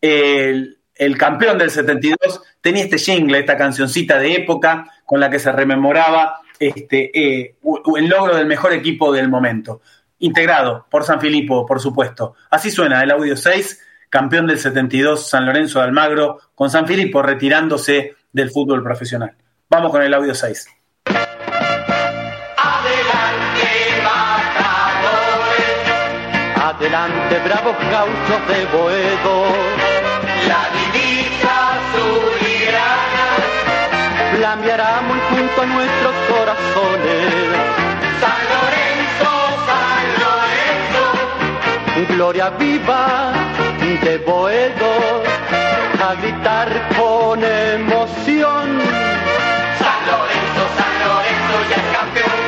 El, 0.00 0.75
el 0.98 1.18
campeón 1.18 1.58
del 1.58 1.70
72 1.70 2.42
tenía 2.60 2.84
este 2.84 2.98
jingle, 2.98 3.38
esta 3.38 3.56
cancioncita 3.56 4.18
de 4.18 4.34
época 4.34 4.90
con 5.04 5.20
la 5.20 5.30
que 5.30 5.38
se 5.38 5.52
rememoraba 5.52 6.40
este, 6.58 7.10
eh, 7.18 7.56
el 7.96 8.08
logro 8.08 8.36
del 8.36 8.46
mejor 8.46 8.72
equipo 8.72 9.12
del 9.12 9.28
momento. 9.28 9.80
Integrado 10.18 10.86
por 10.90 11.04
San 11.04 11.20
Filipo, 11.20 11.66
por 11.66 11.80
supuesto. 11.80 12.34
Así 12.50 12.70
suena 12.70 13.02
el 13.02 13.10
audio 13.10 13.36
6, 13.36 13.82
campeón 14.08 14.46
del 14.46 14.58
72 14.58 15.28
San 15.28 15.44
Lorenzo 15.44 15.78
de 15.78 15.84
Almagro, 15.84 16.38
con 16.54 16.70
San 16.70 16.86
Filipo 16.86 17.22
retirándose 17.22 18.14
del 18.32 18.50
fútbol 18.50 18.82
profesional. 18.82 19.34
Vamos 19.68 19.90
con 19.90 20.02
el 20.02 20.14
audio 20.14 20.34
6. 20.34 20.68
Adelante, 26.56 27.38
bravos 27.44 27.76
gauchos 27.90 28.48
de 28.48 28.64
Boedo. 28.76 29.46
La 30.46 30.85
flameará 34.36 35.00
muy 35.02 35.18
junto 35.30 35.62
a 35.62 35.66
nuestros 35.66 36.14
corazones. 36.28 37.32
San 38.20 38.40
Lorenzo, 38.52 39.32
San 39.68 40.06
Lorenzo. 40.22 42.14
Gloria 42.14 42.50
viva 42.50 43.32
de 44.02 44.18
Boedo. 44.18 44.92
A 45.98 46.14
gritar 46.16 46.68
con 46.96 47.42
emoción. 47.42 48.66
San 49.80 50.00
Lorenzo, 50.10 50.62
San 50.76 50.94
Lorenzo 51.08 51.56
ya 51.70 51.76
es 51.76 51.96
campeón. 51.96 52.40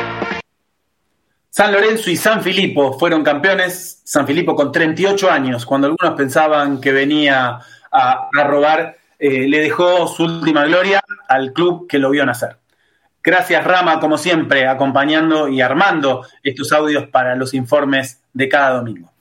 San 1.49 1.71
Lorenzo 1.73 2.11
y 2.11 2.15
San 2.15 2.43
Filipo 2.43 2.99
fueron 2.99 3.23
campeones. 3.23 4.01
San 4.05 4.27
Filipo 4.27 4.55
con 4.55 4.71
38 4.71 5.29
años, 5.29 5.65
cuando 5.65 5.87
algunos 5.87 6.15
pensaban 6.15 6.79
que 6.79 6.91
venía 6.91 7.59
a, 7.91 8.29
a 8.31 8.43
robar, 8.43 8.98
eh, 9.19 9.47
le 9.47 9.59
dejó 9.59 10.07
su 10.07 10.23
última 10.23 10.63
gloria 10.65 11.01
al 11.27 11.51
club 11.51 11.87
que 11.87 11.99
lo 11.99 12.09
vio 12.09 12.25
nacer. 12.25 12.57
Gracias 13.21 13.63
Rama, 13.65 13.99
como 13.99 14.17
siempre, 14.17 14.65
acompañando 14.65 15.49
y 15.49 15.59
armando 15.59 16.25
estos 16.41 16.71
audios 16.71 17.07
para 17.09 17.35
los 17.35 17.53
informes 17.53 18.23
de 18.33 18.47
cada 18.47 18.77
domingo. 18.77 19.11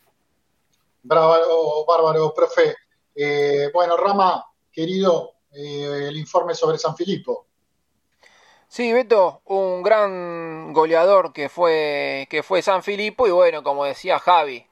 Bravo, 1.02 1.84
bárbaro, 1.86 2.32
profe. 2.32 2.76
Eh, 3.14 3.70
bueno, 3.74 3.96
Rama, 3.96 4.44
querido, 4.70 5.32
eh, 5.52 6.06
el 6.08 6.16
informe 6.16 6.54
sobre 6.54 6.78
San 6.78 6.94
Filipo. 6.96 7.46
Sí, 8.68 8.92
Beto, 8.92 9.40
un 9.46 9.82
gran 9.82 10.72
goleador 10.72 11.32
que 11.32 11.48
fue, 11.48 12.28
que 12.30 12.42
fue 12.42 12.62
San 12.62 12.82
Filipo 12.82 13.26
y 13.26 13.30
bueno, 13.30 13.62
como 13.62 13.84
decía 13.84 14.18
Javi, 14.18 14.64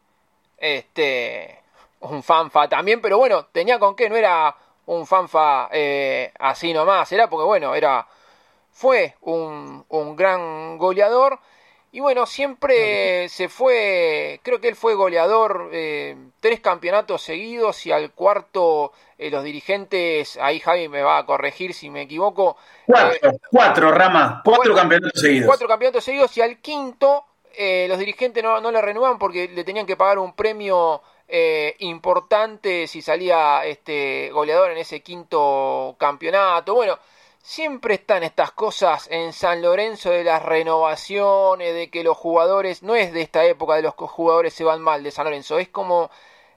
este, 0.58 1.62
un 2.00 2.22
fanfa 2.22 2.68
también, 2.68 3.00
pero 3.00 3.18
bueno, 3.18 3.46
tenía 3.46 3.78
con 3.78 3.96
qué, 3.96 4.08
no 4.08 4.16
era 4.16 4.54
un 4.86 5.06
fanfa 5.06 5.68
eh, 5.72 6.32
así 6.38 6.72
nomás, 6.72 7.10
era 7.12 7.28
porque 7.28 7.44
bueno, 7.44 7.74
era, 7.74 8.06
fue 8.70 9.14
un, 9.22 9.84
un 9.88 10.16
gran 10.16 10.78
goleador 10.78 11.38
y 11.92 12.00
bueno, 12.00 12.26
siempre 12.26 13.26
se 13.30 13.48
fue, 13.48 14.40
creo 14.42 14.60
que 14.60 14.68
él 14.68 14.76
fue 14.76 14.94
goleador 14.94 15.70
eh, 15.72 16.14
tres 16.40 16.60
campeonatos 16.60 17.22
seguidos 17.22 17.86
y 17.86 17.92
al 17.92 18.12
cuarto 18.12 18.92
eh, 19.16 19.30
los 19.30 19.42
dirigentes, 19.42 20.36
ahí 20.36 20.60
Javi 20.60 20.88
me 20.88 21.00
va 21.00 21.16
a 21.16 21.24
corregir 21.24 21.72
si 21.72 21.88
me 21.88 22.02
equivoco. 22.02 22.58
Cuatro, 22.84 23.30
eh, 23.30 23.38
cuatro, 23.50 23.90
Rama, 23.92 24.42
cuatro 24.44 24.74
campeonatos 24.74 25.18
seguidos. 25.20 25.46
Cuatro 25.46 25.68
campeonatos 25.68 26.04
seguidos 26.04 26.36
y 26.36 26.42
al 26.42 26.58
quinto 26.58 27.24
eh, 27.54 27.86
los 27.88 27.98
dirigentes 27.98 28.44
no, 28.44 28.60
no 28.60 28.70
le 28.70 28.82
renuevan 28.82 29.18
porque 29.18 29.48
le 29.48 29.64
tenían 29.64 29.86
que 29.86 29.96
pagar 29.96 30.18
un 30.18 30.34
premio 30.34 31.00
eh, 31.28 31.76
importante 31.80 32.86
si 32.86 33.02
salía 33.02 33.64
este 33.64 34.30
goleador 34.32 34.70
en 34.70 34.78
ese 34.78 35.02
quinto 35.02 35.96
campeonato. 35.98 36.74
Bueno, 36.74 36.98
siempre 37.42 37.94
están 37.94 38.22
estas 38.22 38.52
cosas 38.52 39.08
en 39.10 39.32
San 39.32 39.62
Lorenzo 39.62 40.10
de 40.10 40.24
las 40.24 40.42
renovaciones, 40.42 41.74
de 41.74 41.90
que 41.90 42.04
los 42.04 42.16
jugadores, 42.16 42.82
no 42.82 42.94
es 42.94 43.12
de 43.12 43.22
esta 43.22 43.44
época 43.44 43.74
de 43.76 43.82
los 43.82 43.94
jugadores 43.94 44.54
se 44.54 44.64
van 44.64 44.82
mal 44.82 45.02
de 45.02 45.10
San 45.10 45.24
Lorenzo, 45.24 45.58
es 45.58 45.68
como 45.68 46.10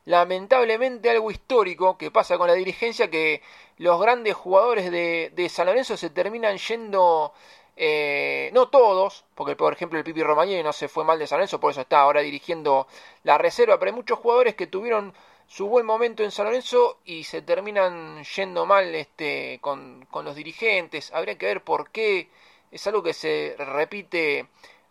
lamentablemente 0.05 1.09
algo 1.09 1.29
histórico 1.31 1.97
que 1.97 2.11
pasa 2.11 2.37
con 2.37 2.47
la 2.47 2.55
dirigencia 2.55 3.09
que 3.11 3.41
los 3.77 4.01
grandes 4.01 4.33
jugadores 4.35 4.91
de, 4.91 5.31
de 5.35 5.49
San 5.49 5.67
Lorenzo 5.67 5.97
se 5.97 6.09
terminan 6.09 6.57
yendo 6.57 7.33
eh, 7.81 8.49
no 8.51 8.67
todos, 8.67 9.23
porque 9.35 9.55
por 9.55 9.71
ejemplo 9.71 9.97
el 9.97 10.03
Pipi 10.03 10.21
Romagnoli 10.21 10.61
no 10.61 10.73
se 10.73 10.89
fue 10.89 11.05
mal 11.05 11.17
de 11.17 11.27
San 11.27 11.37
Lorenzo, 11.37 11.61
por 11.61 11.71
eso 11.71 11.79
está 11.79 12.01
ahora 12.01 12.19
dirigiendo 12.19 12.87
la 13.23 13.37
reserva, 13.37 13.79
pero 13.79 13.91
hay 13.91 13.95
muchos 13.95 14.19
jugadores 14.19 14.55
que 14.55 14.67
tuvieron 14.67 15.13
su 15.47 15.69
buen 15.69 15.85
momento 15.85 16.21
en 16.23 16.31
San 16.31 16.47
Lorenzo 16.47 16.99
y 17.05 17.23
se 17.23 17.41
terminan 17.41 18.21
yendo 18.35 18.65
mal 18.65 18.93
este, 18.93 19.59
con, 19.61 20.05
con 20.11 20.25
los 20.25 20.35
dirigentes. 20.35 21.11
Habría 21.13 21.37
que 21.37 21.45
ver 21.45 21.63
por 21.63 21.89
qué. 21.89 22.29
Es 22.69 22.85
algo 22.85 23.01
que 23.01 23.13
se 23.13 23.55
repite 23.57 24.47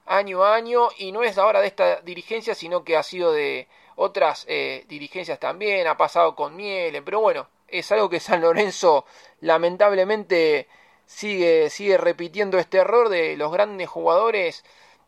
año 0.06 0.42
a 0.42 0.54
año 0.54 0.88
y 0.96 1.12
no 1.12 1.22
es 1.22 1.36
ahora 1.36 1.60
de 1.60 1.66
esta 1.66 2.00
dirigencia, 2.00 2.54
sino 2.54 2.84
que 2.84 2.96
ha 2.96 3.02
sido 3.02 3.32
de 3.32 3.68
otras 3.96 4.46
eh, 4.48 4.84
dirigencias 4.88 5.38
también, 5.38 5.86
ha 5.86 5.98
pasado 5.98 6.34
con 6.34 6.56
Miele, 6.56 7.02
pero 7.02 7.20
bueno, 7.20 7.48
es 7.68 7.92
algo 7.92 8.08
que 8.08 8.18
San 8.20 8.40
Lorenzo 8.40 9.04
lamentablemente 9.40 10.68
sigue, 11.08 11.70
sigue 11.70 11.96
repitiendo 11.96 12.58
este 12.58 12.78
error 12.78 13.08
de 13.08 13.36
los 13.36 13.50
grandes 13.50 13.88
jugadores 13.88 14.62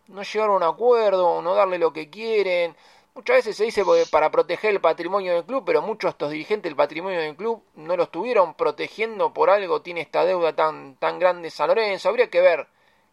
no 0.08 0.22
llegar 0.22 0.48
a 0.48 0.52
un 0.52 0.62
acuerdo, 0.62 1.40
no 1.42 1.54
darle 1.54 1.78
lo 1.78 1.92
que 1.92 2.10
quieren. 2.10 2.74
Muchas 3.14 3.36
veces 3.36 3.56
se 3.56 3.64
dice 3.64 3.84
para 4.10 4.30
proteger 4.30 4.70
el 4.70 4.80
patrimonio 4.80 5.34
del 5.34 5.44
club, 5.44 5.62
pero 5.64 5.82
muchos 5.82 6.08
de 6.08 6.10
estos 6.10 6.30
dirigentes 6.30 6.70
del 6.70 6.76
patrimonio 6.76 7.20
del 7.20 7.36
club 7.36 7.62
no 7.76 7.96
lo 7.96 8.04
estuvieron 8.04 8.54
protegiendo 8.54 9.32
por 9.32 9.50
algo, 9.50 9.82
tiene 9.82 10.00
esta 10.00 10.24
deuda 10.24 10.54
tan, 10.54 10.96
tan 10.96 11.18
grande 11.18 11.50
San 11.50 11.68
Lorenzo. 11.68 12.08
Habría 12.08 12.30
que 12.30 12.40
ver 12.40 12.66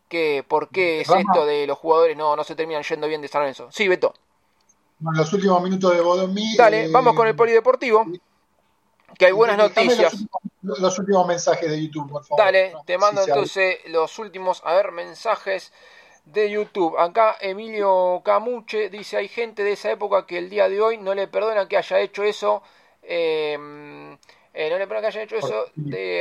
que, 0.07 0.45
por 0.47 0.69
qué 0.69 1.01
es 1.01 1.09
esto 1.09 1.45
de 1.45 1.67
los 1.67 1.77
jugadores 1.77 2.15
no, 2.15 2.35
no 2.35 2.43
se 2.43 2.55
terminan 2.55 2.83
yendo 2.83 3.07
bien 3.07 3.21
de 3.21 3.27
San 3.27 3.41
Lorenzo. 3.41 3.67
Sí, 3.71 3.87
Beto. 3.87 4.13
Los 4.99 5.31
últimos 5.33 5.61
minutos 5.61 5.93
de 5.93 6.01
Bodomí. 6.01 6.55
Dale, 6.55 6.85
eh, 6.85 6.89
vamos 6.89 7.13
con 7.13 7.27
el 7.27 7.35
polideportivo 7.35 8.05
que 9.17 9.25
hay 9.25 9.31
buenas 9.31 9.57
noticias. 9.57 10.25
Los, 10.61 10.99
últimos 10.99 11.25
mensajes 11.27 11.69
de 11.69 11.81
YouTube, 11.81 12.09
por 12.11 12.25
favor. 12.25 12.43
Dale, 12.43 12.73
te 12.85 12.97
mando 12.97 13.21
entonces 13.21 13.77
los 13.85 14.19
últimos, 14.19 14.61
a 14.65 14.73
ver, 14.73 14.91
mensajes 14.91 15.71
de 16.25 16.49
YouTube. 16.49 16.97
Acá 16.97 17.37
Emilio 17.39 18.21
Camuche 18.23 18.89
dice, 18.89 19.17
hay 19.17 19.27
gente 19.27 19.63
de 19.63 19.73
esa 19.73 19.91
época 19.91 20.25
que 20.25 20.37
el 20.37 20.49
día 20.49 20.67
de 20.67 20.81
hoy 20.81 20.97
no 20.97 21.15
le 21.15 21.27
perdona 21.27 21.67
que 21.67 21.77
haya 21.77 21.99
hecho 21.99 22.23
eso. 22.23 22.63
Em, 23.01 24.17
eh, 24.53 24.69
no 24.69 24.77
le 24.77 24.87
perdonan 24.87 25.01
que 25.03 25.07
haya 25.07 25.23
hecho 25.23 25.35
eso 25.35 25.65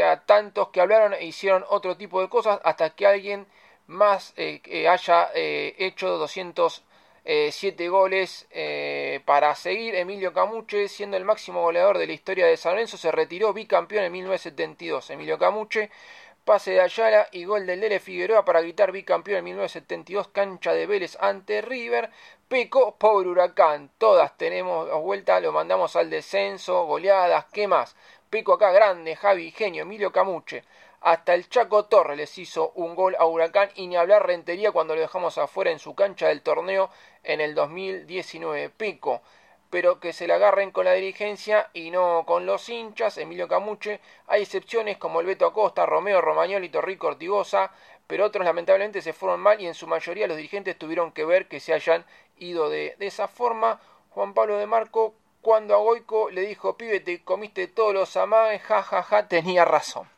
a 0.05 0.21
tantos 0.21 0.69
que 0.69 0.81
hablaron 0.81 1.15
e 1.15 1.25
hicieron 1.25 1.65
otro 1.69 1.97
tipo 1.97 2.21
de 2.21 2.29
cosas 2.29 2.61
hasta 2.63 2.91
que 2.91 3.07
alguien 3.07 3.47
más 3.87 4.35
eh, 4.37 4.87
haya 4.89 5.31
eh, 5.35 5.75
hecho 5.79 6.19
200 6.19 6.85
eh, 7.29 7.51
7 7.51 7.89
goles 7.89 8.47
eh, 8.53 9.21
para 9.25 9.53
seguir. 9.57 9.97
Emilio 9.97 10.33
Camuche, 10.33 10.87
siendo 10.89 11.17
el 11.17 11.25
máximo 11.25 11.61
goleador 11.61 11.99
de 11.99 12.07
la 12.07 12.13
historia 12.13 12.47
de 12.47 12.57
San 12.57 12.75
Lorenzo, 12.75 12.97
se 12.97 13.11
retiró 13.11 13.53
bicampeón 13.53 14.05
en 14.05 14.13
1972. 14.13 15.11
Emilio 15.11 15.37
Camuche 15.37 15.91
pase 16.45 16.71
de 16.71 16.81
Ayala 16.81 17.27
y 17.33 17.45
gol 17.45 17.67
del 17.67 17.81
Lele 17.81 17.99
Figueroa 17.99 18.45
para 18.45 18.61
gritar 18.61 18.93
bicampeón 18.93 19.39
en 19.39 19.45
1972, 19.47 20.29
cancha 20.29 20.73
de 20.73 20.87
Vélez 20.87 21.17
ante 21.21 21.63
River. 21.63 22.11
Peco, 22.47 22.95
pobre 22.97 23.29
huracán, 23.29 23.91
todas 23.99 24.37
tenemos 24.39 24.89
vuelta, 25.03 25.41
lo 25.41 25.51
mandamos 25.51 25.97
al 25.97 26.09
descenso, 26.09 26.85
goleadas, 26.87 27.47
¿qué 27.53 27.67
más? 27.67 27.97
Peco 28.31 28.53
acá 28.53 28.71
grande, 28.71 29.17
Javi 29.17 29.51
Genio, 29.51 29.83
Emilio 29.83 30.13
Camuche. 30.13 30.63
Hasta 31.07 31.35
el 31.35 31.49
Chaco 31.49 31.85
Torres 31.85 32.17
les 32.17 32.37
hizo 32.37 32.73
un 32.75 32.97
gol 32.97 33.15
a 33.21 33.27
Huracán 33.27 33.69
y 33.77 33.87
ni 33.87 33.95
hablar 33.95 34.27
Rentería 34.27 34.73
cuando 34.73 34.97
lo 34.97 35.01
dejamos 35.01 35.39
afuera 35.39 35.71
en 35.71 35.79
su 35.79 35.95
cancha 35.95 36.27
del 36.27 36.43
torneo 36.43 36.91
en 37.23 37.41
el 37.41 37.55
2019. 37.55 38.71
Pico, 38.71 39.23
pero 39.71 40.01
que 40.01 40.13
se 40.13 40.27
la 40.27 40.35
agarren 40.35 40.73
con 40.73 40.85
la 40.85 40.95
dirigencia 40.95 41.71
y 41.73 41.93
no 41.93 42.25
con 42.27 42.45
los 42.45 42.69
hinchas. 42.69 43.19
Emilio 43.19 43.47
Camuche, 43.47 44.01
hay 44.27 44.43
excepciones 44.43 44.99
como 44.99 45.21
el 45.21 45.27
Beto 45.27 45.47
Acosta, 45.47 45.87
Romeo 45.87 46.21
Romagnoli, 46.21 46.71
Torrico 46.71 47.07
Ortigosa, 47.07 47.71
pero 48.09 48.25
otros 48.25 48.45
lamentablemente 48.45 49.01
se 49.01 49.13
fueron 49.13 49.39
mal 49.39 49.61
y 49.61 49.69
en 49.69 49.75
su 49.75 49.87
mayoría 49.87 50.27
los 50.27 50.37
dirigentes 50.37 50.77
tuvieron 50.77 51.13
que 51.13 51.25
ver 51.25 51.47
que 51.47 51.61
se 51.61 51.73
hayan 51.73 52.05
ido 52.37 52.69
de, 52.69 52.97
esa 52.99 53.29
forma. 53.29 53.81
Juan 54.11 54.35
Pablo 54.35 54.59
de 54.59 54.67
Marco, 54.67 55.15
cuando 55.41 55.77
a 55.77 55.79
Goico 55.79 56.31
le 56.31 56.41
dijo, 56.41 56.77
pibe, 56.77 56.99
te 56.99 57.23
comiste 57.23 57.69
todos 57.69 57.95
los 57.95 58.17
amagues, 58.17 58.61
ja, 58.63 58.83
ja, 58.83 59.05
ja, 59.05 59.29
tenía 59.29 59.65
razón. 59.65 60.16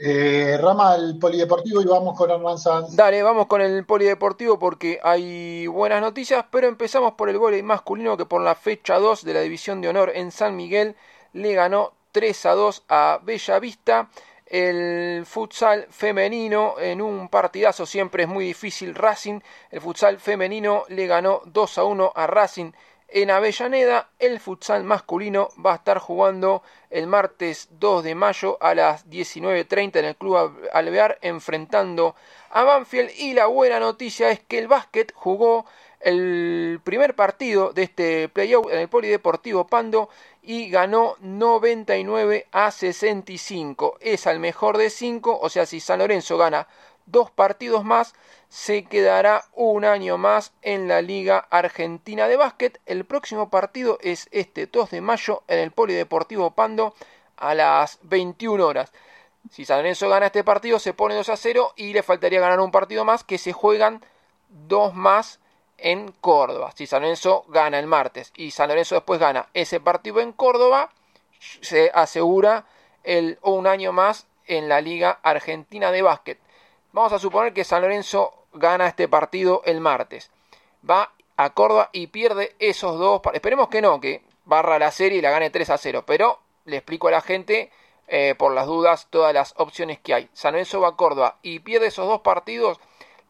Eh, 0.00 0.58
Rama, 0.60 0.94
el 0.94 1.18
polideportivo 1.18 1.80
y 1.82 1.84
vamos 1.84 2.16
con 2.16 2.30
Hernán 2.30 2.58
Sanz. 2.58 2.96
Dale, 2.96 3.22
vamos 3.22 3.46
con 3.46 3.60
el 3.60 3.84
polideportivo 3.84 4.58
porque 4.58 4.98
hay 5.02 5.66
buenas 5.66 6.00
noticias, 6.00 6.44
pero 6.50 6.66
empezamos 6.66 7.12
por 7.14 7.28
el 7.28 7.38
voleibol 7.38 7.66
masculino 7.66 8.16
que 8.16 8.24
por 8.24 8.40
la 8.40 8.54
fecha 8.54 8.98
2 8.98 9.24
de 9.24 9.34
la 9.34 9.40
división 9.40 9.80
de 9.80 9.88
honor 9.88 10.12
en 10.14 10.30
San 10.30 10.56
Miguel 10.56 10.96
le 11.32 11.54
ganó 11.54 11.92
3 12.12 12.46
a 12.46 12.52
2 12.52 12.84
a 12.88 13.20
Bella 13.22 13.58
Vista. 13.58 14.08
El 14.46 15.24
futsal 15.24 15.86
femenino 15.88 16.74
en 16.78 17.00
un 17.00 17.28
partidazo 17.28 17.86
siempre 17.86 18.24
es 18.24 18.28
muy 18.28 18.44
difícil. 18.44 18.94
Racing, 18.94 19.40
el 19.70 19.80
futsal 19.80 20.18
femenino 20.18 20.84
le 20.88 21.06
ganó 21.06 21.42
2 21.46 21.78
a 21.78 21.84
1 21.84 22.12
a 22.14 22.26
Racing 22.26 22.72
en 23.12 23.30
Avellaneda. 23.30 24.10
El 24.18 24.40
futsal 24.40 24.84
masculino 24.84 25.48
va 25.64 25.72
a 25.72 25.76
estar 25.76 25.98
jugando 25.98 26.62
el 26.90 27.06
martes 27.06 27.68
2 27.72 28.04
de 28.04 28.14
mayo 28.14 28.58
a 28.60 28.74
las 28.74 29.08
19.30 29.08 29.96
en 29.96 30.04
el 30.04 30.16
Club 30.16 30.68
Alvear 30.72 31.18
enfrentando 31.22 32.14
a 32.50 32.64
Banfield. 32.64 33.10
Y 33.18 33.34
la 33.34 33.46
buena 33.46 33.80
noticia 33.80 34.30
es 34.30 34.40
que 34.40 34.58
el 34.58 34.68
básquet 34.68 35.12
jugó 35.14 35.66
el 36.00 36.80
primer 36.82 37.14
partido 37.14 37.72
de 37.72 37.84
este 37.84 38.28
playout 38.28 38.70
en 38.72 38.80
el 38.80 38.88
Polideportivo 38.88 39.66
Pando 39.66 40.08
y 40.42 40.68
ganó 40.68 41.16
99 41.20 42.48
a 42.50 42.70
65. 42.70 43.98
Es 44.00 44.26
al 44.26 44.40
mejor 44.40 44.78
de 44.78 44.90
5, 44.90 45.38
o 45.40 45.48
sea, 45.48 45.64
si 45.64 45.78
San 45.78 46.00
Lorenzo 46.00 46.36
gana 46.36 46.66
dos 47.06 47.30
partidos 47.30 47.84
más, 47.84 48.14
se 48.48 48.84
quedará 48.84 49.44
un 49.54 49.84
año 49.84 50.18
más 50.18 50.52
en 50.62 50.88
la 50.88 51.00
Liga 51.02 51.46
Argentina 51.50 52.28
de 52.28 52.36
Básquet. 52.36 52.80
El 52.86 53.04
próximo 53.04 53.48
partido 53.50 53.98
es 54.02 54.28
este 54.30 54.66
2 54.66 54.90
de 54.90 55.00
mayo 55.00 55.42
en 55.48 55.58
el 55.58 55.70
Polideportivo 55.70 56.50
Pando 56.50 56.94
a 57.36 57.54
las 57.54 57.98
21 58.02 58.64
horas. 58.64 58.92
Si 59.50 59.64
San 59.64 59.78
Lorenzo 59.78 60.08
gana 60.08 60.26
este 60.26 60.44
partido, 60.44 60.78
se 60.78 60.94
pone 60.94 61.14
2 61.14 61.28
a 61.28 61.36
0 61.36 61.72
y 61.76 61.92
le 61.92 62.02
faltaría 62.02 62.40
ganar 62.40 62.60
un 62.60 62.70
partido 62.70 63.04
más 63.04 63.24
que 63.24 63.38
se 63.38 63.52
juegan 63.52 64.04
dos 64.48 64.94
más 64.94 65.40
en 65.78 66.12
Córdoba. 66.20 66.72
Si 66.74 66.86
San 66.86 67.02
Lorenzo 67.02 67.44
gana 67.48 67.78
el 67.78 67.86
martes 67.86 68.32
y 68.36 68.52
San 68.52 68.68
Lorenzo 68.68 68.94
después 68.94 69.18
gana 69.18 69.48
ese 69.54 69.80
partido 69.80 70.20
en 70.20 70.32
Córdoba, 70.32 70.90
se 71.60 71.90
asegura 71.92 72.66
el, 73.02 73.38
un 73.42 73.66
año 73.66 73.92
más 73.92 74.26
en 74.46 74.68
la 74.68 74.80
Liga 74.80 75.18
Argentina 75.22 75.90
de 75.90 76.02
Básquet. 76.02 76.38
Vamos 76.92 77.12
a 77.12 77.18
suponer 77.18 77.52
que 77.52 77.64
San 77.64 77.82
Lorenzo 77.82 78.46
gana 78.52 78.86
este 78.86 79.08
partido 79.08 79.62
el 79.64 79.80
martes. 79.80 80.30
Va 80.88 81.12
a 81.36 81.50
Córdoba 81.50 81.90
y 81.92 82.08
pierde 82.08 82.54
esos 82.58 82.98
dos. 82.98 83.20
Esperemos 83.32 83.68
que 83.68 83.82
no, 83.82 84.00
que 84.00 84.22
barra 84.44 84.78
la 84.78 84.90
serie 84.90 85.18
y 85.18 85.22
la 85.22 85.30
gane 85.30 85.50
3 85.50 85.70
a 85.70 85.78
0. 85.78 86.04
Pero 86.06 86.38
le 86.64 86.76
explico 86.76 87.08
a 87.08 87.12
la 87.12 87.20
gente, 87.20 87.70
eh, 88.08 88.34
por 88.36 88.52
las 88.52 88.66
dudas, 88.66 89.08
todas 89.10 89.32
las 89.32 89.54
opciones 89.56 89.98
que 90.00 90.14
hay. 90.14 90.28
San 90.32 90.52
Lorenzo 90.52 90.80
va 90.80 90.88
a 90.88 90.96
Córdoba 90.96 91.38
y 91.42 91.60
pierde 91.60 91.86
esos 91.86 92.06
dos 92.06 92.20
partidos 92.20 92.78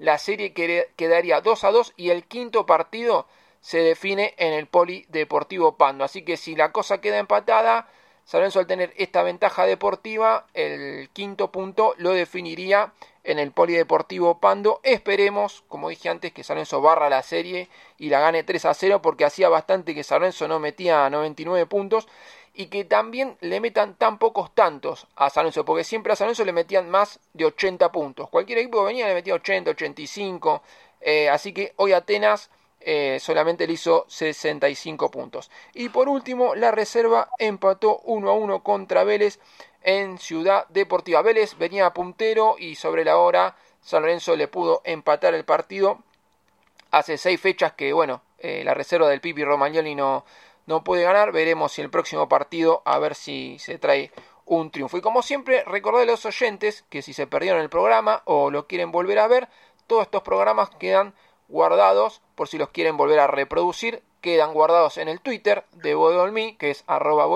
la 0.03 0.19
serie 0.19 0.53
quedaría 0.53 1.41
2 1.41 1.63
a 1.63 1.71
2 1.71 1.95
y 1.97 2.11
el 2.11 2.25
quinto 2.25 2.67
partido 2.67 3.29
se 3.61 3.79
define 3.79 4.35
en 4.37 4.53
el 4.53 4.67
Polideportivo 4.67 5.77
Pando. 5.77 6.03
Así 6.03 6.25
que 6.25 6.37
si 6.37 6.57
la 6.57 6.73
cosa 6.73 7.01
queda 7.01 7.19
empatada, 7.19 7.89
San 8.25 8.41
Lorenzo 8.41 8.59
al 8.59 8.67
tener 8.67 8.93
esta 8.97 9.23
ventaja 9.23 9.65
deportiva, 9.65 10.47
el 10.55 11.09
quinto 11.13 11.53
punto 11.53 11.95
lo 11.99 12.11
definiría 12.11 12.93
en 13.25 13.39
el 13.39 13.53
Polideportivo 13.53 14.39
Pando. 14.39 14.81
Esperemos, 14.83 15.65
como 15.69 15.89
dije 15.89 16.09
antes, 16.09 16.33
que 16.33 16.45
San 16.45 16.57
Lorenzo 16.57 16.81
barra 16.81 17.09
la 17.09 17.23
serie 17.23 17.69
y 17.99 18.09
la 18.09 18.21
gane 18.21 18.43
3 18.43 18.65
a 18.67 18.75
0 18.75 19.03
porque 19.03 19.25
hacía 19.25 19.49
bastante 19.49 19.95
que 19.95 20.05
San 20.05 20.21
Lorenzo 20.21 20.49
no 20.49 20.59
metía 20.59 21.09
99 21.11 21.67
puntos 21.67 22.09
y 22.55 22.67
que 22.67 22.85
también 22.85 23.37
le 23.41 23.61
metan 23.61 23.95
tan 23.97 24.19
pocos 24.19 24.55
tantos 24.55 25.07
a 25.17 25.31
San 25.31 25.45
Lorenzo, 25.45 25.65
porque 25.65 25.85
siempre 25.85 26.13
a 26.13 26.17
San 26.17 26.27
Lorenzo 26.27 26.45
le 26.45 26.53
metían 26.53 26.91
más 26.91 27.21
de 27.33 27.47
80 27.47 27.91
puntos. 27.93 28.29
Cualquier 28.29 28.59
equipo 28.59 28.81
que 28.81 28.87
venía 28.87 29.09
le 29.09 29.15
metía 29.15 29.35
80, 29.35 29.71
85, 29.71 30.63
eh, 31.01 31.29
así 31.31 31.53
que 31.53 31.73
hoy 31.77 31.93
Atenas 31.93 32.51
eh, 32.85 33.19
solamente 33.21 33.67
le 33.67 33.75
hizo 33.75 34.05
65 34.09 35.11
puntos. 35.11 35.51
Y 35.73 35.89
por 35.89 36.09
último, 36.09 36.55
la 36.55 36.73
reserva 36.73 37.31
empató 37.39 38.01
1 38.05 38.29
a 38.29 38.33
1 38.35 38.63
contra 38.63 39.05
Vélez 39.05 39.39
en 39.85 40.19
Ciudad 40.19 40.67
Deportiva. 40.69 41.23
Vélez 41.23 41.57
venía 41.59 41.93
puntero 41.93 42.57
y 42.59 42.75
sobre 42.75 43.05
la 43.05 43.19
hora 43.19 43.57
San 43.81 44.03
Lorenzo 44.03 44.37
le 44.37 44.49
pudo 44.49 44.81
empatar 44.85 45.35
el 45.35 45.45
partido. 45.45 45.99
Hace 46.91 47.19
seis 47.19 47.41
fechas 47.41 47.73
que, 47.73 47.93
bueno, 47.93 48.23
eh, 48.39 48.63
la 48.65 48.75
reserva 48.75 49.09
del 49.09 49.21
Pipi 49.21 49.45
Romagnoli 49.45 49.95
no, 49.95 50.25
no 50.67 50.85
puede 50.85 51.03
ganar. 51.03 51.33
Veremos 51.33 51.73
si 51.73 51.83
el 51.83 51.91
próximo 51.91 52.29
partido 52.29 52.83
a 52.85 52.99
ver 52.99 53.15
si 53.15 53.59
se 53.59 53.79
trae 53.79 54.13
un 54.45 54.71
triunfo. 54.71 54.97
Y 54.99 55.01
como 55.01 55.23
siempre, 55.23 55.65
recordé 55.65 56.03
a 56.03 56.07
los 56.07 56.25
oyentes 56.27 56.85
que 56.91 57.03
si 57.03 57.13
se 57.13 57.27
perdieron 57.27 57.61
el 57.61 57.71
programa 57.71 58.23
o 58.25 58.51
lo 58.51 58.67
quieren 58.67 58.93
volver 58.93 59.19
a 59.19 59.29
ver, 59.29 59.49
todos 59.87 60.03
estos 60.03 60.23
programas 60.23 60.71
quedan 60.71 61.15
guardados 61.49 62.23
por 62.35 62.49
si 62.49 62.59
los 62.59 62.71
quieren 62.71 62.97
volver 62.97 63.21
a 63.21 63.27
reproducir. 63.27 64.03
Quedan 64.21 64.55
guardados 64.55 64.99
en 64.99 65.09
el 65.09 65.21
Twitter 65.21 65.65
de 65.73 65.95
Boedolmi, 65.95 66.55
que 66.55 66.71
es 66.71 66.85
arroba 66.87 67.27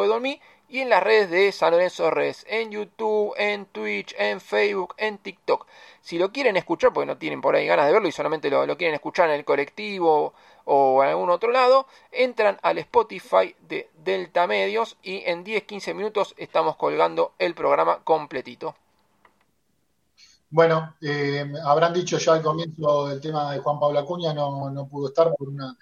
y 0.68 0.80
en 0.80 0.88
las 0.88 1.02
redes 1.02 1.30
de 1.30 1.52
San 1.52 1.72
Lorenzo 1.72 2.10
Redes, 2.10 2.44
en 2.48 2.70
YouTube, 2.70 3.34
en 3.36 3.66
Twitch, 3.66 4.14
en 4.18 4.40
Facebook, 4.40 4.94
en 4.96 5.18
TikTok. 5.18 5.66
Si 6.00 6.18
lo 6.18 6.32
quieren 6.32 6.56
escuchar, 6.56 6.92
porque 6.92 7.06
no 7.06 7.18
tienen 7.18 7.40
por 7.40 7.54
ahí 7.54 7.66
ganas 7.66 7.86
de 7.86 7.92
verlo 7.92 8.08
y 8.08 8.12
solamente 8.12 8.50
lo, 8.50 8.66
lo 8.66 8.76
quieren 8.76 8.94
escuchar 8.94 9.28
en 9.28 9.36
el 9.36 9.44
colectivo 9.44 10.34
o 10.64 11.02
en 11.02 11.10
algún 11.10 11.30
otro 11.30 11.50
lado, 11.50 11.86
entran 12.10 12.58
al 12.62 12.78
Spotify 12.78 13.54
de 13.68 13.88
Delta 14.04 14.46
Medios 14.46 14.96
y 15.02 15.22
en 15.26 15.44
10-15 15.44 15.94
minutos 15.94 16.34
estamos 16.36 16.76
colgando 16.76 17.32
el 17.38 17.54
programa 17.54 18.00
completito. 18.02 18.74
Bueno, 20.50 20.94
eh, 21.00 21.44
habrán 21.64 21.92
dicho 21.92 22.18
ya 22.18 22.34
al 22.34 22.42
comienzo 22.42 23.08
del 23.08 23.20
tema 23.20 23.52
de 23.52 23.58
Juan 23.58 23.78
Pablo 23.80 23.98
Acuña, 23.98 24.32
no, 24.32 24.70
no 24.70 24.86
pudo 24.88 25.08
estar 25.08 25.32
por 25.36 25.48
una 25.48 25.76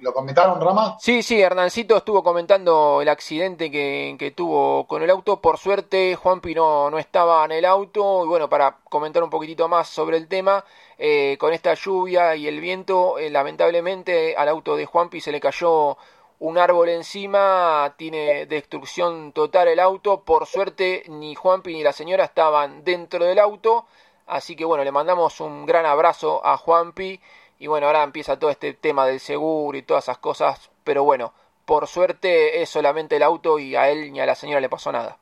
¿Lo 0.00 0.12
comentaron, 0.14 0.60
Rama? 0.60 0.96
Sí, 1.00 1.22
sí, 1.22 1.40
Hernancito 1.40 1.96
estuvo 1.96 2.22
comentando 2.22 3.02
el 3.02 3.08
accidente 3.08 3.70
que, 3.70 4.14
que 4.16 4.30
tuvo 4.30 4.86
con 4.86 5.02
el 5.02 5.10
auto. 5.10 5.40
Por 5.40 5.58
suerte, 5.58 6.14
Juan 6.14 6.40
Pino 6.40 6.88
no 6.90 6.98
estaba 6.98 7.44
en 7.44 7.52
el 7.52 7.64
auto. 7.64 8.24
Y 8.24 8.28
bueno, 8.28 8.48
para 8.48 8.76
comentar 8.88 9.22
un 9.22 9.30
poquitito 9.30 9.68
más 9.68 9.88
sobre 9.88 10.16
el 10.16 10.28
tema, 10.28 10.64
eh, 10.96 11.36
con 11.40 11.52
esta 11.52 11.74
lluvia 11.74 12.36
y 12.36 12.46
el 12.46 12.60
viento, 12.60 13.18
eh, 13.18 13.30
lamentablemente 13.30 14.36
al 14.36 14.48
auto 14.48 14.76
de 14.76 14.86
Juanpi 14.86 15.20
se 15.20 15.32
le 15.32 15.40
cayó 15.40 15.98
un 16.38 16.56
árbol 16.56 16.88
encima, 16.90 17.94
tiene 17.96 18.46
destrucción 18.46 19.32
total 19.32 19.66
el 19.68 19.80
auto. 19.80 20.20
Por 20.22 20.46
suerte, 20.46 21.02
ni 21.08 21.34
Juanpi 21.34 21.74
ni 21.74 21.82
la 21.82 21.92
señora 21.92 22.24
estaban 22.24 22.84
dentro 22.84 23.24
del 23.24 23.40
auto. 23.40 23.86
Así 24.28 24.54
que 24.54 24.64
bueno, 24.64 24.84
le 24.84 24.92
mandamos 24.92 25.40
un 25.40 25.66
gran 25.66 25.84
abrazo 25.84 26.44
a 26.46 26.56
Juanpi 26.56 27.20
y 27.58 27.66
bueno, 27.66 27.86
ahora 27.86 28.02
empieza 28.02 28.38
todo 28.38 28.50
este 28.50 28.72
tema 28.74 29.06
del 29.06 29.20
seguro 29.20 29.76
y 29.76 29.82
todas 29.82 30.04
esas 30.04 30.18
cosas, 30.18 30.70
pero 30.84 31.04
bueno, 31.04 31.32
por 31.64 31.86
suerte 31.86 32.62
es 32.62 32.70
solamente 32.70 33.16
el 33.16 33.22
auto 33.22 33.58
y 33.58 33.74
a 33.74 33.90
él 33.90 34.12
ni 34.12 34.20
a 34.20 34.26
la 34.26 34.34
señora 34.34 34.60
le 34.60 34.68
pasó 34.68 34.92
nada. 34.92 35.18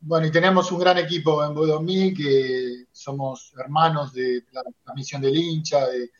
Bueno, 0.00 0.26
y 0.26 0.30
tenemos 0.30 0.70
un 0.70 0.78
gran 0.78 0.98
equipo 0.98 1.42
en 1.42 1.54
Bodomí, 1.54 2.14
que 2.14 2.84
somos 2.92 3.52
hermanos 3.58 4.12
de 4.12 4.44
la 4.52 4.62
transmisión 4.84 5.22
del 5.22 5.36
hincha, 5.36 5.86
de, 5.88 6.10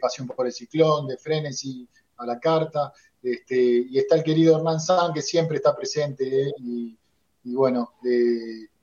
Pasión 0.00 0.26
por 0.26 0.46
el 0.46 0.52
Ciclón, 0.52 1.06
de 1.06 1.16
Frenesy 1.16 1.88
a 2.16 2.26
la 2.26 2.40
carta, 2.40 2.92
este, 3.22 3.86
y 3.88 3.96
está 3.98 4.16
el 4.16 4.24
querido 4.24 4.56
Hernán 4.56 4.80
San, 4.80 5.12
que 5.12 5.22
siempre 5.22 5.58
está 5.58 5.76
presente, 5.76 6.50
y, 6.58 6.98
bueno, 7.44 7.92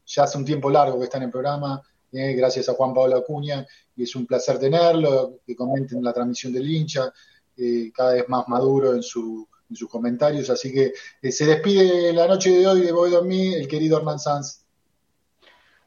ya 0.05 0.23
hace 0.23 0.37
un 0.37 0.45
tiempo 0.45 0.69
largo 0.69 0.97
que 0.97 1.05
está 1.05 1.17
en 1.17 1.23
el 1.23 1.31
programa, 1.31 1.81
eh, 2.13 2.33
gracias 2.33 2.69
a 2.69 2.73
Juan 2.73 2.93
Pablo 2.93 3.17
Acuña, 3.17 3.65
y 3.95 4.03
es 4.03 4.15
un 4.15 4.27
placer 4.27 4.59
tenerlo, 4.59 5.39
que 5.45 5.55
comenten 5.55 6.03
la 6.03 6.13
transmisión 6.13 6.53
del 6.53 6.69
hincha, 6.69 7.11
eh, 7.57 7.91
cada 7.91 8.13
vez 8.13 8.29
más 8.29 8.47
maduro 8.47 8.93
en, 8.93 9.01
su, 9.01 9.47
en 9.67 9.75
sus 9.75 9.89
comentarios, 9.89 10.47
así 10.51 10.71
que 10.71 10.93
eh, 11.21 11.31
se 11.31 11.45
despide 11.45 12.13
la 12.13 12.27
noche 12.27 12.51
de 12.51 12.67
hoy 12.67 12.81
de 12.81 12.91
Voy 12.91 13.09
Dormir 13.09 13.57
el 13.57 13.67
querido 13.67 13.97
Hernán 13.97 14.19
Sanz. 14.19 14.63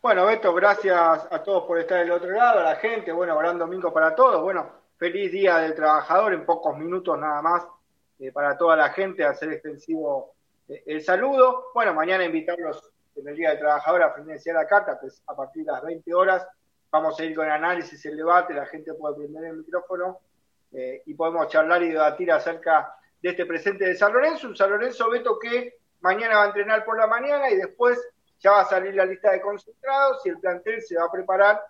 Bueno, 0.02 0.26
Beto, 0.26 0.52
gracias 0.52 1.26
a 1.30 1.42
todos 1.44 1.64
por 1.64 1.78
estar 1.78 2.00
del 2.00 2.10
otro 2.10 2.30
lado, 2.32 2.58
a 2.58 2.64
la 2.64 2.76
gente, 2.76 3.12
bueno, 3.12 3.38
gran 3.38 3.56
domingo 3.56 3.92
para 3.92 4.14
todos, 4.14 4.42
bueno, 4.42 4.68
feliz 4.96 5.30
día 5.30 5.58
del 5.58 5.74
trabajador 5.74 6.34
en 6.34 6.44
pocos 6.44 6.76
minutos 6.76 7.16
nada 7.18 7.40
más 7.40 7.62
para 8.32 8.56
toda 8.56 8.76
la 8.76 8.90
gente, 8.90 9.24
hacer 9.24 9.52
extensivo 9.52 10.34
el 10.68 11.02
saludo, 11.04 11.66
bueno, 11.74 11.94
mañana 11.94 12.24
invitarlos 12.24 12.82
en 13.16 13.28
el 13.28 13.36
Día 13.36 13.50
del 13.50 13.58
Trabajador 13.58 14.02
a 14.02 14.12
financiar 14.12 14.56
la 14.56 14.66
carta, 14.66 14.98
pues 15.00 15.22
a 15.26 15.34
partir 15.34 15.64
de 15.64 15.72
las 15.72 15.82
20 15.82 16.14
horas 16.14 16.46
vamos 16.90 17.18
a 17.18 17.24
ir 17.24 17.34
con 17.34 17.46
el 17.46 17.52
análisis, 17.52 18.04
el 18.06 18.16
debate, 18.16 18.54
la 18.54 18.66
gente 18.66 18.94
puede 18.94 19.16
prender 19.16 19.44
el 19.44 19.56
micrófono 19.58 20.20
eh, 20.72 21.02
y 21.06 21.14
podemos 21.14 21.48
charlar 21.48 21.82
y 21.82 21.90
debatir 21.90 22.30
acerca 22.32 22.94
de 23.22 23.30
este 23.30 23.46
presente 23.46 23.86
de 23.86 23.94
San 23.94 24.12
Lorenzo, 24.12 24.48
un 24.48 24.56
San 24.56 24.70
Lorenzo 24.70 25.10
Beto 25.10 25.38
que 25.38 25.78
mañana 26.00 26.36
va 26.36 26.44
a 26.44 26.46
entrenar 26.46 26.84
por 26.84 26.98
la 26.98 27.06
mañana 27.06 27.50
y 27.50 27.56
después 27.56 27.98
ya 28.38 28.52
va 28.52 28.60
a 28.60 28.64
salir 28.66 28.94
la 28.94 29.06
lista 29.06 29.32
de 29.32 29.40
concentrados 29.40 30.24
y 30.24 30.28
el 30.28 30.38
plantel 30.38 30.82
se 30.82 30.96
va 30.96 31.04
a 31.04 31.10
preparar 31.10 31.60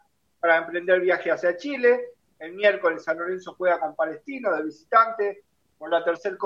para 0.40 0.59
emprender 0.59 0.97
el 0.97 1.02
viaje 1.02 1.31
hacia 1.31 1.56
Chile. 1.56 2.10
El 2.39 2.52
miércoles 2.52 3.05
San 3.05 3.18
Lorenzo 3.18 3.55
juega 3.55 3.78
con 3.78 3.94
Palestino 3.94 4.55
de 4.55 4.64
visitante 4.64 5.44
por 5.78 5.90
la 5.90 6.05
tercer 6.05 6.36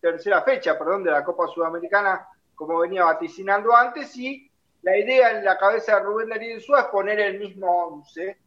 tercera 0.00 0.42
fecha 0.42 0.78
perdón, 0.78 1.02
de 1.04 1.10
la 1.10 1.24
Copa 1.24 1.46
Sudamericana 1.48 2.26
como 2.54 2.78
venía 2.78 3.04
vaticinando 3.04 3.74
antes, 3.74 4.16
y 4.16 4.50
la 4.82 4.96
idea 4.96 5.30
en 5.30 5.44
la 5.44 5.56
cabeza 5.56 5.96
de 5.96 6.02
Rubén 6.02 6.28
Darío 6.28 6.56
Insúa 6.56 6.80
es 6.80 6.86
poner 6.86 7.18
el 7.20 7.38
mismo 7.38 7.86
11. 7.86 8.38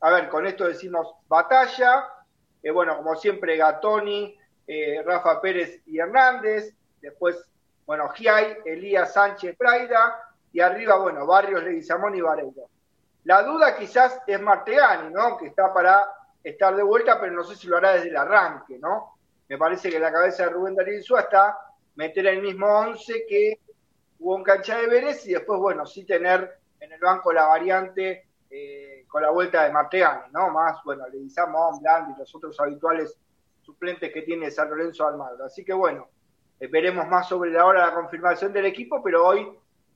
A 0.00 0.10
ver, 0.10 0.28
con 0.28 0.46
esto 0.46 0.66
decimos 0.66 1.14
batalla, 1.28 2.08
eh, 2.62 2.70
bueno, 2.70 2.96
como 2.96 3.14
siempre, 3.14 3.56
Gatoni, 3.56 4.36
eh, 4.66 5.02
Rafa 5.04 5.40
Pérez 5.40 5.80
y 5.86 5.98
Hernández, 5.98 6.74
después, 7.00 7.48
bueno, 7.86 8.08
Giai, 8.08 8.58
Elías 8.64 9.12
Sánchez 9.12 9.56
Praida, 9.56 10.26
y 10.52 10.60
arriba, 10.60 10.96
bueno, 10.96 11.26
Barrios, 11.26 11.62
Leguizamón 11.62 12.14
y 12.14 12.20
Vareiro. 12.20 12.68
La 13.24 13.42
duda 13.42 13.76
quizás 13.76 14.20
es 14.26 14.40
Martegani, 14.40 15.12
¿no? 15.12 15.36
Que 15.36 15.46
está 15.46 15.72
para 15.72 16.04
estar 16.42 16.74
de 16.74 16.82
vuelta, 16.82 17.20
pero 17.20 17.32
no 17.32 17.44
sé 17.44 17.56
si 17.56 17.66
lo 17.66 17.76
hará 17.76 17.92
desde 17.92 18.08
el 18.08 18.16
arranque, 18.16 18.78
¿no? 18.78 19.18
Me 19.48 19.58
parece 19.58 19.90
que 19.90 20.00
la 20.00 20.12
cabeza 20.12 20.44
de 20.44 20.50
Rubén 20.50 20.74
Darío 20.74 20.96
Insúa 20.96 21.20
está 21.20 21.58
meter 21.96 22.26
el 22.26 22.42
mismo 22.42 22.66
11 22.66 23.26
que 23.28 23.58
hubo 24.18 24.36
en 24.36 24.44
cancha 24.44 24.78
de 24.78 24.86
Vélez 24.86 25.26
y 25.26 25.32
después, 25.32 25.58
bueno, 25.60 25.84
sí 25.86 26.04
tener 26.04 26.58
en 26.80 26.92
el 26.92 27.00
banco 27.00 27.32
la 27.32 27.46
variante 27.46 28.28
eh, 28.50 29.04
con 29.08 29.22
la 29.22 29.30
vuelta 29.30 29.64
de 29.64 29.72
Martegani, 29.72 30.32
¿no? 30.32 30.50
Más, 30.50 30.82
bueno, 30.84 31.08
Leguizamón, 31.08 31.80
Blandi 31.80 32.12
y 32.14 32.18
los 32.18 32.34
otros 32.34 32.58
habituales 32.60 33.18
suplentes 33.62 34.12
que 34.12 34.22
tiene 34.22 34.50
San 34.50 34.70
Lorenzo 34.70 35.06
Almagro. 35.06 35.44
Así 35.44 35.64
que, 35.64 35.72
bueno, 35.72 36.08
eh, 36.60 36.68
veremos 36.68 37.06
más 37.08 37.28
sobre 37.28 37.50
la 37.50 37.64
hora 37.66 37.80
de 37.80 37.86
la 37.88 37.94
confirmación 37.94 38.52
del 38.52 38.66
equipo, 38.66 39.02
pero 39.02 39.26
hoy 39.26 39.48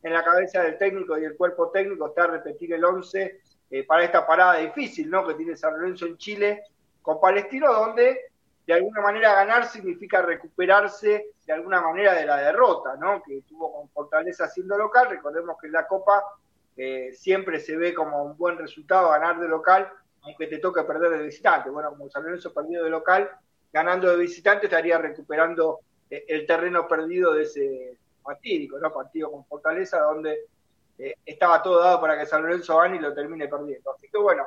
en 0.02 0.12
la 0.12 0.24
cabeza 0.24 0.62
del 0.62 0.78
técnico 0.78 1.18
y 1.18 1.24
el 1.24 1.36
cuerpo 1.36 1.70
técnico 1.70 2.08
está 2.08 2.26
repetir 2.26 2.72
el 2.72 2.84
11 2.84 3.40
eh, 3.70 3.84
para 3.84 4.04
esta 4.04 4.26
parada 4.26 4.56
difícil, 4.56 5.10
¿no? 5.10 5.26
Que 5.26 5.34
tiene 5.34 5.56
San 5.56 5.78
Lorenzo 5.78 6.06
en 6.06 6.16
Chile 6.16 6.62
con 7.02 7.20
Palestino, 7.20 7.72
donde 7.72 8.29
de 8.70 8.76
alguna 8.76 9.00
manera 9.00 9.34
ganar 9.34 9.66
significa 9.66 10.22
recuperarse 10.22 11.30
de 11.44 11.52
alguna 11.52 11.80
manera 11.80 12.14
de 12.14 12.24
la 12.24 12.36
derrota, 12.36 12.94
¿no? 12.94 13.20
Que 13.20 13.42
tuvo 13.42 13.72
con 13.72 13.88
Fortaleza 13.88 14.46
siendo 14.46 14.78
local. 14.78 15.08
Recordemos 15.10 15.56
que 15.60 15.66
en 15.66 15.72
la 15.72 15.88
Copa 15.88 16.22
eh, 16.76 17.10
siempre 17.12 17.58
se 17.58 17.76
ve 17.76 17.92
como 17.92 18.22
un 18.22 18.36
buen 18.36 18.56
resultado 18.58 19.08
ganar 19.08 19.40
de 19.40 19.48
local, 19.48 19.90
aunque 20.22 20.46
te 20.46 20.58
toque 20.58 20.84
perder 20.84 21.18
de 21.18 21.24
visitante. 21.24 21.68
Bueno, 21.68 21.90
como 21.90 22.08
San 22.10 22.22
Lorenzo 22.22 22.54
perdido 22.54 22.84
de 22.84 22.90
local, 22.90 23.28
ganando 23.72 24.08
de 24.08 24.18
visitante 24.18 24.66
estaría 24.66 24.98
recuperando 24.98 25.80
eh, 26.08 26.24
el 26.28 26.46
terreno 26.46 26.86
perdido 26.86 27.34
de 27.34 27.42
ese 27.42 27.98
fatídico, 28.22 28.78
¿no? 28.78 28.92
Partido 28.92 29.32
con 29.32 29.44
Fortaleza, 29.46 29.98
donde 29.98 30.44
eh, 30.96 31.16
estaba 31.26 31.60
todo 31.60 31.80
dado 31.80 32.00
para 32.00 32.16
que 32.16 32.24
San 32.24 32.42
Lorenzo 32.42 32.76
gane 32.76 32.98
y 32.98 33.00
lo 33.00 33.12
termine 33.12 33.48
perdiendo. 33.48 33.92
Así 33.92 34.08
que 34.08 34.18
bueno, 34.18 34.46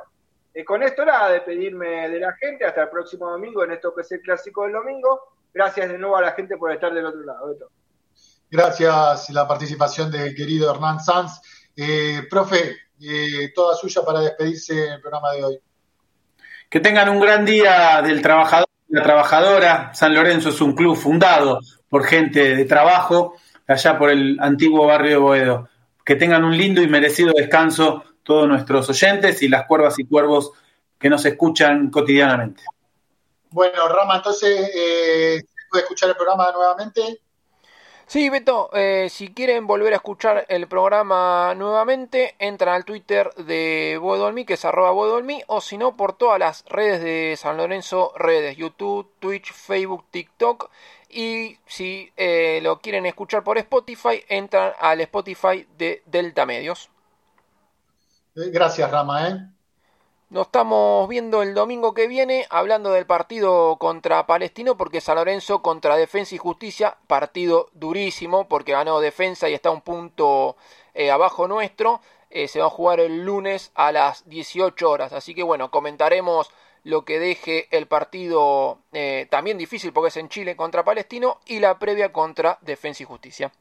eh, 0.54 0.64
con 0.64 0.84
esto 0.84 1.04
nada, 1.04 1.30
despedirme 1.30 2.08
de 2.08 2.20
la 2.20 2.32
gente, 2.34 2.64
hasta 2.64 2.82
el 2.82 2.88
próximo 2.88 3.28
domingo 3.28 3.64
en 3.64 3.72
esto 3.72 3.92
que 3.92 4.02
es 4.02 4.12
el 4.12 4.20
clásico 4.20 4.62
del 4.62 4.72
domingo. 4.72 5.34
Gracias 5.52 5.88
de 5.88 5.98
nuevo 5.98 6.16
a 6.16 6.22
la 6.22 6.32
gente 6.32 6.56
por 6.56 6.70
estar 6.70 6.94
del 6.94 7.06
otro 7.06 7.22
lado. 7.22 7.48
Beto. 7.48 7.70
Gracias 8.48 9.30
la 9.30 9.48
participación 9.48 10.12
del 10.12 10.32
querido 10.32 10.72
Hernán 10.72 11.00
Sanz. 11.00 11.40
Eh, 11.76 12.22
profe, 12.30 12.76
eh, 13.00 13.52
toda 13.52 13.74
suya 13.74 14.02
para 14.02 14.20
despedirse 14.20 14.86
en 14.86 14.92
el 14.92 15.00
programa 15.00 15.32
de 15.32 15.44
hoy. 15.44 15.58
Que 16.70 16.78
tengan 16.78 17.08
un 17.08 17.18
gran 17.18 17.44
día 17.44 18.00
del 18.00 18.22
trabajador 18.22 18.68
y 18.88 18.94
la 18.94 19.02
trabajadora. 19.02 19.92
San 19.92 20.14
Lorenzo 20.14 20.50
es 20.50 20.60
un 20.60 20.74
club 20.74 20.96
fundado 20.96 21.58
por 21.88 22.04
gente 22.04 22.54
de 22.54 22.64
trabajo 22.64 23.34
allá 23.66 23.98
por 23.98 24.10
el 24.10 24.38
antiguo 24.40 24.86
barrio 24.86 25.10
de 25.10 25.16
Boedo. 25.16 25.68
Que 26.04 26.14
tengan 26.14 26.44
un 26.44 26.56
lindo 26.56 26.80
y 26.80 26.86
merecido 26.86 27.32
descanso 27.32 28.04
todos 28.24 28.48
nuestros 28.48 28.88
oyentes 28.90 29.40
y 29.42 29.48
las 29.48 29.66
cuervas 29.66 29.98
y 29.98 30.06
cuervos 30.06 30.52
que 30.98 31.08
nos 31.08 31.24
escuchan 31.24 31.90
cotidianamente. 31.90 32.64
Bueno, 33.50 33.86
Rama, 33.88 34.16
entonces, 34.16 34.70
eh, 34.74 35.40
¿se 35.40 35.62
puede 35.70 35.84
escuchar 35.84 36.08
el 36.08 36.16
programa 36.16 36.50
nuevamente? 36.50 37.20
Sí, 38.06 38.28
Beto, 38.28 38.68
eh, 38.74 39.08
si 39.10 39.32
quieren 39.32 39.66
volver 39.66 39.94
a 39.94 39.96
escuchar 39.96 40.44
el 40.48 40.66
programa 40.66 41.54
nuevamente, 41.54 42.34
entran 42.38 42.74
al 42.74 42.84
Twitter 42.84 43.32
de 43.34 43.98
Boedolmi, 44.00 44.44
que 44.44 44.54
es 44.54 44.64
arroba 44.64 44.90
Boedolmi, 44.90 45.42
o 45.46 45.60
si 45.60 45.78
no, 45.78 45.96
por 45.96 46.16
todas 46.16 46.38
las 46.38 46.64
redes 46.66 47.02
de 47.02 47.34
San 47.38 47.56
Lorenzo, 47.56 48.12
redes, 48.16 48.56
YouTube, 48.56 49.10
Twitch, 49.20 49.52
Facebook, 49.52 50.04
TikTok, 50.10 50.70
y 51.08 51.58
si 51.66 52.12
eh, 52.16 52.60
lo 52.62 52.80
quieren 52.80 53.06
escuchar 53.06 53.42
por 53.42 53.56
Spotify, 53.56 54.22
entran 54.28 54.72
al 54.80 55.00
Spotify 55.00 55.66
de 55.78 56.02
Delta 56.06 56.44
Medios. 56.44 56.90
Gracias, 58.34 58.90
Rama, 58.90 59.28
¿eh? 59.28 59.54
Nos 60.30 60.46
estamos 60.46 61.08
viendo 61.08 61.42
el 61.42 61.54
domingo 61.54 61.94
que 61.94 62.08
viene 62.08 62.46
hablando 62.50 62.90
del 62.90 63.06
partido 63.06 63.76
contra 63.76 64.26
Palestino 64.26 64.76
porque 64.76 65.00
San 65.00 65.14
Lorenzo 65.14 65.62
contra 65.62 65.96
Defensa 65.96 66.34
y 66.34 66.38
Justicia, 66.38 66.96
partido 67.06 67.68
durísimo 67.74 68.48
porque 68.48 68.72
ganó 68.72 68.98
Defensa 68.98 69.48
y 69.48 69.54
está 69.54 69.70
un 69.70 69.82
punto 69.82 70.56
eh, 70.94 71.12
abajo 71.12 71.46
nuestro. 71.46 72.00
Eh, 72.30 72.48
se 72.48 72.58
va 72.58 72.66
a 72.66 72.70
jugar 72.70 72.98
el 72.98 73.24
lunes 73.24 73.70
a 73.76 73.92
las 73.92 74.28
18 74.28 74.90
horas. 74.90 75.12
Así 75.12 75.36
que 75.36 75.44
bueno, 75.44 75.70
comentaremos 75.70 76.50
lo 76.82 77.04
que 77.04 77.20
deje 77.20 77.68
el 77.70 77.86
partido 77.86 78.78
eh, 78.92 79.28
también 79.30 79.56
difícil 79.56 79.92
porque 79.92 80.08
es 80.08 80.16
en 80.16 80.28
Chile 80.28 80.56
contra 80.56 80.82
Palestino 80.82 81.38
y 81.46 81.60
la 81.60 81.78
previa 81.78 82.12
contra 82.12 82.58
Defensa 82.62 83.04
y 83.04 83.06
Justicia. 83.06 83.52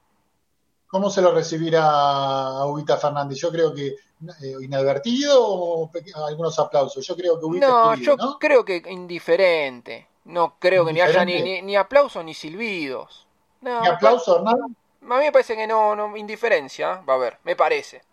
¿Cómo 0.94 1.10
se 1.10 1.24
lo 1.24 1.34
recibirá 1.34 1.82
a 1.88 2.68
Ubita 2.68 2.98
Fernández? 2.98 3.40
Yo 3.40 3.52
creo 3.52 3.74
que 3.74 3.88
eh, 3.88 4.56
inadvertido 4.62 5.44
o 5.44 5.92
algunos 6.28 6.60
aplausos. 6.60 7.04
Yo 7.04 7.16
creo 7.16 7.40
que 7.40 7.46
Ubita 7.48 7.68
No, 7.68 7.94
es 7.94 8.02
yo 8.02 8.16
¿no? 8.16 8.38
creo 8.38 8.64
que 8.64 8.80
indiferente. 8.88 10.08
No 10.26 10.60
creo 10.60 10.86
que 10.86 10.94
ni 10.94 11.02
haya 11.02 11.26
ni, 11.26 11.42
ni, 11.42 11.64
ni 11.64 11.76
aplausos 11.76 12.24
ni 12.24 12.36
silbidos. 12.36 13.28
No, 13.62 13.82
¿Ni 13.82 13.88
aplauso, 13.88 14.38
Hernán? 14.38 14.62
A 14.62 15.18
mí 15.18 15.26
me 15.26 15.32
parece 15.32 15.56
que 15.56 15.66
no, 15.66 15.96
no 15.96 16.16
indiferencia, 16.16 16.94
¿eh? 16.94 17.06
va 17.10 17.14
a 17.14 17.16
haber, 17.16 17.40
me 17.44 17.56
parece. 17.56 18.04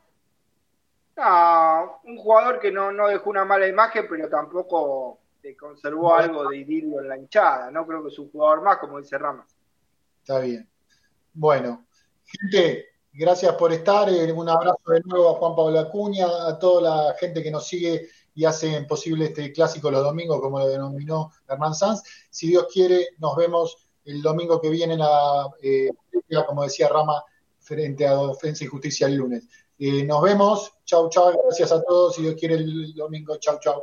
No, 1.19 2.01
un 2.05 2.17
jugador 2.17 2.61
que 2.61 2.73
no, 2.73 2.91
no 2.93 3.09
dejó 3.09 3.29
una 3.29 3.45
mala 3.45 3.69
imagen, 3.69 4.07
pero 4.09 4.27
tampoco 4.31 5.19
eh, 5.43 5.55
conservó 5.55 6.15
algo 6.15 6.49
de 6.49 6.57
idilio 6.57 7.01
en 7.01 7.09
la 7.11 7.19
hinchada. 7.19 7.71
No 7.71 7.87
creo 7.87 8.03
que 8.03 8.09
es 8.09 8.19
un 8.19 8.31
jugador 8.31 8.63
más, 8.63 8.79
como 8.79 8.99
dice 8.99 9.19
Rama. 9.19 9.45
Está 10.23 10.39
bien. 10.39 10.67
Bueno, 11.35 11.85
gente, 12.31 12.87
gracias 13.13 13.55
por 13.55 13.73
estar. 13.73 14.09
Eh, 14.09 14.33
Un 14.33 14.49
abrazo 14.49 14.79
de 14.87 15.01
nuevo 15.05 15.31
a 15.31 15.35
Juan 15.35 15.55
Pablo 15.55 15.79
Acuña, 15.81 16.27
a 16.47 16.59
toda 16.59 16.83
la 16.83 17.15
gente 17.19 17.43
que 17.43 17.51
nos 17.51 17.67
sigue 17.67 18.09
y 18.35 18.45
hace 18.45 18.83
posible 18.83 19.27
este 19.27 19.53
clásico 19.53 19.91
los 19.91 20.05
domingos, 20.05 20.41
como 20.41 20.59
lo 20.59 20.69
denominó 20.69 21.33
Hernán 21.49 21.75
Sanz. 21.75 22.03
Si 22.31 22.49
Dios 22.49 22.67
quiere, 22.73 23.09
nos 23.19 23.37
vemos 23.37 23.89
el 24.05 24.23
domingo 24.23 24.61
que 24.61 24.71
viene 24.71 24.95
en 24.95 25.01
la 25.01 25.51
eh, 25.63 25.91
como 26.47 26.63
decía 26.63 26.89
Rama, 26.89 27.25
frente 27.59 28.07
a 28.07 28.17
Defensa 28.17 28.65
y 28.65 28.69
Justicia 28.69 29.07
el 29.09 29.17
lunes. 29.17 29.49
Eh, 29.79 30.05
nos 30.05 30.23
vemos. 30.23 30.73
Chau, 30.85 31.09
chau. 31.09 31.33
Gracias 31.45 31.73
a 31.73 31.83
todos. 31.83 32.15
Si 32.15 32.23
Dios 32.23 32.35
quiere 32.39 32.55
el 32.55 32.95
domingo. 32.95 33.37
Chau, 33.39 33.59
chau. 33.59 33.83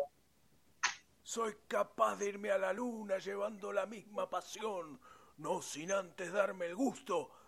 Soy 1.23 1.55
capaz 1.67 2.15
de 2.15 2.29
irme 2.29 2.51
a 2.51 2.57
la 2.57 2.71
luna 2.71 3.17
llevando 3.17 3.73
la 3.73 3.85
misma 3.85 4.29
pasión, 4.29 4.97
no 5.39 5.61
sin 5.61 5.91
antes 5.91 6.31
darme 6.31 6.67
el 6.67 6.75
gusto 6.75 7.29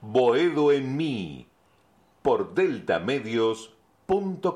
Boedo 0.01 0.71
en 0.71 0.97
mí, 0.97 1.47
por 2.21 2.53
deltamedios.com. 2.53 4.41